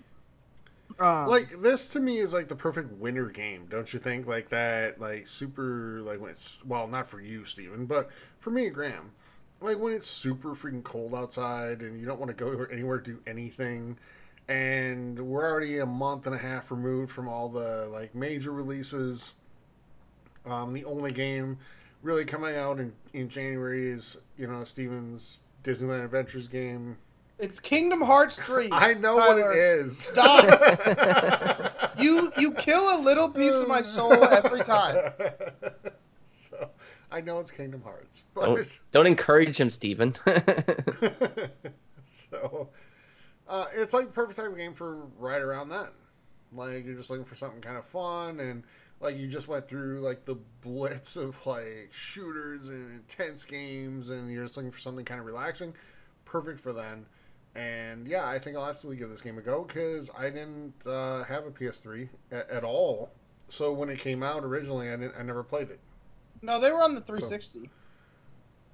Um, 0.98 1.28
Like 1.28 1.62
this 1.62 1.86
to 1.88 2.00
me 2.00 2.18
is 2.18 2.34
like 2.34 2.48
the 2.48 2.56
perfect 2.56 2.92
winter 2.98 3.26
game, 3.26 3.66
don't 3.70 3.92
you 3.92 3.98
think? 4.00 4.26
Like 4.26 4.48
that, 4.50 5.00
like 5.00 5.26
super, 5.26 6.00
like 6.02 6.20
when 6.20 6.30
it's 6.30 6.64
well, 6.64 6.86
not 6.88 7.06
for 7.06 7.20
you, 7.20 7.44
Steven, 7.44 7.86
but 7.86 8.10
for 8.38 8.50
me 8.50 8.68
Graham, 8.70 9.12
like 9.60 9.78
when 9.78 9.92
it's 9.92 10.08
super 10.08 10.50
freaking 10.50 10.82
cold 10.82 11.14
outside 11.14 11.80
and 11.80 11.98
you 12.00 12.06
don't 12.06 12.18
want 12.18 12.36
to 12.36 12.44
go 12.44 12.64
anywhere 12.72 12.98
do 12.98 13.18
anything, 13.26 13.96
and 14.50 15.16
we're 15.16 15.48
already 15.48 15.78
a 15.78 15.86
month 15.86 16.26
and 16.26 16.34
a 16.34 16.38
half 16.38 16.72
removed 16.72 17.12
from 17.12 17.28
all 17.28 17.48
the 17.48 17.86
like 17.90 18.14
major 18.16 18.50
releases. 18.50 19.34
Um, 20.44 20.72
the 20.72 20.84
only 20.84 21.12
game 21.12 21.56
really 22.02 22.24
coming 22.24 22.56
out 22.56 22.80
in 22.80 22.92
in 23.14 23.28
January 23.28 23.90
is 23.90 24.16
you 24.36 24.48
know 24.48 24.64
Steven's 24.64 25.38
Disneyland 25.62 26.04
Adventures 26.04 26.48
game. 26.48 26.96
it's 27.38 27.60
Kingdom 27.60 28.00
Hearts 28.00 28.42
three. 28.42 28.68
I 28.72 28.94
know 28.94 29.18
Tyler, 29.18 29.48
what 29.48 29.56
it 29.56 29.62
is. 29.62 29.96
Stop. 29.98 31.94
you 31.98 32.32
you 32.36 32.52
kill 32.54 32.98
a 32.98 33.00
little 33.00 33.28
piece 33.28 33.54
of 33.54 33.68
my 33.68 33.82
soul 33.82 34.12
every 34.12 34.64
time. 34.64 35.12
so 36.24 36.70
I 37.12 37.20
know 37.20 37.38
it's 37.38 37.52
Kingdom 37.52 37.82
Hearts, 37.82 38.24
but 38.34 38.46
don't, 38.46 38.80
don't 38.90 39.06
encourage 39.06 39.60
him, 39.60 39.70
Steven. 39.70 40.12
so 42.02 42.68
uh, 43.50 43.66
it's 43.74 43.92
like 43.92 44.06
the 44.06 44.12
perfect 44.12 44.38
type 44.38 44.46
of 44.48 44.56
game 44.56 44.74
for 44.74 44.96
right 45.18 45.42
around 45.42 45.68
then. 45.68 45.88
Like 46.52 46.86
you're 46.86 46.94
just 46.96 47.10
looking 47.10 47.24
for 47.26 47.34
something 47.34 47.60
kind 47.60 47.76
of 47.76 47.84
fun 47.84 48.40
and 48.40 48.64
like 49.00 49.16
you 49.16 49.26
just 49.28 49.48
went 49.48 49.68
through 49.68 50.00
like 50.00 50.24
the 50.24 50.36
blitz 50.62 51.16
of 51.16 51.36
like 51.46 51.88
shooters 51.92 52.68
and 52.68 52.90
intense 52.92 53.44
games 53.44 54.10
and 54.10 54.30
you're 54.32 54.44
just 54.44 54.56
looking 54.56 54.70
for 54.72 54.78
something 54.78 55.04
kind 55.04 55.20
of 55.20 55.26
relaxing. 55.26 55.74
Perfect 56.24 56.60
for 56.60 56.72
then. 56.72 57.06
And 57.54 58.06
yeah, 58.06 58.28
I 58.28 58.38
think 58.38 58.56
I'll 58.56 58.66
absolutely 58.66 58.98
give 59.00 59.10
this 59.10 59.20
game 59.20 59.36
a 59.38 59.40
go 59.40 59.64
because 59.64 60.10
I 60.16 60.30
didn't 60.30 60.86
uh, 60.86 61.24
have 61.24 61.46
a 61.46 61.50
PS3 61.50 62.08
at, 62.30 62.48
at 62.48 62.64
all. 62.64 63.10
So 63.48 63.72
when 63.72 63.88
it 63.88 63.98
came 63.98 64.22
out 64.22 64.44
originally, 64.44 64.88
I 64.88 64.96
didn't, 64.96 65.14
I 65.18 65.22
never 65.22 65.42
played 65.42 65.70
it. 65.70 65.80
No, 66.42 66.60
they 66.60 66.70
were 66.70 66.82
on 66.82 66.94
the 66.94 67.00
360. 67.00 67.68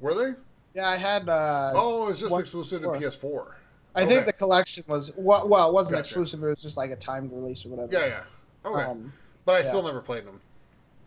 Were 0.01 0.15
they? 0.15 0.35
Yeah, 0.75 0.89
I 0.89 0.97
had. 0.97 1.29
Uh, 1.29 1.73
Oh, 1.75 2.09
it's 2.09 2.21
just 2.21 2.39
exclusive 2.39 2.83
to. 2.83 2.89
PS4. 2.89 3.55
I 3.97 4.05
think 4.07 4.27
the 4.27 4.33
collection 4.33 4.85
was 4.87 5.11
well, 5.17 5.49
well 5.49 5.69
it 5.69 5.73
wasn't 5.75 5.97
Gotcha. 5.99 6.09
exclusive. 6.11 6.43
It 6.45 6.47
was 6.49 6.63
just 6.63 6.77
like 6.77 6.91
a 6.91 6.97
timed 6.97 7.33
release 7.33 7.65
or 7.65 7.71
whatever. 7.71 7.93
Yeah, 7.93 8.07
yeah. 8.07 8.71
Okay. 8.71 8.83
Um, 8.85 9.13
but 9.45 9.53
I 9.55 9.59
yeah. 9.59 9.63
still 9.65 9.83
never 9.83 10.01
played 10.01 10.27
them. 10.27 10.41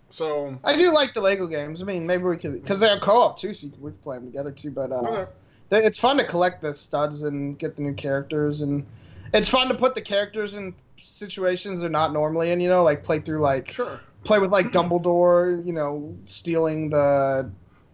So 0.10 0.58
I 0.64 0.76
do 0.76 0.92
like 0.92 1.14
the 1.14 1.22
Lego 1.22 1.46
games. 1.46 1.82
I 1.82 1.86
mean, 1.86 2.08
maybe 2.08 2.24
we 2.24 2.36
could 2.38 2.54
because 2.62 2.80
they're 2.80 3.00
co-op 3.00 3.38
too, 3.40 3.54
so 3.54 3.68
we 3.80 3.92
can 3.92 4.00
play 4.00 4.18
them 4.18 4.26
together 4.26 4.52
too. 4.52 4.72
But 4.72 4.92
uh, 4.92 4.96
okay. 4.96 5.32
they- 5.70 5.86
it's 5.86 6.00
fun 6.00 6.18
to 6.18 6.24
collect 6.24 6.62
the 6.64 6.74
studs 6.74 7.22
and 7.24 7.58
get 7.60 7.76
the 7.76 7.84
new 7.84 7.94
characters, 7.94 8.62
and 8.62 8.86
it's 9.34 9.50
fun 9.50 9.68
to 9.68 9.76
put 9.76 9.94
the 9.94 10.02
characters 10.02 10.56
in 10.56 10.74
situations 10.98 11.82
they're 11.82 11.90
not 11.90 12.12
normally 12.12 12.52
in. 12.52 12.60
You 12.60 12.70
know, 12.70 12.82
like 12.84 13.04
play 13.04 13.20
through 13.20 13.42
like 13.42 13.70
Sure. 13.72 14.00
play 14.24 14.40
with 14.40 14.52
like 14.52 14.68
Dumbledore. 14.72 15.64
You 15.64 15.74
know, 15.74 16.18
stealing 16.26 16.90
the 16.90 17.52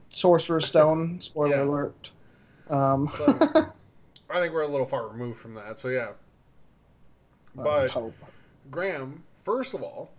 Sorcerer's 0.09 0.65
Stone. 0.73 1.19
Spoiler 1.19 1.57
Yeah. 1.57 1.63
alert. 1.63 2.11
Um, 2.69 3.09
So 3.09 3.25
I 4.29 4.41
think 4.41 4.53
we're 4.53 4.61
a 4.63 4.67
little 4.67 4.87
far 4.87 5.07
removed 5.07 5.39
from 5.39 5.53
that. 5.55 5.79
So 5.79 5.89
yeah. 5.89 6.09
But 7.55 7.89
hope. 7.91 8.15
Graham, 8.71 9.23
first 9.43 9.73
of 9.73 9.81
all, 9.83 10.11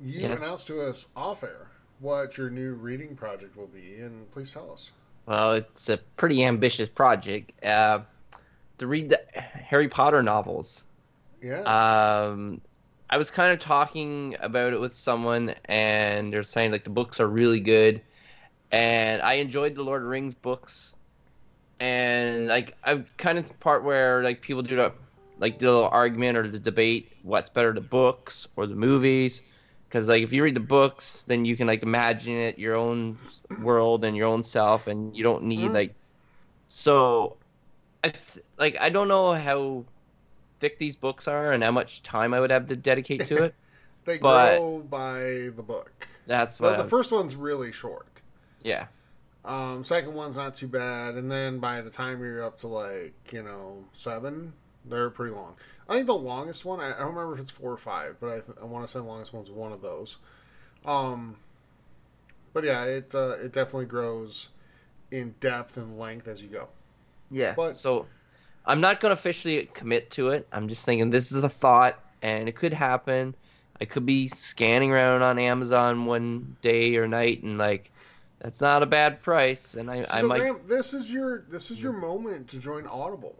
you 0.00 0.20
Yes. 0.20 0.40
announced 0.42 0.66
to 0.68 0.80
us 0.80 1.08
off 1.14 1.44
air 1.44 1.68
what 2.00 2.36
your 2.36 2.50
new 2.50 2.72
reading 2.74 3.14
project 3.14 3.56
will 3.56 3.68
be, 3.68 4.00
and 4.00 4.30
please 4.32 4.50
tell 4.50 4.72
us. 4.72 4.90
Well, 5.26 5.52
it's 5.52 5.88
a 5.88 5.98
pretty 6.16 6.44
ambitious 6.44 6.88
project. 6.88 7.52
Uh, 7.64 8.00
to 8.78 8.86
read 8.88 9.10
the 9.10 9.20
Harry 9.38 9.88
Potter 9.88 10.22
novels. 10.22 10.82
Yeah. 11.40 11.60
Um, 11.60 12.60
I 13.08 13.16
was 13.18 13.30
kind 13.30 13.52
of 13.52 13.60
talking 13.60 14.36
about 14.40 14.72
it 14.72 14.80
with 14.80 14.94
someone, 14.94 15.54
and 15.66 16.32
they're 16.32 16.42
saying 16.42 16.72
like 16.72 16.82
the 16.82 16.90
books 16.90 17.20
are 17.20 17.28
really 17.28 17.60
good, 17.60 18.00
and 18.72 19.22
I 19.22 19.34
enjoyed 19.34 19.76
the 19.76 19.82
Lord 19.84 20.02
of 20.02 20.06
the 20.06 20.10
Rings 20.10 20.34
books, 20.34 20.94
and 21.82 22.46
like 22.46 22.76
I'm 22.84 23.06
kind 23.16 23.38
of 23.38 23.48
the 23.48 23.54
part 23.54 23.82
where 23.82 24.22
like 24.22 24.40
people 24.40 24.62
do 24.62 24.76
the 24.76 24.92
like 25.40 25.58
the 25.58 25.66
little 25.66 25.88
argument 25.88 26.38
or 26.38 26.46
the 26.46 26.60
debate 26.60 27.10
what's 27.24 27.50
better 27.50 27.72
the 27.72 27.80
books 27.80 28.46
or 28.54 28.68
the 28.68 28.76
movies 28.76 29.42
because 29.88 30.08
like 30.08 30.22
if 30.22 30.32
you 30.32 30.44
read 30.44 30.54
the 30.54 30.60
books 30.60 31.24
then 31.26 31.44
you 31.44 31.56
can 31.56 31.66
like 31.66 31.82
imagine 31.82 32.36
it 32.36 32.56
your 32.56 32.76
own 32.76 33.18
world 33.60 34.04
and 34.04 34.16
your 34.16 34.28
own 34.28 34.44
self 34.44 34.86
and 34.86 35.16
you 35.16 35.24
don't 35.24 35.42
need 35.42 35.70
Mhm. 35.70 35.74
like 35.74 35.94
so 36.68 37.36
i 38.04 38.10
th- 38.10 38.44
like 38.58 38.76
i 38.80 38.88
don't 38.88 39.08
know 39.08 39.32
how 39.32 39.84
thick 40.60 40.78
these 40.78 40.94
books 40.94 41.26
are 41.26 41.50
and 41.52 41.64
how 41.64 41.72
much 41.72 42.04
time 42.04 42.32
i 42.32 42.38
would 42.38 42.52
have 42.52 42.68
to 42.68 42.76
dedicate 42.76 43.26
to 43.26 43.42
it 43.44 43.54
they 44.04 44.18
but- 44.18 44.56
grow 44.58 44.78
by 44.88 45.50
the 45.56 45.62
book. 45.66 45.90
that's 46.28 46.58
The, 46.58 46.62
what 46.62 46.76
the 46.76 46.84
was- 46.84 46.90
first 46.90 47.10
one's 47.10 47.34
really 47.34 47.72
short. 47.72 48.06
yeah 48.62 48.86
Um, 49.44 49.82
second 49.82 50.14
one's 50.14 50.36
not 50.36 50.54
too 50.54 50.68
bad, 50.68 51.14
and 51.16 51.30
then 51.30 51.58
by 51.58 51.80
the 51.80 51.90
time 51.90 52.20
you're 52.20 52.44
up 52.44 52.58
to 52.60 52.68
like 52.68 53.14
you 53.32 53.42
know 53.42 53.84
seven, 53.92 54.52
they're 54.84 55.10
pretty 55.10 55.34
long. 55.34 55.54
I 55.88 55.94
think 55.94 56.06
the 56.06 56.14
longest 56.14 56.64
one 56.64 56.80
I, 56.80 56.94
I 56.94 56.98
don't 56.98 57.14
remember 57.14 57.34
if 57.34 57.40
it's 57.40 57.50
four 57.50 57.72
or 57.72 57.76
five, 57.76 58.16
but 58.20 58.28
I, 58.28 58.40
th- 58.40 58.58
I 58.60 58.64
want 58.64 58.86
to 58.86 58.92
say 58.92 58.98
the 59.00 59.04
longest 59.04 59.32
one's 59.32 59.50
one 59.50 59.72
of 59.72 59.82
those. 59.82 60.18
Um, 60.84 61.36
but 62.52 62.64
yeah, 62.64 62.84
it 62.84 63.14
uh, 63.14 63.36
it 63.42 63.52
definitely 63.52 63.86
grows 63.86 64.48
in 65.10 65.34
depth 65.40 65.76
and 65.76 65.98
length 65.98 66.28
as 66.28 66.42
you 66.42 66.48
go. 66.48 66.68
Yeah. 67.30 67.54
But- 67.54 67.76
so 67.76 68.06
I'm 68.64 68.80
not 68.80 69.00
going 69.00 69.10
to 69.10 69.14
officially 69.18 69.68
commit 69.74 70.10
to 70.12 70.30
it. 70.30 70.46
I'm 70.52 70.68
just 70.68 70.84
thinking 70.84 71.10
this 71.10 71.32
is 71.32 71.42
a 71.44 71.48
thought 71.48 71.98
and 72.22 72.48
it 72.48 72.52
could 72.56 72.72
happen. 72.72 73.34
I 73.80 73.84
could 73.84 74.06
be 74.06 74.28
scanning 74.28 74.92
around 74.92 75.22
on 75.22 75.38
Amazon 75.38 76.06
one 76.06 76.56
day 76.62 76.96
or 76.96 77.08
night 77.08 77.42
and 77.42 77.58
like 77.58 77.90
that's 78.42 78.60
not 78.60 78.82
a 78.82 78.86
bad 78.86 79.22
price 79.22 79.74
and 79.74 79.90
I, 79.90 80.04
I 80.10 80.20
so 80.20 80.26
might 80.26 80.40
Graham, 80.40 80.60
this 80.66 80.92
is 80.92 81.10
your 81.10 81.44
this 81.48 81.70
is 81.70 81.82
your 81.82 81.92
moment 81.92 82.48
to 82.48 82.58
join 82.58 82.86
Audible. 82.86 83.36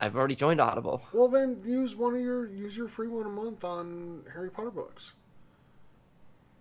I've 0.00 0.16
already 0.16 0.34
joined 0.34 0.60
Audible. 0.60 1.02
Well, 1.12 1.28
then 1.28 1.60
use 1.64 1.94
one 1.94 2.14
of 2.14 2.20
your 2.20 2.48
use 2.48 2.76
your 2.76 2.88
free 2.88 3.08
one 3.08 3.26
a 3.26 3.30
month 3.30 3.64
on 3.64 4.22
Harry 4.32 4.50
Potter 4.50 4.70
books. 4.70 5.12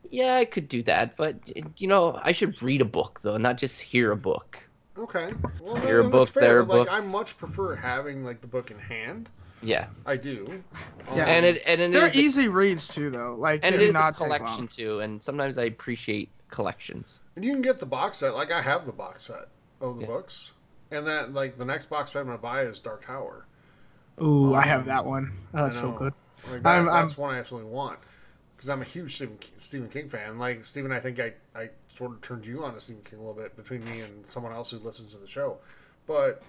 Yeah, 0.10 0.36
I 0.36 0.46
could 0.46 0.68
do 0.68 0.84
that, 0.84 1.16
but 1.16 1.36
you 1.78 1.88
know, 1.88 2.20
I 2.22 2.32
should 2.34 2.62
read 2.62 2.82
a 2.82 2.86
book 2.86 3.22
though, 3.22 3.38
not 3.38 3.58
just 3.58 3.82
hear 3.82 4.12
a 4.12 4.18
book. 4.18 4.60
Okay, 4.98 5.34
well, 5.60 5.76
Here 5.78 6.02
a 6.02 6.10
book, 6.10 6.30
fair. 6.30 6.44
there 6.44 6.60
a 6.60 6.64
like, 6.64 6.70
book. 6.70 6.88
I 6.92 7.00
much 7.00 7.38
prefer 7.38 7.76
having 7.76 8.24
like 8.24 8.42
the 8.42 8.48
book 8.48 8.70
in 8.70 8.78
hand. 8.78 9.30
Yeah. 9.64 9.88
I 10.06 10.18
do. 10.18 10.46
Um, 11.10 11.18
Yeah. 11.18 11.26
And 11.26 11.46
it 11.46 11.64
and 11.66 11.82
it 11.82 11.92
They're 11.94 12.06
is 12.06 12.16
a- 12.16 12.20
easy 12.20 12.48
reads 12.48 12.88
too, 12.88 13.10
though. 13.10 13.36
Like 13.38 13.62
and 13.64 13.74
it 13.74 13.82
is 13.82 13.88
it 13.88 13.90
a 13.92 13.94
not 13.94 14.16
collection 14.16 14.68
too, 14.68 15.00
and 15.00 15.24
sometimes 15.24 15.58
I 15.58 15.64
appreciate 15.64 16.30
collections. 16.54 17.20
And 17.36 17.44
you 17.44 17.52
can 17.52 17.62
get 17.64 17.80
the 17.80 17.86
box 17.86 18.20
set. 18.20 18.34
Like 18.36 18.52
I 18.52 18.62
have 18.62 18.86
the 18.86 18.92
box 18.92 19.24
set 19.26 19.48
of 19.82 19.96
the 19.96 20.02
Yeah. 20.02 20.08
books, 20.08 20.52
and 20.92 21.06
that 21.08 21.34
like 21.34 21.58
the 21.58 21.66
next 21.66 21.90
box 21.90 22.12
set 22.12 22.20
I'm 22.22 22.28
gonna 22.28 22.38
buy 22.38 22.62
is 22.62 22.80
Dark 22.80 23.06
Tower. 23.06 23.46
Ooh, 24.22 24.54
I 24.54 24.62
Um, 24.62 24.70
have 24.70 24.86
that 24.86 25.04
one. 25.06 25.36
Oh, 25.54 25.64
that's 25.64 25.80
so 25.80 25.92
good. 25.92 26.14
Like 26.50 26.62
that, 26.64 26.70
I'm- 26.70 26.88
I'm- 26.90 27.06
that's 27.06 27.18
one 27.18 27.34
I 27.34 27.40
absolutely 27.40 27.72
want 27.72 27.98
because 28.56 28.70
I'm 28.70 28.82
a 28.82 28.86
huge 28.86 29.16
Stephen 29.16 29.38
King, 29.40 29.54
Stephen 29.58 29.90
King 29.90 30.08
fan. 30.10 30.38
Like 30.38 30.64
Stephen, 30.64 30.92
I 30.92 31.00
think 31.00 31.20
I 31.20 31.34
I 31.56 31.70
sort 31.92 32.12
of 32.12 32.22
turned 32.22 32.46
you 32.46 32.64
on 32.64 32.74
to 32.76 32.80
Stephen 32.80 33.02
King 33.04 33.20
a 33.20 33.22
little 33.24 33.36
bit 33.42 33.56
between 33.56 33.84
me 33.86 34.02
and 34.02 34.26
someone 34.30 34.52
else 34.54 34.70
who 34.72 34.78
listens 34.78 35.14
to 35.14 35.18
the 35.20 35.28
show, 35.28 35.58
but 36.06 36.44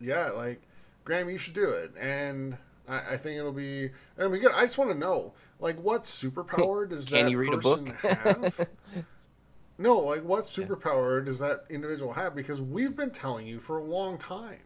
yeah, 0.00 0.30
like 0.30 0.60
Graham, 1.04 1.28
you 1.28 1.38
should 1.38 1.54
do 1.54 1.70
it, 1.70 1.92
and 1.98 2.56
I, 2.88 3.14
I 3.14 3.16
think 3.16 3.38
it'll 3.38 3.52
be 3.52 3.90
it'll 4.18 4.30
be 4.30 4.38
good. 4.38 4.52
I 4.52 4.62
just 4.62 4.78
want 4.78 4.90
to 4.90 4.96
know, 4.98 5.32
like, 5.60 5.76
what 5.82 6.02
superpower 6.02 6.88
does 6.88 7.06
Can 7.06 7.24
that 7.24 7.30
you 7.30 7.38
read 7.38 7.54
a 7.54 7.58
person 7.58 7.84
book? 7.84 7.96
have? 8.02 8.68
No, 9.76 9.98
like 9.98 10.22
what 10.22 10.44
superpower 10.44 11.24
does 11.24 11.40
that 11.40 11.64
individual 11.68 12.12
have? 12.12 12.34
Because 12.36 12.60
we've 12.60 12.94
been 12.94 13.10
telling 13.10 13.46
you 13.46 13.58
for 13.58 13.78
a 13.78 13.82
long 13.84 14.18
time 14.18 14.60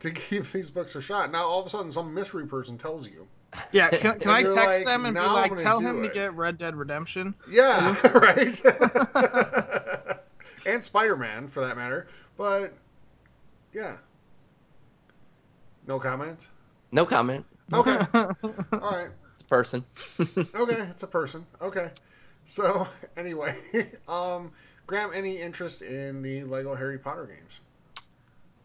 to 0.00 0.10
give 0.30 0.52
these 0.52 0.70
books 0.70 0.94
a 0.94 1.00
shot. 1.00 1.32
Now 1.32 1.44
all 1.46 1.60
of 1.60 1.66
a 1.66 1.68
sudden, 1.68 1.90
some 1.90 2.14
mystery 2.14 2.46
person 2.46 2.78
tells 2.78 3.08
you, 3.08 3.26
Yeah, 3.72 3.90
can, 3.90 4.20
can 4.20 4.30
I 4.30 4.42
text 4.44 4.56
like, 4.56 4.84
them 4.84 5.04
and 5.06 5.14
be 5.16 5.20
like, 5.20 5.56
tell 5.56 5.80
him 5.80 6.04
it." 6.04 6.08
to 6.08 6.14
get 6.14 6.32
Red 6.34 6.58
Dead 6.58 6.76
Redemption? 6.76 7.34
"Yeah, 7.50 7.96
right," 8.14 8.60
and 10.64 10.84
Spider 10.84 11.16
Man 11.16 11.48
for 11.48 11.60
that 11.66 11.76
matter. 11.76 12.06
But 12.36 12.74
yeah, 13.72 13.96
no 15.88 15.98
comment. 15.98 16.48
No 16.92 17.04
comment. 17.06 17.44
Okay, 17.72 17.98
all 18.14 18.26
right. 18.72 19.08
It's 19.34 19.42
a 19.42 19.48
person. 19.48 19.84
Okay, 20.54 20.76
it's 20.90 21.02
a 21.02 21.06
person. 21.06 21.46
Okay. 21.60 21.90
So 22.44 22.86
anyway, 23.16 23.56
um, 24.08 24.52
Graham, 24.86 25.10
any 25.14 25.38
interest 25.38 25.82
in 25.82 26.22
the 26.22 26.44
Lego 26.44 26.74
Harry 26.74 26.98
Potter 26.98 27.26
games? 27.26 27.60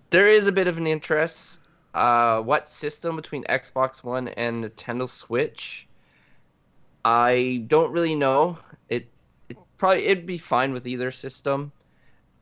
there 0.10 0.28
is 0.28 0.48
a 0.48 0.52
bit 0.52 0.68
of 0.68 0.78
an 0.78 0.88
interest. 0.88 1.60
Uh, 1.94 2.42
what 2.42 2.68
system 2.68 3.16
between 3.16 3.44
Xbox 3.46 4.04
One 4.04 4.28
and 4.30 4.64
Nintendo 4.64 5.08
Switch? 5.10 5.88
I 7.04 7.64
don't 7.68 7.92
really 7.92 8.16
know. 8.16 8.58
It, 8.90 9.08
it 9.50 9.58
probably 9.78 10.06
it'd 10.06 10.26
be 10.26 10.38
fine 10.38 10.74
with 10.74 10.86
either 10.88 11.12
system. 11.12 11.72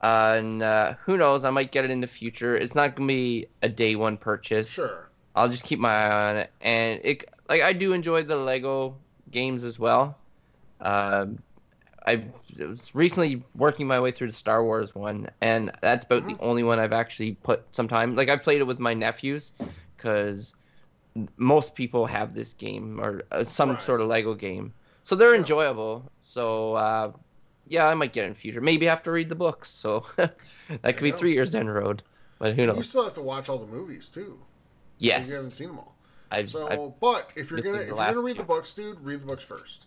Uh, 0.01 0.35
and 0.37 0.61
uh, 0.61 0.93
who 1.05 1.17
knows? 1.17 1.45
I 1.45 1.49
might 1.51 1.71
get 1.71 1.85
it 1.85 1.91
in 1.91 2.01
the 2.01 2.07
future. 2.07 2.55
It's 2.55 2.75
not 2.75 2.95
gonna 2.95 3.07
be 3.07 3.47
a 3.61 3.69
day 3.69 3.95
one 3.95 4.17
purchase. 4.17 4.69
Sure. 4.69 5.04
I'll 5.35 5.49
just 5.49 5.63
keep 5.63 5.79
my 5.79 5.91
eye 5.93 6.29
on 6.29 6.37
it. 6.37 6.51
And 6.61 7.01
it 7.03 7.25
like 7.49 7.61
I 7.61 7.73
do 7.73 7.93
enjoy 7.93 8.23
the 8.23 8.37
Lego 8.37 8.95
games 9.31 9.63
as 9.63 9.77
well. 9.77 10.17
Um, 10.79 11.39
I 12.05 12.23
was 12.59 12.93
recently 12.93 13.43
working 13.55 13.87
my 13.87 13.99
way 13.99 14.11
through 14.11 14.27
the 14.27 14.33
Star 14.33 14.63
Wars 14.63 14.93
one, 14.93 15.29
and 15.41 15.71
that's 15.81 16.05
about 16.05 16.27
the 16.27 16.37
only 16.39 16.63
one 16.63 16.79
I've 16.79 16.93
actually 16.93 17.33
put 17.33 17.63
some 17.71 17.87
time. 17.87 18.15
Like 18.15 18.29
I 18.29 18.37
played 18.37 18.61
it 18.61 18.65
with 18.65 18.79
my 18.79 18.93
nephews, 18.93 19.51
because 19.97 20.53
most 21.37 21.75
people 21.75 22.05
have 22.05 22.33
this 22.35 22.53
game 22.53 22.99
or 22.99 23.23
uh, 23.31 23.43
some 23.43 23.71
Right. 23.71 23.81
sort 23.81 24.01
of 24.01 24.07
Lego 24.07 24.35
game, 24.35 24.73
so 25.03 25.15
they're 25.15 25.33
enjoyable. 25.35 26.03
So 26.21 26.75
uh, 26.75 27.11
yeah, 27.67 27.87
I 27.87 27.95
might 27.95 28.13
get 28.13 28.23
it 28.25 28.27
in 28.27 28.33
the 28.33 28.39
future. 28.39 28.61
Maybe 28.61 28.85
have 28.85 29.03
to 29.03 29.11
read 29.11 29.29
the 29.29 29.35
books. 29.35 29.69
So 29.69 30.05
that 30.17 30.37
could 30.69 31.01
be 31.01 31.11
three 31.11 31.33
years 31.33 31.53
down 31.53 31.65
the 31.65 31.71
road, 31.73 32.03
but 32.37 32.55
who 32.55 32.67
knows? 32.67 32.77
You 32.77 32.83
still 32.83 33.03
have 33.05 33.13
to 33.15 33.21
watch 33.21 33.49
all 33.49 33.57
the 33.57 33.65
movies 33.65 34.09
too. 34.09 34.39
Yes, 34.99 35.29
You 35.29 35.35
haven't 35.35 35.51
seen 35.51 35.67
them 35.69 35.79
all. 35.79 35.95
I've, 36.31 36.49
So, 36.49 36.67
I've 36.69 36.99
but 36.99 37.33
if 37.35 37.51
you're 37.51 37.61
gonna 37.61 37.79
if 37.79 37.87
you're 37.87 37.95
gonna 37.97 38.21
read 38.21 38.33
two. 38.35 38.41
the 38.41 38.43
books, 38.43 38.73
dude, 38.73 38.99
read 39.01 39.21
the 39.21 39.25
books 39.25 39.43
first. 39.43 39.85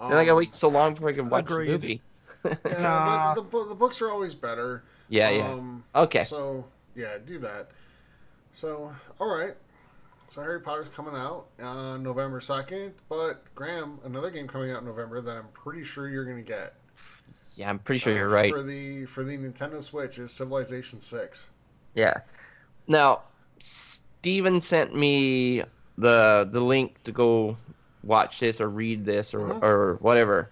Then 0.00 0.12
I 0.12 0.24
gotta 0.24 0.30
Um, 0.32 0.36
wait 0.38 0.54
so 0.54 0.68
long 0.68 0.94
before 0.94 1.10
I 1.10 1.12
can 1.12 1.28
watch 1.28 1.44
Agreed. 1.44 1.66
the 1.68 1.72
movie. 1.72 2.02
Yeah, 2.66 3.34
the, 3.36 3.42
the, 3.42 3.64
the 3.70 3.74
books 3.74 4.00
are 4.00 4.10
always 4.10 4.34
better. 4.34 4.84
Yeah, 5.08 5.28
yeah. 5.30 5.52
Um, 5.52 5.84
Okay. 5.94 6.22
So 6.24 6.64
yeah, 6.94 7.18
do 7.24 7.38
that. 7.38 7.70
So, 8.54 8.94
all 9.18 9.34
right. 9.36 9.54
So 10.28 10.42
Harry 10.42 10.60
Potter's 10.60 10.88
coming 10.94 11.14
out 11.14 11.46
on 11.60 12.02
November 12.04 12.40
second, 12.40 12.94
but 13.08 13.42
Graham, 13.56 13.98
another 14.04 14.30
game 14.30 14.46
coming 14.46 14.70
out 14.70 14.80
in 14.80 14.86
November 14.86 15.20
that 15.20 15.36
I'm 15.36 15.48
pretty 15.52 15.82
sure 15.82 16.08
you're 16.08 16.24
going 16.24 16.36
to 16.36 16.42
get. 16.42 16.74
Yeah, 17.56 17.68
I'm 17.68 17.80
pretty 17.80 17.98
sure 17.98 18.12
uh, 18.12 18.16
you're 18.16 18.28
right. 18.28 18.52
For 18.52 18.62
the 18.62 19.06
for 19.06 19.24
the 19.24 19.36
Nintendo 19.36 19.82
Switch 19.82 20.18
is 20.20 20.32
Civilization 20.32 21.00
Six. 21.00 21.50
Yeah. 21.94 22.18
Now, 22.86 23.22
Steven 23.62 24.60
sent 24.60 24.94
me 24.94 25.62
the 25.98 26.48
the 26.50 26.60
link 26.60 27.02
to 27.04 27.12
go 27.12 27.56
watch 28.02 28.40
this 28.40 28.60
or 28.60 28.68
read 28.68 29.04
this 29.04 29.34
or, 29.34 29.40
Mhm. 29.40 29.62
or 29.62 29.94
whatever. 30.00 30.50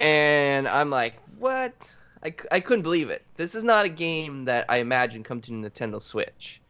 And 0.00 0.66
I'm 0.68 0.90
like, 0.90 1.14
what? 1.38 1.94
I, 2.24 2.34
I 2.50 2.60
couldn't 2.60 2.82
believe 2.82 3.10
it. 3.10 3.22
This 3.36 3.54
is 3.54 3.64
not 3.64 3.84
a 3.84 3.88
game 3.88 4.46
that 4.46 4.64
I 4.68 4.78
imagine 4.78 5.22
come 5.22 5.40
to 5.42 5.52
Nintendo 5.52 6.00
Switch. 6.00 6.60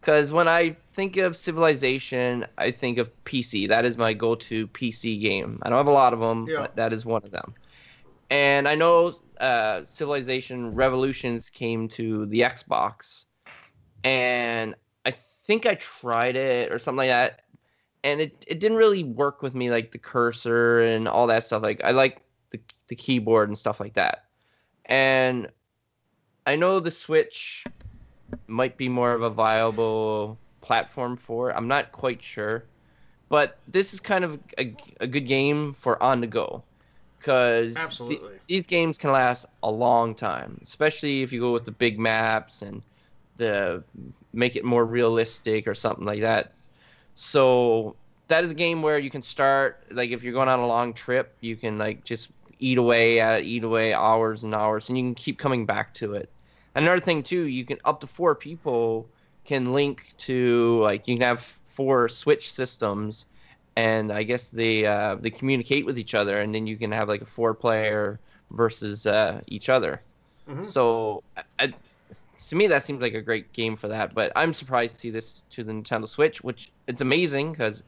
Because 0.00 0.32
when 0.32 0.48
I 0.48 0.70
think 0.92 1.16
of 1.18 1.36
Civilization, 1.36 2.46
I 2.56 2.70
think 2.70 2.96
of 2.98 3.10
PC. 3.24 3.68
That 3.68 3.84
is 3.84 3.98
my 3.98 4.14
go 4.14 4.34
to 4.36 4.66
PC 4.68 5.20
game. 5.20 5.58
I 5.62 5.68
don't 5.68 5.76
have 5.78 5.88
a 5.88 5.92
lot 5.92 6.12
of 6.14 6.20
them, 6.20 6.46
Yeah. 6.48 6.60
but 6.62 6.76
that 6.76 6.92
is 6.92 7.04
one 7.04 7.22
of 7.24 7.30
them. 7.32 7.54
And 8.30 8.66
I 8.68 8.76
know 8.76 9.14
uh, 9.40 9.84
Civilization 9.84 10.74
Revolutions 10.74 11.50
came 11.50 11.88
to 11.90 12.26
the 12.26 12.40
Xbox, 12.40 13.26
and 14.04 14.74
I 15.04 15.12
think 15.12 15.66
I 15.66 15.74
tried 15.76 16.36
it 16.36 16.72
or 16.72 16.78
something 16.78 16.98
like 16.98 17.08
that, 17.08 17.40
and 18.04 18.20
it, 18.20 18.44
it 18.48 18.60
didn't 18.60 18.78
really 18.78 19.04
work 19.04 19.42
with 19.42 19.54
me, 19.54 19.70
like 19.70 19.92
the 19.92 19.98
cursor 19.98 20.80
and 20.80 21.08
all 21.08 21.26
that 21.26 21.44
stuff. 21.44 21.62
Like 21.62 21.80
I 21.84 21.90
like 21.90 22.22
the 22.50 22.60
the 22.88 22.96
keyboard 22.96 23.48
and 23.48 23.56
stuff 23.56 23.80
like 23.80 23.94
that, 23.94 24.24
and 24.86 25.48
I 26.46 26.56
know 26.56 26.80
the 26.80 26.90
Switch 26.90 27.64
might 28.46 28.76
be 28.76 28.88
more 28.88 29.12
of 29.12 29.22
a 29.22 29.30
viable 29.30 30.38
platform 30.60 31.16
for. 31.16 31.50
it. 31.50 31.56
I'm 31.56 31.68
not 31.68 31.92
quite 31.92 32.22
sure, 32.22 32.64
but 33.28 33.58
this 33.68 33.94
is 33.94 34.00
kind 34.00 34.24
of 34.24 34.38
a, 34.58 34.74
a 35.00 35.06
good 35.06 35.26
game 35.26 35.72
for 35.72 36.02
on 36.02 36.20
the 36.20 36.26
go 36.26 36.64
because 37.18 37.76
Absolutely. 37.76 38.38
these 38.48 38.66
games 38.66 38.98
can 38.98 39.12
last 39.12 39.46
a 39.62 39.70
long 39.70 40.14
time, 40.14 40.58
especially 40.62 41.22
if 41.22 41.32
you 41.32 41.40
go 41.40 41.52
with 41.52 41.64
the 41.64 41.72
big 41.72 41.98
maps 41.98 42.62
and 42.62 42.82
the 43.40 43.82
make 44.32 44.54
it 44.54 44.64
more 44.64 44.84
realistic 44.84 45.66
or 45.66 45.74
something 45.74 46.04
like 46.04 46.20
that. 46.20 46.52
So 47.14 47.96
that 48.28 48.44
is 48.44 48.52
a 48.52 48.54
game 48.54 48.82
where 48.82 48.98
you 48.98 49.10
can 49.10 49.22
start 49.22 49.82
like 49.90 50.10
if 50.10 50.22
you're 50.22 50.32
going 50.32 50.48
on 50.48 50.60
a 50.60 50.66
long 50.66 50.92
trip, 50.92 51.34
you 51.40 51.56
can 51.56 51.78
like 51.78 52.04
just 52.04 52.30
eat 52.60 52.78
away 52.78 53.18
at 53.18 53.40
it, 53.40 53.46
eat 53.46 53.64
away 53.64 53.92
hours 53.92 54.44
and 54.44 54.54
hours, 54.54 54.88
and 54.88 54.96
you 54.98 55.04
can 55.04 55.14
keep 55.14 55.38
coming 55.38 55.66
back 55.66 55.92
to 55.94 56.14
it. 56.14 56.28
Another 56.76 57.00
thing 57.00 57.22
too, 57.22 57.44
you 57.44 57.64
can 57.64 57.78
up 57.84 58.00
to 58.00 58.06
four 58.06 58.34
people 58.34 59.08
can 59.44 59.72
link 59.72 60.04
to 60.18 60.80
like 60.82 61.08
you 61.08 61.16
can 61.16 61.26
have 61.26 61.40
four 61.66 62.08
Switch 62.08 62.52
systems, 62.52 63.26
and 63.74 64.12
I 64.12 64.22
guess 64.22 64.50
they 64.50 64.86
uh, 64.86 65.16
they 65.16 65.30
communicate 65.30 65.86
with 65.86 65.98
each 65.98 66.14
other, 66.14 66.40
and 66.40 66.54
then 66.54 66.66
you 66.66 66.76
can 66.76 66.92
have 66.92 67.08
like 67.08 67.22
a 67.22 67.26
four 67.26 67.54
player 67.54 68.20
versus 68.52 69.06
uh, 69.06 69.40
each 69.46 69.68
other. 69.68 70.00
Mhm. 70.48 70.64
So 70.64 71.22
I, 71.58 71.72
to 72.48 72.56
me, 72.56 72.66
that 72.68 72.82
seems 72.82 73.00
like 73.02 73.14
a 73.14 73.22
great 73.22 73.52
game 73.52 73.76
for 73.76 73.88
that. 73.88 74.14
But 74.14 74.32
I'm 74.34 74.54
surprised 74.54 74.94
to 74.94 75.00
see 75.00 75.10
this 75.10 75.42
to 75.50 75.64
the 75.64 75.72
Nintendo 75.72 76.08
Switch, 76.08 76.42
which 76.42 76.72
it's 76.86 77.00
amazing 77.00 77.52
because 77.52 77.82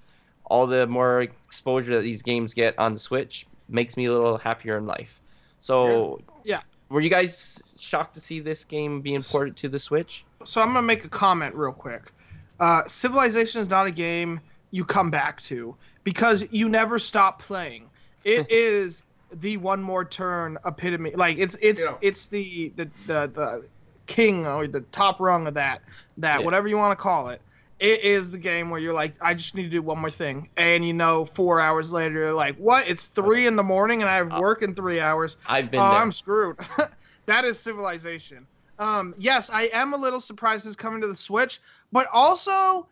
all 0.45 0.67
the 0.67 0.87
more 0.87 1.23
exposure 1.23 1.95
that 1.97 2.03
these 2.03 2.23
games 2.23 2.53
get 2.55 2.79
on 2.79 2.93
the 2.93 2.99
Switch 2.99 3.47
makes 3.69 3.97
me 3.97 4.07
a 4.07 4.13
little 4.13 4.37
happier 4.39 4.77
in 4.77 4.87
life. 4.87 5.21
So 5.61 6.21
Yeah. 6.45 6.61
were 6.91 7.01
you 7.01 7.09
guys 7.11 7.75
shocked 7.79 8.15
to 8.15 8.21
see 8.21 8.41
this 8.41 8.65
game 8.65 9.01
being 9.01 9.23
ported 9.23 9.57
to 9.59 9.69
the 9.69 9.79
Switch? 9.79 10.25
So 10.45 10.61
I'm 10.61 10.69
gonna 10.69 10.83
make 10.83 11.05
a 11.05 11.09
comment 11.09 11.55
real 11.55 11.73
quick. 11.73 12.13
Uh, 12.61 12.83
Civilization 12.87 13.63
is 13.63 13.69
not 13.69 13.87
a 13.87 13.91
game 13.91 14.41
you 14.71 14.85
come 14.85 15.11
back 15.11 15.41
to 15.43 15.77
because 16.05 16.45
you 16.51 16.69
never 16.69 16.99
stop 16.99 17.41
playing. 17.41 17.89
It 18.25 18.47
is 18.51 19.05
the 19.33 19.57
one 19.57 19.83
more 19.83 20.05
turn 20.05 20.59
epitome. 20.67 21.13
Like 21.15 21.39
it's 21.39 21.57
it's 21.63 21.81
Yeah. 21.81 21.97
it's 22.03 22.27
the 22.27 22.73
the 22.77 22.91
the 23.07 23.31
the 23.35 23.69
king 24.07 24.47
or 24.47 24.67
the 24.67 24.81
top 24.93 25.21
rung 25.21 25.47
of 25.47 25.55
that 25.55 25.83
that 26.19 26.41
Yeah. 26.41 26.45
whatever 26.45 26.69
you 26.69 26.77
want 26.77 26.97
to 26.97 27.03
call 27.03 27.29
it. 27.29 27.41
It 27.79 28.05
is 28.05 28.31
the 28.31 28.39
game 28.39 28.71
where 28.71 28.79
you're 28.79 28.93
like, 28.93 29.15
I 29.21 29.35
just 29.35 29.57
need 29.57 29.65
to 29.65 29.69
do 29.69 29.83
one 29.83 29.99
more 29.99 30.11
thing, 30.11 30.49
and 30.57 30.87
you 30.87 30.93
know, 30.93 31.25
four 31.25 31.59
hours 31.59 31.93
later, 31.93 32.15
you're 32.15 32.33
like, 32.33 32.57
what? 32.57 32.89
It's 32.89 33.07
three 33.09 33.49
in 33.49 33.57
the 33.57 33.65
morning, 33.65 34.03
and 34.03 34.09
I 34.09 34.17
have 34.17 34.33
work 34.39 34.63
in 34.63 34.75
three 34.75 35.01
hours. 35.01 35.37
I've 35.49 35.69
been 35.69 35.81
oh, 35.81 35.91
there. 35.91 35.99
I'm 35.99 36.13
screwed. 36.13 36.59
that 37.27 37.45
is 37.45 37.59
civilization. 37.59 38.47
Um, 38.79 39.15
yes, 39.19 39.51
I 39.51 39.65
am 39.73 39.95
a 39.95 39.97
little 39.97 40.21
surprised 40.21 40.67
it's 40.67 40.77
coming 40.77 41.01
to 41.01 41.09
the 41.09 41.17
Switch, 41.17 41.61
but 41.91 42.07
also 42.13 42.87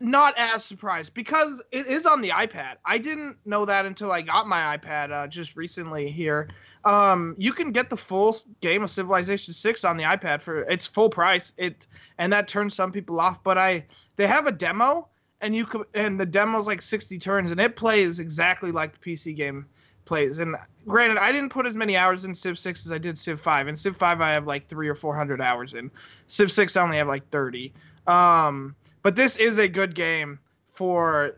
not 0.00 0.34
as 0.36 0.64
surprised 0.64 1.14
because 1.14 1.62
it 1.72 1.86
is 1.86 2.06
on 2.06 2.20
the 2.20 2.28
iPad. 2.28 2.76
I 2.84 2.98
didn't 2.98 3.36
know 3.46 3.64
that 3.64 3.86
until 3.86 4.12
I 4.12 4.22
got 4.22 4.46
my 4.46 4.76
iPad 4.76 5.10
uh, 5.10 5.26
just 5.26 5.56
recently 5.56 6.10
here. 6.10 6.48
Um, 6.84 7.34
you 7.38 7.52
can 7.52 7.72
get 7.72 7.88
the 7.88 7.96
full 7.96 8.36
game 8.60 8.82
of 8.82 8.90
Civilization 8.90 9.54
6 9.54 9.84
on 9.84 9.96
the 9.96 10.04
iPad 10.04 10.42
for 10.42 10.62
its 10.62 10.86
full 10.86 11.08
price. 11.08 11.52
It 11.56 11.86
and 12.18 12.32
that 12.32 12.46
turns 12.46 12.74
some 12.74 12.92
people 12.92 13.18
off, 13.20 13.42
but 13.42 13.56
I 13.56 13.84
they 14.16 14.26
have 14.26 14.46
a 14.46 14.52
demo 14.52 15.08
and 15.40 15.54
you 15.54 15.64
could 15.64 15.86
and 15.94 16.20
the 16.20 16.26
demo's 16.26 16.66
like 16.66 16.82
60 16.82 17.18
turns 17.18 17.50
and 17.50 17.60
it 17.60 17.76
plays 17.76 18.20
exactly 18.20 18.70
like 18.70 19.00
the 19.00 19.10
PC 19.10 19.34
game 19.34 19.66
plays. 20.04 20.38
And 20.38 20.56
granted, 20.86 21.18
I 21.18 21.32
didn't 21.32 21.50
put 21.50 21.66
as 21.66 21.76
many 21.76 21.96
hours 21.96 22.24
in 22.24 22.34
Civ 22.34 22.58
6 22.58 22.86
as 22.86 22.92
I 22.92 22.98
did 22.98 23.18
Civ 23.18 23.40
5. 23.40 23.68
In 23.68 23.76
Civ 23.76 23.96
5 23.96 24.20
I 24.20 24.32
have 24.32 24.46
like 24.46 24.68
3 24.68 24.88
or 24.88 24.94
400 24.94 25.40
hours 25.40 25.74
in. 25.74 25.90
Civ 26.28 26.52
6 26.52 26.76
I 26.76 26.82
only 26.82 26.98
have 26.98 27.08
like 27.08 27.28
30. 27.30 27.72
Um, 28.06 28.76
but 29.06 29.14
this 29.14 29.36
is 29.36 29.58
a 29.58 29.68
good 29.68 29.94
game 29.94 30.36
for 30.72 31.36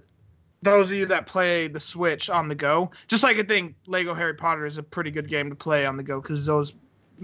those 0.62 0.86
of 0.86 0.94
you 0.94 1.04
that 1.04 1.26
play 1.26 1.68
the 1.68 1.78
Switch 1.78 2.30
on 2.30 2.48
the 2.48 2.54
go. 2.54 2.90
Just 3.08 3.22
like 3.22 3.36
I 3.36 3.42
think 3.42 3.74
Lego 3.86 4.14
Harry 4.14 4.32
Potter 4.32 4.64
is 4.64 4.78
a 4.78 4.82
pretty 4.82 5.10
good 5.10 5.28
game 5.28 5.50
to 5.50 5.54
play 5.54 5.84
on 5.84 5.98
the 5.98 6.02
go 6.02 6.18
because 6.18 6.46
those 6.46 6.72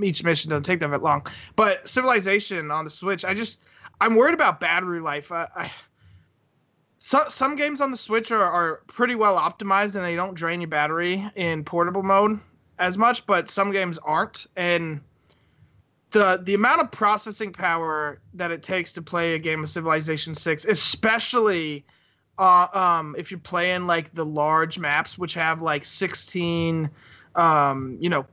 each 0.02 0.22
mission 0.22 0.50
doesn't 0.50 0.64
take 0.64 0.80
that 0.80 1.02
long. 1.02 1.26
But 1.56 1.88
Civilization 1.88 2.70
on 2.70 2.84
the 2.84 2.90
Switch, 2.90 3.24
I 3.24 3.32
just 3.32 3.60
I'm 4.02 4.16
worried 4.16 4.34
about 4.34 4.60
battery 4.60 5.00
life. 5.00 5.32
I, 5.32 5.48
I 5.56 5.72
so, 6.98 7.24
some 7.30 7.56
games 7.56 7.80
on 7.80 7.90
the 7.90 7.96
Switch 7.96 8.30
are, 8.30 8.44
are 8.44 8.82
pretty 8.86 9.14
well 9.14 9.38
optimized 9.38 9.96
and 9.96 10.04
they 10.04 10.14
don't 10.14 10.34
drain 10.34 10.60
your 10.60 10.68
battery 10.68 11.26
in 11.36 11.64
portable 11.64 12.02
mode 12.02 12.38
as 12.78 12.98
much, 12.98 13.24
but 13.24 13.48
some 13.48 13.72
games 13.72 13.96
aren't. 13.96 14.46
And 14.56 15.00
the 16.14 16.40
the 16.44 16.54
amount 16.54 16.80
of 16.80 16.90
processing 16.92 17.52
power 17.52 18.20
that 18.34 18.52
it 18.52 18.62
takes 18.62 18.92
to 18.92 19.02
play 19.02 19.34
a 19.34 19.38
game 19.38 19.64
of 19.64 19.68
Civilization 19.68 20.32
Six, 20.34 20.64
especially 20.64 21.84
uh, 22.38 22.68
um, 22.72 23.16
if 23.18 23.30
you're 23.32 23.40
playing 23.40 23.88
like 23.88 24.14
the 24.14 24.24
large 24.24 24.78
maps, 24.78 25.18
which 25.18 25.34
have 25.34 25.60
like 25.60 25.84
16, 25.84 26.88
um, 27.34 27.98
you 28.00 28.08
know, 28.08 28.24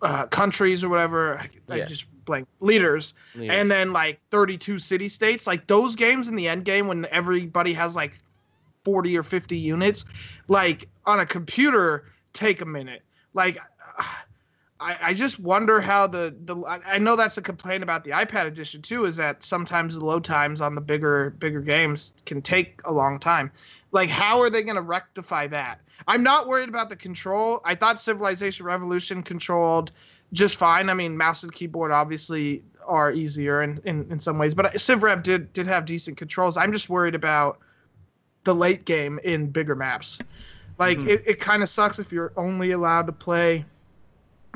uh, 0.00 0.26
countries 0.26 0.82
or 0.82 0.88
whatever. 0.88 1.38
I, 1.38 1.48
I 1.68 1.76
Yeah. 1.76 1.84
just 1.84 2.06
blank 2.24 2.48
leaders 2.60 3.12
Yeah. 3.34 3.52
and 3.52 3.70
then 3.70 3.92
like 3.92 4.20
32 4.30 4.78
city 4.78 5.08
states 5.08 5.46
like 5.46 5.66
those 5.66 5.94
games 5.94 6.28
in 6.28 6.36
the 6.36 6.48
end 6.48 6.64
game 6.64 6.86
when 6.86 7.04
everybody 7.10 7.72
has 7.74 7.96
like 7.96 8.16
40 8.84 9.16
or 9.18 9.22
50 9.22 9.58
units 9.58 10.04
like 10.48 10.88
on 11.04 11.20
a 11.20 11.26
computer 11.26 12.04
take 12.32 12.60
a 12.60 12.64
minute 12.64 13.02
like 13.34 13.58
I, 14.82 14.96
I 15.00 15.14
just 15.14 15.38
wonder 15.38 15.80
how 15.80 16.06
the 16.08 16.34
the 16.44 16.56
I 16.86 16.98
know 16.98 17.14
that's 17.14 17.38
a 17.38 17.42
complaint 17.42 17.82
about 17.82 18.02
the 18.04 18.10
iPad 18.10 18.46
edition 18.46 18.82
too 18.82 19.04
is 19.04 19.16
that 19.16 19.44
sometimes 19.44 19.96
the 19.96 20.04
load 20.04 20.24
times 20.24 20.60
on 20.60 20.74
the 20.74 20.80
bigger 20.80 21.30
bigger 21.38 21.60
games 21.60 22.12
can 22.26 22.42
take 22.42 22.80
a 22.84 22.92
long 22.92 23.18
time. 23.20 23.50
Like 23.92 24.10
how 24.10 24.40
are 24.40 24.50
they 24.50 24.62
going 24.62 24.76
to 24.76 24.82
rectify 24.82 25.46
that? 25.48 25.80
I'm 26.08 26.22
not 26.22 26.48
worried 26.48 26.68
about 26.68 26.88
the 26.88 26.96
control. 26.96 27.60
I 27.64 27.76
thought 27.76 28.00
Civilization 28.00 28.66
Revolution 28.66 29.22
controlled 29.22 29.92
just 30.32 30.56
fine. 30.56 30.88
I 30.90 30.94
mean, 30.94 31.16
mouse 31.16 31.44
and 31.44 31.52
keyboard 31.52 31.92
obviously 31.92 32.62
are 32.84 33.12
easier 33.12 33.62
in, 33.62 33.80
in, 33.84 34.10
in 34.10 34.18
some 34.18 34.38
ways, 34.38 34.54
but 34.54 34.66
CivRev 34.72 35.22
did 35.22 35.52
did 35.52 35.68
have 35.68 35.84
decent 35.84 36.16
controls. 36.16 36.56
I'm 36.56 36.72
just 36.72 36.88
worried 36.88 37.14
about 37.14 37.58
the 38.44 38.54
late 38.54 38.84
game 38.84 39.20
in 39.22 39.46
bigger 39.46 39.76
maps. 39.76 40.18
Like 40.78 40.98
Mhm. 40.98 41.06
it, 41.08 41.22
it 41.26 41.40
kind 41.40 41.62
of 41.62 41.68
sucks 41.68 42.00
if 42.00 42.10
you're 42.10 42.32
only 42.36 42.72
allowed 42.72 43.06
to 43.06 43.12
play 43.12 43.64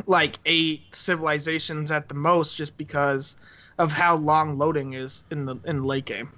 like 0.06 0.38
eight 0.44 0.94
civilizations 0.94 1.90
at 1.90 2.08
the 2.08 2.14
most 2.14 2.56
just 2.56 2.76
because 2.76 3.36
of 3.78 3.92
how 3.92 4.16
long 4.16 4.58
loading 4.58 4.94
is 4.94 5.24
in 5.30 5.46
the 5.46 5.56
in 5.64 5.78
the 5.78 5.86
late 5.86 6.04
game. 6.04 6.30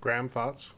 Graham, 0.00 0.28
thoughts? 0.28 0.72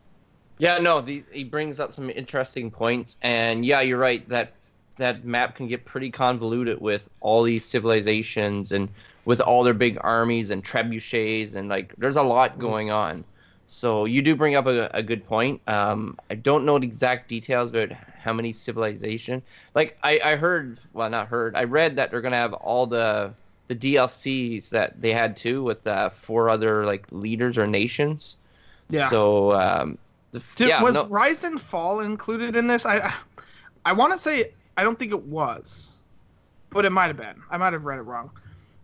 Yeah, 0.58 0.78
no, 0.78 1.00
the, 1.00 1.24
he 1.30 1.44
brings 1.44 1.80
up 1.80 1.92
some 1.92 2.10
interesting 2.10 2.70
points, 2.70 3.16
and 3.22 3.64
yeah, 3.64 3.80
you're 3.80 3.98
right 3.98 4.28
that 4.28 4.52
that 4.98 5.24
map 5.24 5.56
can 5.56 5.68
get 5.68 5.84
pretty 5.84 6.10
convoluted 6.10 6.80
with 6.80 7.02
all 7.20 7.42
these 7.42 7.64
civilizations 7.64 8.72
and 8.72 8.88
with 9.24 9.40
all 9.40 9.64
their 9.64 9.74
big 9.74 9.96
armies 10.02 10.50
and 10.50 10.64
trebuchets 10.64 11.54
and 11.54 11.68
like 11.68 11.94
there's 11.96 12.16
a 12.16 12.22
lot 12.22 12.56
mm. 12.56 12.60
going 12.60 12.90
on. 12.90 13.24
So 13.72 14.04
you 14.04 14.20
do 14.20 14.36
bring 14.36 14.54
up 14.54 14.66
a, 14.66 14.90
a 14.92 15.02
good 15.02 15.26
point. 15.26 15.60
Um, 15.66 16.18
I 16.30 16.34
don't 16.34 16.66
know 16.66 16.78
the 16.78 16.86
exact 16.86 17.28
details 17.28 17.70
about 17.70 17.90
how 17.90 18.32
many 18.34 18.52
civilization. 18.52 19.42
Like 19.74 19.98
I, 20.02 20.20
I 20.22 20.36
heard, 20.36 20.78
well, 20.92 21.08
not 21.08 21.28
heard. 21.28 21.56
I 21.56 21.64
read 21.64 21.96
that 21.96 22.10
they're 22.10 22.20
gonna 22.20 22.36
have 22.36 22.52
all 22.52 22.86
the 22.86 23.32
the 23.68 23.74
DLCs 23.74 24.68
that 24.70 25.00
they 25.00 25.10
had 25.10 25.38
too 25.38 25.62
with 25.62 25.86
uh, 25.86 26.10
four 26.10 26.50
other 26.50 26.84
like 26.84 27.06
leaders 27.10 27.56
or 27.56 27.66
nations. 27.66 28.36
Yeah. 28.90 29.08
So 29.08 29.52
um, 29.52 29.98
the, 30.32 30.42
Did, 30.54 30.68
yeah, 30.68 30.82
was 30.82 30.94
no, 30.94 31.06
Rise 31.06 31.42
and 31.42 31.58
Fall 31.58 32.00
included 32.00 32.56
in 32.56 32.66
this? 32.66 32.84
I 32.84 32.98
I, 32.98 33.14
I 33.86 33.92
want 33.94 34.12
to 34.12 34.18
say 34.18 34.52
I 34.76 34.84
don't 34.84 34.98
think 34.98 35.12
it 35.12 35.24
was, 35.24 35.90
but 36.70 36.84
it 36.84 36.90
might 36.90 37.06
have 37.06 37.16
been. 37.16 37.42
I 37.50 37.56
might 37.56 37.72
have 37.72 37.84
read 37.84 37.98
it 37.98 38.02
wrong. 38.02 38.30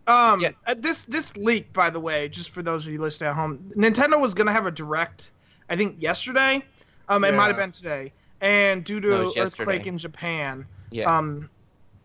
Um, 0.09 0.39
Yeah. 0.41 0.49
uh, 0.65 0.75
this 0.77 1.05
this 1.05 1.35
leak, 1.37 1.71
by 1.71 1.89
the 1.89 1.99
way, 1.99 2.27
just 2.29 2.49
for 2.49 2.63
those 2.63 2.85
of 2.85 2.91
you 2.91 2.99
listening 2.99 3.29
at 3.29 3.35
home, 3.35 3.59
Nintendo 3.75 4.19
was 4.19 4.33
gonna 4.33 4.51
have 4.51 4.65
a 4.65 4.71
direct, 4.71 5.31
I 5.69 5.75
think 5.75 6.01
yesterday. 6.01 6.63
Um, 7.07 7.23
it 7.23 7.33
might 7.33 7.47
have 7.47 7.57
been 7.57 7.71
today, 7.71 8.11
and 8.41 8.83
due 8.83 8.99
to 8.99 9.09
was 9.09 9.37
earthquake 9.37 9.87
in 9.87 9.97
Japan, 9.97 10.65
yeah. 10.91 11.05
um, 11.05 11.49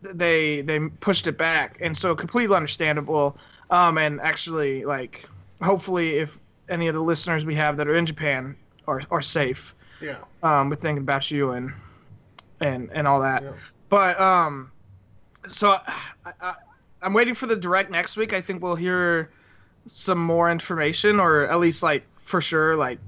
they 0.02 0.60
they 0.62 0.80
pushed 1.00 1.26
it 1.26 1.36
back, 1.38 1.78
and 1.80 1.96
so 1.96 2.14
completely 2.14 2.54
understandable. 2.56 3.36
Um, 3.70 3.98
and 3.98 4.20
actually, 4.20 4.84
like, 4.84 5.26
hopefully, 5.62 6.16
if 6.18 6.38
any 6.68 6.88
of 6.88 6.94
the 6.94 7.02
listeners 7.02 7.44
we 7.44 7.54
have 7.54 7.76
that 7.78 7.88
are 7.88 7.96
in 7.96 8.06
Japan 8.06 8.56
are 8.86 9.02
are 9.10 9.22
safe, 9.22 9.74
Yeah. 10.00 10.16
um, 10.42 10.68
we're 10.70 10.76
thinking 10.76 11.02
about 11.02 11.30
you 11.30 11.52
and 11.52 11.72
and 12.60 12.90
and 12.92 13.06
all 13.06 13.20
that. 13.20 13.42
Yeah. 13.42 13.52
But 13.88 14.18
um, 14.20 14.70
so 15.48 15.78
I, 15.86 16.32
I, 16.40 16.54
I'm 17.04 17.12
waiting 17.12 17.34
for 17.34 17.46
the 17.46 17.56
direct 17.56 17.90
next 17.90 18.16
week. 18.16 18.32
I 18.32 18.40
think 18.40 18.62
we'll 18.62 18.74
hear 18.74 19.30
some 19.86 20.18
more 20.18 20.50
information, 20.50 21.20
or 21.20 21.44
at 21.44 21.60
least 21.60 21.82
like 21.82 22.04
for 22.22 22.40
sure, 22.40 22.76
like 22.76 22.98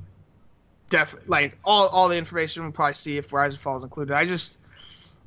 def 0.90 1.16
like 1.26 1.58
all 1.64 1.88
all 1.88 2.08
the 2.08 2.16
information 2.16 2.62
we'll 2.62 2.72
probably 2.72 2.94
see 2.94 3.16
if 3.16 3.32
Rise 3.32 3.54
and 3.54 3.60
Fall 3.60 3.78
is 3.78 3.82
included. 3.82 4.14
I 4.14 4.24
just. 4.26 4.58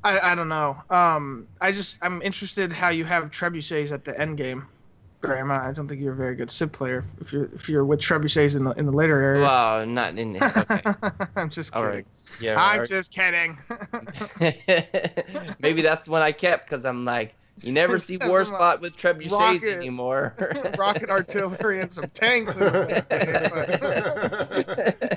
I, 0.02 0.32
I 0.32 0.34
don't 0.34 0.48
know. 0.48 0.82
Um, 0.88 1.46
I 1.60 1.72
just 1.72 1.98
I'm 2.00 2.22
interested 2.22 2.72
how 2.72 2.88
you 2.88 3.04
have 3.04 3.24
trebuchets 3.24 3.92
at 3.92 4.02
the 4.02 4.18
end 4.18 4.38
game, 4.38 4.66
Graham. 5.20 5.50
I 5.50 5.72
don't 5.72 5.86
think 5.88 6.00
you're 6.00 6.14
a 6.14 6.16
very 6.16 6.34
good 6.34 6.50
Civ 6.50 6.72
player 6.72 7.04
if 7.20 7.34
you're 7.34 7.50
if 7.54 7.68
you're 7.68 7.84
with 7.84 8.00
trebuchets 8.00 8.56
in 8.56 8.64
the 8.64 8.70
in 8.72 8.86
the 8.86 8.92
later 8.92 9.20
area. 9.20 9.42
well, 9.42 9.84
not 9.84 10.16
in. 10.16 10.42
Okay. 10.42 10.80
I'm 11.36 11.50
just 11.50 11.74
kidding. 11.74 11.86
right. 11.86 12.06
Yeah. 12.40 12.58
I'm 12.58 12.86
just 12.86 13.12
kidding. 13.12 13.58
Maybe 15.58 15.82
that's 15.82 16.06
the 16.06 16.12
one 16.12 16.22
I 16.22 16.32
kept 16.32 16.70
because 16.70 16.86
I'm 16.86 17.04
like, 17.04 17.34
you 17.62 17.72
never 17.72 17.98
see 18.00 18.14
Except 18.14 18.28
Wars 18.28 18.50
fought 18.50 18.80
with 18.80 18.96
trebuchets 18.96 19.30
rocket- 19.30 19.74
anymore. 19.76 20.34
rocket 20.78 21.10
artillery 21.10 21.80
and 21.80 21.92
some 21.92 22.08
tanks. 22.14 22.56
And 22.56 22.70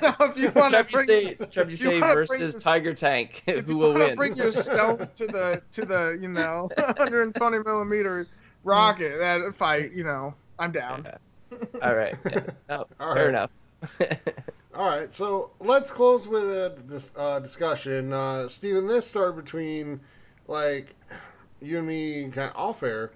now, 0.02 0.16
if 0.20 0.36
you 0.36 0.50
want 0.50 0.74
to 0.74 0.84
bring, 0.90 1.06
Trebuchet, 1.08 1.38
you 1.38 1.46
Trebuchet 1.46 2.00
bring 2.00 2.00
versus 2.00 2.54
Tiger 2.54 2.94
Tank. 2.94 3.42
if 3.46 3.64
Who 3.66 3.72
you 3.72 3.78
will 3.78 3.94
win? 3.94 4.16
bring 4.16 4.36
your 4.36 4.52
stone 4.52 5.08
to 5.16 5.26
the 5.26 5.62
to 5.72 5.84
the 5.84 6.18
you 6.20 6.28
know 6.28 6.68
120 6.76 7.58
millimeter 7.60 8.26
rocket 8.62 9.18
that 9.18 9.54
fight, 9.56 9.92
you 9.92 10.04
know, 10.04 10.34
I'm 10.58 10.72
down. 10.72 11.06
All 11.82 11.94
right. 11.94 12.16
Yeah. 12.30 12.40
No, 12.68 12.86
All 13.00 13.14
fair 13.14 13.24
right. 13.24 13.28
enough. 13.28 13.52
All 14.74 14.88
right, 14.88 15.12
so 15.12 15.52
let's 15.60 15.90
close 15.92 16.26
with 16.26 16.42
a 16.44 16.76
dis- 16.88 17.12
uh, 17.16 17.38
discussion. 17.38 18.12
Uh, 18.12 18.48
Steven, 18.48 18.88
this 18.88 19.06
started 19.06 19.36
between 19.36 20.00
like 20.48 20.96
you 21.60 21.78
and 21.78 21.86
me 21.86 22.24
kind 22.24 22.50
of 22.50 22.56
off 22.56 22.82
air, 22.82 23.12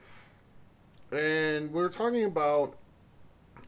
and 1.10 1.72
we 1.72 1.80
were 1.80 1.88
talking 1.88 2.24
about 2.24 2.76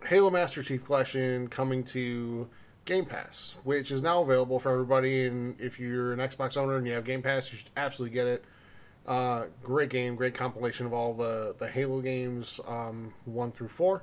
Halo 0.07 0.31
Master 0.31 0.63
Chief 0.63 0.85
Collection 0.85 1.49
coming 1.49 1.85
to 1.85 2.49
Game 2.85 3.05
Pass, 3.05 3.57
which 3.65 3.91
is 3.91 4.03
now 4.03 4.23
available 4.23 4.59
for 4.59 4.73
everybody. 4.73 5.27
And 5.27 5.61
if 5.61 5.79
you're 5.79 6.13
an 6.13 6.19
Xbox 6.19 6.57
owner 6.57 6.77
and 6.77 6.87
you 6.87 6.93
have 6.95 7.05
Game 7.05 7.23
Pass, 7.23 7.51
you 7.53 7.59
should 7.59 7.71
absolutely 7.77 8.15
get 8.15 8.27
it. 8.27 8.45
Uh, 9.07 9.45
great 9.63 9.91
game, 9.91 10.15
great 10.15 10.35
compilation 10.35 10.87
of 10.87 10.93
all 10.93 11.15
the 11.15 11.55
the 11.59 11.69
Halo 11.69 12.01
games, 12.01 12.61
um, 12.67 13.13
one 13.25 13.51
through 13.53 13.69
four, 13.69 14.03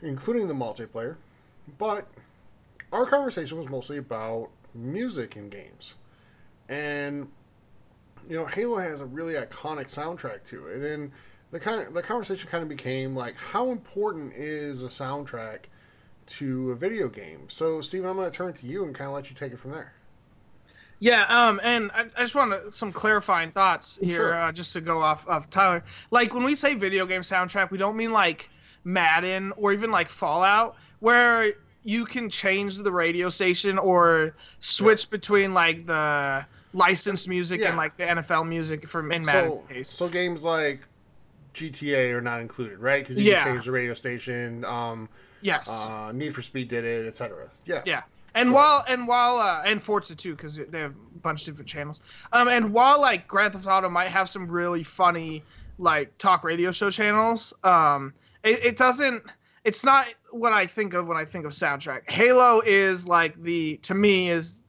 including 0.00 0.48
the 0.48 0.54
multiplayer. 0.54 1.16
But 1.78 2.08
our 2.92 3.06
conversation 3.06 3.58
was 3.58 3.68
mostly 3.68 3.98
about 3.98 4.48
music 4.74 5.36
in 5.36 5.48
games. 5.48 5.94
And 6.68 7.30
you 8.28 8.36
know, 8.36 8.46
Halo 8.46 8.78
has 8.78 9.00
a 9.00 9.06
really 9.06 9.34
iconic 9.34 9.86
soundtrack 9.92 10.44
to 10.46 10.66
it. 10.66 10.82
And 10.82 11.10
the 11.50 11.60
kind 11.60 11.86
of, 11.86 11.94
the 11.94 12.02
conversation 12.02 12.48
kind 12.48 12.62
of 12.62 12.68
became 12.68 13.14
like 13.14 13.34
how 13.36 13.70
important 13.70 14.32
is 14.34 14.82
a 14.82 14.88
soundtrack 14.88 15.60
to 16.26 16.70
a 16.70 16.74
video 16.74 17.08
game? 17.08 17.48
So, 17.48 17.80
Steven, 17.80 18.08
I'm 18.08 18.16
going 18.16 18.30
to 18.30 18.36
turn 18.36 18.52
to 18.54 18.66
you 18.66 18.84
and 18.84 18.94
kind 18.94 19.08
of 19.08 19.14
let 19.14 19.28
you 19.30 19.36
take 19.36 19.52
it 19.52 19.58
from 19.58 19.72
there. 19.72 19.92
Yeah, 21.00 21.24
um, 21.24 21.60
and 21.64 21.90
I, 21.92 22.04
I 22.16 22.22
just 22.22 22.36
want 22.36 22.72
some 22.72 22.92
clarifying 22.92 23.50
thoughts 23.50 23.98
here, 24.00 24.16
Sure. 24.16 24.34
uh, 24.34 24.52
just 24.52 24.72
to 24.74 24.80
go 24.80 25.00
off 25.02 25.26
of 25.26 25.50
Tyler. 25.50 25.82
Like 26.12 26.32
when 26.32 26.44
we 26.44 26.54
say 26.54 26.74
video 26.74 27.06
game 27.06 27.22
soundtrack, 27.22 27.72
we 27.72 27.78
don't 27.78 27.96
mean 27.96 28.12
like 28.12 28.48
Madden 28.84 29.52
or 29.56 29.72
even 29.72 29.90
like 29.90 30.08
Fallout, 30.08 30.76
where 31.00 31.54
you 31.82 32.04
can 32.04 32.30
change 32.30 32.76
the 32.76 32.92
radio 32.92 33.28
station 33.28 33.78
or 33.78 34.36
switch 34.60 35.10
between 35.10 35.52
like 35.52 35.86
the 35.86 36.46
licensed 36.72 37.28
music 37.28 37.60
Yeah. 37.60 37.68
and 37.68 37.76
like 37.76 37.96
the 37.96 38.04
NFL 38.04 38.46
music 38.48 38.88
from 38.88 39.12
in 39.12 39.24
Madden's 39.24 39.58
So, 39.58 39.64
case. 39.64 39.88
so 39.88 40.08
games 40.08 40.42
like 40.44 40.80
GTA 41.54 42.12
are 42.12 42.20
not 42.20 42.40
included, 42.40 42.78
right? 42.78 43.02
Because 43.06 43.20
you 43.22 43.30
Yeah. 43.30 43.44
can 43.44 43.54
change 43.54 43.66
the 43.66 43.72
radio 43.72 43.94
station. 43.94 44.64
Um, 44.64 45.08
yes. 45.42 45.68
uh, 45.68 46.12
Need 46.12 46.34
for 46.34 46.42
Speed 46.42 46.68
did 46.68 46.84
it, 46.84 47.06
etc. 47.06 47.50
Yeah. 47.66 47.82
Yeah. 47.84 48.02
And 48.34 48.52
while 48.52 48.82
and 48.88 49.06
while 49.06 49.36
uh, 49.36 49.62
and 49.66 49.82
Forza 49.82 50.14
too, 50.16 50.34
because 50.34 50.56
they 50.56 50.80
have 50.80 50.92
a 50.92 51.18
bunch 51.18 51.42
of 51.42 51.54
different 51.54 51.68
channels. 51.68 52.00
Um, 52.32 52.48
and 52.48 52.72
while 52.72 52.98
like 52.98 53.28
Grand 53.28 53.52
Theft 53.52 53.66
Auto 53.66 53.90
might 53.90 54.08
have 54.08 54.30
some 54.30 54.48
really 54.48 54.82
funny 54.82 55.42
like 55.78 56.16
talk 56.16 56.42
radio 56.42 56.72
show 56.72 56.88
channels, 56.90 57.52
um, 57.64 58.14
it, 58.42 58.64
it 58.64 58.76
doesn't. 58.78 59.22
It's 59.64 59.84
not 59.84 60.06
what 60.30 60.52
I 60.52 60.66
think 60.66 60.94
of 60.94 61.06
when 61.06 61.18
I 61.18 61.26
think 61.26 61.44
of 61.44 61.52
soundtrack. 61.52 62.10
Halo 62.10 62.62
is 62.64 63.06
like 63.06 63.40
the 63.42 63.76
to 63.82 63.92
me 63.94 64.30
is 64.30 64.61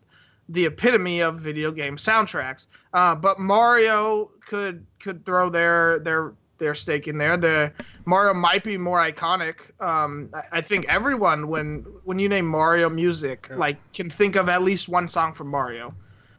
the 0.54 0.66
epitome 0.66 1.20
of 1.22 1.40
video 1.40 1.72
game 1.72 1.98
soundtracks. 1.98 2.68
Uh, 2.94 3.14
but 3.16 3.40
Mario 3.40 4.32
could 4.46 4.86
could 5.00 5.26
throw 5.26 5.50
their 5.50 6.00
their 6.00 6.34
their 6.60 6.76
stake 6.76 7.08
in 7.08 7.18
there. 7.18 7.36
The 7.36 7.74
Mario 8.06 8.34
might 8.34 8.64
be 8.64 8.78
more 8.78 9.00
iconic. 9.00 9.56
Um, 9.82 10.30
I, 10.34 10.60
I 10.60 10.62
think 10.62 10.86
everyone 10.88 11.48
when 11.48 11.86
when 12.06 12.20
you 12.20 12.30
name 12.30 12.46
Mario 12.46 12.88
music, 12.90 13.48
Yeah. 13.50 13.58
like 13.58 13.94
can 13.94 14.10
think 14.10 14.36
of 14.36 14.48
at 14.48 14.62
least 14.62 14.88
one 14.88 15.08
song 15.08 15.34
from 15.34 15.48
Mario. 15.48 15.94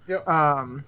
Yep. 0.09 0.27
Um, 0.29 0.85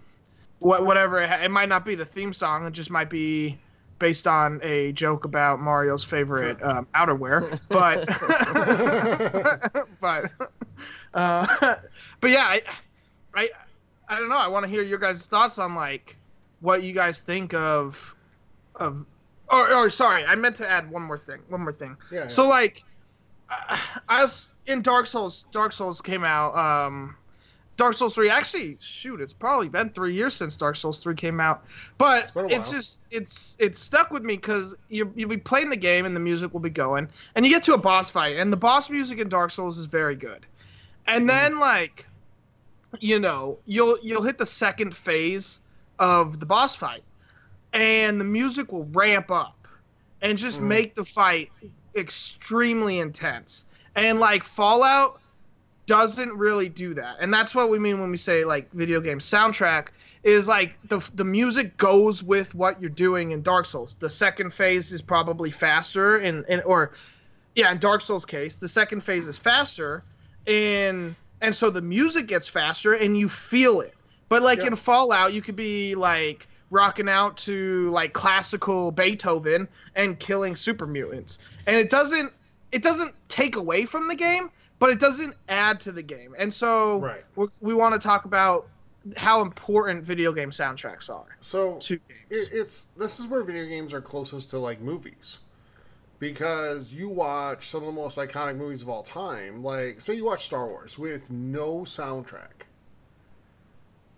what 0.61 0.87
whatever 0.87 1.21
it, 1.21 1.29
ha- 1.29 1.41
it 1.43 1.51
might 1.51 1.69
not 1.69 1.85
be 1.85 1.95
the 1.97 2.05
theme 2.05 2.33
song. 2.33 2.65
It 2.67 2.73
just 2.73 2.91
might 2.91 3.11
be 3.11 3.59
based 3.99 4.27
on 4.27 4.61
a 4.63 4.93
joke 4.93 5.25
about 5.25 5.59
Mario's 5.59 6.05
favorite 6.05 6.63
um, 6.63 6.87
outerwear. 6.95 7.59
But 7.69 8.07
but 10.01 10.31
uh, 11.15 11.77
but 12.21 12.31
yeah, 12.31 12.45
I, 12.47 12.63
I 13.37 13.51
I 14.09 14.19
don't 14.19 14.29
know. 14.29 14.37
I 14.39 14.49
want 14.49 14.65
to 14.65 14.71
hear 14.71 14.83
your 14.83 14.99
guys' 14.99 15.27
thoughts 15.27 15.59
on 15.59 15.75
like 15.75 16.19
what 16.61 16.83
you 16.83 16.93
guys 16.93 17.21
think 17.23 17.55
of 17.55 18.17
of 18.77 19.07
or, 19.51 19.73
or 19.75 19.91
sorry, 19.91 20.25
I 20.25 20.35
meant 20.37 20.57
to 20.57 20.69
add 20.69 20.91
one 20.91 21.03
more 21.03 21.19
thing. 21.19 21.43
One 21.49 21.63
more 21.63 21.73
thing. 21.73 21.97
Yeah. 22.11 22.29
So 22.29 22.49
like, 22.49 22.85
uh, 23.51 23.79
as 24.09 24.53
in 24.67 24.83
Dark 24.83 25.07
Souls, 25.07 25.45
Dark 25.53 25.73
Souls 25.73 26.01
came 26.01 26.25
out. 26.25 26.57
Um, 26.57 27.17
Dark 27.77 27.95
Souls 27.95 28.15
three. 28.15 28.31
Actually, 28.31 28.77
shoot, 28.81 29.21
it's 29.21 29.35
probably 29.35 29.69
been 29.69 29.91
three 29.91 30.15
years 30.15 30.35
since 30.35 30.57
Dark 30.57 30.77
Souls 30.77 31.01
three 31.03 31.15
came 31.15 31.41
out. 31.41 31.65
But 31.99 32.25
It's 32.25 32.33
it's 32.49 32.71
just 32.71 33.01
it's 33.11 33.57
it's 33.61 33.79
stuck 33.79 34.11
with 34.11 34.23
me 34.25 34.37
because 34.37 34.75
you 34.89 35.13
you'll 35.15 35.29
be 35.29 35.37
playing 35.37 35.71
the 35.71 35.77
game 35.77 36.07
and 36.07 36.17
the 36.17 36.21
music 36.21 36.53
will 36.53 36.61
be 36.61 36.71
going, 36.71 37.09
and 37.35 37.47
you 37.47 37.53
get 37.53 37.63
to 37.65 37.75
a 37.75 37.79
boss 37.79 38.11
fight, 38.11 38.37
and 38.37 38.53
the 38.53 38.57
boss 38.57 38.91
music 38.91 39.19
in 39.19 39.29
Dark 39.29 39.51
Souls 39.51 39.79
is 39.79 39.87
very 39.87 40.17
good. 40.17 40.47
And 41.07 41.29
Mm-hmm. 41.29 41.29
then 41.29 41.59
like, 41.59 42.07
you 43.01 43.19
know, 43.19 43.59
you'll 43.67 43.99
you'll 44.03 44.23
hit 44.23 44.39
the 44.39 44.47
second 44.47 44.97
phase 44.97 45.61
of 45.99 46.41
the 46.41 46.47
boss 46.47 46.75
fight, 46.75 47.03
and 47.73 48.21
the 48.21 48.25
music 48.25 48.73
will 48.73 48.85
ramp 48.87 49.31
up 49.31 49.69
and 50.23 50.37
just 50.39 50.61
Mhm. 50.61 50.65
make 50.65 50.95
the 50.95 51.05
fight 51.05 51.51
extremely 51.95 52.99
intense. 52.99 53.65
And 53.95 54.21
like 54.21 54.45
Fallout 54.45 55.21
doesn't 55.87 56.33
really 56.33 56.69
do 56.69 56.95
that. 56.95 57.17
And 57.21 57.33
that's 57.33 57.55
what 57.55 57.71
we 57.71 57.79
mean 57.79 58.01
when 58.01 58.11
we 58.11 58.17
say 58.17 58.45
like 58.45 58.71
video 58.73 59.01
game 59.01 59.19
soundtrack 59.19 59.89
is 60.23 60.49
like 60.49 60.75
the 60.89 61.01
the 61.15 61.25
music 61.25 61.77
goes 61.77 62.23
with 62.23 62.55
what 62.55 62.81
you're 62.81 62.91
doing 62.91 63.31
in 63.31 63.43
Dark 63.43 63.67
Souls. 63.67 63.97
The 64.01 64.11
second 64.11 64.53
phase 64.53 64.91
is 64.93 65.01
probably 65.01 65.51
faster 65.51 66.19
in, 66.19 66.45
in 66.49 66.61
or 66.63 66.93
yeah, 67.55 67.71
in 67.73 67.79
Dark 67.79 68.03
Souls 68.03 68.25
case, 68.27 68.57
the 68.57 68.69
second 68.69 69.03
phase 69.03 69.27
is 69.27 69.39
faster 69.39 70.03
and 70.47 71.15
and 71.41 71.55
so 71.55 71.71
the 71.71 71.83
music 71.83 72.27
gets 72.27 72.49
faster 72.49 72.95
and 72.95 73.17
you 73.19 73.29
feel 73.29 73.81
it. 73.81 73.95
But 74.29 74.43
like 74.43 74.59
Yeah. 74.61 74.69
in 74.69 74.77
Fallout, 74.77 75.33
you 75.33 75.43
could 75.43 75.57
be 75.57 75.95
like 75.95 76.49
rocking 76.71 77.09
out 77.09 77.37
to 77.39 77.89
like 77.91 78.13
classical 78.13 78.91
Beethoven 78.91 79.69
and 79.95 80.19
killing 80.19 80.57
super 80.57 80.87
mutants. 80.87 81.39
And 81.67 81.77
it 81.77 81.91
doesn't 81.91 82.33
it 82.73 82.83
doesn't 82.83 83.15
take 83.29 83.57
away 83.57 83.87
from 83.87 84.09
the 84.09 84.17
game, 84.17 84.51
but 84.81 84.91
it 84.91 84.99
doesn't 84.99 85.35
add 85.49 85.81
to 85.81 85.93
the 85.93 86.03
game. 86.03 86.35
And 86.39 86.53
so 86.53 86.99
Right. 86.99 87.25
we 87.61 87.75
want 87.75 87.95
to 87.95 88.01
talk 88.01 88.25
about 88.25 88.69
how 89.17 89.41
important 89.41 90.03
video 90.03 90.33
game 90.33 90.51
soundtracks 90.51 91.09
are 91.09 91.37
So 91.41 91.79
to 91.79 91.97
games. 92.09 92.21
it, 92.31 92.49
it's 92.53 92.87
this 92.97 93.21
is 93.21 93.29
where 93.29 93.45
video 93.45 93.65
games 93.67 93.93
are 93.93 94.01
closest 94.01 94.51
to 94.51 94.59
like 94.59 94.81
movies 94.81 95.39
because 96.19 96.93
you 96.93 97.09
watch 97.09 97.69
some 97.69 97.81
of 97.83 97.87
the 97.87 97.93
most 98.01 98.17
iconic 98.19 98.57
movies 98.57 98.83
of 98.83 98.89
all 98.89 99.03
time. 99.03 99.63
Like 99.63 100.01
say 100.01 100.15
you 100.15 100.25
watch 100.25 100.45
star 100.47 100.67
wars 100.67 100.99
with 100.99 101.29
no 101.31 101.81
soundtrack. 101.81 102.65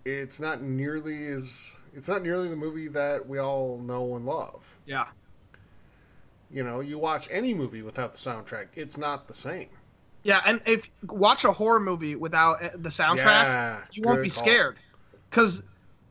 It's 0.05 0.39
not 0.39 0.61
nearly 0.61 1.27
as 1.27 1.77
it's 1.93 2.07
not 2.07 2.23
nearly 2.23 2.49
the 2.49 2.55
movie 2.55 2.87
that 2.89 3.27
we 3.27 3.39
all 3.39 3.79
know 3.79 4.15
and 4.15 4.25
love. 4.25 4.63
Yeah. 4.85 5.07
you 6.51 6.63
know 6.63 6.79
you 6.79 6.97
watch 6.97 7.27
any 7.31 7.53
movie 7.53 7.81
without 7.81 8.13
the 8.13 8.19
soundtrack 8.19 8.67
it's 8.75 8.97
not 8.97 9.27
the 9.27 9.33
same. 9.33 9.69
Yeah, 10.23 10.41
and 10.45 10.59
if 10.65 10.89
watch 11.03 11.45
a 11.45 11.51
horror 11.51 11.79
movie 11.79 12.15
without 12.15 12.61
uh, 12.61 12.69
the 12.75 12.89
soundtrack, 12.89 13.43
Yeah, 13.43 13.81
you 13.93 14.03
won't 14.03 14.21
be 14.21 14.29
call. 14.29 14.43
scared. 14.43 14.77
Because 15.29 15.63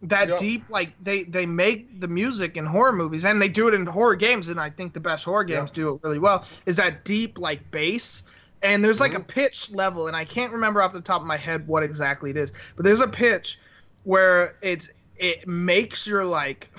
that 0.03 0.29
Yep. 0.29 0.39
deep 0.39 0.65
like 0.69 0.93
they 1.03 1.25
they 1.25 1.45
make 1.45 2.01
the 2.01 2.07
music 2.09 2.57
in 2.57 2.65
horror 2.65 2.93
movies 2.93 3.25
and 3.25 3.43
they 3.43 3.49
do 3.49 3.67
it 3.67 3.75
in 3.75 3.85
horror 3.85 4.15
games 4.15 4.49
and 4.49 4.61
i 4.61 4.71
think 4.71 4.93
the 4.93 5.01
best 5.01 5.25
horror 5.25 5.43
games 5.45 5.69
Yep. 5.71 5.75
do 5.75 5.95
it 5.95 6.01
really 6.05 6.21
well 6.21 6.45
is 6.67 6.77
that 6.77 7.05
deep 7.05 7.37
like 7.39 7.69
bass 7.73 8.23
and 8.63 8.85
there's 8.85 9.01
like 9.01 9.15
a 9.15 9.17
Mm-hmm. 9.17 9.27
pitch 9.27 9.71
level 9.73 10.07
and 10.07 10.15
i 10.17 10.25
can't 10.25 10.53
remember 10.53 10.81
off 10.83 10.93
the 10.93 11.01
top 11.01 11.21
of 11.21 11.27
my 11.27 11.37
head 11.37 11.67
what 11.67 11.83
exactly 11.83 12.31
it 12.31 12.37
is 12.37 12.53
but 12.77 12.85
there's 12.85 13.01
a 13.01 13.09
pitch 13.09 13.59
where 14.05 14.55
it's 14.63 14.89
it 15.17 15.49
makes 15.49 16.07
your 16.07 16.25
like 16.25 16.71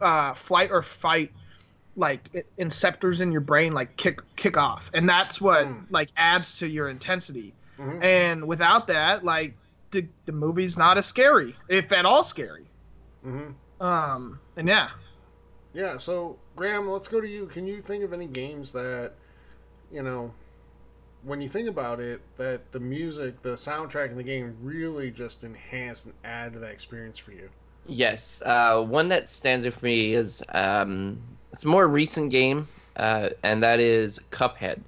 uh 0.00 0.32
flight 0.34 0.70
or 0.70 0.80
fight 0.82 1.32
like 1.96 2.30
inceptors 2.60 3.20
in 3.20 3.32
your 3.32 3.40
brain 3.40 3.72
like 3.72 3.96
kick 3.96 4.20
kick 4.36 4.56
off 4.56 4.88
and 4.94 5.08
that's 5.08 5.40
what 5.40 5.66
Mm. 5.66 5.84
like 5.90 6.10
adds 6.16 6.56
to 6.60 6.68
your 6.68 6.88
intensity 6.90 7.52
Mhm. 7.76 8.02
and 8.04 8.46
without 8.46 8.86
that 8.86 9.24
like 9.24 9.54
the, 9.90 10.06
the 10.26 10.32
movie's 10.32 10.78
not 10.78 10.96
as 10.96 11.06
scary 11.06 11.56
if 11.68 11.90
at 11.90 12.04
all 12.06 12.22
scary 12.22 12.67
hmm 13.22 13.48
um 13.80 14.40
and 14.56 14.68
yeah 14.68 14.90
Yeah, 15.72 15.98
so 15.98 16.38
Graham, 16.56 16.88
let's 16.88 17.08
go 17.08 17.20
to 17.20 17.28
you. 17.28 17.46
Can 17.46 17.66
you 17.66 17.82
think 17.82 18.02
of 18.04 18.12
any 18.12 18.26
games 18.26 18.72
that, 18.72 19.12
you 19.92 20.02
know, 20.02 20.32
when 21.22 21.40
you 21.40 21.48
think 21.48 21.68
about 21.68 22.00
it, 22.00 22.20
that 22.36 22.72
the 22.72 22.80
music, 22.80 23.42
the 23.42 23.54
soundtrack 23.54 24.10
in 24.10 24.16
the 24.16 24.22
game 24.24 24.56
really 24.62 25.10
just 25.10 25.44
enhance 25.44 26.04
and 26.04 26.14
add 26.24 26.52
to 26.54 26.58
that 26.60 26.70
experience 26.70 27.18
for 27.18 27.32
you? 27.32 27.50
Yes, 27.86 28.42
uh, 28.44 28.82
one 28.82 29.08
that 29.08 29.28
stands 29.28 29.66
out 29.66 29.74
for 29.74 29.86
me 29.86 30.14
is 30.14 30.42
um, 30.50 31.38
it's 31.52 31.64
a 31.64 31.68
more 31.68 31.86
recent 31.86 32.30
game, 32.30 32.68
uh, 32.96 33.30
and 33.42 33.62
that 33.62 33.80
is 33.80 34.18
Cuphead. 34.30 34.82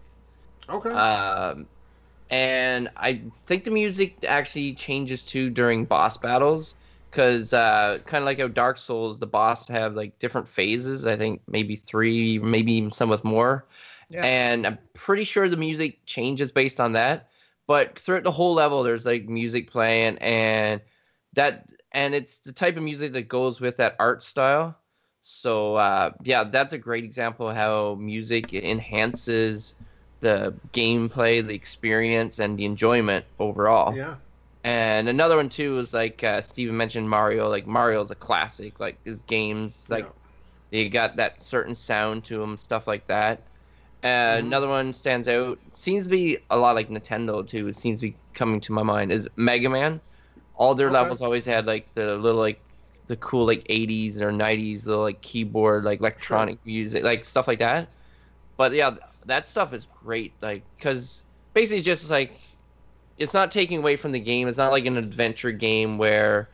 Okay. 0.68 0.98
Um, 0.98 1.68
and 2.30 2.90
I 2.96 3.22
think 3.46 3.64
the 3.64 3.70
music 3.70 4.24
actually 4.26 4.74
changes 4.74 5.22
too 5.24 5.50
during 5.50 5.84
boss 5.86 6.16
battles, 6.18 6.74
because 7.10 7.52
uh, 7.52 7.98
kind 8.06 8.22
of 8.22 8.26
like 8.26 8.38
how 8.38 8.48
Dark 8.48 8.78
Souls, 8.78 9.18
the 9.18 9.26
boss 9.26 9.66
have 9.68 9.94
like 9.94 10.18
different 10.18 10.48
phases. 10.48 11.06
I 11.06 11.16
think 11.16 11.42
maybe 11.48 11.76
three, 11.76 12.38
maybe 12.38 12.72
even 12.74 12.90
some 12.90 13.08
with 13.08 13.24
more. 13.24 13.66
Yeah. 14.08 14.24
And 14.24 14.66
I'm 14.66 14.78
pretty 14.94 15.24
sure 15.24 15.48
the 15.48 15.56
music 15.56 16.04
changes 16.06 16.52
based 16.52 16.80
on 16.80 16.92
that. 16.92 17.28
But 17.66 17.98
throughout 17.98 18.24
the 18.24 18.32
whole 18.32 18.54
level, 18.54 18.82
there's 18.82 19.06
like 19.06 19.28
music 19.28 19.70
playing, 19.70 20.18
and 20.18 20.80
that 21.34 21.72
and 21.92 22.14
it's 22.14 22.38
the 22.38 22.52
type 22.52 22.76
of 22.76 22.82
music 22.82 23.12
that 23.12 23.28
goes 23.28 23.60
with 23.60 23.76
that 23.76 23.96
art 23.98 24.22
style. 24.22 24.76
So 25.22 25.76
uh, 25.76 26.10
yeah, 26.22 26.44
that's 26.44 26.72
a 26.72 26.78
great 26.78 27.04
example 27.04 27.48
of 27.48 27.56
how 27.56 27.96
music 27.96 28.52
enhances 28.52 29.74
the 30.20 30.54
gameplay, 30.72 31.46
the 31.46 31.54
experience, 31.54 32.38
and 32.40 32.58
the 32.58 32.64
enjoyment 32.64 33.24
overall. 33.38 33.94
yeah. 33.94 34.16
And 34.62 35.08
another 35.08 35.36
one 35.36 35.48
too 35.48 35.78
is 35.78 35.94
like 35.94 36.22
uh, 36.22 36.42
Steven 36.42 36.76
mentioned 36.76 37.08
Mario. 37.08 37.48
Like 37.48 37.66
Mario's 37.66 38.10
a 38.10 38.14
classic. 38.14 38.78
Like 38.80 39.00
his 39.04 39.22
games, 39.22 39.86
like 39.90 40.12
they 40.70 40.88
got 40.88 41.16
that 41.16 41.42
certain 41.42 41.74
sound 41.74 42.24
to 42.26 42.38
them, 42.38 42.56
stuff 42.58 42.86
like 42.86 43.06
that. 43.08 43.48
Uh, 44.02 44.36
Mhm. 44.36 44.40
Another 44.40 44.68
one 44.68 44.92
stands 44.92 45.28
out. 45.28 45.60
Seems 45.72 46.04
to 46.04 46.10
be 46.10 46.38
a 46.50 46.58
lot 46.58 46.74
like 46.76 46.88
Nintendo 46.90 47.46
too. 47.46 47.68
It 47.68 47.76
seems 47.76 48.00
to 48.00 48.08
be 48.08 48.20
coming 48.34 48.60
to 48.62 48.72
my 48.72 48.82
mind 48.82 49.12
is 49.12 49.28
Mega 49.36 49.70
Man. 49.70 50.00
All 50.54 50.74
their 50.74 50.90
Okay. 50.90 50.92
levels 50.92 51.22
always 51.22 51.46
had 51.46 51.66
like 51.66 51.94
the 51.94 52.16
little 52.18 52.40
like 52.40 52.64
the 53.08 53.16
cool 53.16 53.46
like 53.46 53.64
80s 53.68 54.20
or 54.22 54.32
90s 54.32 54.86
little 54.86 55.02
like 55.04 55.22
keyboard 55.22 55.84
like 55.84 56.00
electronic 56.00 56.60
music 56.64 57.04
like 57.04 57.24
stuff 57.24 57.48
like 57.48 57.60
that. 57.60 57.94
But 58.56 58.72
yeah, 58.72 58.96
that 59.26 59.48
stuff 59.48 59.72
is 59.72 59.86
great. 59.86 60.36
Like 60.42 60.66
because 60.76 61.24
basically 61.54 61.82
just 61.82 62.10
like 62.10 62.38
it's 63.20 63.34
not 63.34 63.52
taking 63.52 63.78
away 63.78 63.96
from 63.96 64.12
the 64.12 64.20
game. 64.20 64.48
It's 64.48 64.58
not 64.58 64.72
like 64.72 64.86
an 64.86 64.98
adventure 64.98 65.52
game 65.52 65.98
where 65.98 66.50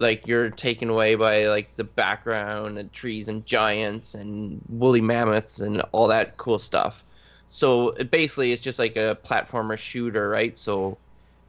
like 0.00 0.26
you're 0.26 0.50
taken 0.50 0.90
away 0.90 1.14
by 1.16 1.46
like 1.48 1.76
the 1.76 1.84
background 1.84 2.78
and 2.78 2.92
trees 2.92 3.28
and 3.28 3.46
giants 3.46 4.14
and 4.14 4.60
woolly 4.68 5.00
mammoths 5.00 5.60
and 5.60 5.82
all 5.92 6.08
that 6.08 6.36
cool 6.38 6.58
stuff. 6.58 7.04
So 7.48 7.90
it 7.90 8.10
basically 8.10 8.52
it's 8.52 8.62
just 8.62 8.78
like 8.80 8.96
a 8.96 9.18
platformer 9.26 9.78
shooter, 9.78 10.28
right? 10.28 10.58
So 10.58 11.00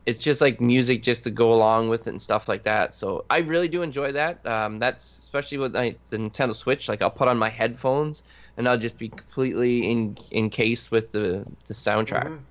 it's 0.05 0.23
just 0.23 0.41
like 0.41 0.61
music 0.61 1.03
just 1.03 1.23
to 1.25 1.31
go 1.31 1.53
along 1.53 1.89
with 1.89 2.07
it 2.07 2.11
and 2.11 2.21
stuff 2.21 2.49
like 2.49 2.63
that. 2.65 2.93
So 2.95 3.25
I 3.30 3.39
really 3.39 3.69
do 3.69 3.81
enjoy 3.84 4.11
that. 4.13 4.45
Um, 4.45 4.80
that's 4.80 5.17
especially 5.19 5.59
with 5.59 5.75
like, 5.75 6.01
the 6.09 6.17
Nintendo 6.17 6.55
Switch. 6.55 6.89
Like 6.89 7.01
I'll 7.01 7.11
put 7.11 7.30
on 7.30 7.38
my 7.38 7.49
headphones 7.49 8.23
and 8.57 8.67
I'll 8.67 8.77
just 8.77 8.97
be 8.97 9.09
completely 9.09 9.89
in 9.89 10.17
encased 10.31 10.91
with 10.91 11.11
the 11.11 11.45
the 11.67 11.73
soundtrack. 11.73 12.34
Mhm. 12.34 12.47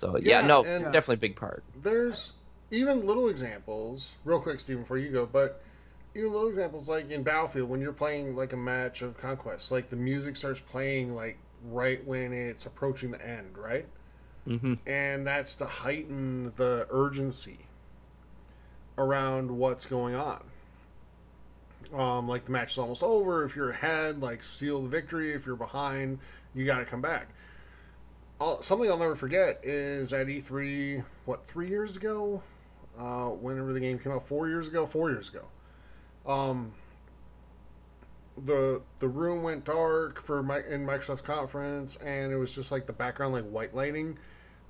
So 0.00 0.16
yeah, 0.16 0.40
Yeah, 0.40 0.46
no, 0.46 0.62
definitely 0.64 1.14
a 1.16 1.18
big 1.18 1.36
part. 1.36 1.62
There's 1.82 2.32
even 2.70 3.06
little 3.06 3.28
examples, 3.28 4.12
real 4.24 4.40
quick, 4.40 4.58
Steven, 4.58 4.82
before 4.82 4.96
you 4.96 5.10
go, 5.10 5.26
but 5.26 5.62
even 6.14 6.32
little 6.32 6.48
examples 6.48 6.88
like 6.88 7.10
in 7.10 7.22
Battlefield 7.22 7.68
when 7.68 7.82
you're 7.82 7.92
playing 7.92 8.34
like 8.34 8.54
a 8.54 8.56
match 8.56 9.02
of 9.02 9.18
conquest, 9.18 9.70
like 9.70 9.90
the 9.90 9.96
music 9.96 10.36
starts 10.36 10.58
playing 10.60 11.14
like 11.14 11.36
right 11.68 12.02
when 12.06 12.32
it's 12.32 12.64
approaching 12.64 13.10
the 13.10 13.24
end, 13.26 13.56
right? 13.58 13.86
hmm 14.46 14.72
and 14.86 15.26
that's 15.26 15.56
to 15.56 15.66
heighten 15.66 16.50
the 16.56 16.86
urgency 16.90 17.58
around 18.96 19.50
what's 19.50 19.84
going 19.84 20.14
on. 20.14 20.42
Um, 21.94 22.26
like 22.26 22.46
the 22.46 22.52
match 22.52 22.72
is 22.72 22.78
almost 22.78 23.02
over. 23.02 23.44
If 23.44 23.54
you're 23.54 23.70
ahead, 23.70 24.22
like 24.22 24.42
seal 24.42 24.82
the 24.82 24.88
victory. 24.88 25.32
If 25.32 25.44
you're 25.44 25.56
behind, 25.56 26.20
you 26.54 26.64
got 26.64 26.78
to 26.78 26.84
come 26.86 27.02
back. 27.02 27.28
I'll, 28.40 28.62
something 28.62 28.90
I'll 28.90 28.98
never 28.98 29.16
forget 29.16 29.60
is 29.62 30.12
at 30.12 30.26
E3, 30.26 31.04
what 31.26 31.44
three 31.46 31.68
years 31.68 31.96
ago, 31.96 32.42
uh, 32.98 33.26
whenever 33.26 33.72
the 33.72 33.80
game 33.80 33.98
came 33.98 34.12
out, 34.12 34.26
four 34.26 34.48
years 34.48 34.66
ago, 34.66 34.86
four 34.86 35.10
years 35.10 35.28
ago. 35.28 35.44
Um, 36.26 36.72
the 38.46 38.80
the 39.00 39.08
room 39.08 39.42
went 39.42 39.64
dark 39.64 40.22
for 40.22 40.42
my 40.42 40.60
in 40.60 40.86
Microsoft's 40.86 41.20
conference, 41.20 41.96
and 41.96 42.32
it 42.32 42.36
was 42.36 42.54
just 42.54 42.72
like 42.72 42.86
the 42.86 42.92
background 42.92 43.34
like 43.34 43.44
white 43.44 43.74
lighting, 43.74 44.18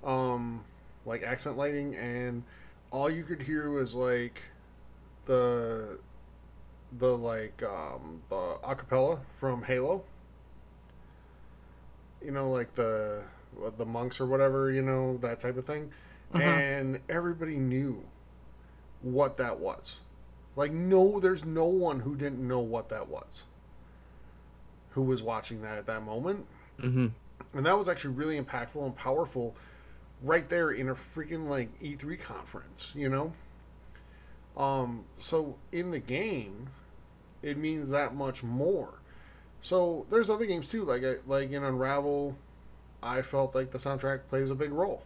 um, 0.02 0.64
like 1.06 1.22
accent 1.22 1.56
lighting, 1.56 1.94
and 1.94 2.42
all 2.90 3.08
you 3.08 3.22
could 3.22 3.42
hear 3.42 3.70
was 3.70 3.94
like 3.94 4.40
the 5.26 5.98
the 6.98 7.16
like 7.16 7.62
um, 7.62 8.20
the 8.28 8.56
acapella 8.64 9.20
from 9.28 9.62
Halo. 9.62 10.02
You 12.22 12.32
know, 12.32 12.50
like 12.50 12.74
the 12.74 13.22
the 13.76 13.86
monks 13.86 14.20
or 14.20 14.26
whatever, 14.26 14.70
you 14.70 14.82
know, 14.82 15.18
that 15.18 15.40
type 15.40 15.56
of 15.56 15.66
thing, 15.66 15.90
and 16.34 17.00
everybody 17.08 17.56
knew 17.56 18.04
what 19.02 19.36
that 19.38 19.58
was. 19.58 20.00
Like 20.56 20.72
no, 20.72 21.20
there's 21.20 21.44
no 21.44 21.66
one 21.66 22.00
who 22.00 22.14
didn't 22.16 22.46
know 22.46 22.60
what 22.60 22.88
that 22.90 23.08
was. 23.08 23.44
Who 24.90 25.02
was 25.02 25.22
watching 25.22 25.62
that 25.62 25.78
at 25.78 25.86
that 25.86 26.02
moment, 26.02 26.46
hmm 26.80 27.08
and 27.54 27.66
that 27.66 27.76
was 27.78 27.88
actually 27.88 28.14
really 28.14 28.40
impactful 28.40 28.84
and 28.84 28.94
powerful, 28.94 29.56
right 30.22 30.48
there 30.48 30.70
in 30.70 30.88
a 30.88 30.94
freaking 30.94 31.48
like 31.48 31.80
E3 31.80 32.20
conference, 32.20 32.92
you 32.94 33.08
know. 33.08 33.32
Um, 34.56 35.04
so 35.18 35.56
in 35.72 35.90
the 35.90 35.98
game, 35.98 36.68
it 37.42 37.56
means 37.56 37.90
that 37.90 38.14
much 38.14 38.42
more. 38.42 38.94
So 39.62 40.06
there's 40.10 40.30
other 40.30 40.46
games 40.46 40.68
too, 40.68 40.84
like 40.84 41.02
like 41.26 41.50
in 41.50 41.62
Unravel, 41.64 42.36
I 43.02 43.22
felt 43.22 43.54
like 43.54 43.70
the 43.70 43.78
soundtrack 43.78 44.20
plays 44.28 44.50
a 44.50 44.54
big 44.54 44.72
role. 44.72 45.02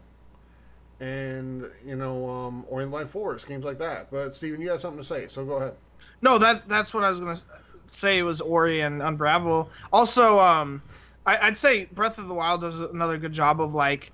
And 1.01 1.65
you 1.85 1.97
know, 1.97 2.29
um, 2.29 2.65
or 2.69 2.83
in 2.83 2.91
Blind 2.91 3.11
Forest, 3.11 3.49
games 3.49 3.65
like 3.65 3.79
that. 3.79 4.11
But 4.11 4.35
Steven, 4.35 4.61
you 4.61 4.71
had 4.71 4.81
something 4.81 5.01
to 5.01 5.07
say, 5.07 5.27
so 5.29 5.45
go 5.45 5.55
ahead. 5.55 5.75
No, 6.23 6.39
that 6.39 6.69
that's 6.69 6.95
what 6.95 7.05
I 7.05 7.11
was 7.11 7.21
gonna 7.21 7.39
say. 7.87 8.23
Was 8.23 8.41
Ori 8.41 8.81
and 8.81 9.03
Unravel. 9.03 9.71
Also, 9.93 10.39
um, 10.39 10.83
I, 11.27 11.39
I'd 11.39 11.59
say 11.59 11.87
Breath 11.87 12.19
of 12.19 12.29
the 12.29 12.35
Wild 12.35 12.61
does 12.61 12.79
another 12.79 13.19
good 13.19 13.33
job 13.33 13.61
of 13.61 13.75
like, 13.75 14.13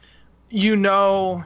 you 0.48 0.74
know, 0.74 1.44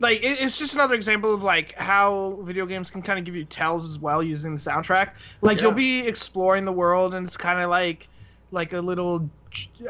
like 0.00 0.22
it, 0.24 0.40
it's 0.40 0.58
just 0.58 0.74
another 0.74 0.94
example 0.94 1.34
of 1.34 1.42
like 1.42 1.74
how 1.74 2.38
video 2.42 2.64
games 2.64 2.90
can 2.90 3.02
kind 3.02 3.18
of 3.18 3.24
give 3.24 3.36
you 3.36 3.44
tells 3.44 3.88
as 3.88 3.98
well 3.98 4.22
using 4.22 4.54
the 4.54 4.60
soundtrack. 4.60 5.10
Like 5.42 5.60
you'll 5.60 5.72
be 5.72 6.06
exploring 6.06 6.64
the 6.64 6.72
world 6.72 7.14
and 7.14 7.26
it's 7.26 7.36
kind 7.36 7.60
of 7.60 7.70
like, 7.70 8.08
like 8.50 8.72
a 8.72 8.80
little, 8.80 9.28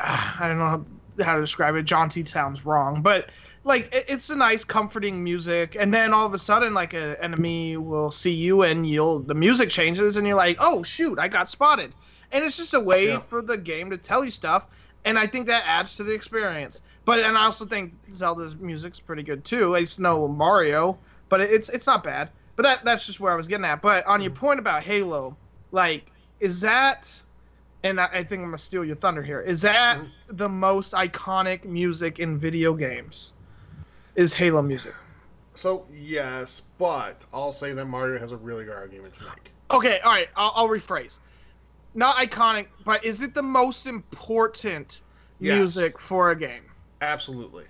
I 0.01 0.49
don't 0.49 0.59
know 0.59 0.85
how 1.21 1.35
to 1.35 1.41
describe 1.41 1.75
it. 1.77 1.85
Jaunty 1.85 2.25
sounds 2.25 2.65
wrong, 2.65 3.03
but 3.03 3.31
like 3.65 3.95
it, 3.95 4.05
it's 4.09 4.31
a 4.31 4.37
nice, 4.37 4.65
comforting 4.65 5.23
music. 5.23 5.77
And 5.79 5.93
then 5.93 6.13
all 6.13 6.27
of 6.27 6.35
a 6.35 6.39
sudden, 6.39 6.75
like 6.75 6.93
an 6.95 7.17
enemy 7.21 7.77
will 7.77 8.11
see 8.11 8.33
you, 8.33 8.63
and 8.63 8.89
you'll 8.89 9.21
the 9.21 9.35
music 9.35 9.71
changes, 9.71 10.17
and 10.17 10.27
you're 10.27 10.37
like, 10.37 10.57
oh 10.61 10.83
shoot, 10.83 11.19
I 11.19 11.29
got 11.29 11.51
spotted. 11.51 11.95
And 12.33 12.45
it's 12.45 12.57
just 12.57 12.75
a 12.75 12.81
way 12.81 13.09
Yeah. 13.09 13.21
for 13.21 13.43
the 13.43 13.57
game 13.57 13.91
to 13.91 13.97
tell 13.97 14.25
you 14.25 14.31
stuff. 14.31 14.67
And 15.05 15.19
I 15.19 15.27
think 15.27 15.47
that 15.47 15.65
adds 15.67 15.97
to 15.97 16.03
the 16.03 16.13
experience. 16.15 16.83
But 17.05 17.21
and 17.21 17.37
I 17.37 17.45
also 17.45 17.67
think 17.67 17.93
Zelda's 18.11 18.57
music's 18.57 19.01
pretty 19.01 19.23
good 19.23 19.45
too. 19.45 19.75
It's 19.75 19.99
no 19.99 20.27
Mario, 20.29 20.99
but 21.29 21.41
it- 21.41 21.51
it's 21.51 21.69
it's 21.69 21.87
not 21.87 22.03
bad. 22.03 22.31
But 22.57 22.63
that 22.63 22.85
that's 22.85 23.05
just 23.07 23.21
where 23.21 23.33
I 23.33 23.37
was 23.37 23.49
getting 23.49 23.67
at. 23.67 23.83
But 23.83 24.07
on 24.07 24.23
your 24.23 24.31
mm. 24.31 24.37
point 24.37 24.59
about 24.59 24.83
Halo, 24.83 25.37
like, 25.73 26.11
is 26.41 26.61
that 26.61 27.11
and 27.85 28.01
I, 28.01 28.09
I 28.13 28.23
think 28.25 28.41
I'm 28.41 28.47
gonna 28.47 28.59
steal 28.59 28.85
your 28.85 28.97
thunder 28.97 29.23
here. 29.23 29.41
Is 29.41 29.63
that 29.63 29.99
mm-hmm. 29.99 30.37
the 30.37 30.49
most 30.49 30.93
iconic 30.95 31.65
music 31.65 32.19
in 32.19 32.39
video 32.39 32.75
games? 32.75 33.35
Is 34.17 34.33
Halo 34.33 34.63
music? 34.63 34.95
So 35.55 35.87
yes, 35.93 36.63
but 36.79 37.25
I'll 37.33 37.53
say 37.53 37.73
that 37.73 37.85
Mario 37.85 38.19
has 38.19 38.33
a 38.33 38.37
really 38.37 38.65
good 38.65 38.75
argument 38.75 39.15
to 39.15 39.25
make. 39.25 39.51
Okay, 39.71 40.01
all 40.01 40.11
right. 40.11 40.29
I'll, 40.37 40.53
I'll 40.57 40.69
rephrase. 40.69 41.21
Not 41.95 42.17
iconic, 42.17 42.67
but 42.85 43.05
is 43.05 43.23
it 43.23 43.35
the 43.35 43.43
most 43.43 43.87
important 43.87 45.01
Yes. 45.41 45.59
music 45.59 46.01
for 46.01 46.31
a 46.31 46.37
game? 46.37 46.63
Absolutely. 47.03 47.65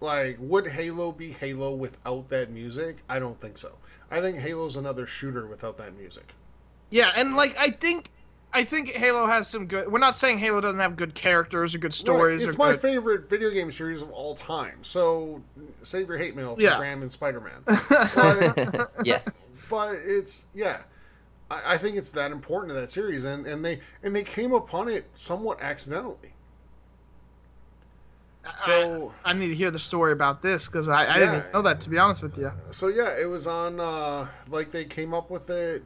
Like, 0.00 0.36
would 0.38 0.68
Halo 0.68 1.10
be 1.10 1.32
Halo 1.32 1.74
without 1.74 2.28
that 2.28 2.50
music? 2.50 2.98
I 3.08 3.18
don't 3.18 3.38
think 3.40 3.58
so. 3.58 3.72
I 4.10 4.20
think 4.20 4.38
Halo's 4.38 4.76
another 4.76 5.06
shooter 5.06 5.46
without 5.46 5.76
that 5.78 5.96
music. 5.96 6.32
Yeah, 6.90 7.12
and 7.16 7.34
like 7.36 7.58
I 7.58 7.70
think, 7.70 8.10
I 8.52 8.64
think 8.64 8.88
Halo 8.88 9.26
has 9.26 9.46
some 9.46 9.66
good. 9.66 9.92
We're 9.92 9.98
not 9.98 10.16
saying 10.16 10.38
Halo 10.38 10.60
doesn't 10.60 10.80
have 10.80 10.96
good 10.96 11.14
characters 11.14 11.74
or 11.74 11.78
good 11.78 11.92
stories. 11.94 12.40
Right. 12.40 12.48
It's 12.48 12.56
or 12.56 12.58
my 12.58 12.72
good, 12.72 12.80
favorite 12.80 13.28
video 13.30 13.50
game 13.50 13.70
series 13.70 14.00
of 14.02 14.10
all 14.10 14.34
time. 14.34 14.78
So 14.82 15.42
save 15.82 16.08
your 16.08 16.16
hate 16.18 16.34
mail 16.34 16.56
for 16.56 16.62
Yeah. 16.62 16.78
Graham 16.78 17.02
and 17.02 17.12
Spider 17.12 17.40
Man. 17.40 17.62
yes. 19.04 19.42
but 19.68 19.96
it's 20.02 20.44
yeah. 20.54 20.78
I, 21.50 21.74
I 21.74 21.78
think 21.78 21.96
it's 21.96 22.10
that 22.12 22.32
important 22.32 22.70
to 22.72 22.80
that 22.80 22.90
series 22.90 23.24
and, 23.24 23.46
and 23.46 23.62
they 23.64 23.80
and 24.02 24.16
they 24.16 24.24
came 24.24 24.52
upon 24.54 24.88
it 24.88 25.04
somewhat 25.14 25.60
accidentally. 25.60 26.32
So 28.64 29.12
I 29.26 29.34
need 29.34 29.48
to 29.48 29.54
hear 29.54 29.70
the 29.70 29.78
story 29.78 30.12
about 30.12 30.40
this 30.40 30.66
because 30.66 30.88
I, 30.88 31.04
I 31.04 31.18
Yeah. 31.18 31.32
didn't 31.32 31.52
know 31.52 31.60
that 31.62 31.80
to 31.82 31.90
be 31.90 31.98
honest 31.98 32.22
with 32.22 32.38
you. 32.38 32.50
so 32.70 32.88
yeah, 32.88 33.14
it 33.20 33.26
was 33.26 33.46
on 33.46 33.78
uh 33.78 34.26
like 34.48 34.72
they 34.72 34.84
came 34.86 35.12
up 35.12 35.30
with 35.30 35.50
it. 35.50 35.82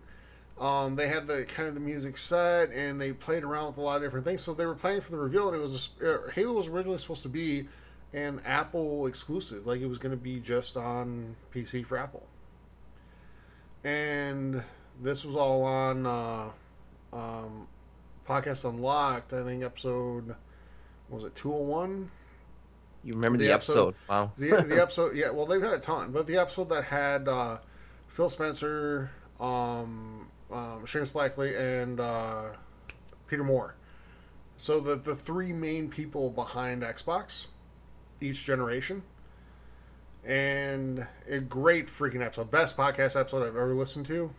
Um, 0.58 0.94
they 0.96 1.08
had 1.08 1.26
the 1.26 1.44
kind 1.44 1.68
of 1.68 1.74
the 1.74 1.80
music 1.80 2.16
set 2.16 2.70
and 2.70 3.00
they 3.00 3.12
played 3.12 3.42
around 3.42 3.68
with 3.68 3.78
a 3.78 3.80
lot 3.80 3.96
of 3.96 4.02
different 4.02 4.24
things. 4.24 4.42
So 4.42 4.54
they 4.54 4.66
were 4.66 4.74
playing 4.74 5.00
for 5.00 5.10
the 5.10 5.16
reveal, 5.18 5.48
and 5.48 5.56
it 5.56 5.60
was 5.60 5.88
a, 6.00 6.14
uh, 6.26 6.30
Halo 6.30 6.52
was 6.52 6.68
originally 6.68 6.98
supposed 6.98 7.22
to 7.24 7.28
be 7.28 7.68
an 8.12 8.40
Apple 8.44 9.06
exclusive, 9.06 9.66
like 9.66 9.80
it 9.80 9.86
was 9.86 9.98
going 9.98 10.10
to 10.12 10.22
be 10.22 10.38
just 10.38 10.76
on 10.76 11.34
PC 11.54 11.84
for 11.84 11.96
Apple. 11.96 12.26
And 13.84 14.62
this 15.02 15.24
was 15.24 15.34
all 15.36 15.64
on 15.64 16.06
uh, 16.06 16.50
um, 17.12 17.66
podcast 18.28 18.68
unlocked. 18.68 19.32
I 19.32 19.42
think 19.42 19.64
episode 19.64 20.34
was 21.08 21.24
it 21.24 21.34
two 21.34 21.50
hundred 21.50 21.64
one. 21.64 22.10
You 23.04 23.14
remember 23.14 23.38
the, 23.38 23.46
The 23.46 23.52
episode. 23.54 23.72
episode- 23.88 23.94
Wow. 24.08 24.32
The 24.38 24.50
the 24.62 24.80
episode, 24.82 25.16
yeah. 25.16 25.30
Well, 25.30 25.46
they've 25.46 25.62
had 25.62 25.72
a 25.72 25.78
ton, 25.80 26.12
but 26.12 26.26
the 26.26 26.36
episode 26.36 26.68
that 26.68 26.84
had 26.84 27.26
uh, 27.26 27.58
Phil 28.06 28.28
Spencer, 28.28 29.10
um, 29.40 30.28
um, 30.52 30.84
Seamus 30.84 31.12
Blackley, 31.12 31.56
and 31.56 32.00
uh, 32.00 32.44
Peter 33.26 33.44
Moore. 33.44 33.74
So 34.56 34.80
the 34.80 34.96
the 34.96 35.16
three 35.16 35.52
main 35.52 35.88
people 35.88 36.30
behind 36.30 36.82
Xbox, 36.82 37.46
each 38.20 38.44
generation, 38.44 39.02
and 40.24 41.06
a 41.28 41.40
great 41.40 41.88
freaking 41.88 42.24
episode, 42.24 42.50
best 42.50 42.76
podcast 42.76 43.18
episode 43.18 43.42
I've 43.42 43.56
ever 43.56 43.74
listened 43.74 44.06
to, 44.06 44.30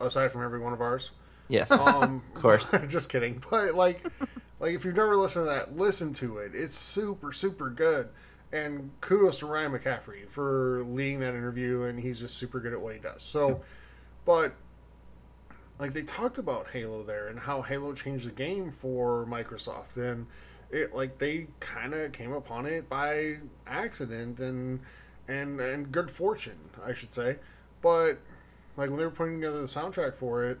aside 0.00 0.30
from 0.30 0.44
every 0.44 0.60
one 0.60 0.72
of 0.72 0.80
ours. 0.80 1.10
Yes. 1.48 1.70
Um, 1.70 2.22
Of 2.34 2.40
course. 2.40 2.70
just 2.88 3.08
kidding. 3.08 3.42
But 3.50 3.74
like, 3.74 4.04
like 4.60 4.74
if 4.74 4.84
you've 4.84 4.96
never 4.96 5.16
listened 5.16 5.46
to 5.46 5.50
that, 5.50 5.76
listen 5.76 6.14
to 6.14 6.38
it. 6.38 6.52
It's 6.54 6.74
super, 6.74 7.32
super 7.32 7.70
good. 7.70 8.08
And 8.52 8.90
kudos 9.00 9.38
to 9.38 9.46
Ryan 9.46 9.72
McCaffrey 9.72 10.28
for 10.28 10.84
leading 10.86 11.20
that 11.20 11.34
interview, 11.34 11.84
and 11.84 11.98
he's 11.98 12.20
just 12.20 12.36
super 12.36 12.60
good 12.60 12.74
at 12.74 12.80
what 12.80 12.94
he 12.94 13.00
does. 13.00 13.22
So, 13.22 13.62
but 14.26 14.54
like 15.78 15.92
they 15.92 16.02
talked 16.02 16.38
about 16.38 16.68
Halo 16.68 17.02
there 17.02 17.28
and 17.28 17.38
how 17.38 17.62
Halo 17.62 17.94
changed 17.94 18.26
the 18.26 18.32
game 18.32 18.70
for 18.70 19.26
Microsoft, 19.26 19.96
and 19.96 20.26
it 20.70 20.94
like 20.94 21.18
they 21.18 21.48
kind 21.60 21.94
of 21.94 22.12
came 22.12 22.32
upon 22.32 22.66
it 22.66 22.88
by 22.88 23.38
accident 23.66 24.38
and 24.40 24.80
and 25.28 25.60
and 25.60 25.92
good 25.92 26.10
fortune, 26.10 26.58
I 26.84 26.92
should 26.92 27.12
say. 27.12 27.36
But 27.80 28.18
like 28.76 28.88
when 28.90 28.98
they 28.98 29.04
were 29.04 29.10
putting 29.10 29.40
together 29.40 29.60
the 29.60 29.66
soundtrack 29.66 30.14
for 30.14 30.44
it, 30.44 30.58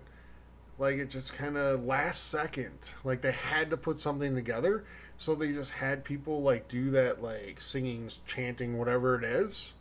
like 0.78 0.96
it 0.96 1.10
just 1.10 1.34
kind 1.34 1.56
of 1.56 1.84
last 1.84 2.28
second 2.30 2.94
like 3.04 3.22
they 3.22 3.32
had 3.32 3.70
to 3.70 3.76
put 3.76 3.98
something 3.98 4.34
together. 4.34 4.84
So 5.18 5.34
they 5.34 5.52
just 5.52 5.72
had 5.72 6.04
people 6.04 6.42
like 6.42 6.68
do 6.68 6.90
that 6.92 7.22
like 7.22 7.60
singing 7.60 8.10
chanting 8.26 8.78
whatever 8.78 9.16
it 9.16 9.24
is 9.24 9.74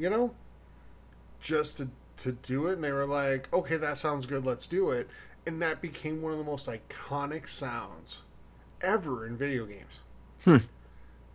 you 0.00 0.10
know? 0.10 0.34
Just 1.40 1.76
to 1.76 1.88
to 2.20 2.32
do 2.32 2.66
it 2.66 2.74
and 2.74 2.84
they 2.84 2.92
were 2.92 3.06
like 3.06 3.52
okay 3.52 3.76
that 3.76 3.98
sounds 3.98 4.26
good 4.26 4.44
let's 4.46 4.66
do 4.66 4.90
it. 4.90 5.08
And 5.46 5.60
that 5.62 5.80
became 5.80 6.20
one 6.20 6.32
of 6.32 6.38
the 6.38 6.44
most 6.44 6.66
iconic 6.68 7.48
sounds 7.48 8.22
ever 8.82 9.26
in 9.26 9.36
video 9.36 9.66
games. 9.66 10.00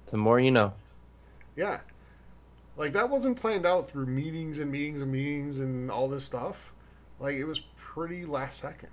The 0.07 0.17
more 0.17 0.39
you 0.39 0.51
know. 0.51 0.73
yeah. 1.55 1.79
Like 2.77 2.93
that 2.93 3.09
wasn't 3.09 3.37
planned 3.39 3.65
out 3.65 3.89
through 3.89 4.05
meetings 4.05 4.59
and 4.59 4.71
meetings 4.71 5.01
and 5.01 5.11
meetings 5.11 5.59
and 5.59 5.89
all 5.89 6.07
this 6.07 6.23
stuff. 6.23 6.73
Like 7.19 7.35
it 7.35 7.45
was 7.45 7.61
pretty 7.77 8.25
last 8.25 8.59
second. 8.59 8.89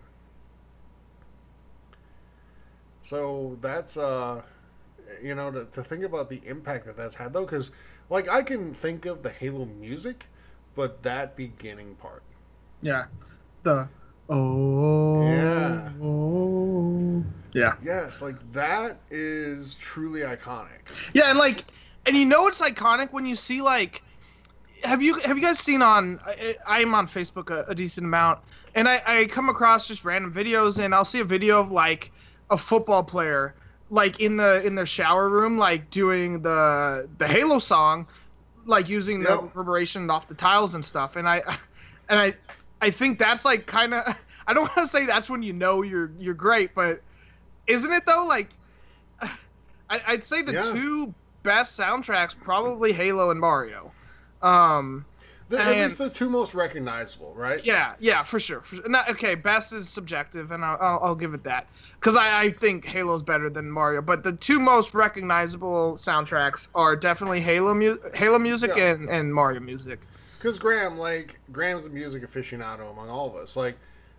So 3.03 3.59
that's 3.61 3.97
uh 3.97 4.43
you 5.23 5.35
know 5.35 5.51
to, 5.51 5.65
to 5.67 5.83
think 5.83 6.05
about 6.05 6.31
the 6.31 6.41
impact 6.47 6.87
that 6.87 6.97
that's 6.97 7.17
had 7.17 7.33
though 7.33 7.45
because 7.45 7.71
like 8.09 8.29
i 8.29 8.43
can 8.43 8.73
think 8.73 9.05
of 9.05 9.23
the 9.23 9.31
halo 9.31 9.67
music 9.67 10.27
but 10.75 11.03
that 11.03 11.37
beginning 11.37 11.95
part 11.97 12.23
Yeah, 12.81 13.05
the 13.63 13.89
oh 14.29 15.23
Yeah. 15.23 15.91
oh. 16.03 17.25
yeah 17.53 17.75
yes 17.83 18.23
like 18.23 18.37
that 18.53 18.97
is 19.11 19.75
truly 19.75 20.21
iconic 20.21 20.91
yeah 21.13 21.29
and 21.31 21.39
like 21.39 21.65
and 22.07 22.17
you 22.17 22.25
know 22.25 22.47
it's 22.47 22.61
iconic 22.61 23.13
when 23.13 23.27
you 23.27 23.37
see 23.37 23.61
like 23.61 24.03
have 24.85 25.03
you 25.03 25.15
have 25.19 25.37
you 25.37 25.43
guys 25.43 25.59
seen 25.59 25.83
on 25.83 26.19
I, 26.25 26.57
i'm 26.67 26.95
on 26.95 27.07
facebook 27.07 27.51
a, 27.51 27.69
a 27.71 27.75
decent 27.75 28.07
amount 28.07 28.41
and 28.75 28.89
I, 28.89 29.03
I 29.07 29.25
come 29.27 29.49
across 29.51 29.87
just 29.87 30.05
random 30.05 30.33
videos 30.33 30.79
and 30.83 30.95
i'll 30.95 31.05
see 31.05 31.21
a 31.21 31.25
video 31.25 31.61
of 31.61 31.71
like 31.71 32.11
a 32.51 32.57
football 32.57 33.05
player 33.05 33.55
like 33.91 34.21
in 34.21 34.37
the 34.37 34.65
in 34.65 34.75
their 34.75 34.87
shower 34.87 35.29
room 35.29 35.59
like 35.59 35.91
doing 35.91 36.41
the 36.43 37.09
the 37.19 37.27
halo 37.27 37.59
song 37.59 38.07
like 38.67 38.89
using 38.89 39.23
the 39.23 39.37
reverberation 39.39 40.09
off 40.11 40.29
the 40.29 40.35
tiles 40.35 40.75
and 40.75 40.85
stuff 40.85 41.17
and 41.17 41.29
i 41.29 41.37
and 42.09 42.19
i 42.19 42.33
i 42.81 42.91
think 42.91 43.19
that's 43.19 43.45
like 43.45 43.67
kind 43.67 43.95
of 43.95 44.25
i 44.47 44.55
don't 44.55 44.65
want 44.65 44.75
to 44.77 44.87
say 44.87 45.07
that's 45.07 45.29
when 45.31 45.43
you 45.43 45.53
know 45.53 45.83
you're 45.83 46.11
you're 46.19 46.35
great 46.35 46.75
but 46.75 47.03
isn't 47.67 47.93
it 47.93 48.05
though 48.07 48.27
like 48.29 48.51
I, 49.89 50.01
i'd 50.09 50.25
say 50.25 50.43
the 50.43 50.53
Yeah. 50.53 50.61
two 50.61 51.15
best 51.43 51.79
soundtracks 51.79 52.35
probably 52.41 52.93
halo 52.93 53.31
and 53.31 53.41
mario 53.41 53.93
um 54.43 55.07
the, 55.53 55.63
at 55.63 55.77
least 55.77 55.99
the 55.99 56.09
two 56.09 56.31
most 56.31 56.55
recognizable 56.55 57.35
right 57.35 57.63
yeah, 57.65 57.95
yeah, 58.01 58.23
for 58.23 58.41
sure. 58.41 58.63
For 58.63 58.77
sure. 58.77 58.89
Not, 58.89 59.11
okay, 59.11 59.35
best 59.35 59.73
is 59.75 59.89
subjective, 59.89 60.51
and 60.51 60.65
I'll, 60.65 60.79
I'll, 60.81 61.01
I'll 61.03 61.15
give 61.15 61.35
it 61.35 61.45
that 61.45 61.67
because 62.01 62.17
I, 62.17 62.41
I 62.45 62.51
think 62.53 62.87
Halo's 62.87 63.23
better 63.23 63.51
than 63.51 63.71
Mario. 63.71 64.01
But 64.01 64.23
the 64.23 64.33
two 64.33 64.59
most 64.59 64.95
recognizable 64.95 65.95
soundtracks 65.97 66.69
are 66.75 66.97
definitely 66.97 67.41
Halo, 67.43 67.75
mu- 67.75 67.99
Halo 68.15 68.39
music 68.39 68.73
Yeah. 68.75 68.93
and, 68.93 69.09
and 69.11 69.35
Mario 69.35 69.61
music. 69.61 70.01
Because 70.39 70.59
Graham, 70.59 70.99
like 70.99 71.39
Graham's 71.53 71.85
a 71.85 71.91
music 71.91 72.23
aficionado 72.23 72.91
among 72.91 73.11
all 73.11 73.29
of 73.29 73.37
us. 73.37 73.55
Like, 73.55 73.77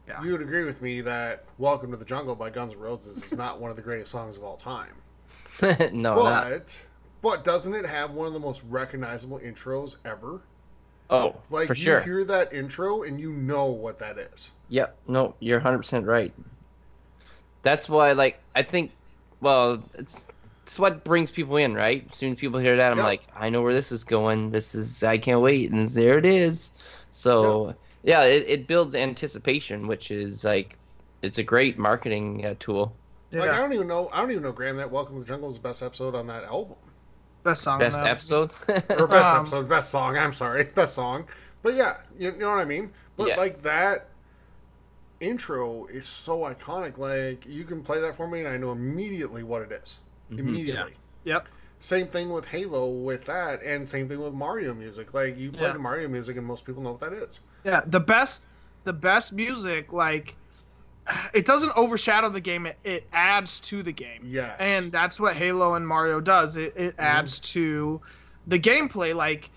Yeah. 0.07 0.23
you 0.23 0.31
would 0.33 0.41
agree 0.41 0.63
with 0.65 0.81
me 0.83 1.01
that 1.01 1.45
"Welcome 1.57 1.89
to 1.91 1.97
the 1.97 2.05
Jungle" 2.05 2.35
by 2.35 2.51
Guns 2.51 2.73
N' 2.73 2.79
Roses 2.79 3.23
is 3.23 3.33
not 3.33 3.59
one 3.59 3.71
of 3.71 3.75
the 3.75 3.81
greatest 3.81 4.11
songs 4.11 4.37
of 4.37 4.43
all 4.43 4.55
time. 4.57 4.93
no, 5.91 6.15
not. 6.23 6.43
But, 6.51 6.81
but 7.23 7.43
doesn't 7.43 7.73
it 7.73 7.85
have 7.87 8.11
one 8.11 8.27
of 8.27 8.33
the 8.33 8.39
most 8.39 8.61
recognizable 8.69 9.39
intros 9.39 9.95
ever? 10.05 10.41
Oh, 11.13 11.41
Like, 11.49 11.67
for 11.67 11.75
you 11.75 11.83
sure. 11.83 12.01
hear 12.01 12.23
that 12.25 12.53
intro 12.53 13.03
and 13.03 13.19
you 13.19 13.31
know 13.31 13.65
what 13.67 13.99
that 13.99 14.17
is. 14.17 14.51
Yep. 14.69 14.99
No, 15.07 15.35
you're 15.39 15.59
100% 15.59 16.05
right. 16.05 16.33
That's 17.61 17.87
why, 17.89 18.11
like, 18.13 18.43
I 18.55 18.63
think, 18.63 18.91
well, 19.41 19.89
it's 19.93 20.27
it's 20.65 20.79
what 20.79 21.03
brings 21.03 21.31
people 21.31 21.57
in, 21.57 21.73
right? 21.73 22.05
As 22.09 22.17
soon 22.17 22.33
as 22.33 22.39
people 22.39 22.59
hear 22.59 22.77
that, 22.77 22.91
I'm 22.91 22.97
Yep. 22.97 23.03
like, 23.03 23.27
I 23.35 23.49
know 23.49 23.61
where 23.61 23.73
this 23.73 23.91
is 23.91 24.03
going. 24.03 24.51
This 24.51 24.75
is, 24.75 25.03
I 25.03 25.17
can't 25.17 25.41
wait. 25.41 25.71
And 25.71 25.87
there 25.89 26.17
it 26.17 26.25
is. 26.25 26.71
So, 27.11 27.75
yeah, 28.03 28.23
it, 28.23 28.45
it 28.47 28.67
builds 28.67 28.95
anticipation, 28.95 29.87
which 29.87 30.09
is 30.11 30.43
like, 30.43 30.79
it's 31.21 31.37
a 31.37 31.43
great 31.43 31.77
marketing 31.77 32.45
uh, 32.45 32.55
tool. 32.59 32.99
Like 33.31 33.51
I 33.51 33.57
don't 33.59 33.73
even 33.73 33.87
know. 33.87 34.09
I 34.13 34.21
don't 34.21 34.31
even 34.31 34.43
know, 34.43 34.51
Graham, 34.51 34.77
that 34.77 34.91
"Welcome 34.91 35.15
to 35.15 35.19
the 35.21 35.25
Jungle" 35.27 35.49
is 35.49 35.55
the 35.55 35.61
best 35.61 35.81
episode 35.81 36.15
on 36.15 36.27
that 36.27 36.43
album, 36.43 36.77
Best 37.43 37.61
song. 37.61 37.79
Best 37.79 37.97
that. 37.97 38.07
episode. 38.07 38.51
or 38.67 39.07
best 39.07 39.25
Um, 39.35 39.41
episode, 39.41 39.69
best 39.69 39.89
song. 39.89 40.17
I'm 40.17 40.33
sorry, 40.33 40.63
best 40.75 40.95
song. 40.95 41.25
But 41.61 41.75
yeah, 41.75 41.97
you, 42.17 42.31
you 42.31 42.37
know 42.39 42.49
what 42.49 42.59
I 42.59 42.65
mean. 42.65 42.91
But 43.17 43.29
Yeah. 43.29 43.37
like 43.37 43.61
that 43.63 44.07
intro 45.19 45.85
is 45.85 46.05
so 46.05 46.39
iconic. 46.39 46.97
Like 46.97 47.45
you 47.45 47.63
can 47.63 47.81
play 47.83 47.99
that 48.01 48.15
for 48.15 48.27
me, 48.27 48.39
and 48.39 48.47
I 48.47 48.57
know 48.57 48.71
immediately 48.71 49.43
what 49.43 49.61
it 49.61 49.71
is. 49.71 49.99
Immediately. 50.31 50.93
Yep. 51.25 51.47
Same 51.79 52.07
thing 52.07 52.29
with 52.29 52.45
Halo 52.47 52.89
with 52.89 53.25
that, 53.25 53.61
and 53.61 53.87
same 53.87 54.07
thing 54.07 54.19
with 54.21 54.33
Mario 54.33 54.73
music. 54.73 55.13
Like 55.13 55.37
you 55.37 55.51
play 55.51 55.67
Yeah. 55.67 55.73
the 55.73 55.79
Mario 55.79 56.07
music, 56.07 56.37
and 56.37 56.45
most 56.45 56.65
people 56.65 56.81
know 56.81 56.91
what 56.91 57.01
that 57.01 57.13
is. 57.13 57.39
Yeah. 57.63 57.81
The 57.85 57.99
best, 57.99 58.47
the 58.83 58.93
best 58.93 59.33
music, 59.33 59.91
like, 59.93 60.35
it 61.33 61.45
doesn't 61.45 61.71
overshadow 61.75 62.29
the 62.29 62.41
game. 62.41 62.65
It, 62.65 62.77
it 62.83 63.07
adds 63.13 63.59
to 63.61 63.83
the 63.83 63.91
game. 63.91 64.21
yeah 64.25 64.55
And 64.59 64.91
that's 64.91 65.19
what 65.19 65.35
Halo 65.35 65.75
and 65.75 65.87
Mario 65.87 66.19
does. 66.19 66.57
It, 66.57 66.75
it 66.75 66.95
adds 66.97 67.39
to 67.39 68.01
the 68.47 68.59
gameplay. 68.59 69.15
Like 69.15 69.49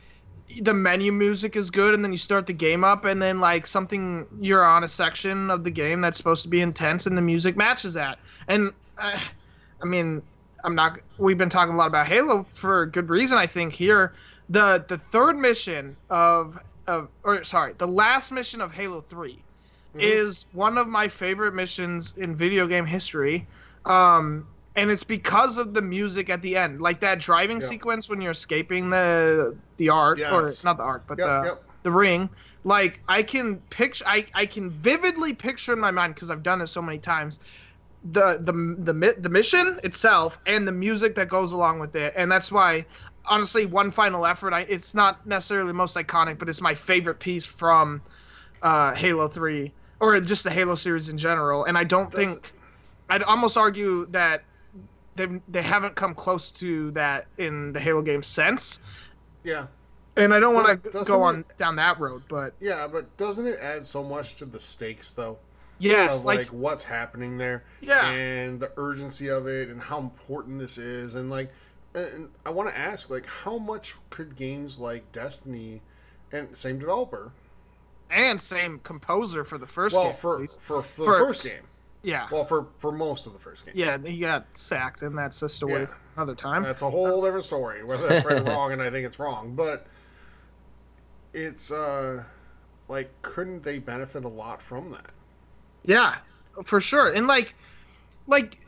the 0.60 0.74
menu 0.74 1.12
music 1.12 1.56
is 1.56 1.70
good, 1.70 1.94
and 1.94 2.04
then 2.04 2.12
you 2.12 2.18
start 2.18 2.46
the 2.46 2.52
game 2.52 2.84
up, 2.84 3.04
and 3.04 3.20
then 3.20 3.40
like 3.40 3.66
something 3.66 4.26
you're 4.40 4.64
on 4.64 4.84
a 4.84 4.88
section 4.88 5.50
of 5.50 5.64
the 5.64 5.70
game 5.70 6.00
that's 6.00 6.16
supposed 6.16 6.42
to 6.42 6.48
be 6.48 6.60
intense, 6.60 7.06
and 7.06 7.16
the 7.16 7.22
music 7.22 7.56
matches 7.56 7.94
that. 7.94 8.18
And 8.48 8.72
uh, 8.98 9.18
I 9.82 9.84
mean, 9.84 10.22
I'm 10.64 10.74
not. 10.74 10.98
We've 11.18 11.38
been 11.38 11.50
talking 11.50 11.74
a 11.74 11.76
lot 11.76 11.88
about 11.88 12.06
Halo 12.06 12.46
for 12.52 12.86
good 12.86 13.10
reason. 13.10 13.38
I 13.38 13.46
think 13.46 13.72
here, 13.72 14.14
the 14.48 14.84
the 14.88 14.96
third 14.96 15.38
mission 15.38 15.96
of 16.08 16.58
of 16.86 17.08
or 17.24 17.44
sorry, 17.44 17.74
the 17.76 17.88
last 17.88 18.32
mission 18.32 18.60
of 18.60 18.72
Halo 18.72 19.00
3 19.00 19.38
is 19.98 20.46
one 20.52 20.78
of 20.78 20.88
my 20.88 21.08
favorite 21.08 21.54
missions 21.54 22.14
in 22.16 22.36
video 22.36 22.66
game 22.66 22.86
history. 22.86 23.46
Um, 23.84 24.48
and 24.74 24.90
it's 24.90 25.04
because 25.04 25.58
of 25.58 25.72
the 25.74 25.82
music 25.82 26.28
at 26.28 26.42
the 26.42 26.56
end, 26.56 26.80
like 26.80 27.00
that 27.00 27.18
driving 27.18 27.60
Yeah. 27.60 27.66
sequence 27.68 28.08
when 28.08 28.20
you're 28.20 28.32
escaping 28.32 28.90
the 28.90 29.56
the 29.78 29.88
arc, 29.88 30.18
or 30.30 30.52
not 30.62 30.76
the 30.76 30.82
arc, 30.82 31.06
but 31.06 31.18
Yep, 31.18 31.26
the 31.26 31.44
yep. 31.44 31.62
the 31.82 31.90
ring. 31.90 32.30
Like 32.64 33.00
I 33.08 33.22
can 33.22 33.58
picture, 33.70 34.04
I, 34.06 34.26
I 34.34 34.44
can 34.46 34.70
vividly 34.70 35.32
picture 35.34 35.72
in 35.72 35.78
my 35.78 35.90
mind 35.90 36.14
because 36.14 36.30
I've 36.30 36.42
done 36.42 36.60
it 36.60 36.66
so 36.66 36.82
many 36.82 36.98
times. 36.98 37.38
The 38.04 38.38
the 38.40 38.52
the 38.92 39.14
the 39.18 39.28
mission 39.30 39.80
itself 39.82 40.38
and 40.46 40.68
the 40.68 40.72
music 40.72 41.14
that 41.16 41.28
goes 41.28 41.52
along 41.52 41.80
with 41.80 41.96
it, 41.96 42.12
and 42.16 42.30
that's 42.30 42.52
why, 42.52 42.86
honestly, 43.24 43.66
one 43.66 43.90
final 43.90 44.26
effort. 44.26 44.52
I 44.52 44.60
it's 44.62 44.94
not 44.94 45.26
necessarily 45.26 45.68
the 45.68 45.74
most 45.74 45.96
iconic, 45.96 46.38
but 46.38 46.48
it's 46.48 46.60
my 46.60 46.74
favorite 46.74 47.18
piece 47.20 47.44
from 47.46 48.02
uh, 48.62 48.94
Halo 48.94 49.28
Three 49.28 49.74
or 50.00 50.20
just 50.20 50.44
the 50.44 50.50
Halo 50.50 50.74
series 50.74 51.08
in 51.08 51.18
general. 51.18 51.64
And 51.64 51.76
I 51.78 51.84
don't 51.84 52.12
think 52.12 52.52
I'd 53.08 53.22
almost 53.22 53.56
argue 53.56 54.06
that 54.06 54.42
they 55.14 55.26
they 55.48 55.62
haven't 55.62 55.94
come 55.94 56.14
close 56.14 56.50
to 56.52 56.90
that 56.92 57.26
in 57.38 57.72
the 57.72 57.80
Halo 57.80 58.02
games 58.02 58.26
since. 58.26 58.78
Yeah. 59.44 59.66
And 60.18 60.32
I 60.32 60.40
don't 60.40 60.54
want 60.54 60.82
to 60.82 61.04
go 61.04 61.22
on 61.22 61.40
it- 61.40 61.58
down 61.58 61.76
that 61.76 62.00
road, 62.00 62.22
but 62.28 62.54
Yeah, 62.60 62.88
but 62.90 63.14
doesn't 63.18 63.46
it 63.46 63.58
add 63.60 63.86
so 63.86 64.02
much 64.02 64.36
to 64.36 64.44
the 64.46 64.58
stakes 64.60 65.12
though? 65.12 65.38
yes, 65.78 66.20
of 66.20 66.24
like, 66.24 66.38
like, 66.38 66.48
what's 66.48 66.84
happening 66.84 67.36
there 67.36 67.62
Yeah. 67.82 68.08
and 68.10 68.58
the 68.58 68.72
urgency 68.78 69.28
of 69.28 69.46
it 69.46 69.68
and 69.68 69.78
how 69.78 69.98
important 69.98 70.58
this 70.58 70.78
is 70.78 71.16
and 71.16 71.28
like 71.28 71.52
and 71.94 72.30
i 72.46 72.50
want 72.50 72.70
to 72.70 72.78
ask 72.78 73.10
like 73.10 73.26
how 73.26 73.58
much 73.58 73.94
could 74.08 74.36
games 74.36 74.78
like 74.78 75.12
destiny 75.12 75.82
and 76.32 76.56
same 76.56 76.78
developer 76.78 77.30
and 78.10 78.40
same 78.40 78.78
composer 78.80 79.44
for 79.44 79.58
the 79.58 79.66
first 79.66 79.96
well 79.96 80.06
game. 80.06 80.14
for, 80.14 80.40
least. 80.40 80.60
for 80.62 80.82
for 80.82 81.04
the 81.04 81.18
first 81.18 81.44
game 81.44 81.62
yeah, 82.02 82.28
well 82.30 82.44
for 82.44 82.68
for 82.78 82.92
most 82.92 83.26
of 83.26 83.32
the 83.32 83.38
first 83.38 83.64
game 83.64 83.74
yeah, 83.76 83.98
he 83.98 84.18
got 84.18 84.46
sacked, 84.56 85.02
and 85.02 85.16
that's 85.18 85.40
just 85.40 85.62
a 85.62 85.66
way 85.66 85.80
Yeah. 85.82 85.86
another 86.16 86.34
time. 86.36 86.62
that's 86.62 86.82
a 86.82 86.90
whole 86.90 87.22
different 87.22 87.44
story 87.44 87.82
whether 87.84 88.06
that's 88.08 88.24
right 88.24 88.38
or 88.40 88.44
wrong 88.52 88.72
and 88.72 88.80
i 88.80 88.90
think 88.90 89.04
it's 89.06 89.18
wrong 89.18 89.54
but 89.56 89.86
it's 91.32 91.70
uh 91.70 92.22
like 92.88 93.10
couldn't 93.22 93.62
they 93.62 93.78
benefit 93.78 94.24
a 94.24 94.28
lot 94.28 94.62
from 94.62 94.90
that 94.92 95.10
Yeah, 95.84 96.16
for 96.64 96.80
sure. 96.80 97.12
And 97.12 97.26
like, 97.26 97.54
like, 98.26 98.60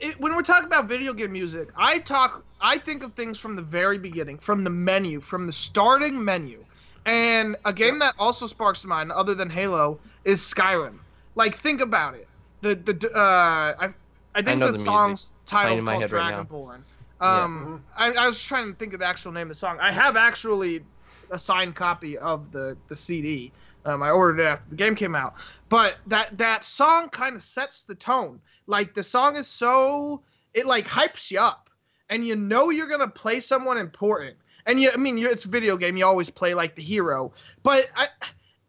it, 0.00 0.18
when 0.20 0.34
we're 0.34 0.42
talking 0.42 0.66
about 0.66 0.86
video 0.88 1.12
game 1.12 1.32
music, 1.32 1.68
I 1.76 1.98
talk, 1.98 2.44
I 2.60 2.78
think 2.78 3.02
of 3.02 3.14
things 3.14 3.38
from 3.38 3.56
the 3.56 3.62
very 3.62 3.98
beginning, 3.98 4.38
from 4.38 4.64
the 4.64 4.70
menu, 4.70 5.20
from 5.20 5.46
the 5.46 5.52
starting 5.52 6.24
menu. 6.24 6.64
And 7.08 7.56
a 7.64 7.72
game 7.72 7.98
that 8.00 8.14
also 8.18 8.46
sparks 8.46 8.82
to 8.82 8.86
mind, 8.86 9.10
other 9.12 9.34
than 9.34 9.48
Halo, 9.48 9.98
is 10.24 10.42
Skyrim. 10.42 10.98
Like, 11.36 11.54
think 11.54 11.80
about 11.80 12.14
it. 12.14 12.28
The 12.60 12.74
the 12.74 13.10
uh, 13.12 13.74
I 13.80 13.94
I 14.34 14.42
think 14.42 14.60
know 14.60 14.66
the, 14.66 14.72
the 14.72 14.78
song's 14.78 15.32
title 15.46 15.68
playing 15.68 15.78
titled 15.78 15.78
in 15.78 15.84
my 15.84 15.92
called 15.92 16.02
head 16.02 16.12
right 16.12 16.30
now. 16.30 16.42
Dragonborn. 16.42 16.82
Um, 17.20 17.84
I, 17.96 18.12
I 18.12 18.26
was 18.26 18.40
trying 18.42 18.70
to 18.70 18.76
think 18.76 18.92
of 18.92 19.00
the 19.00 19.06
actual 19.06 19.32
name 19.32 19.44
of 19.44 19.48
the 19.48 19.54
song. 19.54 19.78
I 19.80 19.90
have 19.90 20.16
actually 20.16 20.84
a 21.30 21.38
signed 21.38 21.74
copy 21.74 22.18
of 22.18 22.52
the 22.52 22.76
the 22.88 22.96
CD. 22.96 23.52
Um, 23.86 24.02
I 24.02 24.10
ordered 24.10 24.42
it 24.42 24.46
after 24.46 24.68
the 24.68 24.76
game 24.76 24.94
came 24.94 25.14
out. 25.14 25.34
But 25.70 25.96
that 26.08 26.36
that 26.36 26.62
song 26.62 27.08
kind 27.08 27.36
of 27.36 27.42
sets 27.42 27.84
the 27.84 27.94
tone. 27.94 28.38
Like 28.66 28.92
the 28.92 29.02
song 29.02 29.36
is 29.36 29.46
so 29.46 30.20
it 30.52 30.66
like 30.66 30.86
hypes 30.86 31.30
you 31.30 31.40
up, 31.40 31.70
and 32.10 32.26
you 32.26 32.36
know 32.36 32.68
you're 32.68 32.86
gonna 32.88 33.08
play 33.08 33.40
someone 33.40 33.78
important. 33.78 34.36
And 34.68 34.78
you, 34.78 34.90
I 34.92 34.98
mean, 34.98 35.18
it's 35.18 35.46
a 35.46 35.48
video 35.48 35.76
game. 35.76 35.96
You 35.96 36.06
always 36.06 36.30
play 36.30 36.54
like 36.54 36.76
the 36.76 36.82
hero, 36.82 37.32
but 37.64 37.88
I, 37.96 38.08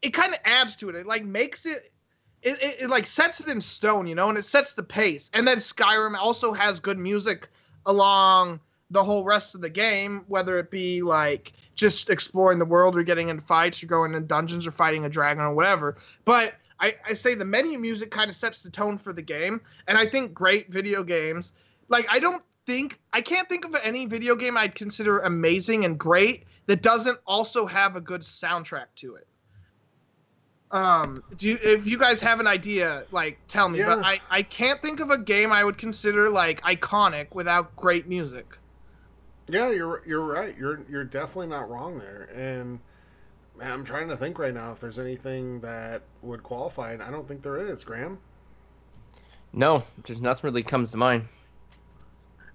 it 0.02 0.12
kind 0.12 0.32
of 0.32 0.40
adds 0.46 0.76
to 0.78 0.90
it. 0.90 0.96
It 0.96 1.06
like 1.06 1.26
makes 1.26 1.66
it 1.66 1.92
it, 2.42 2.64
it, 2.64 2.82
it 2.82 2.90
like 2.90 3.06
sets 3.06 3.42
it 3.42 3.50
in 3.50 3.60
stone, 3.60 4.08
you 4.08 4.16
know, 4.16 4.30
and 4.30 4.38
it 4.38 4.46
sets 4.46 4.74
the 4.74 4.84
pace. 4.84 5.30
And 5.34 5.48
then 5.48 5.58
Skyrim 5.58 6.18
also 6.18 6.54
has 6.54 6.80
good 6.80 6.98
music 6.98 7.50
along 7.86 8.62
the 8.92 9.04
whole 9.04 9.24
rest 9.24 9.56
of 9.56 9.62
the 9.62 9.70
game, 9.70 10.24
whether 10.28 10.58
it 10.58 10.72
be 10.72 11.02
like 11.02 11.54
just 11.76 12.10
exploring 12.10 12.60
the 12.60 12.66
world 12.66 12.98
or 12.98 13.04
getting 13.04 13.30
in 13.30 13.42
fights 13.42 13.84
or 13.84 13.88
going 13.88 14.14
in 14.14 14.26
dungeons 14.26 14.66
or 14.66 14.72
fighting 14.72 15.06
a 15.06 15.10
dragon 15.10 15.44
or 15.44 15.54
whatever. 15.54 15.98
But 16.26 16.56
I, 16.80 16.96
I 17.06 17.14
say 17.14 17.36
the 17.36 17.46
menu 17.46 17.78
music 17.78 18.10
kind 18.10 18.30
of 18.30 18.36
sets 18.36 18.64
the 18.64 18.70
tone 18.70 18.98
for 18.98 19.12
the 19.12 19.22
game. 19.22 19.62
And 19.88 19.98
I 19.98 20.06
think 20.06 20.34
great 20.34 20.72
video 20.72 21.04
games, 21.04 21.54
like 21.90 22.08
I 22.10 22.20
don't 22.20 22.42
think 22.70 23.00
I 23.14 23.22
can't 23.22 23.50
think 23.50 23.66
of 23.66 23.76
any 23.84 24.06
video 24.06 24.36
game 24.36 24.56
I'd 24.56 24.76
consider 24.76 25.20
amazing 25.20 25.86
and 25.86 25.98
great 25.98 26.44
that 26.68 26.84
doesn't 26.84 27.18
also 27.26 27.66
have 27.66 27.96
a 27.96 28.02
good 28.02 28.22
soundtrack 28.22 28.86
to 28.98 29.16
it. 29.16 29.26
Um, 30.70 31.18
do 31.38 31.48
you, 31.48 31.60
if 31.64 31.88
you 31.88 31.98
guys 31.98 32.22
have 32.22 32.40
an 32.40 32.46
idea, 32.46 33.06
like 33.12 33.40
tell 33.48 33.70
me. 33.70 33.82
But 33.82 34.06
I 34.06 34.22
I 34.30 34.44
can't 34.44 34.80
think 34.84 35.00
of 35.00 35.10
a 35.10 35.18
game 35.18 35.52
I 35.52 35.64
would 35.64 35.80
consider 35.80 36.30
like 36.30 36.62
iconic 36.62 37.34
without 37.34 37.76
great 37.76 38.08
music. 38.08 38.56
Yeah, 39.48 39.72
you're 39.72 40.04
you're 40.06 40.24
right. 40.24 40.56
You're 40.56 40.82
you're 40.88 41.04
definitely 41.04 41.48
not 41.48 41.72
wrong 41.72 41.98
there. 41.98 42.30
And 42.36 42.80
man, 43.58 43.72
I'm 43.72 43.84
trying 43.84 44.10
to 44.10 44.16
think 44.16 44.38
right 44.38 44.54
now 44.54 44.72
if 44.72 44.80
there's 44.80 45.00
anything 45.00 45.60
that 45.62 46.04
would 46.22 46.44
qualify, 46.44 46.92
and 46.92 47.02
I 47.02 47.10
don't 47.10 47.28
think 47.28 47.42
there 47.42 47.58
is. 47.58 47.84
Graham. 47.84 48.20
No, 49.54 49.82
just 50.04 50.22
nothing 50.22 50.48
really 50.50 50.62
comes 50.62 50.92
to 50.92 50.98
mind. 50.98 51.28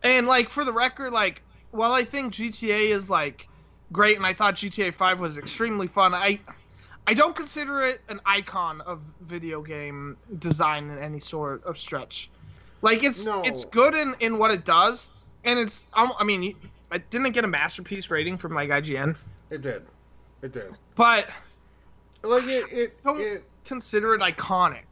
And 0.04 0.26
like 0.26 0.50
for 0.50 0.64
the 0.64 0.72
record, 0.72 1.12
like 1.12 1.42
while 1.70 1.92
I 1.92 2.04
think 2.04 2.34
GTA 2.34 2.90
is 2.90 3.10
like 3.10 3.48
great, 3.90 4.16
and 4.16 4.26
I 4.26 4.34
thought 4.34 4.54
GTA 4.54 4.94
Five 4.94 5.18
was 5.18 5.38
extremely 5.38 5.86
fun, 5.88 6.14
I 6.14 6.38
I 7.06 7.14
don't 7.14 7.34
consider 7.34 7.82
it 7.82 8.02
an 8.08 8.20
icon 8.24 8.82
of 8.82 9.00
video 9.22 9.62
game 9.62 10.16
design 10.38 10.90
in 10.90 10.98
any 10.98 11.18
sort 11.18 11.64
of 11.64 11.78
stretch. 11.78 12.30
Like 12.82 13.02
it's 13.02 13.24
No. 13.24 13.42
it's 13.44 13.64
good 13.64 13.94
in 13.94 14.14
in 14.20 14.38
what 14.38 14.50
it 14.50 14.64
does, 14.66 15.10
and 15.42 15.58
it's 15.58 15.84
um, 15.94 16.12
I 16.18 16.24
mean, 16.24 16.54
I 16.90 16.98
didn't 16.98 17.32
get 17.32 17.44
a 17.44 17.48
masterpiece 17.48 18.10
rating 18.10 18.36
from 18.36 18.54
like 18.54 18.68
IGN, 18.68 19.16
It 19.50 19.62
did. 19.62 19.82
It 20.42 20.52
did. 20.52 20.74
but 20.94 21.30
Like 22.22 22.44
it. 22.44 22.70
It. 22.70 23.02
Don't 23.02 23.20
it 23.20 23.42
consider 23.64 24.14
it 24.14 24.20
iconic 24.20 24.84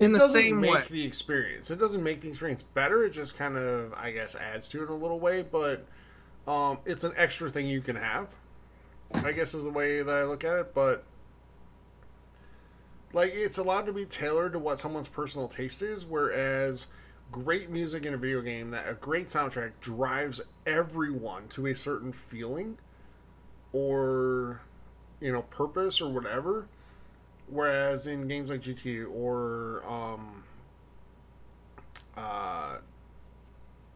in 0.00 0.12
the 0.12 0.18
doesn't 0.18 0.40
same 0.40 0.60
make 0.60 0.72
way. 0.72 0.84
the 0.90 1.04
experience. 1.04 1.70
It 1.70 1.78
doesn't 1.78 2.02
make 2.02 2.20
the 2.20 2.28
experience 2.28 2.62
better. 2.62 3.04
It 3.04 3.10
just 3.10 3.36
kind 3.36 3.56
of, 3.56 3.92
I 3.94 4.10
guess, 4.12 4.34
adds 4.34 4.68
to 4.68 4.82
it 4.82 4.86
in 4.86 4.90
a 4.90 4.96
little 4.96 5.18
way. 5.18 5.42
But 5.42 5.86
um, 6.46 6.78
it's 6.84 7.04
an 7.04 7.12
extra 7.16 7.50
thing 7.50 7.66
you 7.66 7.80
can 7.80 7.96
have. 7.96 8.28
I 9.12 9.32
guess 9.32 9.54
is 9.54 9.64
the 9.64 9.70
way 9.70 10.02
that 10.02 10.14
I 10.16 10.24
look 10.24 10.44
at 10.44 10.58
it. 10.58 10.74
But 10.74 11.04
like, 13.12 13.32
it's 13.34 13.58
allowed 13.58 13.86
to 13.86 13.92
be 13.92 14.04
tailored 14.04 14.52
to 14.52 14.58
what 14.58 14.80
someone's 14.80 15.08
personal 15.08 15.48
taste 15.48 15.82
is. 15.82 16.04
Whereas 16.04 16.86
great 17.32 17.70
music 17.70 18.06
in 18.06 18.14
a 18.14 18.16
video 18.16 18.40
game, 18.40 18.70
that 18.70 18.88
a 18.88 18.94
great 18.94 19.26
soundtrack 19.26 19.72
drives 19.80 20.40
everyone 20.66 21.48
to 21.48 21.66
a 21.66 21.74
certain 21.74 22.12
feeling 22.12 22.78
or 23.72 24.60
you 25.20 25.32
know 25.32 25.42
purpose 25.42 26.00
or 26.00 26.10
whatever. 26.10 26.68
Whereas 27.50 28.06
in 28.06 28.28
games 28.28 28.50
like 28.50 28.60
GTA 28.60 29.10
or 29.10 29.82
um, 29.86 30.44
uh, 32.16 32.76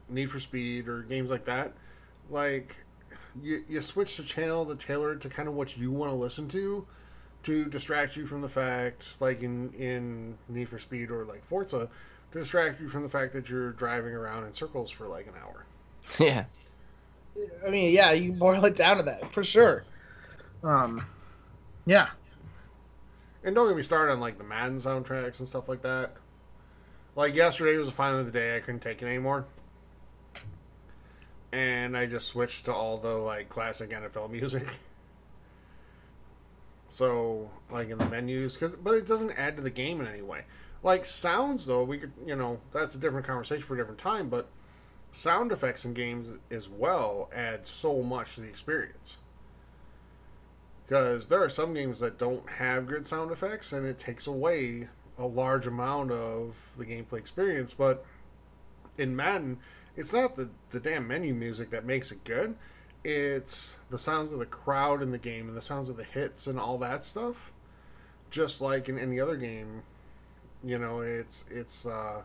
Need 0.09 0.31
for 0.31 0.41
Speed 0.41 0.89
or 0.89 1.03
games 1.03 1.31
like 1.31 1.45
that, 1.45 1.73
like 2.31 2.77
you, 3.43 3.65
you 3.69 3.81
switch 3.81 4.17
the 4.17 4.23
channel 4.23 4.65
to 4.67 4.77
tailor 4.77 5.13
it 5.13 5.21
to 5.23 5.29
kind 5.29 5.49
of 5.49 5.55
what 5.55 5.77
you 5.77 5.91
want 5.91 6.11
to 6.11 6.17
listen 6.17 6.49
to, 6.49 6.87
to 7.45 7.65
distract 7.67 8.17
you 8.17 8.27
from 8.27 8.41
the 8.41 8.49
fact, 8.49 9.17
like 9.21 9.43
in 9.43 9.73
in 9.75 10.39
Need 10.49 10.69
for 10.69 10.79
Speed 10.79 11.11
or 11.11 11.25
like 11.25 11.45
Forza, 11.45 11.89
to 12.33 12.39
distract 12.39 12.81
you 12.81 12.89
from 12.89 13.03
the 13.03 13.09
fact 13.09 13.33
that 13.33 13.49
you're 13.49 13.73
driving 13.73 14.15
around 14.15 14.45
in 14.45 14.53
circles 14.53 14.91
for 14.91 15.09
like 15.09 15.27
an 15.27 15.35
hour. 15.43 15.67
yeah. 16.21 16.45
I 17.67 17.71
mean, 17.71 17.95
yeah, 17.95 18.13
you 18.13 18.33
boil 18.33 18.65
it 18.65 18.77
down 18.77 18.99
to 18.99 19.03
that 19.05 19.33
for 19.33 19.43
sure. 19.43 19.85
Um, 20.63 21.05
yeah, 21.87 22.09
And 23.45 23.55
don't 23.55 23.69
get 23.69 23.77
me 23.77 23.83
started 23.83 24.13
on 24.13 24.21
like 24.21 24.39
the 24.39 24.45
Madden 24.45 24.79
soundtracks 24.79 25.41
and 25.41 25.49
stuff 25.49 25.69
like 25.69 25.83
that. 25.83 26.13
Like 27.17 27.35
yesterday 27.35 27.77
was 27.77 27.89
the 27.89 27.95
final 27.95 28.21
of 28.21 28.27
the 28.27 28.33
day. 28.33 28.57
I 28.57 28.61
couldn't 28.61 28.81
take 28.81 29.03
it 29.03 29.07
anymore, 29.07 29.45
and 31.53 31.97
I 31.97 32.07
just 32.07 32.29
switched 32.29 32.65
to 32.67 32.73
all 32.73 32.97
the 32.99 33.11
like 33.11 33.49
classic 33.49 33.91
NFL 33.91 34.31
music. 34.31 34.67
So 36.89 37.49
like 37.71 37.89
in 37.89 37.97
the 37.97 38.05
menus, 38.05 38.59
cause, 38.59 38.77
but 38.77 38.93
it 38.93 39.07
doesn't 39.07 39.31
add 39.31 39.57
to 39.57 39.63
the 39.63 39.71
game 39.71 40.03
in 40.03 40.07
any 40.07 40.21
way. 40.21 40.45
Like 40.83 41.07
sounds 41.07 41.65
though, 41.65 41.85
we 41.85 41.97
could 41.97 42.13
you 42.27 42.37
know 42.37 42.61
that's 42.71 42.95
a 42.95 42.99
different 42.99 43.27
conversation 43.27 43.63
for 43.63 43.73
a 43.73 43.79
different 43.79 43.99
time. 43.99 44.29
But 44.29 44.51
sound 45.11 45.53
effects 45.53 45.87
in 45.87 45.95
games 45.95 46.39
as 46.51 46.69
well 46.69 47.31
add 47.35 47.67
so 47.67 48.03
much 48.03 48.35
to 48.35 48.43
the 48.43 48.49
experience 48.49 49.17
because 50.93 51.27
there 51.29 51.43
are 51.43 51.49
some 51.49 51.73
games 51.73 52.01
that 52.01 52.19
don't 52.19 52.47
have 52.51 52.87
good 52.87 53.07
sound 53.07 53.31
effects 53.31 53.73
and 53.73 53.87
it 53.87 53.99
takes 53.99 54.27
away 54.27 54.87
a 55.17 55.27
large 55.27 55.67
amount 55.67 56.13
of 56.13 56.55
the 56.77 56.85
gameplay 56.85 57.17
experience 57.17 57.73
but 57.73 58.05
in 58.99 59.17
madden 59.17 59.59
it's 59.97 60.13
not 60.13 60.37
the, 60.37 60.51
the 60.69 60.79
damn 60.79 61.09
menu 61.09 61.33
music 61.33 61.71
that 61.71 61.87
makes 61.87 62.13
it 62.13 62.25
good. 62.25 62.57
It's 63.05 63.79
the 63.89 63.97
sounds 63.97 64.35
of 64.35 64.39
the 64.39 64.47
crowd 64.47 65.03
in 65.03 65.13
the 65.13 65.19
game 65.19 65.49
and 65.49 65.57
the 65.57 65.63
sounds 65.63 65.89
of 65.89 65.97
the 65.97 66.05
hits 66.05 66.47
and 66.47 66.59
all 66.59 66.77
that 66.79 67.05
stuff. 67.05 67.53
Just 68.31 68.61
like 68.61 68.91
in 68.91 68.99
any 68.99 69.19
other 69.19 69.37
game 69.37 69.85
you 70.63 70.79
know 70.79 71.01
it's 71.01 71.47
it's 71.51 71.87
uh 71.87 72.23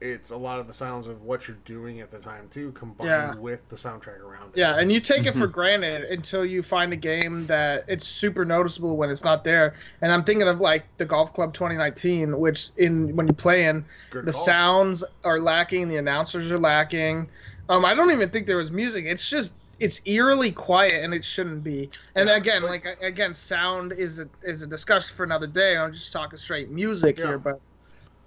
it's 0.00 0.30
a 0.30 0.36
lot 0.36 0.58
of 0.58 0.66
the 0.66 0.72
sounds 0.72 1.06
of 1.06 1.22
what 1.22 1.46
you're 1.46 1.58
doing 1.66 2.00
at 2.00 2.10
the 2.10 2.18
time 2.18 2.48
too 2.50 2.72
combined 2.72 3.08
Yeah. 3.10 3.34
with 3.34 3.68
the 3.68 3.76
soundtrack 3.76 4.20
around 4.20 4.48
it 4.54 4.58
yeah, 4.58 4.78
and 4.78 4.90
you 4.90 4.98
take 5.00 5.26
it 5.26 5.34
for 5.34 5.46
granted 5.46 6.04
until 6.04 6.44
you 6.44 6.62
find 6.62 6.92
a 6.92 6.96
game 6.96 7.46
that 7.46 7.84
it's 7.86 8.06
super 8.06 8.44
noticeable 8.44 8.96
when 8.96 9.10
it's 9.10 9.24
not 9.24 9.44
there. 9.44 9.74
And 10.00 10.10
I'm 10.10 10.24
thinking 10.24 10.48
of 10.48 10.58
like 10.60 10.84
the 10.96 11.04
Golf 11.04 11.34
Club 11.34 11.52
2019, 11.52 12.38
which 12.38 12.70
in 12.78 13.14
when 13.14 13.26
you 13.26 13.34
play 13.34 13.66
in, 13.66 13.84
Good 14.10 14.24
the 14.26 14.32
call. 14.32 14.42
sounds 14.44 15.04
are 15.24 15.38
lacking, 15.38 15.88
the 15.88 15.96
announcers 15.98 16.50
are 16.50 16.58
lacking. 16.58 17.28
Um, 17.68 17.84
I 17.84 17.94
don't 17.94 18.10
even 18.10 18.30
think 18.30 18.46
there 18.46 18.56
was 18.56 18.70
music. 18.72 19.04
It's 19.06 19.28
just 19.28 19.52
it's 19.80 20.00
eerily 20.04 20.50
quiet, 20.52 21.04
and 21.04 21.14
it 21.14 21.24
shouldn't 21.24 21.62
be. 21.64 21.90
And 22.14 22.28
Yeah, 22.28 22.36
again, 22.36 22.62
but- 22.62 22.70
like 22.70 22.98
again, 23.02 23.34
sound 23.34 23.92
is 23.92 24.18
a 24.18 24.28
is 24.42 24.62
a 24.62 24.66
discussion 24.66 25.14
for 25.16 25.24
another 25.24 25.46
day. 25.46 25.76
I'm 25.76 25.92
just 25.92 26.12
talking 26.12 26.38
straight 26.38 26.70
music 26.70 27.18
Yeah. 27.18 27.26
here, 27.26 27.38
but 27.38 27.60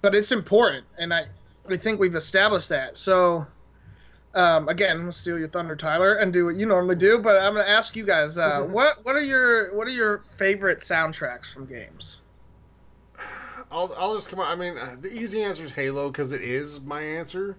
but 0.02 0.14
it's 0.14 0.30
important, 0.32 0.84
and 0.98 1.12
I 1.12 1.26
I 1.68 1.76
think 1.76 2.00
we've 2.00 2.14
established 2.14 2.68
that. 2.70 2.96
So. 2.96 3.46
Um, 4.36 4.68
again, 4.68 4.96
I'm 4.96 5.02
gonna 5.02 5.12
steal 5.12 5.38
your 5.38 5.46
thunder, 5.46 5.76
Tyler, 5.76 6.14
and 6.14 6.32
do 6.32 6.46
what 6.46 6.56
you 6.56 6.66
normally 6.66 6.96
do. 6.96 7.20
But 7.20 7.36
I'm 7.36 7.54
gonna 7.54 7.68
ask 7.68 7.94
you 7.94 8.04
guys, 8.04 8.36
uh, 8.36 8.62
what 8.68 9.04
what 9.04 9.14
are 9.14 9.22
your 9.22 9.72
what 9.76 9.86
are 9.86 9.92
your 9.92 10.24
favorite 10.38 10.80
soundtracks 10.80 11.52
from 11.52 11.66
games? 11.66 12.22
I'll, 13.70 13.92
I'll 13.96 14.14
just 14.14 14.28
come 14.28 14.40
on. 14.40 14.46
I 14.46 14.54
mean, 14.54 14.78
uh, 14.78 14.96
the 15.00 15.12
easy 15.12 15.42
answer 15.42 15.64
is 15.64 15.72
Halo 15.72 16.08
because 16.08 16.32
it 16.32 16.42
is 16.42 16.80
my 16.80 17.00
answer. 17.00 17.56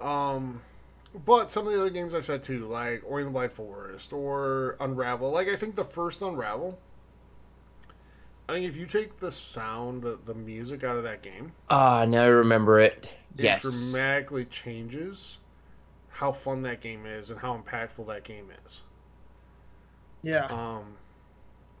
Um, 0.00 0.60
but 1.24 1.50
some 1.50 1.66
of 1.66 1.72
the 1.72 1.80
other 1.80 1.90
games 1.90 2.12
I've 2.12 2.24
said 2.24 2.42
too, 2.42 2.66
like 2.66 3.02
Ori 3.06 3.22
and 3.22 3.28
the 3.28 3.32
Blind 3.32 3.52
Forest 3.52 4.12
or 4.12 4.76
Unravel. 4.80 5.30
Like 5.30 5.48
I 5.48 5.56
think 5.56 5.76
the 5.76 5.84
first 5.84 6.22
Unravel. 6.22 6.78
I 8.48 8.54
think 8.54 8.66
if 8.66 8.76
you 8.76 8.86
take 8.86 9.18
the 9.20 9.30
sound, 9.32 10.02
the, 10.02 10.18
the 10.24 10.34
music 10.34 10.82
out 10.84 10.96
of 10.96 11.02
that 11.04 11.22
game, 11.22 11.52
Ah, 11.70 12.04
now 12.08 12.22
I 12.24 12.26
remember 12.26 12.80
it. 12.80 13.08
Yes. 13.36 13.64
it 13.64 13.70
dramatically 13.70 14.44
changes 14.46 15.38
how 16.10 16.32
fun 16.32 16.62
that 16.62 16.80
game 16.80 17.06
is 17.06 17.30
and 17.30 17.40
how 17.40 17.56
impactful 17.56 18.06
that 18.08 18.24
game 18.24 18.50
is. 18.64 18.82
Yeah, 20.22 20.46
Um, 20.48 20.96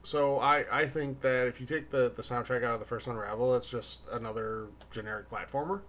so 0.02 0.38
I, 0.38 0.82
I 0.82 0.88
think 0.88 1.20
that 1.22 1.46
if 1.48 1.60
you 1.60 1.66
take 1.66 1.90
the, 1.90 2.12
the 2.14 2.22
soundtrack 2.22 2.64
out 2.64 2.74
of 2.74 2.80
the 2.80 2.86
first 2.86 3.06
Unravel, 3.08 3.56
it's 3.56 3.68
just 3.68 4.00
another 4.12 4.68
generic 4.90 5.30
platformer. 5.30 5.82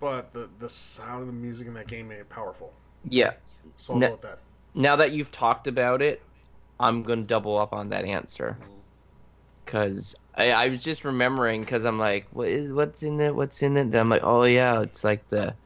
But 0.00 0.32
the, 0.32 0.50
the 0.58 0.68
sound 0.68 1.20
of 1.22 1.26
the 1.26 1.32
music 1.32 1.66
in 1.66 1.74
that 1.74 1.86
game 1.88 2.08
made 2.08 2.18
it 2.20 2.28
powerful. 2.28 2.72
Yeah. 3.08 3.34
So 3.76 3.94
I'll 3.94 4.00
Ne- 4.00 4.06
go 4.06 4.12
with 4.12 4.22
that. 4.22 4.40
Now 4.74 4.96
that 4.96 5.12
you've 5.12 5.32
talked 5.32 5.66
about 5.66 6.02
it, 6.02 6.22
I'm 6.78 7.02
going 7.02 7.20
to 7.20 7.26
double 7.26 7.58
up 7.58 7.72
on 7.72 7.88
that 7.90 8.04
answer. 8.04 8.58
Because 9.68 10.14
I, 10.34 10.52
I 10.52 10.68
was 10.68 10.82
just 10.82 11.04
remembering, 11.04 11.60
because 11.62 11.84
I'm 11.84 11.98
like, 11.98 12.28
what 12.30 12.48
is 12.48 12.72
what's 12.72 13.02
in 13.02 13.20
it? 13.20 13.34
What's 13.34 13.62
in 13.62 13.76
it? 13.76 13.82
And 13.82 13.94
I'm 13.96 14.08
like, 14.08 14.22
oh, 14.24 14.44
yeah, 14.44 14.82
it's 14.82 15.04
like 15.04 15.28
the 15.28 15.56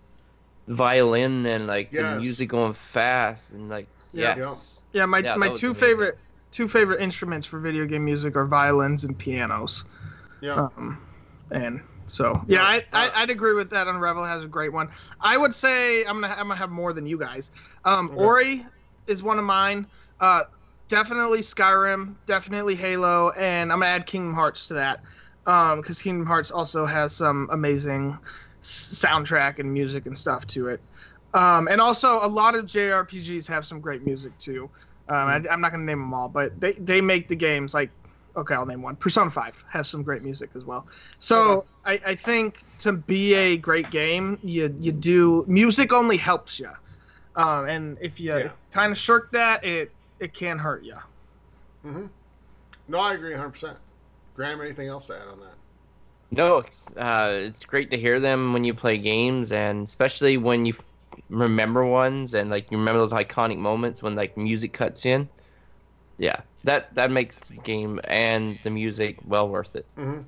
violin 0.68 1.46
and 1.46 1.66
like 1.66 1.94
the 1.96 2.04
music 2.04 2.50
going 2.50 2.74
fast. 2.74 3.52
And 3.52 3.68
like, 3.68 3.90
Yeah. 4.12 4.34
yes. 4.36 4.82
yeah. 4.92 5.06
My 5.06 5.22
Yeah, 5.24 5.34
my 5.34 5.48
two 5.48 5.68
amazing. 5.68 5.74
favorite 5.74 6.16
two 6.50 6.68
favorite 6.68 7.00
instruments 7.00 7.46
for 7.46 7.60
video 7.60 7.86
game 7.86 8.04
music 8.04 8.36
are 8.36 8.46
violins 8.46 9.04
and 9.04 9.18
pianos. 9.18 9.84
Yeah. 10.40 10.68
Um, 10.76 11.06
and 11.50 11.82
so 12.06 12.42
yeah, 12.46 12.62
I, 12.62 12.82
I 12.92 13.10
I'd 13.22 13.30
agree 13.30 13.54
with 13.54 13.70
that. 13.70 13.88
Unravel 13.88 14.24
has 14.24 14.44
a 14.44 14.48
great 14.48 14.72
one. 14.72 14.90
I 15.20 15.36
would 15.36 15.54
say 15.54 16.04
I'm 16.04 16.20
gonna 16.20 16.34
I'm 16.36 16.48
gonna 16.48 16.56
have 16.56 16.70
more 16.70 16.92
than 16.92 17.06
you 17.06 17.18
guys. 17.18 17.50
Um, 17.84 18.10
Okay. 18.10 18.24
Ori 18.24 18.66
is 19.06 19.22
one 19.22 19.38
of 19.38 19.44
mine. 19.44 19.88
Uh, 20.20 20.44
definitely 20.93 21.39
Skyrim, 21.40 22.16
definitely 22.27 22.74
Halo, 22.74 23.31
and 23.31 23.73
I'm 23.73 23.78
gonna 23.81 23.90
add 23.90 24.05
Kingdom 24.06 24.35
Hearts 24.35 24.66
to 24.66 24.74
that. 24.74 25.01
Um, 25.47 25.81
because 25.81 26.02
Kingdom 26.02 26.27
Hearts 26.27 26.51
also 26.51 26.85
has 26.85 27.16
some 27.16 27.48
amazing 27.51 28.19
s- 28.62 29.02
soundtrack 29.02 29.59
and 29.59 29.73
music 29.73 30.05
and 30.05 30.16
stuff 30.16 30.47
to 30.48 30.69
it. 30.69 30.85
Um, 31.32 31.66
and 31.69 31.81
also 31.81 32.23
a 32.23 32.28
lot 32.28 32.55
of 32.55 32.66
JRPGs 32.66 33.48
have 33.48 33.66
some 33.66 33.81
great 33.81 34.02
music 34.05 34.36
too. 34.36 34.70
Um, 35.09 35.16
I, 35.16 35.43
I'm 35.51 35.62
not 35.62 35.73
gonna 35.73 35.85
name 35.85 35.98
them 35.98 36.12
all, 36.12 36.28
but 36.28 36.60
they 36.60 36.73
they 36.74 37.01
make 37.01 37.27
the 37.27 37.36
games 37.36 37.73
like 37.73 37.90
okay, 38.36 38.55
I'll 38.55 38.66
name 38.66 38.82
one. 38.82 38.97
Persona 38.97 39.31
5 39.31 39.62
has 39.70 39.89
some 39.89 40.02
great 40.02 40.23
music 40.23 40.51
as 40.56 40.64
well. 40.64 40.86
So 41.20 41.69
I, 41.86 42.01
I 42.06 42.14
think 42.16 42.64
to 42.81 42.93
be 42.93 43.35
a 43.35 43.56
great 43.56 43.89
game, 43.90 44.39
you 44.43 44.77
you 44.78 44.93
do 44.93 45.47
music 45.48 45.90
only 45.90 46.19
helps 46.19 46.59
you, 46.59 46.70
um, 47.35 47.66
and 47.66 47.98
if 48.01 48.20
you 48.20 48.32
Yeah. 48.35 48.52
kind 48.73 48.93
of 48.93 48.98
shirk 48.98 49.32
that, 49.32 49.64
it 49.64 49.97
it 50.22 50.32
can 50.32 50.58
hurt 50.58 50.84
you. 50.84 50.96
No, 52.88 52.98
I 52.98 53.14
agree 53.14 53.32
100%. 53.32 53.78
Graham, 54.36 54.60
anything 54.60 54.88
else 54.88 55.08
to 55.08 55.16
add 55.16 55.28
on 55.28 55.40
that? 55.40 55.54
No, 56.30 56.58
it's, 56.58 56.90
uh, 56.96 57.38
it's 57.42 57.66
great 57.66 57.90
to 57.90 57.98
hear 57.98 58.20
them 58.20 58.52
when 58.52 58.64
you 58.64 58.72
play 58.72 58.96
games, 58.96 59.52
and 59.52 59.82
especially 59.82 60.38
when 60.38 60.64
you 60.64 60.72
f- 60.72 60.86
remember 61.28 61.84
ones 61.84 62.34
and 62.34 62.48
like 62.48 62.70
you 62.70 62.78
remember 62.78 63.00
those 63.00 63.12
iconic 63.12 63.58
moments 63.58 64.02
when 64.02 64.14
like 64.14 64.36
music 64.36 64.72
cuts 64.72 65.04
in. 65.04 65.28
Yeah, 66.18 66.40
that 66.64 66.94
that 66.94 67.10
makes 67.10 67.40
the 67.40 67.56
game 67.56 68.00
and 68.04 68.58
the 68.62 68.70
music 68.70 69.18
well 69.26 69.48
worth 69.48 69.74
it. 69.76 69.86
Mhm. 69.98 70.24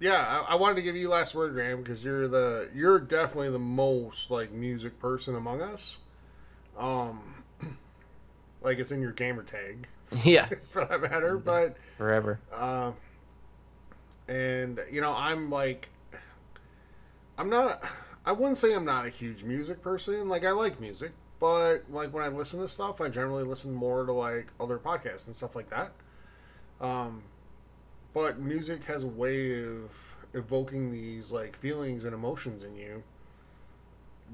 Yeah, 0.00 0.42
I, 0.48 0.52
I 0.52 0.54
wanted 0.56 0.76
to 0.76 0.82
give 0.82 0.96
you 0.96 1.08
last 1.08 1.34
word, 1.34 1.54
Graham, 1.54 1.82
because 1.82 2.04
you're 2.04 2.28
the 2.28 2.68
you're 2.74 2.98
definitely 2.98 3.50
the 3.50 3.58
most 3.58 4.30
like 4.30 4.52
music 4.52 4.98
person 4.98 5.34
among 5.34 5.62
us. 5.62 5.98
Um, 6.76 7.44
like 8.62 8.78
it's 8.78 8.92
in 8.92 9.00
your 9.00 9.12
gamer 9.12 9.42
tag, 9.42 9.86
yeah, 10.24 10.48
for 10.68 10.84
that 10.84 11.00
matter. 11.00 11.38
But 11.38 11.76
forever. 11.96 12.40
Uh, 12.52 12.92
and 14.28 14.80
you 14.90 15.00
know, 15.00 15.12
I'm 15.12 15.50
like, 15.50 15.88
I'm 17.38 17.50
not. 17.50 17.82
I 18.24 18.32
wouldn't 18.32 18.58
say 18.58 18.74
I'm 18.74 18.84
not 18.84 19.06
a 19.06 19.08
huge 19.08 19.44
music 19.44 19.82
person. 19.82 20.28
Like 20.28 20.44
I 20.44 20.50
like 20.50 20.80
music, 20.80 21.12
but 21.38 21.78
like 21.90 22.12
when 22.12 22.24
I 22.24 22.28
listen 22.28 22.60
to 22.60 22.68
stuff, 22.68 23.00
I 23.00 23.08
generally 23.08 23.44
listen 23.44 23.72
more 23.72 24.04
to 24.04 24.12
like 24.12 24.48
other 24.58 24.78
podcasts 24.78 25.26
and 25.26 25.36
stuff 25.36 25.54
like 25.54 25.70
that. 25.70 25.92
Um, 26.80 27.22
but 28.12 28.38
music 28.38 28.84
has 28.84 29.04
a 29.04 29.08
way 29.08 29.62
of 29.62 29.90
evoking 30.34 30.90
these 30.90 31.32
like 31.32 31.56
feelings 31.56 32.04
and 32.04 32.14
emotions 32.14 32.62
in 32.62 32.76
you 32.76 33.02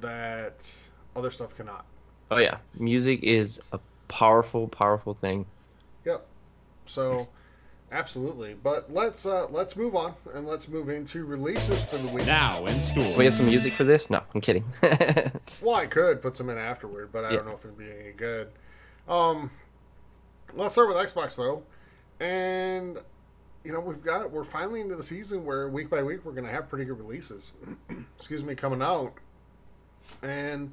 that 0.00 0.72
other 1.14 1.30
stuff 1.30 1.56
cannot. 1.56 1.84
Oh 2.30 2.38
yeah, 2.38 2.58
music 2.78 3.22
is 3.22 3.60
a 3.72 3.80
powerful, 4.12 4.68
powerful 4.68 5.14
thing. 5.14 5.46
Yep. 6.04 6.26
So, 6.86 7.28
absolutely. 7.90 8.54
But 8.54 8.92
let's 8.92 9.24
uh, 9.24 9.46
let's 9.50 9.74
move 9.76 9.96
on 9.96 10.14
and 10.34 10.46
let's 10.46 10.68
move 10.68 10.88
into 10.90 11.24
releases 11.24 11.82
for 11.84 11.96
the 11.96 12.08
week. 12.08 12.26
Now 12.26 12.64
in 12.66 12.78
store. 12.78 13.16
We 13.16 13.24
have 13.24 13.32
some 13.34 13.46
music 13.46 13.72
for 13.72 13.84
this? 13.84 14.10
No, 14.10 14.20
I'm 14.34 14.40
kidding. 14.40 14.64
Well, 15.62 15.76
I 15.76 15.86
could 15.86 16.20
put 16.20 16.36
some 16.36 16.50
in 16.50 16.58
afterward, 16.58 17.10
but 17.12 17.24
I 17.24 17.30
Yeah. 17.30 17.36
don't 17.36 17.46
know 17.46 17.52
if 17.54 17.64
it'd 17.64 17.78
be 17.78 17.84
any 17.88 18.12
good. 18.12 18.48
Um, 19.08 19.50
let's 20.54 20.72
start 20.74 20.88
with 20.88 20.96
Xbox 20.96 21.36
though, 21.36 21.62
and 22.18 22.98
you 23.64 23.72
know 23.72 23.78
we've 23.80 24.02
got 24.02 24.30
we're 24.30 24.42
finally 24.44 24.80
into 24.80 24.96
the 24.96 25.02
season 25.04 25.44
where 25.44 25.68
week 25.68 25.88
by 25.88 26.02
week 26.02 26.24
we're 26.24 26.32
gonna 26.32 26.50
have 26.50 26.68
pretty 26.68 26.84
good 26.84 26.98
releases. 26.98 27.52
excuse 28.16 28.42
me, 28.44 28.54
coming 28.56 28.82
out. 28.82 29.14
And 30.22 30.72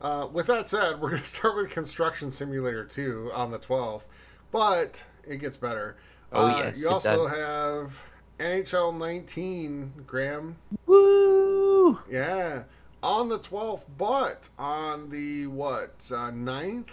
uh, 0.00 0.26
with 0.32 0.46
that 0.46 0.66
said, 0.68 1.00
we're 1.00 1.10
gonna 1.10 1.24
start 1.24 1.56
with 1.56 1.70
Construction 1.70 2.30
Simulator 2.30 2.84
2 2.84 3.30
on 3.34 3.50
the 3.50 3.58
12th, 3.58 4.04
but 4.50 5.04
it 5.26 5.36
gets 5.38 5.56
better. 5.56 5.96
Oh, 6.32 6.46
Uh, 6.46 6.58
yes, 6.58 6.80
you 6.80 6.88
also 6.88 7.24
does. 7.26 7.36
have 7.36 8.00
NHL 8.38 8.96
19, 8.96 9.92
Graham. 10.06 10.56
Woo! 10.86 11.98
Yeah, 12.10 12.62
on 13.02 13.28
the 13.28 13.38
12th, 13.38 13.84
but 13.98 14.48
on 14.58 15.10
the 15.10 15.46
what 15.48 15.94
uh, 16.12 16.30
9th, 16.30 16.88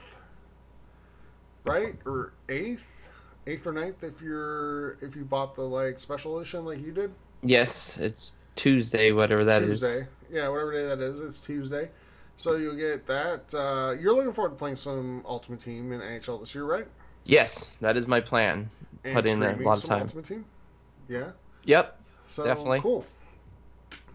right 1.65 1.95
or 2.05 2.33
8th, 2.47 2.81
8th 3.45 3.65
or 3.65 3.73
9th 3.73 4.03
if 4.03 4.21
you're 4.21 4.91
if 5.01 5.15
you 5.15 5.23
bought 5.23 5.55
the 5.55 5.61
like 5.61 5.99
special 5.99 6.37
edition 6.39 6.65
like 6.65 6.79
you 6.83 6.91
did. 6.91 7.13
Yes, 7.43 7.97
it's 7.97 8.33
Tuesday, 8.55 9.11
whatever 9.11 9.43
that 9.45 9.61
is. 9.61 9.79
Tuesday. 9.79 10.07
Yeah, 10.31 10.49
whatever 10.49 10.73
day 10.73 10.85
that 10.87 10.99
is, 10.99 11.21
it's 11.21 11.39
Tuesday. 11.39 11.89
So 12.37 12.55
you'll 12.55 12.75
get 12.75 13.05
that. 13.07 13.53
Uh, 13.53 13.95
you're 13.99 14.13
looking 14.13 14.31
forward 14.31 14.49
to 14.51 14.55
playing 14.55 14.75
some 14.77 15.23
Ultimate 15.27 15.59
Team 15.59 15.91
in 15.91 15.99
NHL 16.01 16.39
this 16.39 16.53
year, 16.55 16.63
right? 16.65 16.87
Yes, 17.25 17.71
that 17.81 17.97
is 17.97 18.07
my 18.07 18.21
plan. 18.21 18.69
And 19.03 19.15
Put 19.15 19.25
in 19.25 19.41
a 19.43 19.55
lot 19.57 19.79
of 19.79 19.83
time. 19.83 20.03
Ultimate 20.03 20.25
Team. 20.25 20.45
Yeah. 21.09 21.31
Yep, 21.65 21.99
So 22.27 22.45
Definitely. 22.45 22.79
cool. 22.81 23.05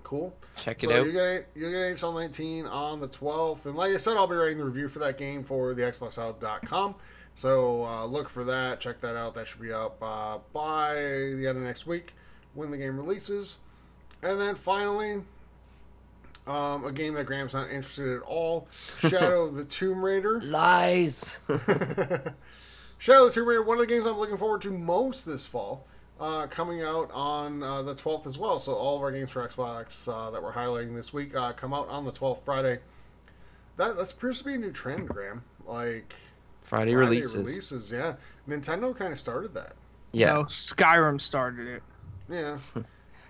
Cool. 0.04 0.34
check 0.56 0.82
it 0.84 0.88
So 0.90 1.00
out. 1.00 1.06
you 1.06 1.12
get 1.12 1.48
you 1.54 1.62
get 1.62 1.96
NHL 1.96 2.14
19 2.14 2.66
on 2.66 3.00
the 3.00 3.08
12th, 3.08 3.66
and 3.66 3.74
like 3.76 3.92
I 3.92 3.96
said, 3.96 4.16
I'll 4.16 4.26
be 4.26 4.36
writing 4.36 4.58
the 4.58 4.64
review 4.64 4.88
for 4.88 4.98
that 5.00 5.16
game 5.18 5.42
for 5.42 5.74
the 5.74 5.82
XboxHub.com. 5.82 6.94
So 7.34 7.84
uh, 7.84 8.04
look 8.04 8.28
for 8.28 8.44
that. 8.44 8.78
Check 8.78 9.00
that 9.00 9.16
out. 9.16 9.34
That 9.34 9.46
should 9.48 9.62
be 9.62 9.72
up 9.72 9.96
uh, 10.02 10.38
by 10.52 10.94
the 10.94 11.46
end 11.48 11.56
of 11.58 11.64
next 11.64 11.86
week 11.86 12.12
when 12.54 12.70
the 12.70 12.76
game 12.76 12.96
releases. 12.98 13.58
And 14.22 14.38
then 14.38 14.54
finally, 14.54 15.22
um, 16.46 16.84
a 16.84 16.92
game 16.92 17.14
that 17.14 17.26
Graham's 17.26 17.54
not 17.54 17.70
interested 17.70 18.16
at 18.16 18.22
all: 18.22 18.68
Shadow 18.98 19.44
of 19.44 19.54
the 19.54 19.64
Tomb 19.64 20.04
Raider. 20.04 20.40
Lies. 20.44 21.38
Shadow 22.98 23.26
of 23.26 23.34
the 23.34 23.40
Tomb 23.40 23.48
Raider, 23.48 23.62
one 23.62 23.78
of 23.78 23.86
the 23.86 23.92
games 23.92 24.06
I'm 24.06 24.18
looking 24.18 24.36
forward 24.36 24.62
to 24.62 24.70
most 24.70 25.26
this 25.26 25.46
fall, 25.46 25.86
uh, 26.20 26.46
coming 26.46 26.82
out 26.82 27.10
on 27.12 27.62
uh, 27.62 27.82
the 27.82 27.94
12th 27.94 28.26
as 28.26 28.38
well. 28.38 28.58
So 28.58 28.74
all 28.74 28.96
of 28.96 29.02
our 29.02 29.10
games 29.10 29.30
for 29.30 29.46
Xbox 29.46 30.06
uh, 30.08 30.30
that 30.30 30.42
we're 30.42 30.52
highlighting 30.52 30.94
this 30.94 31.12
week 31.12 31.34
uh, 31.34 31.52
come 31.52 31.74
out 31.74 31.88
on 31.88 32.04
the 32.04 32.12
12th 32.12 32.42
Friday. 32.44 32.78
That 33.76 33.96
that 33.96 34.12
appears 34.12 34.38
to 34.38 34.44
be 34.44 34.54
a 34.54 34.58
new 34.58 34.70
trend, 34.70 35.08
Graham. 35.08 35.42
Like 35.66 36.14
Friday, 36.62 36.92
Friday 36.92 36.94
releases. 36.94 37.36
releases, 37.36 37.92
yeah. 37.92 38.14
Nintendo 38.48 38.96
kind 38.96 39.12
of 39.12 39.18
started 39.18 39.54
that. 39.54 39.74
Yeah. 40.12 40.34
No, 40.34 40.44
Skyrim 40.44 41.20
started 41.20 41.66
it. 41.68 41.82
Yeah. 42.28 42.58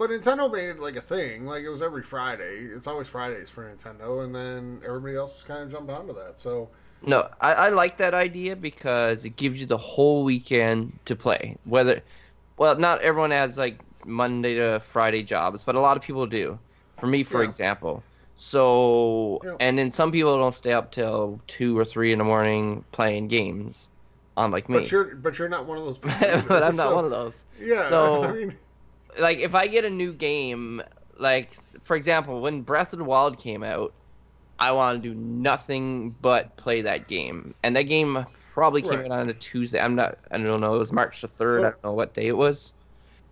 But 0.02 0.10
Nintendo 0.10 0.52
made 0.52 0.68
it 0.68 0.80
like 0.80 0.96
a 0.96 1.00
thing. 1.00 1.46
Like 1.46 1.62
it 1.62 1.68
was 1.68 1.80
every 1.80 2.02
Friday. 2.02 2.56
It's 2.74 2.88
always 2.88 3.06
Fridays 3.06 3.48
for 3.50 3.62
Nintendo, 3.72 4.24
and 4.24 4.34
then 4.34 4.80
everybody 4.84 5.14
else 5.14 5.34
has 5.36 5.44
kind 5.44 5.62
of 5.62 5.70
jumped 5.70 5.92
onto 5.92 6.12
that. 6.14 6.40
So 6.40 6.70
No, 7.06 7.28
I, 7.40 7.52
I 7.54 7.68
like 7.68 7.98
that 7.98 8.12
idea 8.12 8.56
because 8.56 9.24
it 9.24 9.36
gives 9.36 9.60
you 9.60 9.66
the 9.66 9.76
whole 9.78 10.24
weekend 10.24 10.98
to 11.04 11.14
play. 11.14 11.56
Whether, 11.66 12.02
well, 12.56 12.76
not 12.76 13.00
everyone 13.02 13.30
has 13.30 13.56
like 13.56 13.78
Monday 14.04 14.56
to 14.56 14.80
Friday 14.80 15.22
jobs, 15.22 15.62
but 15.62 15.76
a 15.76 15.80
lot 15.80 15.96
of 15.96 16.02
people 16.02 16.26
do. 16.26 16.58
For 16.94 17.06
me, 17.06 17.22
for 17.22 17.44
Yeah. 17.44 17.48
example. 17.50 18.02
So, 18.34 19.40
Yeah. 19.44 19.54
and 19.60 19.78
then 19.78 19.92
some 19.92 20.10
people 20.10 20.36
don't 20.36 20.52
stay 20.52 20.72
up 20.72 20.90
till 20.90 21.38
two 21.46 21.78
or 21.78 21.84
three 21.84 22.10
in 22.10 22.18
the 22.18 22.24
morning 22.24 22.84
playing 22.90 23.28
games, 23.28 23.88
unlike 24.36 24.68
me. 24.68 24.80
but 24.80 24.90
you're 24.90 25.14
but 25.14 25.38
you're 25.38 25.48
not 25.48 25.66
one 25.66 25.78
of 25.78 25.84
those 25.84 25.98
but 25.98 26.12
I'm 26.64 26.74
not 26.74 26.88
So, 26.88 26.94
one 26.96 27.04
of 27.04 27.12
those. 27.12 27.44
Yeah. 27.60 27.88
So- 27.88 28.24
I 28.28 28.32
mean, 28.32 28.56
like 29.18 29.38
if 29.38 29.54
I 29.54 29.66
get 29.66 29.84
a 29.84 29.90
new 29.90 30.12
game, 30.12 30.82
like 31.18 31.54
for 31.80 31.96
example, 31.96 32.40
when 32.40 32.62
Breath 32.62 32.92
of 32.92 32.98
the 32.98 33.04
Wild 33.04 33.38
came 33.38 33.62
out, 33.62 33.92
I 34.58 34.72
want 34.72 35.02
to 35.02 35.08
do 35.08 35.14
nothing 35.14 36.14
but 36.22 36.56
play 36.56 36.82
that 36.82 37.08
game, 37.08 37.54
and 37.62 37.74
that 37.76 37.82
game 37.84 38.24
probably 38.52 38.82
came 38.82 39.00
Right. 39.00 39.10
out 39.10 39.20
on 39.20 39.28
a 39.28 39.34
Tuesday. 39.34 39.80
I'm 39.80 39.94
not. 39.94 40.18
I 40.30 40.38
don't 40.38 40.60
know. 40.60 40.74
It 40.74 40.78
was 40.78 40.92
March 40.92 41.20
the 41.22 41.28
third. 41.28 41.60
So- 41.60 41.66
I 41.66 41.70
don't 41.70 41.84
know 41.84 41.92
what 41.94 42.14
day 42.14 42.26
it 42.28 42.36
was. 42.36 42.74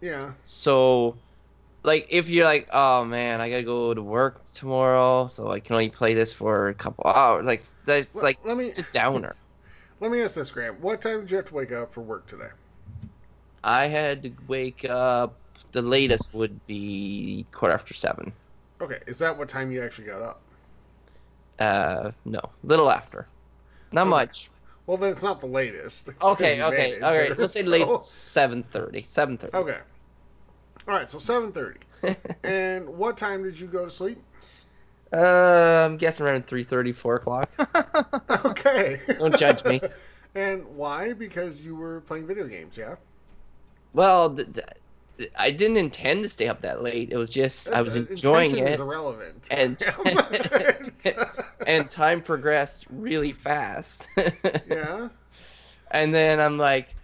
yeah. 0.00 0.32
So, 0.44 1.16
like, 1.82 2.06
if 2.10 2.28
you're 2.30 2.44
like, 2.46 2.68
oh 2.72 3.04
man, 3.04 3.40
I 3.40 3.50
gotta 3.50 3.62
go 3.62 3.94
to 3.94 4.02
work 4.02 4.50
tomorrow, 4.52 5.26
so 5.28 5.50
I 5.52 5.60
can 5.60 5.74
only 5.74 5.90
play 5.90 6.14
this 6.14 6.32
for 6.32 6.68
a 6.68 6.74
couple 6.74 7.04
hours. 7.10 7.44
Like 7.46 7.62
that's 7.86 8.14
Well, 8.14 8.24
like 8.24 8.38
let 8.44 8.56
me- 8.56 8.70
a 8.76 8.82
downer. 8.92 9.34
Let 10.00 10.10
me 10.10 10.22
ask 10.22 10.34
this, 10.34 10.50
Graham. 10.50 10.76
What 10.80 11.02
time 11.02 11.20
did 11.20 11.30
you 11.30 11.36
have 11.36 11.44
to 11.46 11.54
wake 11.54 11.72
up 11.72 11.92
for 11.92 12.00
work 12.00 12.26
today? 12.26 12.48
I 13.62 13.86
had 13.86 14.22
to 14.22 14.32
wake 14.48 14.86
up. 14.88 15.36
The 15.72 15.82
latest 15.82 16.34
would 16.34 16.64
be 16.66 17.46
quarter 17.52 17.74
after 17.74 17.94
seven. 17.94 18.32
Okay, 18.80 18.98
is 19.06 19.18
that 19.18 19.36
what 19.36 19.48
time 19.48 19.70
you 19.70 19.82
actually 19.82 20.06
got 20.06 20.22
up? 20.22 20.40
Uh, 21.58 22.10
no, 22.24 22.40
little 22.64 22.90
after. 22.90 23.26
Not 23.92 24.02
Okay. 24.02 24.10
much. 24.10 24.50
Well, 24.86 24.96
then 24.96 25.10
it's 25.12 25.22
not 25.22 25.40
the 25.40 25.46
latest. 25.46 26.08
Okay, 26.22 26.56
you 26.56 26.62
okay, 26.64 26.76
made 26.76 26.92
it 26.94 27.02
all 27.02 27.10
right. 27.12 27.28
there, 27.28 27.36
Let's 27.36 27.52
say 27.52 27.62
so- 27.62 27.70
late 27.70 27.88
seven 28.02 28.62
thirty. 28.62 29.04
Seven 29.06 29.36
thirty. 29.38 29.56
Okay. 29.56 29.78
All 30.88 30.94
right, 30.94 31.08
so 31.08 31.18
seven 31.18 31.52
thirty. 31.52 31.80
and 32.44 32.88
what 32.88 33.16
time 33.18 33.42
did 33.44 33.60
you 33.60 33.66
go 33.66 33.84
to 33.84 33.90
sleep? 33.90 34.18
Uh, 35.12 35.84
I'm 35.86 35.96
guessing 35.98 36.24
around 36.26 36.46
three 36.46 36.64
thirty, 36.64 36.92
four 36.92 37.16
o'clock. 37.16 37.50
Okay. 38.46 39.00
Don't 39.18 39.36
judge 39.38 39.64
me. 39.64 39.80
and 40.34 40.64
why? 40.76 41.12
Because 41.12 41.62
you 41.62 41.76
were 41.76 42.00
playing 42.02 42.26
video 42.26 42.46
games, 42.46 42.76
yeah. 42.78 42.94
Well, 43.92 44.34
th- 44.34 44.52
th- 44.54 44.66
I 45.36 45.50
didn't 45.50 45.76
intend 45.76 46.22
to 46.22 46.28
stay 46.28 46.48
up 46.48 46.62
that 46.62 46.82
late. 46.82 47.10
It 47.10 47.16
was 47.16 47.30
just 47.32 47.70
I 47.72 47.82
was 47.82 47.96
Uh, 47.96 48.06
enjoying 48.10 48.50
intention 48.56 48.66
it, 48.68 48.74
Is 48.74 48.80
irrelevant. 48.80 49.48
and 49.50 49.82
and 51.66 51.90
time 51.90 52.22
progressed 52.22 52.86
really 52.90 53.32
fast. 53.32 54.06
yeah. 54.68 55.08
And 55.90 56.14
then 56.14 56.40
I'm 56.40 56.56
like, 56.58 56.94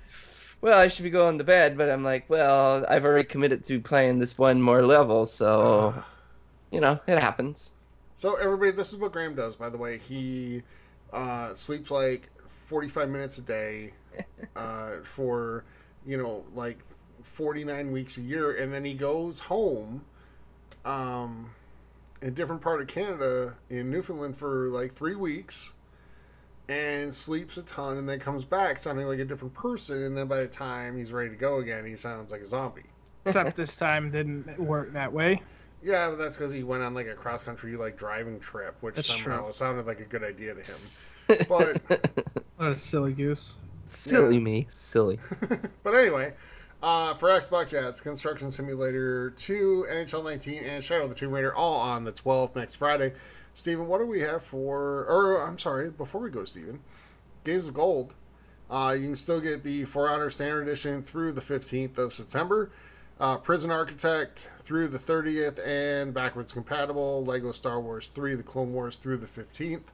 well, 0.60 0.78
I 0.78 0.88
should 0.88 1.02
be 1.02 1.10
going 1.10 1.38
to 1.38 1.44
bed, 1.44 1.76
but 1.76 1.90
I'm 1.90 2.04
like, 2.04 2.28
well, 2.30 2.84
I've 2.88 3.04
already 3.04 3.24
committed 3.24 3.64
to 3.64 3.80
playing 3.80 4.18
this 4.18 4.38
one 4.38 4.62
more 4.62 4.82
level, 4.82 5.26
so 5.26 5.94
you 6.70 6.80
know, 6.80 6.98
it 7.06 7.18
happens. 7.18 7.72
So 8.14 8.36
everybody, 8.36 8.70
this 8.72 8.92
is 8.92 8.98
what 8.98 9.12
Graham 9.12 9.34
does. 9.34 9.56
By 9.56 9.68
the 9.68 9.76
way, 9.78 9.98
he 9.98 10.62
uh, 11.12 11.52
sleeps 11.54 11.90
like 11.90 12.30
forty-five 12.48 13.08
minutes 13.10 13.38
a 13.38 13.42
day 13.42 13.92
uh, 14.56 14.92
for 15.02 15.64
you 16.06 16.16
know 16.16 16.44
like 16.54 16.78
forty-nine 17.36 17.92
weeks 17.92 18.16
a 18.16 18.22
year, 18.22 18.56
and 18.56 18.72
then 18.72 18.84
he 18.84 18.94
goes 18.94 19.38
home, 19.40 20.02
um, 20.86 21.50
in 22.22 22.28
a 22.28 22.30
different 22.30 22.62
part 22.62 22.80
of 22.80 22.86
Canada 22.88 23.54
in 23.68 23.90
Newfoundland 23.90 24.36
for 24.36 24.68
like 24.70 24.94
three 24.94 25.14
weeks, 25.14 25.72
and 26.68 27.14
sleeps 27.14 27.58
a 27.58 27.62
ton, 27.62 27.98
and 27.98 28.08
then 28.08 28.18
comes 28.18 28.44
back 28.44 28.78
sounding 28.78 29.06
like 29.06 29.18
a 29.18 29.24
different 29.24 29.52
person, 29.54 30.02
and 30.04 30.16
then 30.16 30.26
by 30.26 30.38
the 30.38 30.46
time 30.48 30.96
he's 30.96 31.12
ready 31.12 31.28
to 31.28 31.36
go 31.36 31.58
again, 31.58 31.84
he 31.84 31.94
sounds 31.94 32.32
like 32.32 32.40
a 32.40 32.46
zombie. 32.46 32.82
Except 33.26 33.54
this 33.56 33.76
time 33.76 34.10
didn't 34.10 34.58
work 34.58 34.92
that 34.94 35.12
way. 35.12 35.42
Yeah, 35.82 36.08
but 36.10 36.16
that's 36.16 36.36
because 36.38 36.52
he 36.52 36.62
went 36.62 36.82
on 36.82 36.94
like 36.94 37.06
a 37.06 37.14
cross 37.14 37.42
country 37.42 37.76
like 37.76 37.96
driving 37.98 38.40
trip, 38.40 38.76
which 38.80 38.94
That's 38.96 39.08
somehow 39.08 39.42
true. 39.44 39.52
sounded 39.52 39.86
like 39.86 40.00
a 40.00 40.04
good 40.04 40.24
idea 40.24 40.54
to 40.54 40.62
him. 40.62 40.78
But 41.48 41.82
What 42.56 42.68
a 42.72 42.78
silly 42.78 43.12
goose. 43.12 43.56
Silly 43.84 44.36
Yeah. 44.36 44.40
me, 44.40 44.66
silly. 44.70 45.18
but 45.82 45.92
anyway, 45.94 46.32
uh, 46.86 47.14
for 47.14 47.28
Xbox, 47.28 47.72
yeah, 47.72 47.88
it's 47.88 48.00
Construction 48.00 48.48
Simulator 48.52 49.30
2, 49.30 49.86
NHL 49.90 50.22
19, 50.22 50.62
and 50.62 50.84
Shadow 50.84 51.02
of 51.02 51.08
the 51.08 51.16
Tomb 51.16 51.32
Raider 51.32 51.52
all 51.52 51.80
on 51.80 52.04
the 52.04 52.12
12th 52.12 52.54
next 52.54 52.76
Friday. 52.76 53.12
Steven, 53.54 53.88
what 53.88 53.98
do 53.98 54.06
we 54.06 54.20
have 54.20 54.44
for? 54.44 55.04
Or 55.08 55.44
I'm 55.44 55.58
sorry, 55.58 55.90
before 55.90 56.20
we 56.20 56.30
go, 56.30 56.44
Steven, 56.44 56.78
Games 57.42 57.66
of 57.66 57.74
Gold. 57.74 58.14
Uh, 58.70 58.94
you 58.96 59.04
can 59.04 59.16
still 59.16 59.40
get 59.40 59.64
the 59.64 59.84
For 59.84 60.08
Honor 60.08 60.30
Standard 60.30 60.62
Edition 60.62 61.02
through 61.02 61.32
the 61.32 61.40
15th 61.40 61.98
of 61.98 62.12
September. 62.12 62.70
Uh, 63.18 63.36
Prison 63.36 63.72
Architect 63.72 64.48
through 64.62 64.86
the 64.86 64.98
30th 64.98 65.58
and 65.66 66.14
backwards 66.14 66.52
compatible. 66.52 67.24
Lego 67.24 67.50
Star 67.50 67.80
Wars 67.80 68.12
3, 68.14 68.36
The 68.36 68.44
Clone 68.44 68.72
Wars 68.72 68.94
through 68.94 69.16
the 69.16 69.26
15th. 69.26 69.86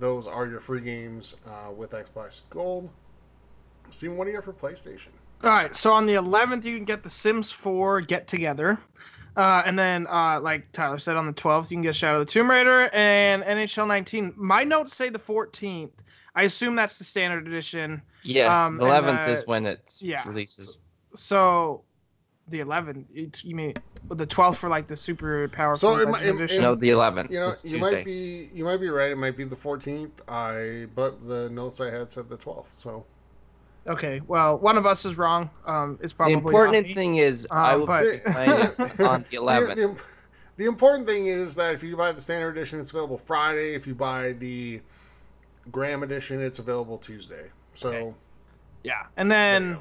Those 0.00 0.26
are 0.26 0.48
your 0.48 0.58
free 0.58 0.80
games 0.80 1.36
uh, 1.46 1.70
with 1.70 1.92
Xbox 1.92 2.42
Gold. 2.50 2.90
Steven, 3.90 4.16
what 4.16 4.24
do 4.24 4.30
you 4.30 4.36
have 4.36 4.44
for 4.44 4.52
PlayStation? 4.52 5.10
All 5.42 5.50
right, 5.50 5.74
so 5.76 5.92
on 5.92 6.06
the 6.06 6.14
11th, 6.14 6.64
you 6.64 6.76
can 6.76 6.84
get 6.86 7.02
the 7.02 7.10
Sims 7.10 7.52
4 7.52 8.00
Get 8.02 8.26
Together. 8.26 8.78
Uh, 9.36 9.62
and 9.66 9.78
then, 9.78 10.06
uh, 10.06 10.40
like 10.40 10.70
Tyler 10.72 10.96
said, 10.98 11.16
on 11.16 11.26
the 11.26 11.32
12th, 11.32 11.70
you 11.70 11.76
can 11.76 11.82
get 11.82 11.94
Shadow 11.96 12.20
of 12.20 12.26
the 12.26 12.32
Tomb 12.32 12.48
Raider 12.50 12.88
and 12.92 13.42
NHL 13.42 13.86
19. 13.86 14.32
My 14.36 14.62
notes 14.64 14.94
say 14.94 15.08
the 15.10 15.18
14th. 15.18 15.90
I 16.36 16.44
assume 16.44 16.76
that's 16.76 16.98
the 16.98 17.04
standard 17.04 17.46
edition. 17.46 18.00
Yes, 18.22 18.50
Um, 18.50 18.76
the 18.78 18.84
and, 18.84 18.90
eleventh 18.90 19.28
uh, 19.28 19.32
is 19.32 19.46
when 19.46 19.66
it 19.66 19.94
yeah. 19.98 20.26
releases. 20.26 20.78
So, 21.14 21.82
the 22.48 22.60
11th, 22.60 23.04
it- 23.14 23.44
you 23.44 23.54
mean 23.56 23.74
the 24.08 24.26
12th 24.26 24.56
for 24.56 24.68
like 24.68 24.86
the 24.86 24.96
super 24.96 25.48
powerful 25.48 25.94
So 25.96 26.00
it 26.00 26.06
might- 26.06 26.20
Legend 26.22 26.40
it- 26.40 26.44
edition? 26.44 26.62
No, 26.62 26.74
the 26.74 26.90
eleventh. 26.90 27.30
You 27.30 27.40
know, 27.40 27.48
it's 27.50 27.64
you 27.70 27.78
might 27.78 28.04
be 28.04 28.50
you 28.52 28.64
might 28.64 28.76
be 28.78 28.88
right. 28.88 29.10
It 29.12 29.16
might 29.18 29.36
be 29.36 29.44
the 29.44 29.56
14th. 29.56 30.10
I 30.28 30.86
but 30.94 31.26
the 31.26 31.48
notes 31.50 31.80
I 31.80 31.90
had 31.90 32.12
said 32.12 32.28
the 32.28 32.36
12th. 32.36 32.78
So 32.78 33.04
Okay, 33.86 34.22
well, 34.26 34.56
one 34.58 34.78
of 34.78 34.86
us 34.86 35.04
is 35.04 35.18
wrong. 35.18 35.50
Um, 35.66 35.98
it's 36.02 36.14
The 36.14 36.28
important 36.28 36.86
thing 36.94 37.16
is 37.16 37.46
I 37.50 37.72
Um, 37.74 37.80
will 37.80 37.86
but- 37.86 38.02
be 38.02 38.32
playing 38.32 38.50
it 38.50 38.80
on 39.00 39.22
the 39.22 39.26
the, 39.30 39.36
eleventh. 39.36 39.76
the, 39.76 39.96
the 40.56 40.64
important 40.64 41.06
thing 41.06 41.26
is 41.26 41.54
that 41.56 41.74
if 41.74 41.82
you 41.82 41.96
buy 41.96 42.12
the 42.12 42.20
standard 42.20 42.56
edition, 42.56 42.80
it's 42.80 42.90
available 42.90 43.18
Friday. 43.26 43.74
If 43.74 43.86
you 43.86 43.94
buy 43.94 44.32
the 44.32 44.80
Graham 45.70 46.02
edition, 46.02 46.40
it's 46.40 46.58
available 46.58 46.96
Tuesday. 46.98 47.50
So 47.74 47.88
Okay. 47.88 48.14
Yeah, 48.84 49.06
and 49.16 49.30
then 49.30 49.78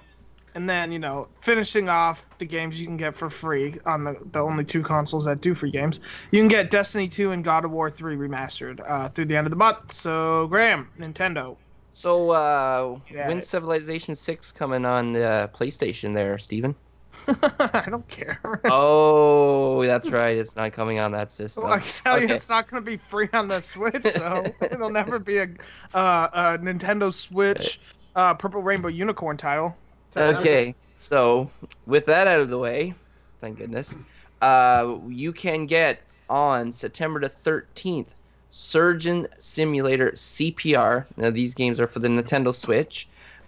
and 0.55 0.69
then 0.69 0.91
you 0.91 0.99
know 0.99 1.27
finishing 1.41 1.89
off 1.89 2.25
the 2.37 2.45
games 2.45 2.79
you 2.79 2.87
can 2.87 2.95
get 2.97 3.13
for 3.15 3.29
free 3.29 3.75
on 3.85 4.03
the, 4.05 4.15
the 4.31 4.39
only 4.39 4.63
two 4.63 4.81
consoles 4.81 5.25
that 5.25 5.41
do 5.41 5.53
free 5.53 5.71
games. 5.71 5.99
You 6.31 6.39
can 6.39 6.47
get 6.47 6.71
Destiny 6.71 7.07
2 7.07 7.31
and 7.31 7.43
God 7.43 7.65
of 7.65 7.71
War 7.71 7.89
3 7.89 8.15
remastered 8.15 8.79
uh, 8.89 9.09
through 9.09 9.25
the 9.25 9.35
end 9.35 9.45
of 9.47 9.51
the 9.51 9.57
month. 9.57 9.91
So 9.91 10.47
Graham, 10.47 10.89
Nintendo. 10.99 11.57
So, 11.93 12.31
uh, 12.31 12.99
Yeah. 13.11 13.27
when's 13.27 13.47
Civilization 13.47 14.15
6 14.15 14.51
coming 14.51 14.83
on 14.83 15.15
uh, 15.15 15.47
PlayStation 15.55 16.13
there, 16.13 16.37
Steven? 16.39 16.75
I 17.27 17.85
don't 17.89 18.07
care. 18.07 18.39
Oh, 18.65 19.85
that's 19.85 20.09
right. 20.09 20.35
It's 20.35 20.55
not 20.55 20.73
coming 20.73 20.99
on 20.99 21.11
that 21.11 21.31
system. 21.31 21.63
Well, 21.63 21.73
I 21.73 21.79
can 21.79 21.87
tell 21.87 22.19
you 22.19 22.27
it's 22.29 22.49
not 22.49 22.67
going 22.67 22.83
to 22.83 22.91
be 22.91 22.97
free 22.97 23.29
on 23.33 23.47
the 23.47 23.61
Switch, 23.61 24.01
though. 24.01 24.43
It'll 24.61 24.89
never 24.89 25.19
be 25.19 25.37
a, 25.37 25.47
uh, 25.93 26.27
a 26.33 26.57
Nintendo 26.57 27.13
Switch 27.13 27.79
uh, 28.15 28.33
Purple 28.33 28.63
Rainbow 28.63 28.87
Unicorn 28.89 29.37
title. 29.37 29.75
Okay, 30.17 30.75
so 30.97 31.51
with 31.85 32.05
that 32.07 32.27
out 32.27 32.41
of 32.41 32.49
the 32.49 32.57
way, 32.57 32.95
thank 33.39 33.59
goodness, 33.59 33.97
uh, 34.41 34.97
you 35.09 35.31
can 35.31 35.67
get 35.67 36.01
on 36.27 36.71
September 36.71 37.19
the 37.19 37.29
13th 37.29 38.09
Surgeon 38.53 39.27
Simulator 39.39 40.11
CPR. 40.11 41.05
Now, 41.17 41.31
these 41.31 41.55
games 41.55 41.79
are 41.79 41.87
for 41.87 41.97
the 41.97 42.07
Nintendo 42.07 42.53
Switch. 42.53 43.07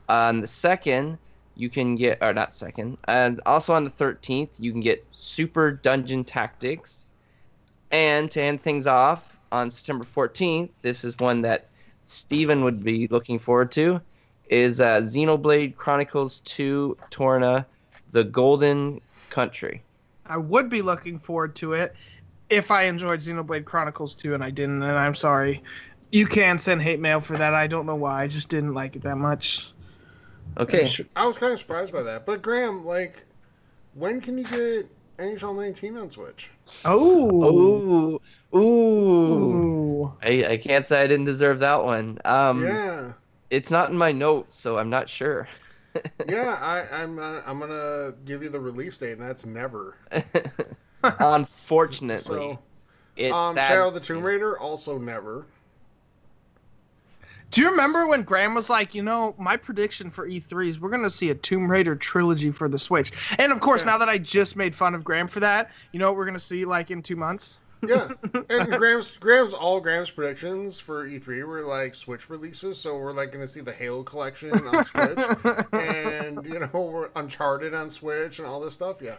On 0.10 0.42
the 0.42 0.48
second, 0.48 1.20
you 1.56 1.70
can 1.70 1.96
get, 1.96 2.18
or 2.24 2.34
not 2.34 2.56
second, 2.56 2.98
and 3.08 3.40
also 3.46 3.76
on 3.76 3.84
the 3.84 3.92
13th, 3.92 4.60
you 4.60 4.72
can 4.72 4.82
get 4.82 5.06
Super 5.12 5.70
Dungeon 5.70 6.24
Tactics. 6.24 7.06
And 7.92 8.32
to 8.32 8.42
end 8.42 8.62
things 8.62 8.88
off, 8.88 9.38
on 9.52 9.70
September 9.70 10.04
14th, 10.04 10.70
this 10.82 11.04
is 11.04 11.20
one 11.20 11.42
that 11.42 11.68
Steven 12.08 12.64
would 12.64 12.84
be 12.84 13.08
looking 13.08 13.38
forward 13.38 13.72
to 13.74 14.02
is 14.50 14.82
uh, 14.82 15.02
Xenoblade 15.02 15.76
Chronicles 15.76 16.40
2 16.42 16.98
Torna, 17.12 17.68
The 18.12 18.24
Golden 18.24 19.02
Country. 19.30 19.84
I 20.26 20.38
would 20.38 20.68
be 20.68 20.82
looking 20.82 21.20
forward 21.20 21.56
to 21.58 21.74
it 21.74 21.96
if 22.50 22.72
I 22.72 22.84
enjoyed 22.84 23.20
Xenoblade 23.20 23.66
Chronicles 23.66 24.16
2 24.16 24.34
and 24.34 24.44
I 24.44 24.50
didn't, 24.50 24.84
and 24.84 24.98
I'm 24.98 25.16
sorry. 25.16 25.64
You 26.12 26.26
can 26.26 26.60
send 26.60 26.82
hate 26.82 27.00
mail 27.00 27.20
for 27.20 27.38
that. 27.38 27.54
I 27.54 27.68
don't 27.68 27.86
know 27.86 27.96
why. 27.96 28.24
I 28.24 28.28
just 28.28 28.50
didn't 28.50 28.74
like 28.74 28.96
it 28.96 29.02
that 29.04 29.18
much. 29.18 29.72
Okay. 30.58 30.90
I 31.16 31.26
was 31.26 31.38
kind 31.38 31.52
of 31.52 31.60
surprised 31.60 31.92
by 31.92 32.04
that. 32.04 32.26
But 32.26 32.42
Graham, 32.42 32.86
like, 32.86 33.26
when 33.96 34.22
can 34.22 34.38
you 34.38 34.44
get 34.46 34.88
NHL 35.18 35.56
19 35.56 35.98
on 35.98 36.10
Switch? 36.10 36.50
Oh. 36.86 38.20
Ooh, 38.54 38.58
ooh. 38.58 38.60
Ooh. 38.60 40.14
I, 40.22 40.46
I 40.52 40.58
can't 40.58 40.88
say 40.88 41.02
I 41.02 41.08
didn't 41.08 41.26
deserve 41.26 41.60
that 41.60 41.84
one. 41.84 42.20
Um, 42.24 42.64
yeah, 42.64 43.14
It's 43.50 43.72
not 43.72 43.90
in 43.90 43.98
my 43.98 44.12
notes, 44.12 44.56
so 44.56 44.78
I'm 44.78 44.90
not 44.90 45.10
sure. 45.10 45.48
yeah. 46.28 46.58
I, 46.62 47.02
I'm 47.02 47.20
uh, 47.20 47.42
I'm 47.46 47.60
gonna 47.60 48.14
give 48.26 48.44
you 48.44 48.50
the 48.50 48.60
release 48.60 48.98
date, 48.98 49.14
and 49.14 49.22
that's 49.22 49.46
never. 49.46 49.98
Unfortunately, 51.20 52.20
So, 52.24 52.60
it's 53.16 53.34
um, 53.34 53.54
sad. 53.54 53.68
Shadow 53.68 53.88
of 53.88 53.94
the 53.94 54.00
Tomb 54.00 54.24
Raider 54.24 54.58
also 54.60 54.98
never. 54.98 55.46
Do 57.52 57.62
you 57.62 57.70
remember 57.70 58.06
when 58.08 58.24
Graham 58.24 58.54
was 58.54 58.70
like, 58.70 58.94
you 58.96 59.04
know, 59.04 59.34
my 59.38 59.56
prediction 59.56 60.10
for 60.10 60.28
E3 60.28 60.68
is 60.68 60.80
we're 60.80 60.90
going 60.90 61.04
to 61.04 61.10
see 61.10 61.30
a 61.30 61.36
Tomb 61.36 61.70
Raider 61.72 61.96
trilogy 61.96 62.52
for 62.52 62.68
the 62.68 62.80
Switch? 62.80 63.12
And 63.40 63.52
of 63.52 63.60
course, 63.62 63.82
Yeah. 63.82 63.92
now 63.92 63.98
that 64.00 64.10
I 64.10 64.18
just 64.18 64.56
made 64.56 64.76
fun 64.76 64.94
of 64.96 65.04
Graham 65.04 65.28
for 65.28 65.40
that, 65.40 65.72
you 65.94 66.00
know 66.00 66.08
what 66.10 66.18
we're 66.18 66.26
going 66.26 66.34
to 66.34 66.40
see 66.40 66.66
like 66.66 66.92
in 66.92 67.02
two 67.02 67.16
months? 67.16 67.60
Yeah, 67.86 68.10
and 68.50 68.72
Graham's 68.72 69.16
Graham's 69.18 69.54
all 69.54 69.80
Graham's 69.80 70.10
predictions 70.10 70.80
for 70.80 71.08
E3 71.08 71.46
were 71.46 71.62
like 71.62 71.94
Switch 71.94 72.30
releases, 72.32 72.80
so 72.80 72.98
we're 72.98 73.12
like 73.12 73.32
going 73.32 73.46
to 73.46 73.52
see 73.52 73.62
the 73.62 73.74
Halo 73.74 74.02
collection 74.02 74.52
on 74.52 74.86
Switch, 74.86 75.20
and 75.74 76.44
you 76.46 76.60
know 76.60 76.70
we're 76.74 77.10
Uncharted 77.16 77.76
on 77.76 77.92
Switch 77.92 78.40
and 78.40 78.48
all 78.48 78.60
this 78.60 78.74
stuff. 78.74 79.02
Yeah, 79.02 79.18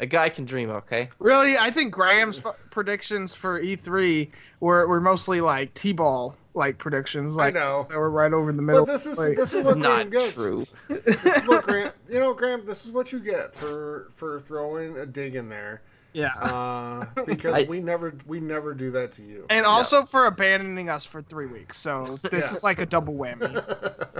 A 0.00 0.06
guy 0.06 0.28
can 0.30 0.44
dream, 0.46 0.70
okay? 0.70 1.10
Really, 1.18 1.56
I 1.58 1.70
think 1.70 1.92
Graham's 1.92 2.38
f- 2.38 2.56
predictions 2.70 3.34
for 3.34 3.60
E3 3.60 4.30
were, 4.60 4.88
were 4.88 5.00
mostly 5.00 5.40
like 5.42 5.72
T-ball 5.74 6.34
like 6.54 6.78
predictions, 6.78 7.36
like 7.36 7.54
I 7.54 7.58
know. 7.60 7.86
they 7.88 7.96
were 7.96 8.10
right 8.10 8.32
over 8.32 8.50
the 8.52 8.62
middle. 8.62 8.84
But 8.86 8.92
this 8.92 9.06
is 9.06 9.18
Like- 9.18 9.36
this 9.36 9.52
is 9.52 9.64
what 9.64 9.78
Not 9.78 10.10
Graham 10.10 10.10
gets. 10.10 10.32
true. 10.34 10.66
This 10.88 11.24
is 11.24 11.46
what 11.46 11.64
Graham, 11.66 11.92
you 12.08 12.18
know, 12.18 12.34
Graham. 12.34 12.66
This 12.66 12.84
is 12.86 12.90
what 12.92 13.12
you 13.12 13.20
get 13.20 13.54
for 13.54 14.10
for 14.16 14.40
throwing 14.40 14.96
a 14.98 15.06
dig 15.06 15.36
in 15.36 15.48
there, 15.48 15.82
yeah. 16.12 16.32
uh, 16.40 17.04
because 17.26 17.52
I- 17.54 17.66
we 17.68 17.80
never 17.80 18.14
we 18.26 18.40
never 18.40 18.74
do 18.74 18.90
that 18.92 19.12
to 19.12 19.22
you. 19.22 19.44
and 19.50 19.64
also 19.64 20.04
for 20.06 20.26
abandoning 20.26 20.88
us 20.88 21.04
for 21.04 21.22
three 21.22 21.46
weeks. 21.46 21.76
So 21.78 22.18
this 22.22 22.50
Yeah. 22.50 22.56
is 22.56 22.64
like 22.64 22.80
a 22.80 22.86
double 22.86 23.14
whammy. 23.14 23.54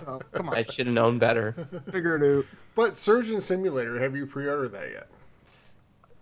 So 0.04 0.20
come 0.32 0.50
on, 0.50 0.54
I 0.56 0.64
should 0.70 0.86
have 0.86 0.94
known 0.94 1.18
better. 1.18 1.54
figure 1.90 2.16
it 2.22 2.38
out. 2.38 2.44
But 2.76 2.96
Surgeon 2.96 3.40
Simulator, 3.40 3.98
have 3.98 4.14
you 4.14 4.26
pre-ordered 4.26 4.68
that 4.72 4.90
yet? 4.92 5.08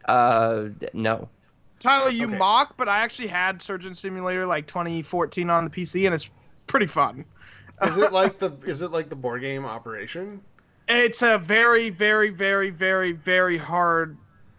Uh, 0.09 0.71
no. 0.95 1.29
Tyler, 1.79 2.11
you 2.11 2.27
Okay. 2.27 2.39
mock, 2.39 2.77
but 2.77 2.89
I 2.89 2.99
actually 3.01 3.29
had 3.29 3.63
Surgeon 3.63 3.95
Simulator 3.95 4.47
like 4.47 4.67
2014 4.67 5.49
on 5.49 5.65
the 5.65 5.71
PC, 5.71 6.07
and 6.07 6.15
it's 6.15 6.29
pretty 6.67 6.87
fun. 6.87 7.25
Is 7.83 7.97
it 7.97 8.13
like 8.13 8.39
the 8.39 8.53
is 8.65 8.83
it 8.83 8.91
like 8.91 9.09
the 9.09 9.17
board 9.17 9.43
game 9.43 9.65
Operation? 9.65 10.41
It's 10.89 11.23
a 11.23 11.39
very, 11.39 11.91
very, 11.91 12.31
very, 12.31 12.71
very, 12.71 13.13
very 13.13 13.59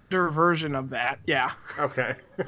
version 0.10 0.76
of 0.76 0.90
that. 0.90 1.20
Yeah. 1.26 1.52
Okay. 1.80 2.16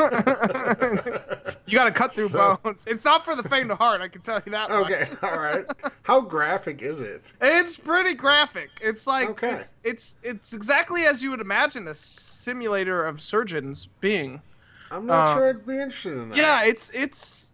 You 1.68 1.78
got 1.78 1.86
to 1.86 1.92
cut 1.92 2.14
through 2.14 2.30
So- 2.30 2.60
bones. 2.64 2.84
It's 2.88 3.06
not 3.06 3.24
for 3.24 3.34
the 3.36 3.48
faint 3.48 3.72
of 3.72 3.78
heart, 3.78 4.02
I 4.02 4.08
can 4.10 4.22
tell 4.24 4.42
you 4.46 4.52
that. 4.52 4.70
okay. 4.72 5.08
All 5.22 5.40
right. 5.40 5.66
How 6.04 6.20
graphic 6.20 6.82
is 6.82 7.00
it? 7.00 7.32
It's 7.40 7.78
pretty 7.78 8.14
graphic. 8.14 8.70
It's 8.82 9.08
like 9.08 9.30
Okay. 9.30 9.52
it's, 9.54 9.74
it's 9.84 10.16
it's 10.24 10.54
exactly 10.54 11.04
as 11.06 11.24
you 11.24 11.30
would 11.30 11.40
imagine 11.40 11.88
a 11.88 11.96
simulator 11.96 13.06
of 13.06 13.22
surgeons 13.22 13.88
being. 14.02 14.42
I'm 14.90 15.06
not 15.06 15.28
Uh, 15.28 15.34
sure 15.36 15.50
I'd 15.50 15.66
be 15.66 15.74
interested 15.80 16.14
in 16.14 16.30
that. 16.30 16.38
Yeah, 16.38 16.64
it's 16.66 16.90
it's 16.90 17.54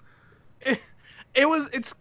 it, 0.62 0.82
it 1.36 1.48
was 1.48 1.70
it's 1.74 1.94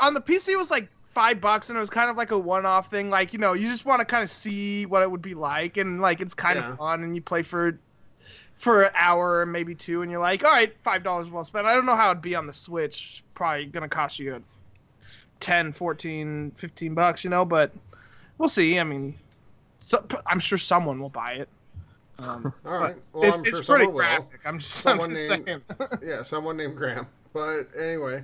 on 0.00 0.14
the 0.14 0.20
PC 0.22 0.50
it 0.50 0.56
was 0.58 0.70
like 0.70 0.88
five 1.14 1.40
bucks 1.40 1.68
and 1.68 1.76
it 1.76 1.80
was 1.80 1.90
kind 1.90 2.08
of 2.10 2.16
like 2.16 2.30
a 2.30 2.38
one-off 2.38 2.90
thing. 2.90 3.10
Like 3.10 3.32
you 3.32 3.38
know, 3.38 3.52
you 3.54 3.68
just 3.68 3.84
want 3.84 4.00
to 4.00 4.04
kind 4.04 4.22
of 4.22 4.30
see 4.30 4.86
what 4.86 5.02
it 5.02 5.10
would 5.10 5.22
be 5.22 5.34
like, 5.34 5.76
and 5.76 6.00
like 6.00 6.20
it's 6.20 6.34
kind 6.34 6.58
Yeah. 6.58 6.72
of 6.72 6.78
fun, 6.78 7.02
and 7.02 7.14
you 7.14 7.22
play 7.22 7.42
for 7.42 7.78
for 8.58 8.82
an 8.82 8.92
hour 8.94 9.42
and 9.42 9.50
maybe 9.50 9.74
two, 9.74 10.02
and 10.02 10.10
you're 10.10 10.20
like, 10.20 10.44
all 10.44 10.50
right, 10.50 10.74
five 10.82 11.02
dollars 11.02 11.30
well 11.30 11.44
spent. 11.44 11.66
I 11.66 11.74
don't 11.74 11.86
know 11.86 11.96
how 11.96 12.10
it'd 12.10 12.22
be 12.22 12.34
on 12.34 12.46
the 12.46 12.52
Switch. 12.52 13.24
Probably 13.34 13.66
gonna 13.66 13.88
cost 13.88 14.18
you 14.18 14.42
10, 15.40 15.72
14, 15.72 16.52
15 16.56 16.94
bucks, 16.94 17.24
you 17.24 17.30
know, 17.30 17.44
but 17.46 17.72
we'll 18.36 18.48
see. 18.50 18.78
I 18.78 18.84
mean, 18.84 19.14
so, 19.78 20.04
I'm 20.26 20.38
sure 20.40 20.58
someone 20.58 21.00
will 21.00 21.08
buy 21.08 21.32
it. 21.32 21.48
Um, 22.18 22.52
All 22.66 22.72
right. 22.78 22.96
Well, 23.14 23.22
it's, 23.24 23.38
I'm 23.38 23.46
it's 23.46 23.48
sure 23.48 23.76
pretty 23.76 23.84
someone 23.86 23.86
will. 23.86 23.92
graphic. 23.92 24.40
I'm 24.44 24.58
just, 24.58 24.86
I'm 24.86 24.98
Someone 25.00 25.16
just 25.16 25.30
named- 25.30 25.62
saying. 25.78 25.88
Yeah, 26.02 26.22
someone 26.22 26.58
named 26.58 26.76
Graham. 26.76 27.06
But 27.32 27.68
anyway, 27.80 28.22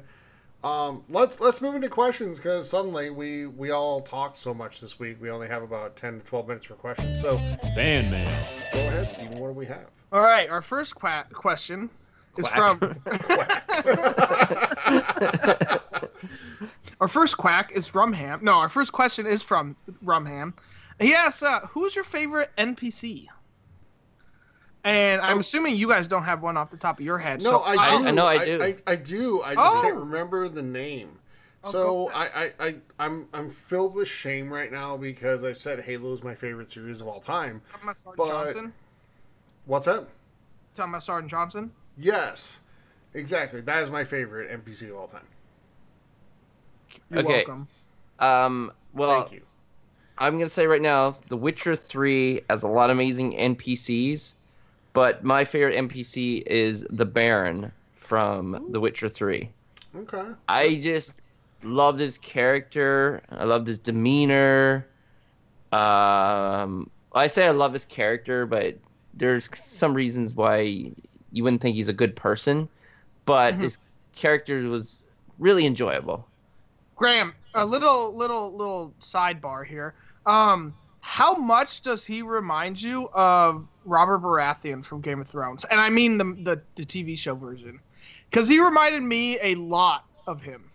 um, 0.65 1.05
let's 1.09 1.39
let's 1.41 1.61
move 1.61 1.75
into 1.77 1.89
questions 1.89 2.37
because 2.39 2.69
suddenly 2.69 3.11
we 3.11 3.47
we 3.47 3.71
all 3.71 4.01
talked 4.01 4.37
so 4.37 4.53
much 4.55 4.81
this 4.81 4.99
week. 4.99 5.19
We 5.21 5.31
only 5.31 5.49
have 5.49 5.63
about 5.63 5.97
ten 5.97 6.19
to 6.21 6.27
twelve 6.27 6.49
minutes 6.49 6.67
for 6.67 6.75
questions. 6.75 7.21
So 7.21 7.39
Fan 7.75 8.11
mail. 8.11 8.27
go 8.73 8.79
ahead, 8.81 9.11
Steven. 9.11 9.39
What 9.39 9.49
do 9.49 9.53
we 9.55 9.67
have? 9.67 9.87
All 10.13 10.21
right, 10.23 10.49
our 10.49 10.63
first 10.63 10.95
qua- 10.95 11.25
question 11.33 11.91
is 12.39 12.47
Quack. 12.49 12.79
from 12.79 13.03
our 17.01 17.09
first 17.09 17.37
quack 17.37 17.73
is 17.73 17.91
Rumham. 17.91 18.43
No, 18.43 18.53
our 18.55 18.69
first 18.69 18.93
question 18.93 19.27
is 19.27 19.43
from 19.43 19.77
Rumham. 20.05 20.53
He 20.99 21.15
asks, 21.15 21.43
uh, 21.43 21.61
"Who's 21.71 21.95
your 21.95 22.05
favorite 22.05 22.51
NPC?" 22.57 23.27
And 24.87 25.21
I'm 25.21 25.39
Oh. 25.39 25.41
assuming 25.41 25.75
you 25.75 25.89
guys 25.89 26.07
don't 26.07 26.23
have 26.23 26.43
one 26.43 26.57
off 26.57 26.71
the 26.71 26.77
top 26.77 27.01
of 27.01 27.05
your 27.05 27.19
head. 27.19 27.43
No, 27.43 27.51
so 27.51 27.59
I 27.63 27.73
I- 27.75 27.99
do. 27.99 28.07
I 28.07 28.11
know 28.13 28.27
I 28.27 28.45
do. 28.45 28.63
I, 28.63 28.77
I, 28.87 28.95
do. 28.95 29.43
I 29.43 29.55
just 29.57 29.77
Oh. 29.77 29.83
can't 29.83 29.97
remember 29.97 30.49
the 30.49 30.63
name. 30.63 31.19
Oh, 31.65 31.71
So 31.73 32.11
I, 32.15 32.27
I, 32.45 32.53
I, 32.61 32.75
I'm 33.01 33.29
I'm 33.35 33.51
filled 33.51 33.95
with 33.95 34.07
shame 34.07 34.53
right 34.53 34.71
now 34.71 34.97
because 34.97 35.43
I 35.43 35.53
said 35.55 35.81
Halo 35.81 36.13
is 36.13 36.23
my 36.23 36.37
favorite 36.37 36.71
series 36.71 37.01
of 37.01 37.09
all 37.09 37.19
time. 37.21 37.63
Talking 37.73 37.83
about 37.89 37.99
Sergeant 37.99 38.17
but- 38.17 38.29
Johnson. 38.29 38.73
What's 39.65 39.87
that? 39.87 40.07
Talking 40.77 40.93
about 40.93 41.03
Sergeant 41.03 41.31
Johnson. 41.33 41.73
Yes, 41.99 42.61
exactly. 43.15 43.63
That 43.63 43.83
is 43.83 43.91
my 43.91 44.05
favorite 44.05 44.53
NPC 44.53 44.89
of 44.91 44.97
all 44.97 45.09
time. 45.09 45.27
You're 47.11 47.21
Okay. 47.25 47.33
welcome. 47.45 47.67
Um, 48.21 48.73
well, 48.95 49.23
Thank 49.23 49.33
you. 49.33 49.43
I'm 50.19 50.35
gonna 50.39 50.49
say 50.49 50.69
right 50.69 50.81
now, 50.81 51.17
The 51.29 51.37
Witcher 51.37 51.75
Three 51.75 52.43
has 52.49 52.63
a 52.63 52.69
lot 52.69 52.91
of 52.91 52.97
amazing 52.97 53.37
NPCs, 53.37 54.35
but 54.97 55.23
my 55.23 55.45
favorite 55.45 55.77
NPC 55.77 56.43
is 56.47 56.87
the 56.89 57.05
Baron 57.05 57.71
from 57.93 58.67
The 58.71 58.81
Witcher 58.81 59.11
Three. 59.11 59.51
Okay. 59.95 60.25
I 60.49 60.77
just 60.77 61.21
loved 61.63 62.01
his 62.01 62.17
character. 62.17 63.23
I 63.31 63.45
loved 63.45 63.67
his 63.69 63.79
demeanor. 63.79 64.87
Um, 65.71 66.89
I 67.13 67.27
say 67.27 67.47
I 67.47 67.51
love 67.51 67.75
his 67.75 67.85
character, 67.85 68.47
but 68.47 68.79
there's 69.13 69.51
some 69.55 69.93
reasons 69.93 70.33
why 70.33 70.61
you 71.31 71.45
wouldn't 71.45 71.61
think 71.61 71.77
he's 71.77 71.91
a 71.91 71.93
good 71.93 72.17
person. 72.17 72.67
But 73.27 73.55
Mhm. 73.55 73.65
his 73.65 73.79
character 74.15 74.63
was 74.63 74.97
really 75.39 75.67
enjoyable. 75.67 76.27
Graham, 76.97 77.35
a 77.53 77.67
little 77.67 78.15
little 78.17 78.57
little 78.57 78.95
sidebar 79.01 79.67
here. 79.67 79.95
Um, 80.25 80.75
how 81.07 81.35
much 81.35 81.83
does 81.83 82.05
he 82.05 82.21
remind 82.21 82.83
you 82.83 83.09
of 83.15 83.69
Robert 83.85 84.19
Baratheon 84.19 84.85
from 84.85 85.01
Game 85.01 85.21
of 85.21 85.29
Thrones? 85.29 85.65
And 85.67 85.81
I 85.81 85.89
mean 85.89 86.19
the 86.19 86.25
the, 86.25 86.61
the 86.75 86.85
TV 86.85 87.17
show 87.17 87.37
version, 87.37 87.79
because 88.29 88.49
he 88.49 88.59
reminded 88.59 89.05
me 89.05 89.39
a 89.41 89.55
lot 89.55 90.05
of 90.27 90.43
him. 90.43 90.69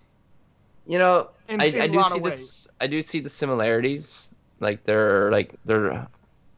You 0.87 0.99
know, 0.99 1.31
In- 1.49 1.59
I, 1.59 1.65
in 1.65 1.81
I 1.81 1.87
do 1.87 2.03
see 2.03 2.19
this. 2.19 2.67
I 2.79 2.87
do 2.87 3.01
see 3.01 3.19
the 3.19 3.27
similarities, 3.27 4.29
like 4.61 4.85
their 4.85 5.29
like 5.31 5.53
their 5.65 6.07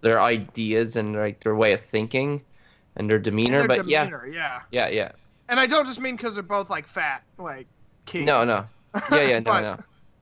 their 0.02 0.22
ideas 0.22 0.96
and 0.96 1.16
like 1.16 1.44
their 1.44 1.56
way 1.56 1.74
of 1.74 1.82
thinking, 1.82 2.44
and 2.96 3.10
their 3.10 3.20
demeanor. 3.20 3.58
Their 3.58 3.68
but 3.68 3.88
yeah, 3.88 4.06
demeanor, 4.06 4.28
yeah. 4.28 4.62
yeah, 4.72 4.90
yeah. 4.90 5.12
And 5.50 5.60
I 5.60 5.66
don't 5.66 5.88
just 5.88 6.00
mean 6.00 6.16
because 6.16 6.36
they're 6.36 6.44
both 6.44 6.70
like 6.70 6.86
fat, 6.86 7.24
like 7.40 7.66
kids. 8.06 8.28
No, 8.28 8.44
no. 8.44 8.68
Yeah, 9.12 9.24
yeah, 9.24 9.40
no, 9.40 9.60
no. 9.62 9.78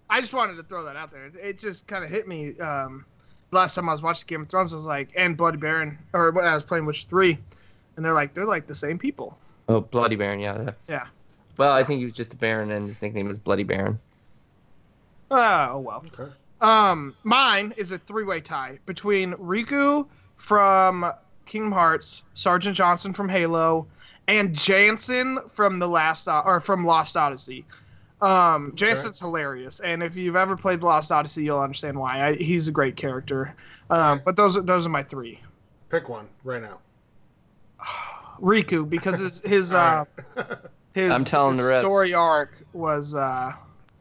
I 0.09 0.21
just 0.21 0.31
wanted 0.31 0.55
to 0.55 0.63
throw 0.63 0.85
that 0.85 0.95
out 0.95 1.11
there. 1.11 1.25
It, 1.25 1.35
it 1.35 1.59
just 1.59 1.85
kind 1.87 2.05
of 2.05 2.09
hit 2.09 2.29
me. 2.29 2.57
Um, 2.59 3.05
last 3.51 3.75
time 3.75 3.89
I 3.89 3.91
was 3.91 4.01
watching 4.01 4.25
Game 4.27 4.41
of 4.41 4.49
Thrones, 4.49 4.73
I 4.73 4.75
was 4.77 4.85
like, 4.85 5.09
and 5.15 5.37
Bloody 5.37 5.57
Baron, 5.57 5.97
or 6.13 6.31
when 6.31 6.45
I 6.45 6.55
was 6.55 6.63
playing 6.63 6.85
Witcher 6.85 7.07
Three, 7.07 7.37
and 7.95 8.05
they're 8.05 8.13
like, 8.13 8.33
they're 8.33 8.45
like 8.45 8.67
the 8.67 8.75
same 8.75 8.97
people. 8.97 9.37
Oh, 9.69 9.81
Bloody 9.81 10.15
Baron. 10.15 10.39
Yeah. 10.39 10.57
That's... 10.57 10.89
Yeah. 10.89 11.07
Well, 11.57 11.71
I 11.71 11.83
think 11.83 11.99
he 11.99 12.05
was 12.05 12.15
just 12.15 12.33
a 12.33 12.37
Baron, 12.37 12.71
and 12.71 12.87
his 12.87 13.01
nickname 13.01 13.27
was 13.27 13.39
Bloody 13.39 13.63
Baron. 13.63 13.99
Uh, 15.29 15.69
oh 15.71 15.79
well. 15.79 16.05
Okay. 16.19 16.31
Um, 16.61 17.15
mine 17.23 17.73
is 17.77 17.91
a 17.91 17.97
three-way 17.97 18.41
tie 18.41 18.79
between 18.85 19.33
Riku 19.33 20.07
from 20.37 21.11
Kingdom 21.45 21.71
Hearts, 21.71 22.23
Sergeant 22.33 22.75
Johnson 22.75 23.13
from 23.13 23.27
Halo, 23.29 23.87
and 24.27 24.55
Jansen 24.55 25.39
from 25.49 25.79
the 25.79 25.87
last 25.87 26.27
or 26.27 26.59
from 26.59 26.85
Lost 26.85 27.17
Odyssey. 27.17 27.65
Um, 28.21 28.73
Jansen's 28.75 29.19
hilarious, 29.19 29.79
and 29.79 30.03
if 30.03 30.15
you've 30.15 30.35
ever 30.35 30.55
played 30.55 30.83
Lost 30.83 31.11
Odyssey, 31.11 31.43
you'll 31.43 31.59
understand 31.59 31.97
why. 31.97 32.27
I, 32.27 32.35
he's 32.35 32.67
a 32.67 32.71
great 32.71 32.95
character. 32.95 33.55
Um, 33.89 34.21
but 34.23 34.35
those 34.35 34.55
are 34.55 34.61
those 34.61 34.85
are 34.85 34.89
my 34.89 35.03
three. 35.03 35.39
Pick 35.89 36.07
one 36.07 36.27
right 36.43 36.61
now. 36.61 36.79
Riku 38.41 38.87
because 38.87 39.19
his 39.19 39.41
his 39.41 39.73
uh 39.73 40.05
right. 40.35 40.47
his, 40.93 41.11
I'm 41.11 41.25
telling 41.25 41.57
his 41.57 41.65
the 41.65 41.73
rest. 41.73 41.81
story 41.81 42.13
arc 42.13 42.63
was 42.73 43.15
uh 43.15 43.53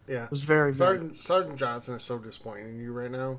yeah. 0.06 0.28
was 0.30 0.42
very, 0.42 0.72
very 0.72 0.74
Sergeant 0.74 1.16
Sergeant 1.16 1.56
Johnson 1.56 1.94
is 1.94 2.02
so 2.02 2.18
disappointing 2.18 2.68
in 2.68 2.78
you 2.80 2.92
right 2.92 3.10
now, 3.10 3.38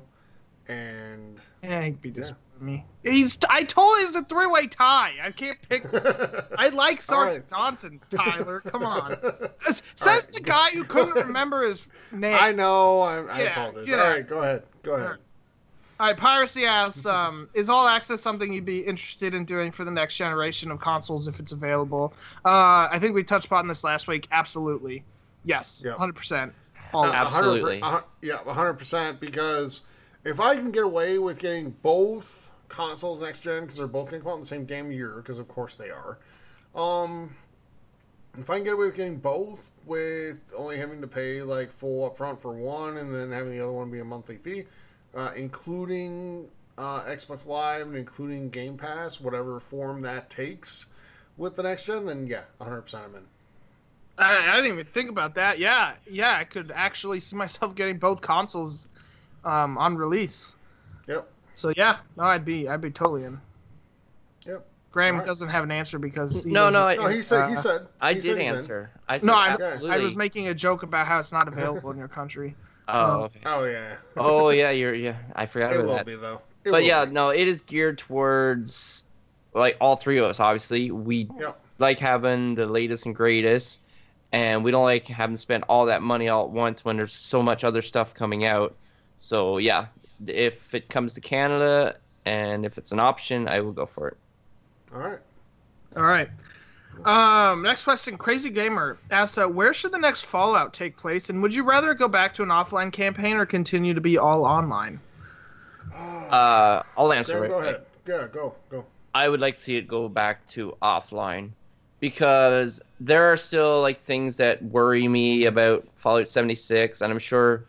and 0.68 1.40
yeah 1.62 1.82
he'd 1.82 2.02
be 2.02 2.10
disappointed 2.10 2.40
in 2.51 2.51
me. 2.62 2.84
He's 3.02 3.36
I 3.50 3.64
told 3.64 3.98
you 4.00 4.08
it's 4.08 4.16
a 4.16 4.24
three 4.24 4.46
way 4.46 4.66
tie. 4.68 5.12
I 5.22 5.30
can't 5.32 5.58
pick. 5.68 5.84
I 6.58 6.68
like 6.68 7.02
Sergeant 7.02 7.44
right. 7.50 7.58
Johnson. 7.58 8.00
Tyler, 8.10 8.60
come 8.60 8.84
on. 8.84 9.16
Says 9.60 9.82
right. 10.06 10.28
the 10.34 10.40
guy 10.44 10.70
who 10.70 10.84
couldn't 10.84 11.14
remember 11.26 11.62
his 11.66 11.86
name. 12.12 12.36
I 12.40 12.52
know. 12.52 13.00
I, 13.00 13.18
I 13.22 13.42
Yeah, 13.42 13.50
apologize. 13.66 13.86
get 13.86 13.98
All 13.98 14.22
go 14.22 14.38
ahead. 14.40 14.62
Go 14.82 14.92
ahead. 14.92 15.04
All 15.06 15.10
right. 15.12 15.20
All 16.00 16.08
right, 16.08 16.16
Piracy 16.16 16.64
asks, 16.64 17.06
um, 17.06 17.48
is 17.54 17.70
All 17.70 17.86
Access 17.86 18.20
something 18.20 18.52
you'd 18.52 18.64
be 18.64 18.80
interested 18.80 19.34
in 19.34 19.44
doing 19.44 19.70
for 19.70 19.84
the 19.84 19.90
next 19.90 20.16
generation 20.16 20.72
of 20.72 20.80
consoles 20.80 21.28
if 21.28 21.38
it's 21.38 21.52
available? 21.52 22.12
Uh, 22.44 22.88
I 22.90 22.98
think 22.98 23.14
we 23.14 23.22
touched 23.22 23.46
upon 23.46 23.68
this 23.68 23.84
last 23.84 24.08
week. 24.08 24.26
Absolutely. 24.32 25.04
Yes, 25.44 25.80
Yep. 25.84 25.98
100%. 25.98 26.50
All 26.92 27.04
Uh, 27.04 27.08
of. 27.08 27.14
Absolutely. 27.14 27.80
100%, 27.80 27.82
uh, 27.94 28.00
yeah, 28.20 28.38
hundred 28.52 28.74
percent. 28.74 29.20
Because 29.20 29.82
if 30.24 30.40
I 30.40 30.56
can 30.56 30.72
get 30.72 30.82
away 30.82 31.18
with 31.18 31.38
getting 31.38 31.70
both 31.82 32.41
consoles 32.72 33.20
next 33.20 33.40
gen, 33.40 33.62
because 33.62 33.76
they're 33.76 33.86
both 33.86 34.10
going 34.10 34.20
to 34.20 34.24
come 34.24 34.32
out 34.32 34.36
in 34.36 34.40
the 34.40 34.46
same 34.46 34.64
damn 34.64 34.90
year, 34.90 35.14
because 35.16 35.38
of 35.38 35.46
course 35.46 35.76
they 35.76 35.90
are. 35.90 36.18
Um, 36.74 37.36
if 38.38 38.48
I 38.50 38.56
can 38.56 38.64
get 38.64 38.72
away 38.72 38.86
with 38.86 38.96
getting 38.96 39.18
both, 39.18 39.60
with 39.84 40.38
only 40.56 40.78
having 40.78 41.00
to 41.00 41.06
pay 41.06 41.42
like 41.42 41.70
full 41.70 42.10
upfront 42.10 42.40
for 42.40 42.52
one, 42.52 42.96
and 42.96 43.14
then 43.14 43.30
having 43.30 43.52
the 43.52 43.60
other 43.60 43.72
one 43.72 43.90
be 43.90 44.00
a 44.00 44.04
monthly 44.04 44.36
fee, 44.36 44.64
uh, 45.14 45.32
including 45.36 46.48
uh, 46.78 47.02
Xbox 47.02 47.46
Live 47.46 47.86
and 47.86 47.96
including 47.96 48.48
Game 48.48 48.76
Pass, 48.76 49.20
whatever 49.20 49.60
form 49.60 50.00
that 50.02 50.30
takes 50.30 50.86
with 51.36 51.56
the 51.56 51.62
next 51.62 51.84
gen, 51.84 52.06
then 52.06 52.26
yeah, 52.26 52.42
hundred 52.60 52.82
percent 52.82 53.04
I'm 53.08 53.14
in. 53.16 53.22
I, 54.18 54.52
I 54.52 54.56
didn't 54.56 54.72
even 54.72 54.86
think 54.86 55.10
about 55.10 55.34
that. 55.34 55.58
Yeah, 55.58 55.94
yeah, 56.08 56.36
I 56.38 56.44
could 56.44 56.72
actually 56.74 57.20
see 57.20 57.36
myself 57.36 57.74
getting 57.74 57.98
both 57.98 58.20
consoles 58.20 58.88
um, 59.44 59.76
on 59.78 59.96
release. 59.96 60.54
Yep. 61.08 61.28
So 61.54 61.72
yeah, 61.76 61.98
no, 62.16 62.24
I'd 62.24 62.44
be, 62.44 62.68
I'd 62.68 62.80
be 62.80 62.90
totally 62.90 63.24
in. 63.24 63.40
Yep. 64.46 64.66
Graham 64.90 65.14
Alright. 65.14 65.26
doesn't 65.26 65.48
have 65.48 65.64
an 65.64 65.70
answer 65.70 65.98
because 65.98 66.44
he 66.44 66.50
No, 66.50 66.68
no, 66.68 66.86
doesn't- 66.86 67.00
I, 67.04 67.08
No, 67.08 67.14
he 67.16 67.22
said. 67.22 67.48
he 67.48 67.54
Uh, 67.54 67.58
said. 67.58 67.86
I 68.00 68.08
he 68.14 68.14
did 68.20 68.24
said 68.24 68.38
he's 68.38 68.48
in. 68.48 68.54
answer. 68.56 68.90
I 69.08 69.18
said 69.18 69.26
no, 69.26 69.34
I, 69.34 69.48
absolutely. 69.48 69.90
I 69.90 69.98
was 69.98 70.16
making 70.16 70.48
a 70.48 70.54
joke 70.54 70.82
about 70.82 71.06
how 71.06 71.18
it's 71.18 71.32
not 71.32 71.48
available 71.48 71.90
in 71.90 71.98
your 71.98 72.08
country. 72.08 72.54
Oh, 72.88 73.22
okay. 73.22 73.40
Oh 73.46 73.64
yeah. 73.64 73.94
oh 74.16 74.50
yeah, 74.50 74.70
you're 74.70 74.92
yeah. 74.94 75.16
I 75.36 75.46
forgot 75.46 75.72
It 75.72 75.76
about 75.76 75.86
will 75.86 75.94
that. 75.94 76.06
be 76.06 76.16
though. 76.16 76.42
It 76.64 76.70
but 76.70 76.84
yeah, 76.84 77.04
be. 77.06 77.12
no, 77.12 77.30
it 77.30 77.46
is 77.48 77.60
geared 77.62 77.96
towards 77.98 79.04
like 79.54 79.76
all 79.80 79.96
three 79.96 80.18
of 80.18 80.24
us. 80.24 80.40
Obviously, 80.40 80.90
we 80.90 81.28
Yep. 81.38 81.60
like 81.78 81.98
having 81.98 82.54
the 82.54 82.66
latest 82.66 83.06
and 83.06 83.14
greatest, 83.14 83.80
and 84.32 84.64
we 84.64 84.72
don't 84.72 84.84
like 84.84 85.06
having 85.08 85.36
to 85.36 85.40
spend 85.40 85.64
all 85.68 85.86
that 85.86 86.02
money 86.02 86.28
all 86.28 86.44
at 86.44 86.50
once 86.50 86.84
when 86.84 86.96
there's 86.96 87.12
so 87.12 87.40
much 87.42 87.62
other 87.64 87.82
stuff 87.82 88.14
coming 88.14 88.44
out. 88.44 88.74
So 89.16 89.58
yeah, 89.58 89.86
if 90.26 90.74
it 90.74 90.88
comes 90.88 91.14
to 91.14 91.20
Canada 91.20 91.96
and 92.24 92.64
if 92.64 92.78
it's 92.78 92.92
an 92.92 93.00
option, 93.00 93.48
I 93.48 93.60
will 93.60 93.72
go 93.72 93.86
for 93.86 94.08
it. 94.08 94.16
All 94.94 95.00
right. 95.00 95.18
All 95.96 96.04
right. 96.04 96.28
Um, 97.04 97.62
next 97.62 97.84
question. 97.84 98.16
Crazy 98.16 98.50
Gamer 98.50 98.98
asks, 99.10 99.38
uh, 99.38 99.48
where 99.48 99.74
should 99.74 99.92
the 99.92 99.98
next 99.98 100.26
Fallout 100.26 100.72
take 100.72 100.96
place, 100.96 101.30
and 101.30 101.42
would 101.42 101.54
you 101.54 101.64
rather 101.64 101.94
go 101.94 102.06
back 102.06 102.34
to 102.34 102.42
an 102.42 102.50
offline 102.50 102.92
campaign 102.92 103.36
or 103.36 103.46
continue 103.46 103.94
to 103.94 104.00
be 104.00 104.18
all 104.18 104.44
online? 104.44 105.00
Uh, 105.94 106.82
I'll 106.96 107.12
answer 107.12 107.38
Graham, 107.38 107.42
right 107.42 107.50
go 107.50 107.58
ahead. 107.58 107.86
Yeah, 108.06 108.28
go, 108.32 108.54
go. 108.68 108.84
I 109.14 109.28
would 109.28 109.40
like 109.40 109.54
to 109.54 109.60
see 109.60 109.76
it 109.76 109.88
go 109.88 110.08
back 110.08 110.46
to 110.48 110.76
offline 110.82 111.50
because 112.00 112.80
there 113.00 113.32
are 113.32 113.36
still 113.36 113.80
like 113.80 114.02
things 114.02 114.36
that 114.36 114.62
worry 114.62 115.08
me 115.08 115.46
about 115.46 115.86
Fallout 115.96 116.28
76, 116.28 117.00
and 117.00 117.12
I'm 117.12 117.18
sure 117.18 117.64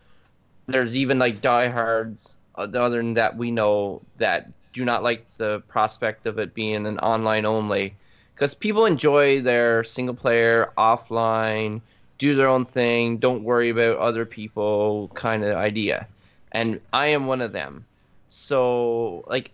there's 0.66 0.96
even 0.96 1.18
like 1.18 1.40
diehards 1.40 2.38
uh, 2.38 2.43
other 2.56 2.98
than 2.98 3.14
that 3.14 3.36
we 3.36 3.50
know 3.50 4.02
that 4.18 4.48
do 4.72 4.84
not 4.84 5.02
like 5.02 5.26
the 5.36 5.60
prospect 5.68 6.26
of 6.26 6.38
it 6.38 6.54
being 6.54 6.86
an 6.86 6.98
online 6.98 7.44
only 7.44 7.94
because 8.34 8.54
people 8.54 8.86
enjoy 8.86 9.40
their 9.40 9.84
single 9.84 10.14
player 10.14 10.72
offline 10.76 11.80
do 12.18 12.34
their 12.34 12.48
own 12.48 12.64
thing 12.64 13.18
don't 13.18 13.44
worry 13.44 13.70
about 13.70 13.98
other 13.98 14.24
people 14.24 15.10
kind 15.14 15.44
of 15.44 15.56
idea 15.56 16.06
and 16.52 16.80
i 16.92 17.06
am 17.06 17.26
one 17.26 17.40
of 17.40 17.52
them 17.52 17.84
so 18.28 19.24
like 19.28 19.50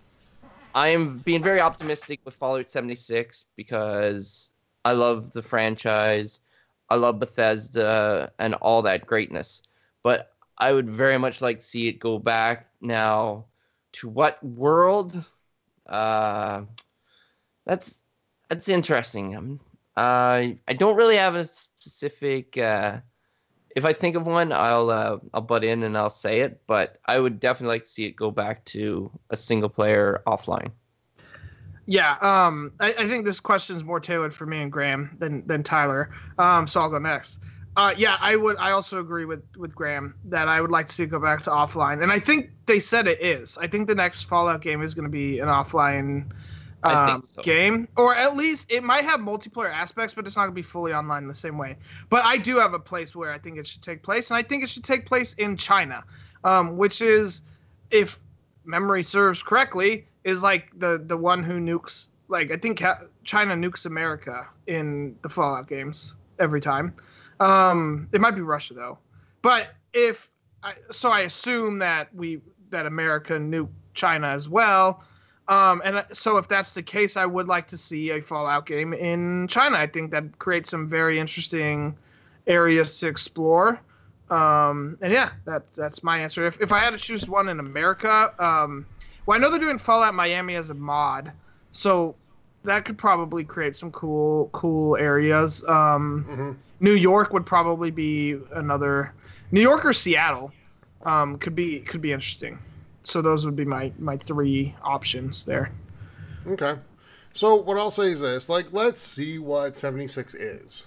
I 0.74 0.88
am 0.88 1.18
being 1.18 1.42
very 1.42 1.60
optimistic 1.60 2.20
with 2.24 2.34
Fallout 2.34 2.68
76 2.68 3.46
because 3.56 4.52
I 4.84 4.92
love 4.92 5.32
the 5.32 5.42
franchise. 5.42 6.40
I 6.88 6.96
love 6.96 7.18
Bethesda 7.18 8.32
and 8.38 8.54
all 8.54 8.82
that 8.82 9.06
greatness. 9.06 9.62
But 10.02 10.32
I 10.60 10.72
would 10.72 10.90
very 10.90 11.18
much 11.18 11.40
like 11.40 11.60
to 11.60 11.66
see 11.66 11.88
it 11.88 11.98
go 11.98 12.18
back 12.18 12.68
now 12.80 13.46
to 13.92 14.08
what 14.08 14.42
world? 14.44 15.24
Uh, 15.86 16.62
that's 17.66 18.02
that's 18.48 18.68
interesting. 18.68 19.36
Um, 19.36 19.60
I 19.96 20.58
I 20.68 20.74
don't 20.74 20.96
really 20.96 21.16
have 21.16 21.34
a 21.34 21.44
specific. 21.44 22.58
Uh, 22.58 22.98
if 23.74 23.84
I 23.84 23.92
think 23.92 24.16
of 24.16 24.26
one, 24.26 24.52
I'll 24.52 24.90
uh, 24.90 25.18
I'll 25.32 25.40
butt 25.40 25.64
in 25.64 25.82
and 25.82 25.96
I'll 25.96 26.10
say 26.10 26.40
it. 26.40 26.60
But 26.66 26.98
I 27.06 27.18
would 27.18 27.40
definitely 27.40 27.74
like 27.74 27.84
to 27.86 27.90
see 27.90 28.04
it 28.04 28.16
go 28.16 28.30
back 28.30 28.64
to 28.66 29.10
a 29.30 29.36
single 29.36 29.70
player 29.70 30.22
offline. 30.26 30.72
Yeah, 31.86 32.18
um, 32.20 32.72
I, 32.78 32.88
I 32.90 33.08
think 33.08 33.24
this 33.24 33.40
question 33.40 33.76
is 33.76 33.82
more 33.82 33.98
tailored 33.98 34.34
for 34.34 34.46
me 34.46 34.60
and 34.60 34.70
Graham 34.70 35.16
than 35.18 35.46
than 35.46 35.62
Tyler. 35.62 36.10
Um, 36.38 36.66
so 36.66 36.80
I'll 36.80 36.90
go 36.90 36.98
next. 36.98 37.40
Uh, 37.80 37.94
yeah, 37.96 38.18
I 38.20 38.36
would. 38.36 38.58
I 38.58 38.72
also 38.72 39.00
agree 39.00 39.24
with 39.24 39.42
with 39.56 39.74
Graham 39.74 40.14
that 40.26 40.48
I 40.48 40.60
would 40.60 40.70
like 40.70 40.86
to 40.88 40.92
see 40.92 41.04
it 41.04 41.06
go 41.06 41.18
back 41.18 41.40
to 41.44 41.50
offline, 41.50 42.02
and 42.02 42.12
I 42.12 42.18
think 42.18 42.50
they 42.66 42.78
said 42.78 43.08
it 43.08 43.22
is. 43.22 43.56
I 43.56 43.68
think 43.68 43.86
the 43.86 43.94
next 43.94 44.24
Fallout 44.24 44.60
game 44.60 44.82
is 44.82 44.94
going 44.94 45.06
to 45.06 45.10
be 45.10 45.38
an 45.38 45.48
offline 45.48 46.30
um, 46.82 47.22
so. 47.22 47.40
game, 47.40 47.88
or 47.96 48.14
at 48.14 48.36
least 48.36 48.70
it 48.70 48.84
might 48.84 49.04
have 49.04 49.20
multiplayer 49.20 49.72
aspects, 49.72 50.12
but 50.12 50.26
it's 50.26 50.36
not 50.36 50.42
going 50.42 50.50
to 50.50 50.54
be 50.54 50.60
fully 50.60 50.92
online 50.92 51.26
the 51.26 51.32
same 51.32 51.56
way. 51.56 51.78
But 52.10 52.22
I 52.22 52.36
do 52.36 52.58
have 52.58 52.74
a 52.74 52.78
place 52.78 53.16
where 53.16 53.32
I 53.32 53.38
think 53.38 53.56
it 53.56 53.66
should 53.66 53.80
take 53.80 54.02
place, 54.02 54.30
and 54.30 54.36
I 54.36 54.42
think 54.42 54.62
it 54.62 54.68
should 54.68 54.84
take 54.84 55.06
place 55.06 55.32
in 55.38 55.56
China, 55.56 56.04
um, 56.44 56.76
which 56.76 57.00
is, 57.00 57.40
if 57.90 58.18
memory 58.66 59.02
serves 59.02 59.42
correctly, 59.42 60.06
is 60.24 60.42
like 60.42 60.78
the 60.78 61.02
the 61.02 61.16
one 61.16 61.42
who 61.42 61.58
nukes. 61.58 62.08
Like 62.28 62.52
I 62.52 62.58
think 62.58 62.82
China 63.24 63.54
nukes 63.54 63.86
America 63.86 64.46
in 64.66 65.16
the 65.22 65.30
Fallout 65.30 65.66
games 65.66 66.16
every 66.38 66.60
time. 66.60 66.94
Um, 67.40 68.08
it 68.12 68.20
might 68.20 68.32
be 68.32 68.42
Russia 68.42 68.74
though, 68.74 68.98
but 69.42 69.68
if 69.92 70.28
I, 70.62 70.74
so, 70.90 71.10
I 71.10 71.20
assume 71.20 71.78
that 71.78 72.14
we 72.14 72.40
that 72.70 72.86
America 72.86 73.34
nuked 73.34 73.68
China 73.94 74.28
as 74.28 74.48
well. 74.48 75.02
Um, 75.48 75.82
and 75.84 76.04
so, 76.12 76.36
if 76.36 76.46
that's 76.46 76.74
the 76.74 76.82
case, 76.82 77.16
I 77.16 77.26
would 77.26 77.48
like 77.48 77.66
to 77.68 77.78
see 77.78 78.10
a 78.10 78.20
Fallout 78.20 78.66
game 78.66 78.92
in 78.92 79.48
China. 79.48 79.78
I 79.78 79.86
think 79.86 80.10
that 80.12 80.38
creates 80.38 80.70
some 80.70 80.86
very 80.86 81.18
interesting 81.18 81.96
areas 82.46 82.98
to 83.00 83.08
explore. 83.08 83.80
Um, 84.28 84.96
and 85.00 85.12
yeah, 85.12 85.30
that 85.46 85.72
that's 85.72 86.02
my 86.02 86.18
answer. 86.18 86.46
If 86.46 86.60
if 86.60 86.72
I 86.72 86.78
had 86.78 86.90
to 86.90 86.98
choose 86.98 87.26
one 87.26 87.48
in 87.48 87.58
America, 87.58 88.32
um, 88.38 88.86
well, 89.26 89.36
I 89.36 89.40
know 89.40 89.50
they're 89.50 89.58
doing 89.58 89.78
Fallout 89.78 90.14
Miami 90.14 90.54
as 90.54 90.70
a 90.70 90.74
mod, 90.74 91.32
so 91.72 92.14
that 92.64 92.84
could 92.84 92.98
probably 92.98 93.42
create 93.44 93.74
some 93.76 93.90
cool 93.90 94.50
cool 94.52 94.96
areas. 94.96 95.64
Um, 95.66 96.26
Mhm. 96.28 96.56
New 96.80 96.94
York 96.94 97.32
would 97.32 97.46
probably 97.46 97.90
be 97.90 98.36
another. 98.52 99.12
New 99.52 99.60
York 99.60 99.84
or 99.84 99.92
Seattle, 99.92 100.52
um, 101.04 101.38
could 101.38 101.54
be 101.54 101.80
could 101.80 102.00
be 102.00 102.12
interesting. 102.12 102.58
So 103.02 103.22
those 103.22 103.44
would 103.44 103.56
be 103.56 103.64
my 103.64 103.92
my 103.98 104.16
three 104.16 104.74
options 104.82 105.44
there. 105.44 105.70
Okay. 106.46 106.76
So 107.32 107.54
what 107.54 107.76
I'll 107.78 107.90
say 107.90 108.12
is 108.12 108.20
this: 108.20 108.48
like, 108.48 108.66
let's 108.72 109.00
see 109.00 109.38
what 109.38 109.76
seventy 109.76 110.08
six 110.08 110.34
is. 110.34 110.84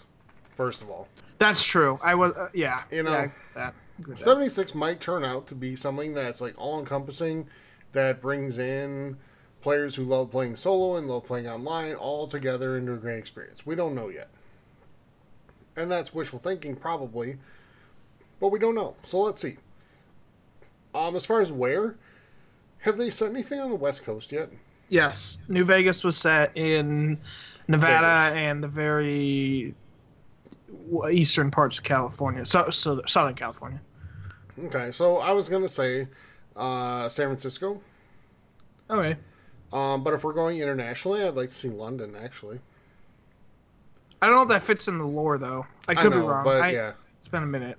First 0.55 0.81
of 0.81 0.89
all, 0.89 1.07
That's 1.39 1.63
true. 1.63 1.99
I 2.03 2.15
was 2.15 2.33
uh, 2.33 2.49
yeah. 2.53 2.83
You 2.91 3.03
know, 3.03 3.11
yeah, 3.11 3.29
that. 3.55 3.73
agree 3.99 4.11
with 4.11 4.19
that. 4.19 4.25
76 4.25 4.75
might 4.75 4.99
turn 4.99 5.23
out 5.23 5.47
to 5.47 5.55
be 5.55 5.75
something 5.75 6.13
that's 6.13 6.41
like 6.41 6.53
all 6.59 6.79
encompassing 6.79 7.47
that 7.93 8.21
brings 8.21 8.59
in 8.59 9.17
players 9.61 9.95
who 9.95 10.03
love 10.03 10.29
playing 10.29 10.55
solo 10.55 10.97
and 10.97 11.07
love 11.07 11.25
playing 11.25 11.47
online 11.47 11.95
all 11.95 12.27
together 12.27 12.77
into 12.77 12.93
a 12.93 12.97
great 12.97 13.17
experience. 13.17 13.65
We 13.65 13.75
don't 13.75 13.95
know 13.95 14.09
yet. 14.09 14.29
And 15.75 15.91
that's 15.91 16.13
wishful 16.13 16.39
thinking, 16.39 16.75
probably. 16.75 17.37
But 18.39 18.49
we 18.49 18.59
don't 18.59 18.75
know. 18.75 18.95
So 19.03 19.21
let's 19.21 19.41
see. 19.41 19.57
Um, 20.93 21.15
as 21.15 21.25
far 21.25 21.41
as 21.41 21.51
where, 21.51 21.95
have 22.79 22.97
they 22.97 23.09
set 23.09 23.29
anything 23.31 23.59
on 23.59 23.69
the 23.69 23.75
West 23.75 24.03
Coast 24.03 24.31
yet? 24.31 24.49
Yes, 24.89 25.39
New 25.47 25.63
Vegas 25.63 26.03
was 26.03 26.17
set 26.17 26.51
in 26.55 27.17
Nevada 27.67 28.31
Vegas. 28.33 28.37
and 28.37 28.63
the 28.63 28.67
very 28.67 29.73
eastern 31.09 31.49
parts 31.49 31.77
of 31.77 31.83
California, 31.83 32.45
so, 32.45 32.69
so 32.69 33.01
Southern 33.07 33.33
California. 33.35 33.79
Okay, 34.65 34.91
so 34.91 35.17
I 35.17 35.31
was 35.31 35.49
gonna 35.49 35.67
say 35.67 36.07
uh, 36.55 37.07
San 37.09 37.27
Francisco, 37.27 37.81
Okay, 38.89 39.15
um, 39.71 40.03
but 40.03 40.13
if 40.13 40.23
we're 40.23 40.33
going 40.33 40.59
internationally, 40.59 41.23
I'd 41.23 41.33
like 41.35 41.49
to 41.49 41.55
see 41.55 41.69
London. 41.69 42.15
Actually, 42.21 42.59
I 44.23 44.27
don't 44.27 44.35
know 44.35 44.41
if 44.43 44.47
that 44.47 44.63
fits 44.63 44.87
in 44.87 44.97
the 44.97 45.05
lore 45.05 45.37
though. 45.37 45.65
I 45.89 45.91
I 45.91 45.95
could 45.95 46.11
know, 46.11 46.21
be 46.21 46.25
wrong. 46.25 46.45
but 46.45 46.61
I, 46.63 46.69
yeah, 46.71 46.93
It's 47.19 47.27
been 47.27 47.43
a 47.43 47.45
minute. 47.45 47.77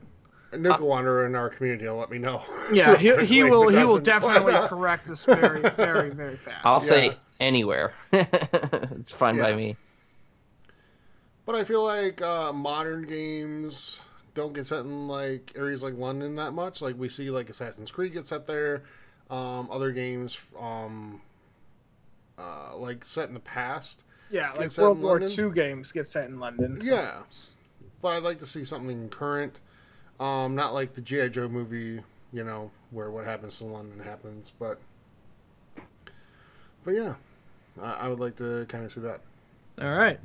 Nuka 0.53 0.85
Wanderer 0.85 1.25
in 1.25 1.35
our 1.35 1.49
community 1.49 1.87
will 1.89 1.97
let 1.97 2.11
me 2.11 2.19
know. 2.19 2.43
Yeah, 2.71 2.97
he, 2.99 3.16
he 3.25 3.45
will 3.45 3.69
he 3.69 3.83
will 3.83 3.99
definitely 3.99 4.53
correct 4.69 5.09
us 5.09 5.25
very 5.25 5.62
very 5.71 6.11
very 6.11 6.37
fast. 6.37 6.61
I'll 6.62 6.75
Yeah. 6.75 6.79
say 6.81 7.16
anywhere. 7.41 7.95
it's 8.12 9.11
fine 9.11 9.39
by 9.39 9.55
me. 9.55 9.77
But 11.47 11.55
I 11.55 11.65
feel 11.65 11.83
like 11.83 12.21
uh, 12.21 12.53
modern 12.53 13.07
games 13.07 14.01
don't 14.35 14.53
get 14.53 14.66
set 14.66 14.81
in 14.81 15.09
like 15.09 15.51
areas 15.57 15.83
like 15.83 15.95
London 15.97 16.37
that 16.37 16.53
much. 16.53 16.83
Like 16.83 16.99
we 16.99 17.09
see 17.09 17.31
like 17.31 17.49
Assassin's 17.49 17.91
Creed 17.91 18.12
get 18.12 18.27
set 18.27 18.47
there. 18.47 18.83
Um, 19.31 19.71
other 19.71 19.93
games, 19.93 20.39
um, 20.61 21.23
uh, 22.39 22.77
like 22.77 23.05
set 23.07 23.29
in 23.29 23.35
the 23.35 23.41
past. 23.41 24.05
Yeah, 24.31 24.53
like 24.53 24.77
World 24.79 25.01
War 25.01 25.21
London? 25.21 25.47
II 25.47 25.53
games 25.53 25.93
get 25.93 26.07
set 26.07 26.29
in 26.29 26.39
London. 26.41 26.81
Yeah. 26.83 26.97
sometimes. 27.07 27.51
But 28.03 28.09
I'd 28.17 28.23
like 28.23 28.39
to 28.41 28.47
see 28.47 28.65
something 28.65 29.09
current. 29.09 29.61
Um, 30.21 30.55
not 30.55 30.75
like 30.75 30.95
the 30.95 31.01
GI 31.01 31.31
Joe 31.31 31.49
movie, 31.49 32.01
you 32.33 32.45
know, 32.45 32.71
where 32.91 33.11
what 33.11 33.25
happens 33.25 33.61
in 33.61 33.73
London 33.73 33.99
happens. 33.99 34.53
But, 34.59 34.79
but 36.85 36.93
yeah, 36.95 37.15
I, 37.83 37.93
I 37.93 38.09
would 38.09 38.21
like 38.21 38.37
to 38.37 38.67
kind 38.69 38.85
of 38.85 38.93
see 38.93 39.01
that. 39.01 39.21
All 39.81 39.95
right. 39.97 40.21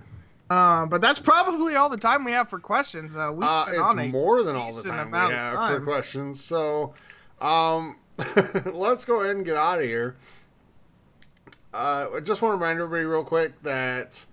Uh, 0.49 0.85
but 0.87 0.99
that's 1.01 1.19
probably 1.19 1.75
all 1.75 1.89
the 1.89 1.97
time 1.97 2.23
we 2.23 2.31
have 2.31 2.49
for 2.49 2.59
questions. 2.59 3.15
Uh, 3.15 3.31
we've 3.33 3.43
Uh, 3.47 3.65
been 3.71 3.79
on 3.79 3.99
it's 3.99 4.09
a 4.09 4.11
more 4.11 4.43
than 4.43 4.55
all 4.55 4.73
the 4.73 4.81
time 4.83 5.11
we 5.11 5.17
amount 5.17 5.33
of 5.33 5.39
have 5.59 5.69
for 5.77 5.81
questions. 5.81 6.43
So, 6.43 6.93
um, 7.39 7.97
let's 8.73 9.05
go 9.05 9.21
ahead 9.21 9.35
and 9.35 9.45
get 9.45 9.55
out 9.57 9.79
of 9.79 9.85
here. 9.85 10.15
Uh, 11.71 12.07
I 12.15 12.19
just 12.21 12.41
want 12.41 12.53
to 12.53 12.57
remind 12.57 12.79
everybody 12.79 13.05
real 13.05 13.23
quick 13.23 13.61
that 13.61 14.25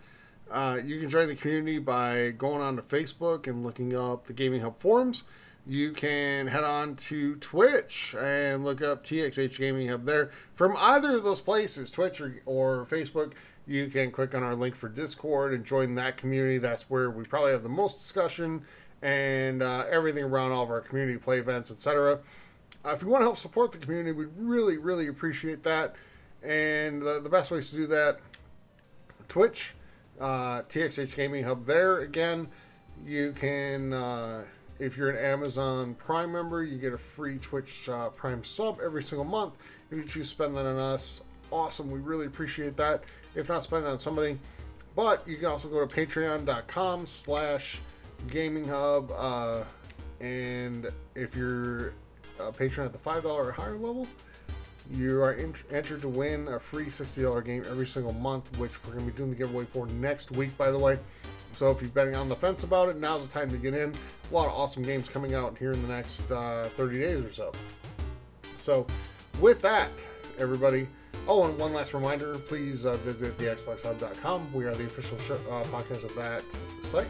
uh, 0.50 0.78
you 0.82 0.98
can 0.98 1.10
join 1.10 1.28
the 1.28 1.34
community 1.34 1.78
by 1.78 2.30
going 2.30 2.62
on 2.62 2.76
to 2.76 2.82
Facebook 2.82 3.46
and 3.46 3.62
looking 3.62 3.94
up 3.94 4.26
the 4.26 4.32
Gaming 4.32 4.62
Hub 4.62 4.78
forums. 4.78 5.24
You 5.66 5.92
can 5.92 6.46
head 6.46 6.64
on 6.64 6.96
to 6.96 7.36
Twitch 7.36 8.14
and 8.18 8.64
look 8.64 8.80
up 8.80 9.04
TXH 9.04 9.58
Gaming 9.58 9.88
Hub 9.88 10.06
there. 10.06 10.30
From 10.54 10.76
either 10.78 11.16
of 11.16 11.24
those 11.24 11.42
places, 11.42 11.90
Twitch 11.90 12.22
or, 12.22 12.40
or 12.46 12.86
Facebook, 12.86 13.32
you 13.66 13.88
can 13.88 14.10
click 14.10 14.34
on 14.34 14.42
our 14.42 14.54
link 14.54 14.74
for 14.74 14.88
Discord 14.88 15.52
and 15.52 15.62
join 15.62 15.94
that 15.96 16.16
community. 16.16 16.56
That's 16.56 16.88
where 16.88 17.10
we 17.10 17.24
probably 17.24 17.52
have 17.52 17.64
the 17.64 17.68
most 17.68 17.98
discussion 17.98 18.62
and 19.02 19.62
uh, 19.62 19.84
everything 19.90 20.24
around 20.24 20.52
all 20.52 20.62
of 20.62 20.70
our 20.70 20.80
community 20.80 21.18
play 21.18 21.38
events, 21.38 21.70
etc. 21.70 22.20
Uh, 22.82 22.90
if 22.90 23.02
you 23.02 23.08
want 23.08 23.20
to 23.20 23.26
help 23.26 23.36
support 23.36 23.72
the 23.72 23.78
community, 23.78 24.12
we'd 24.12 24.28
really, 24.38 24.78
really 24.78 25.08
appreciate 25.08 25.62
that. 25.64 25.96
And 26.42 27.02
the, 27.02 27.20
the 27.20 27.28
best 27.28 27.50
ways 27.50 27.70
to 27.70 27.76
do 27.76 27.86
that, 27.88 28.18
Twitch, 29.28 29.74
uh, 30.20 30.62
TXH 30.62 31.16
Gaming 31.16 31.44
Hub. 31.44 31.66
There 31.66 32.00
again, 32.00 32.48
you 33.04 33.32
can, 33.32 33.92
uh, 33.92 34.44
if 34.78 34.96
you're 34.96 35.10
an 35.10 35.24
Amazon 35.24 35.94
Prime 35.94 36.32
member, 36.32 36.62
you 36.62 36.78
get 36.78 36.92
a 36.92 36.98
free 36.98 37.38
Twitch 37.38 37.88
uh, 37.88 38.10
Prime 38.10 38.44
sub 38.44 38.78
every 38.84 39.02
single 39.02 39.24
month. 39.24 39.54
If 39.90 39.98
you 39.98 40.04
choose 40.04 40.28
to 40.28 40.34
spend 40.34 40.56
that 40.56 40.66
on 40.66 40.78
us, 40.78 41.22
awesome. 41.50 41.90
We 41.90 42.00
really 42.00 42.26
appreciate 42.26 42.76
that. 42.76 43.04
If 43.34 43.48
not, 43.48 43.62
spend 43.62 43.84
it 43.84 43.88
on 43.88 43.98
somebody. 43.98 44.38
But 44.94 45.26
you 45.28 45.36
can 45.36 45.46
also 45.46 45.68
go 45.68 45.86
to 45.86 45.94
patreon.com 45.94 47.06
slash 47.06 47.80
gaming 48.30 48.66
hub. 48.66 49.10
Uh, 49.14 49.64
and 50.20 50.88
if 51.14 51.36
you're 51.36 51.92
a 52.40 52.50
patron 52.50 52.86
at 52.86 52.92
the 52.92 52.98
$5 52.98 53.24
or 53.24 53.52
higher 53.52 53.76
level, 53.76 54.06
you 54.90 55.22
are 55.22 55.34
ent- 55.34 55.64
entered 55.70 56.02
to 56.02 56.08
win 56.08 56.48
a 56.48 56.58
free 56.58 56.86
$60 56.86 57.44
game 57.44 57.64
every 57.68 57.86
single 57.86 58.12
month, 58.12 58.44
which 58.58 58.82
we're 58.84 58.92
going 58.92 59.06
to 59.06 59.12
be 59.12 59.16
doing 59.16 59.30
the 59.30 59.36
giveaway 59.36 59.64
for 59.64 59.86
next 59.86 60.30
week, 60.30 60.56
by 60.56 60.70
the 60.70 60.78
way. 60.78 60.98
So 61.52 61.70
if 61.70 61.80
you're 61.80 61.90
betting 61.90 62.14
on 62.14 62.28
the 62.28 62.36
fence 62.36 62.64
about 62.64 62.88
it, 62.90 62.98
now's 62.98 63.26
the 63.26 63.32
time 63.32 63.50
to 63.50 63.56
get 63.56 63.74
in. 63.74 63.94
A 64.30 64.34
lot 64.34 64.46
of 64.46 64.52
awesome 64.52 64.82
games 64.82 65.08
coming 65.08 65.34
out 65.34 65.56
here 65.56 65.72
in 65.72 65.80
the 65.82 65.88
next 65.88 66.30
uh, 66.30 66.68
30 66.72 66.98
days 66.98 67.24
or 67.24 67.32
so. 67.32 67.52
So 68.58 68.86
with 69.40 69.62
that, 69.62 69.88
everybody. 70.38 70.86
Oh, 71.28 71.44
and 71.44 71.58
one 71.58 71.72
last 71.72 71.94
reminder 71.94 72.38
please 72.38 72.84
uh, 72.84 72.94
visit 72.98 73.36
thexboxhub.com. 73.38 74.52
We 74.52 74.64
are 74.66 74.74
the 74.74 74.84
official 74.84 75.16
uh, 75.50 75.62
podcast 75.64 76.04
of 76.04 76.14
that 76.14 76.44
site. 76.82 77.08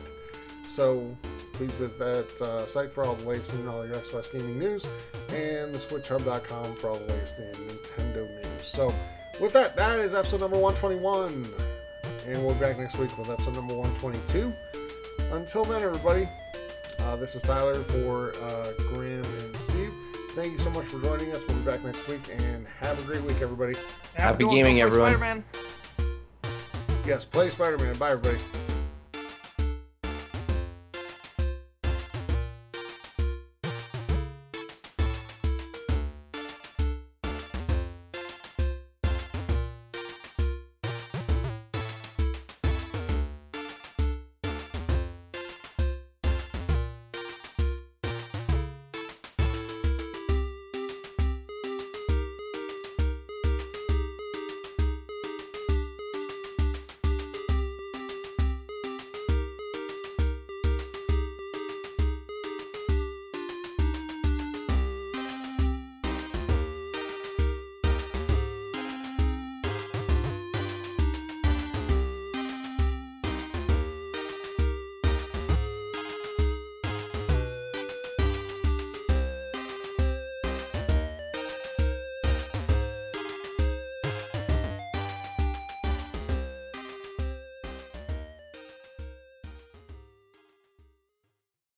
So 0.69 1.15
please 1.57 1.71
visit 1.73 1.99
that 1.99 2.43
uh, 2.43 2.67
site 2.67 2.93
for 2.93 3.05
all 3.05 3.15
the 3.15 3.29
latest 3.29 3.55
in 3.55 3.67
all 3.67 3.87
your 3.87 3.97
Xbox 3.97 4.31
gaming 4.31 4.59
news 4.59 4.87
and 5.31 5.75
the 5.75 5.79
switchhub.com 5.79 6.77
for 6.77 6.91
all 6.91 6.97
the 6.97 7.13
latest 7.13 7.39
in 7.39 7.47
Nintendo 7.47 8.29
news. 8.29 8.63
So 8.63 8.95
with 9.41 9.53
that, 9.55 9.75
that 9.77 9.99
is 9.99 10.15
episode 10.15 10.41
number 10.41 10.59
121. 10.59 11.47
And 12.27 12.45
we'll 12.45 12.55
be 12.55 12.61
back 12.61 12.79
next 12.79 12.99
week 12.99 13.17
with 13.17 13.31
episode 13.31 13.55
number 13.55 13.75
122. 13.75 14.53
Until 15.33 15.65
then, 15.65 15.83
everybody, 15.83 16.29
uh, 17.01 17.17
this 17.17 17.35
is 17.35 17.43
Tyler 17.43 17.83
for 17.85 18.35
uh, 18.43 18.73
Graham 18.89 19.25
and 19.25 19.57
Steve. 19.57 19.93
Thank 20.35 20.53
you 20.53 20.59
so 20.59 20.71
much 20.71 20.85
for 20.85 21.01
joining 21.01 21.33
us. 21.33 21.41
We'll 21.49 21.57
be 21.57 21.65
back 21.65 21.83
next 21.83 22.07
week 22.07 22.21
and 22.31 22.67
have 22.81 23.03
a 23.03 23.07
great 23.07 23.23
week, 23.23 23.41
everybody. 23.41 23.75
Have 24.15 24.41
a 24.41 24.45
Happy 24.45 24.45
gaming, 24.45 24.83
everyone. 24.83 25.13
Spider-Man. 25.13 25.45
Yes, 27.07 27.25
play 27.25 27.49
Spider 27.49 27.79
Man. 27.79 27.97
Bye, 27.97 28.11
everybody. 28.11 28.39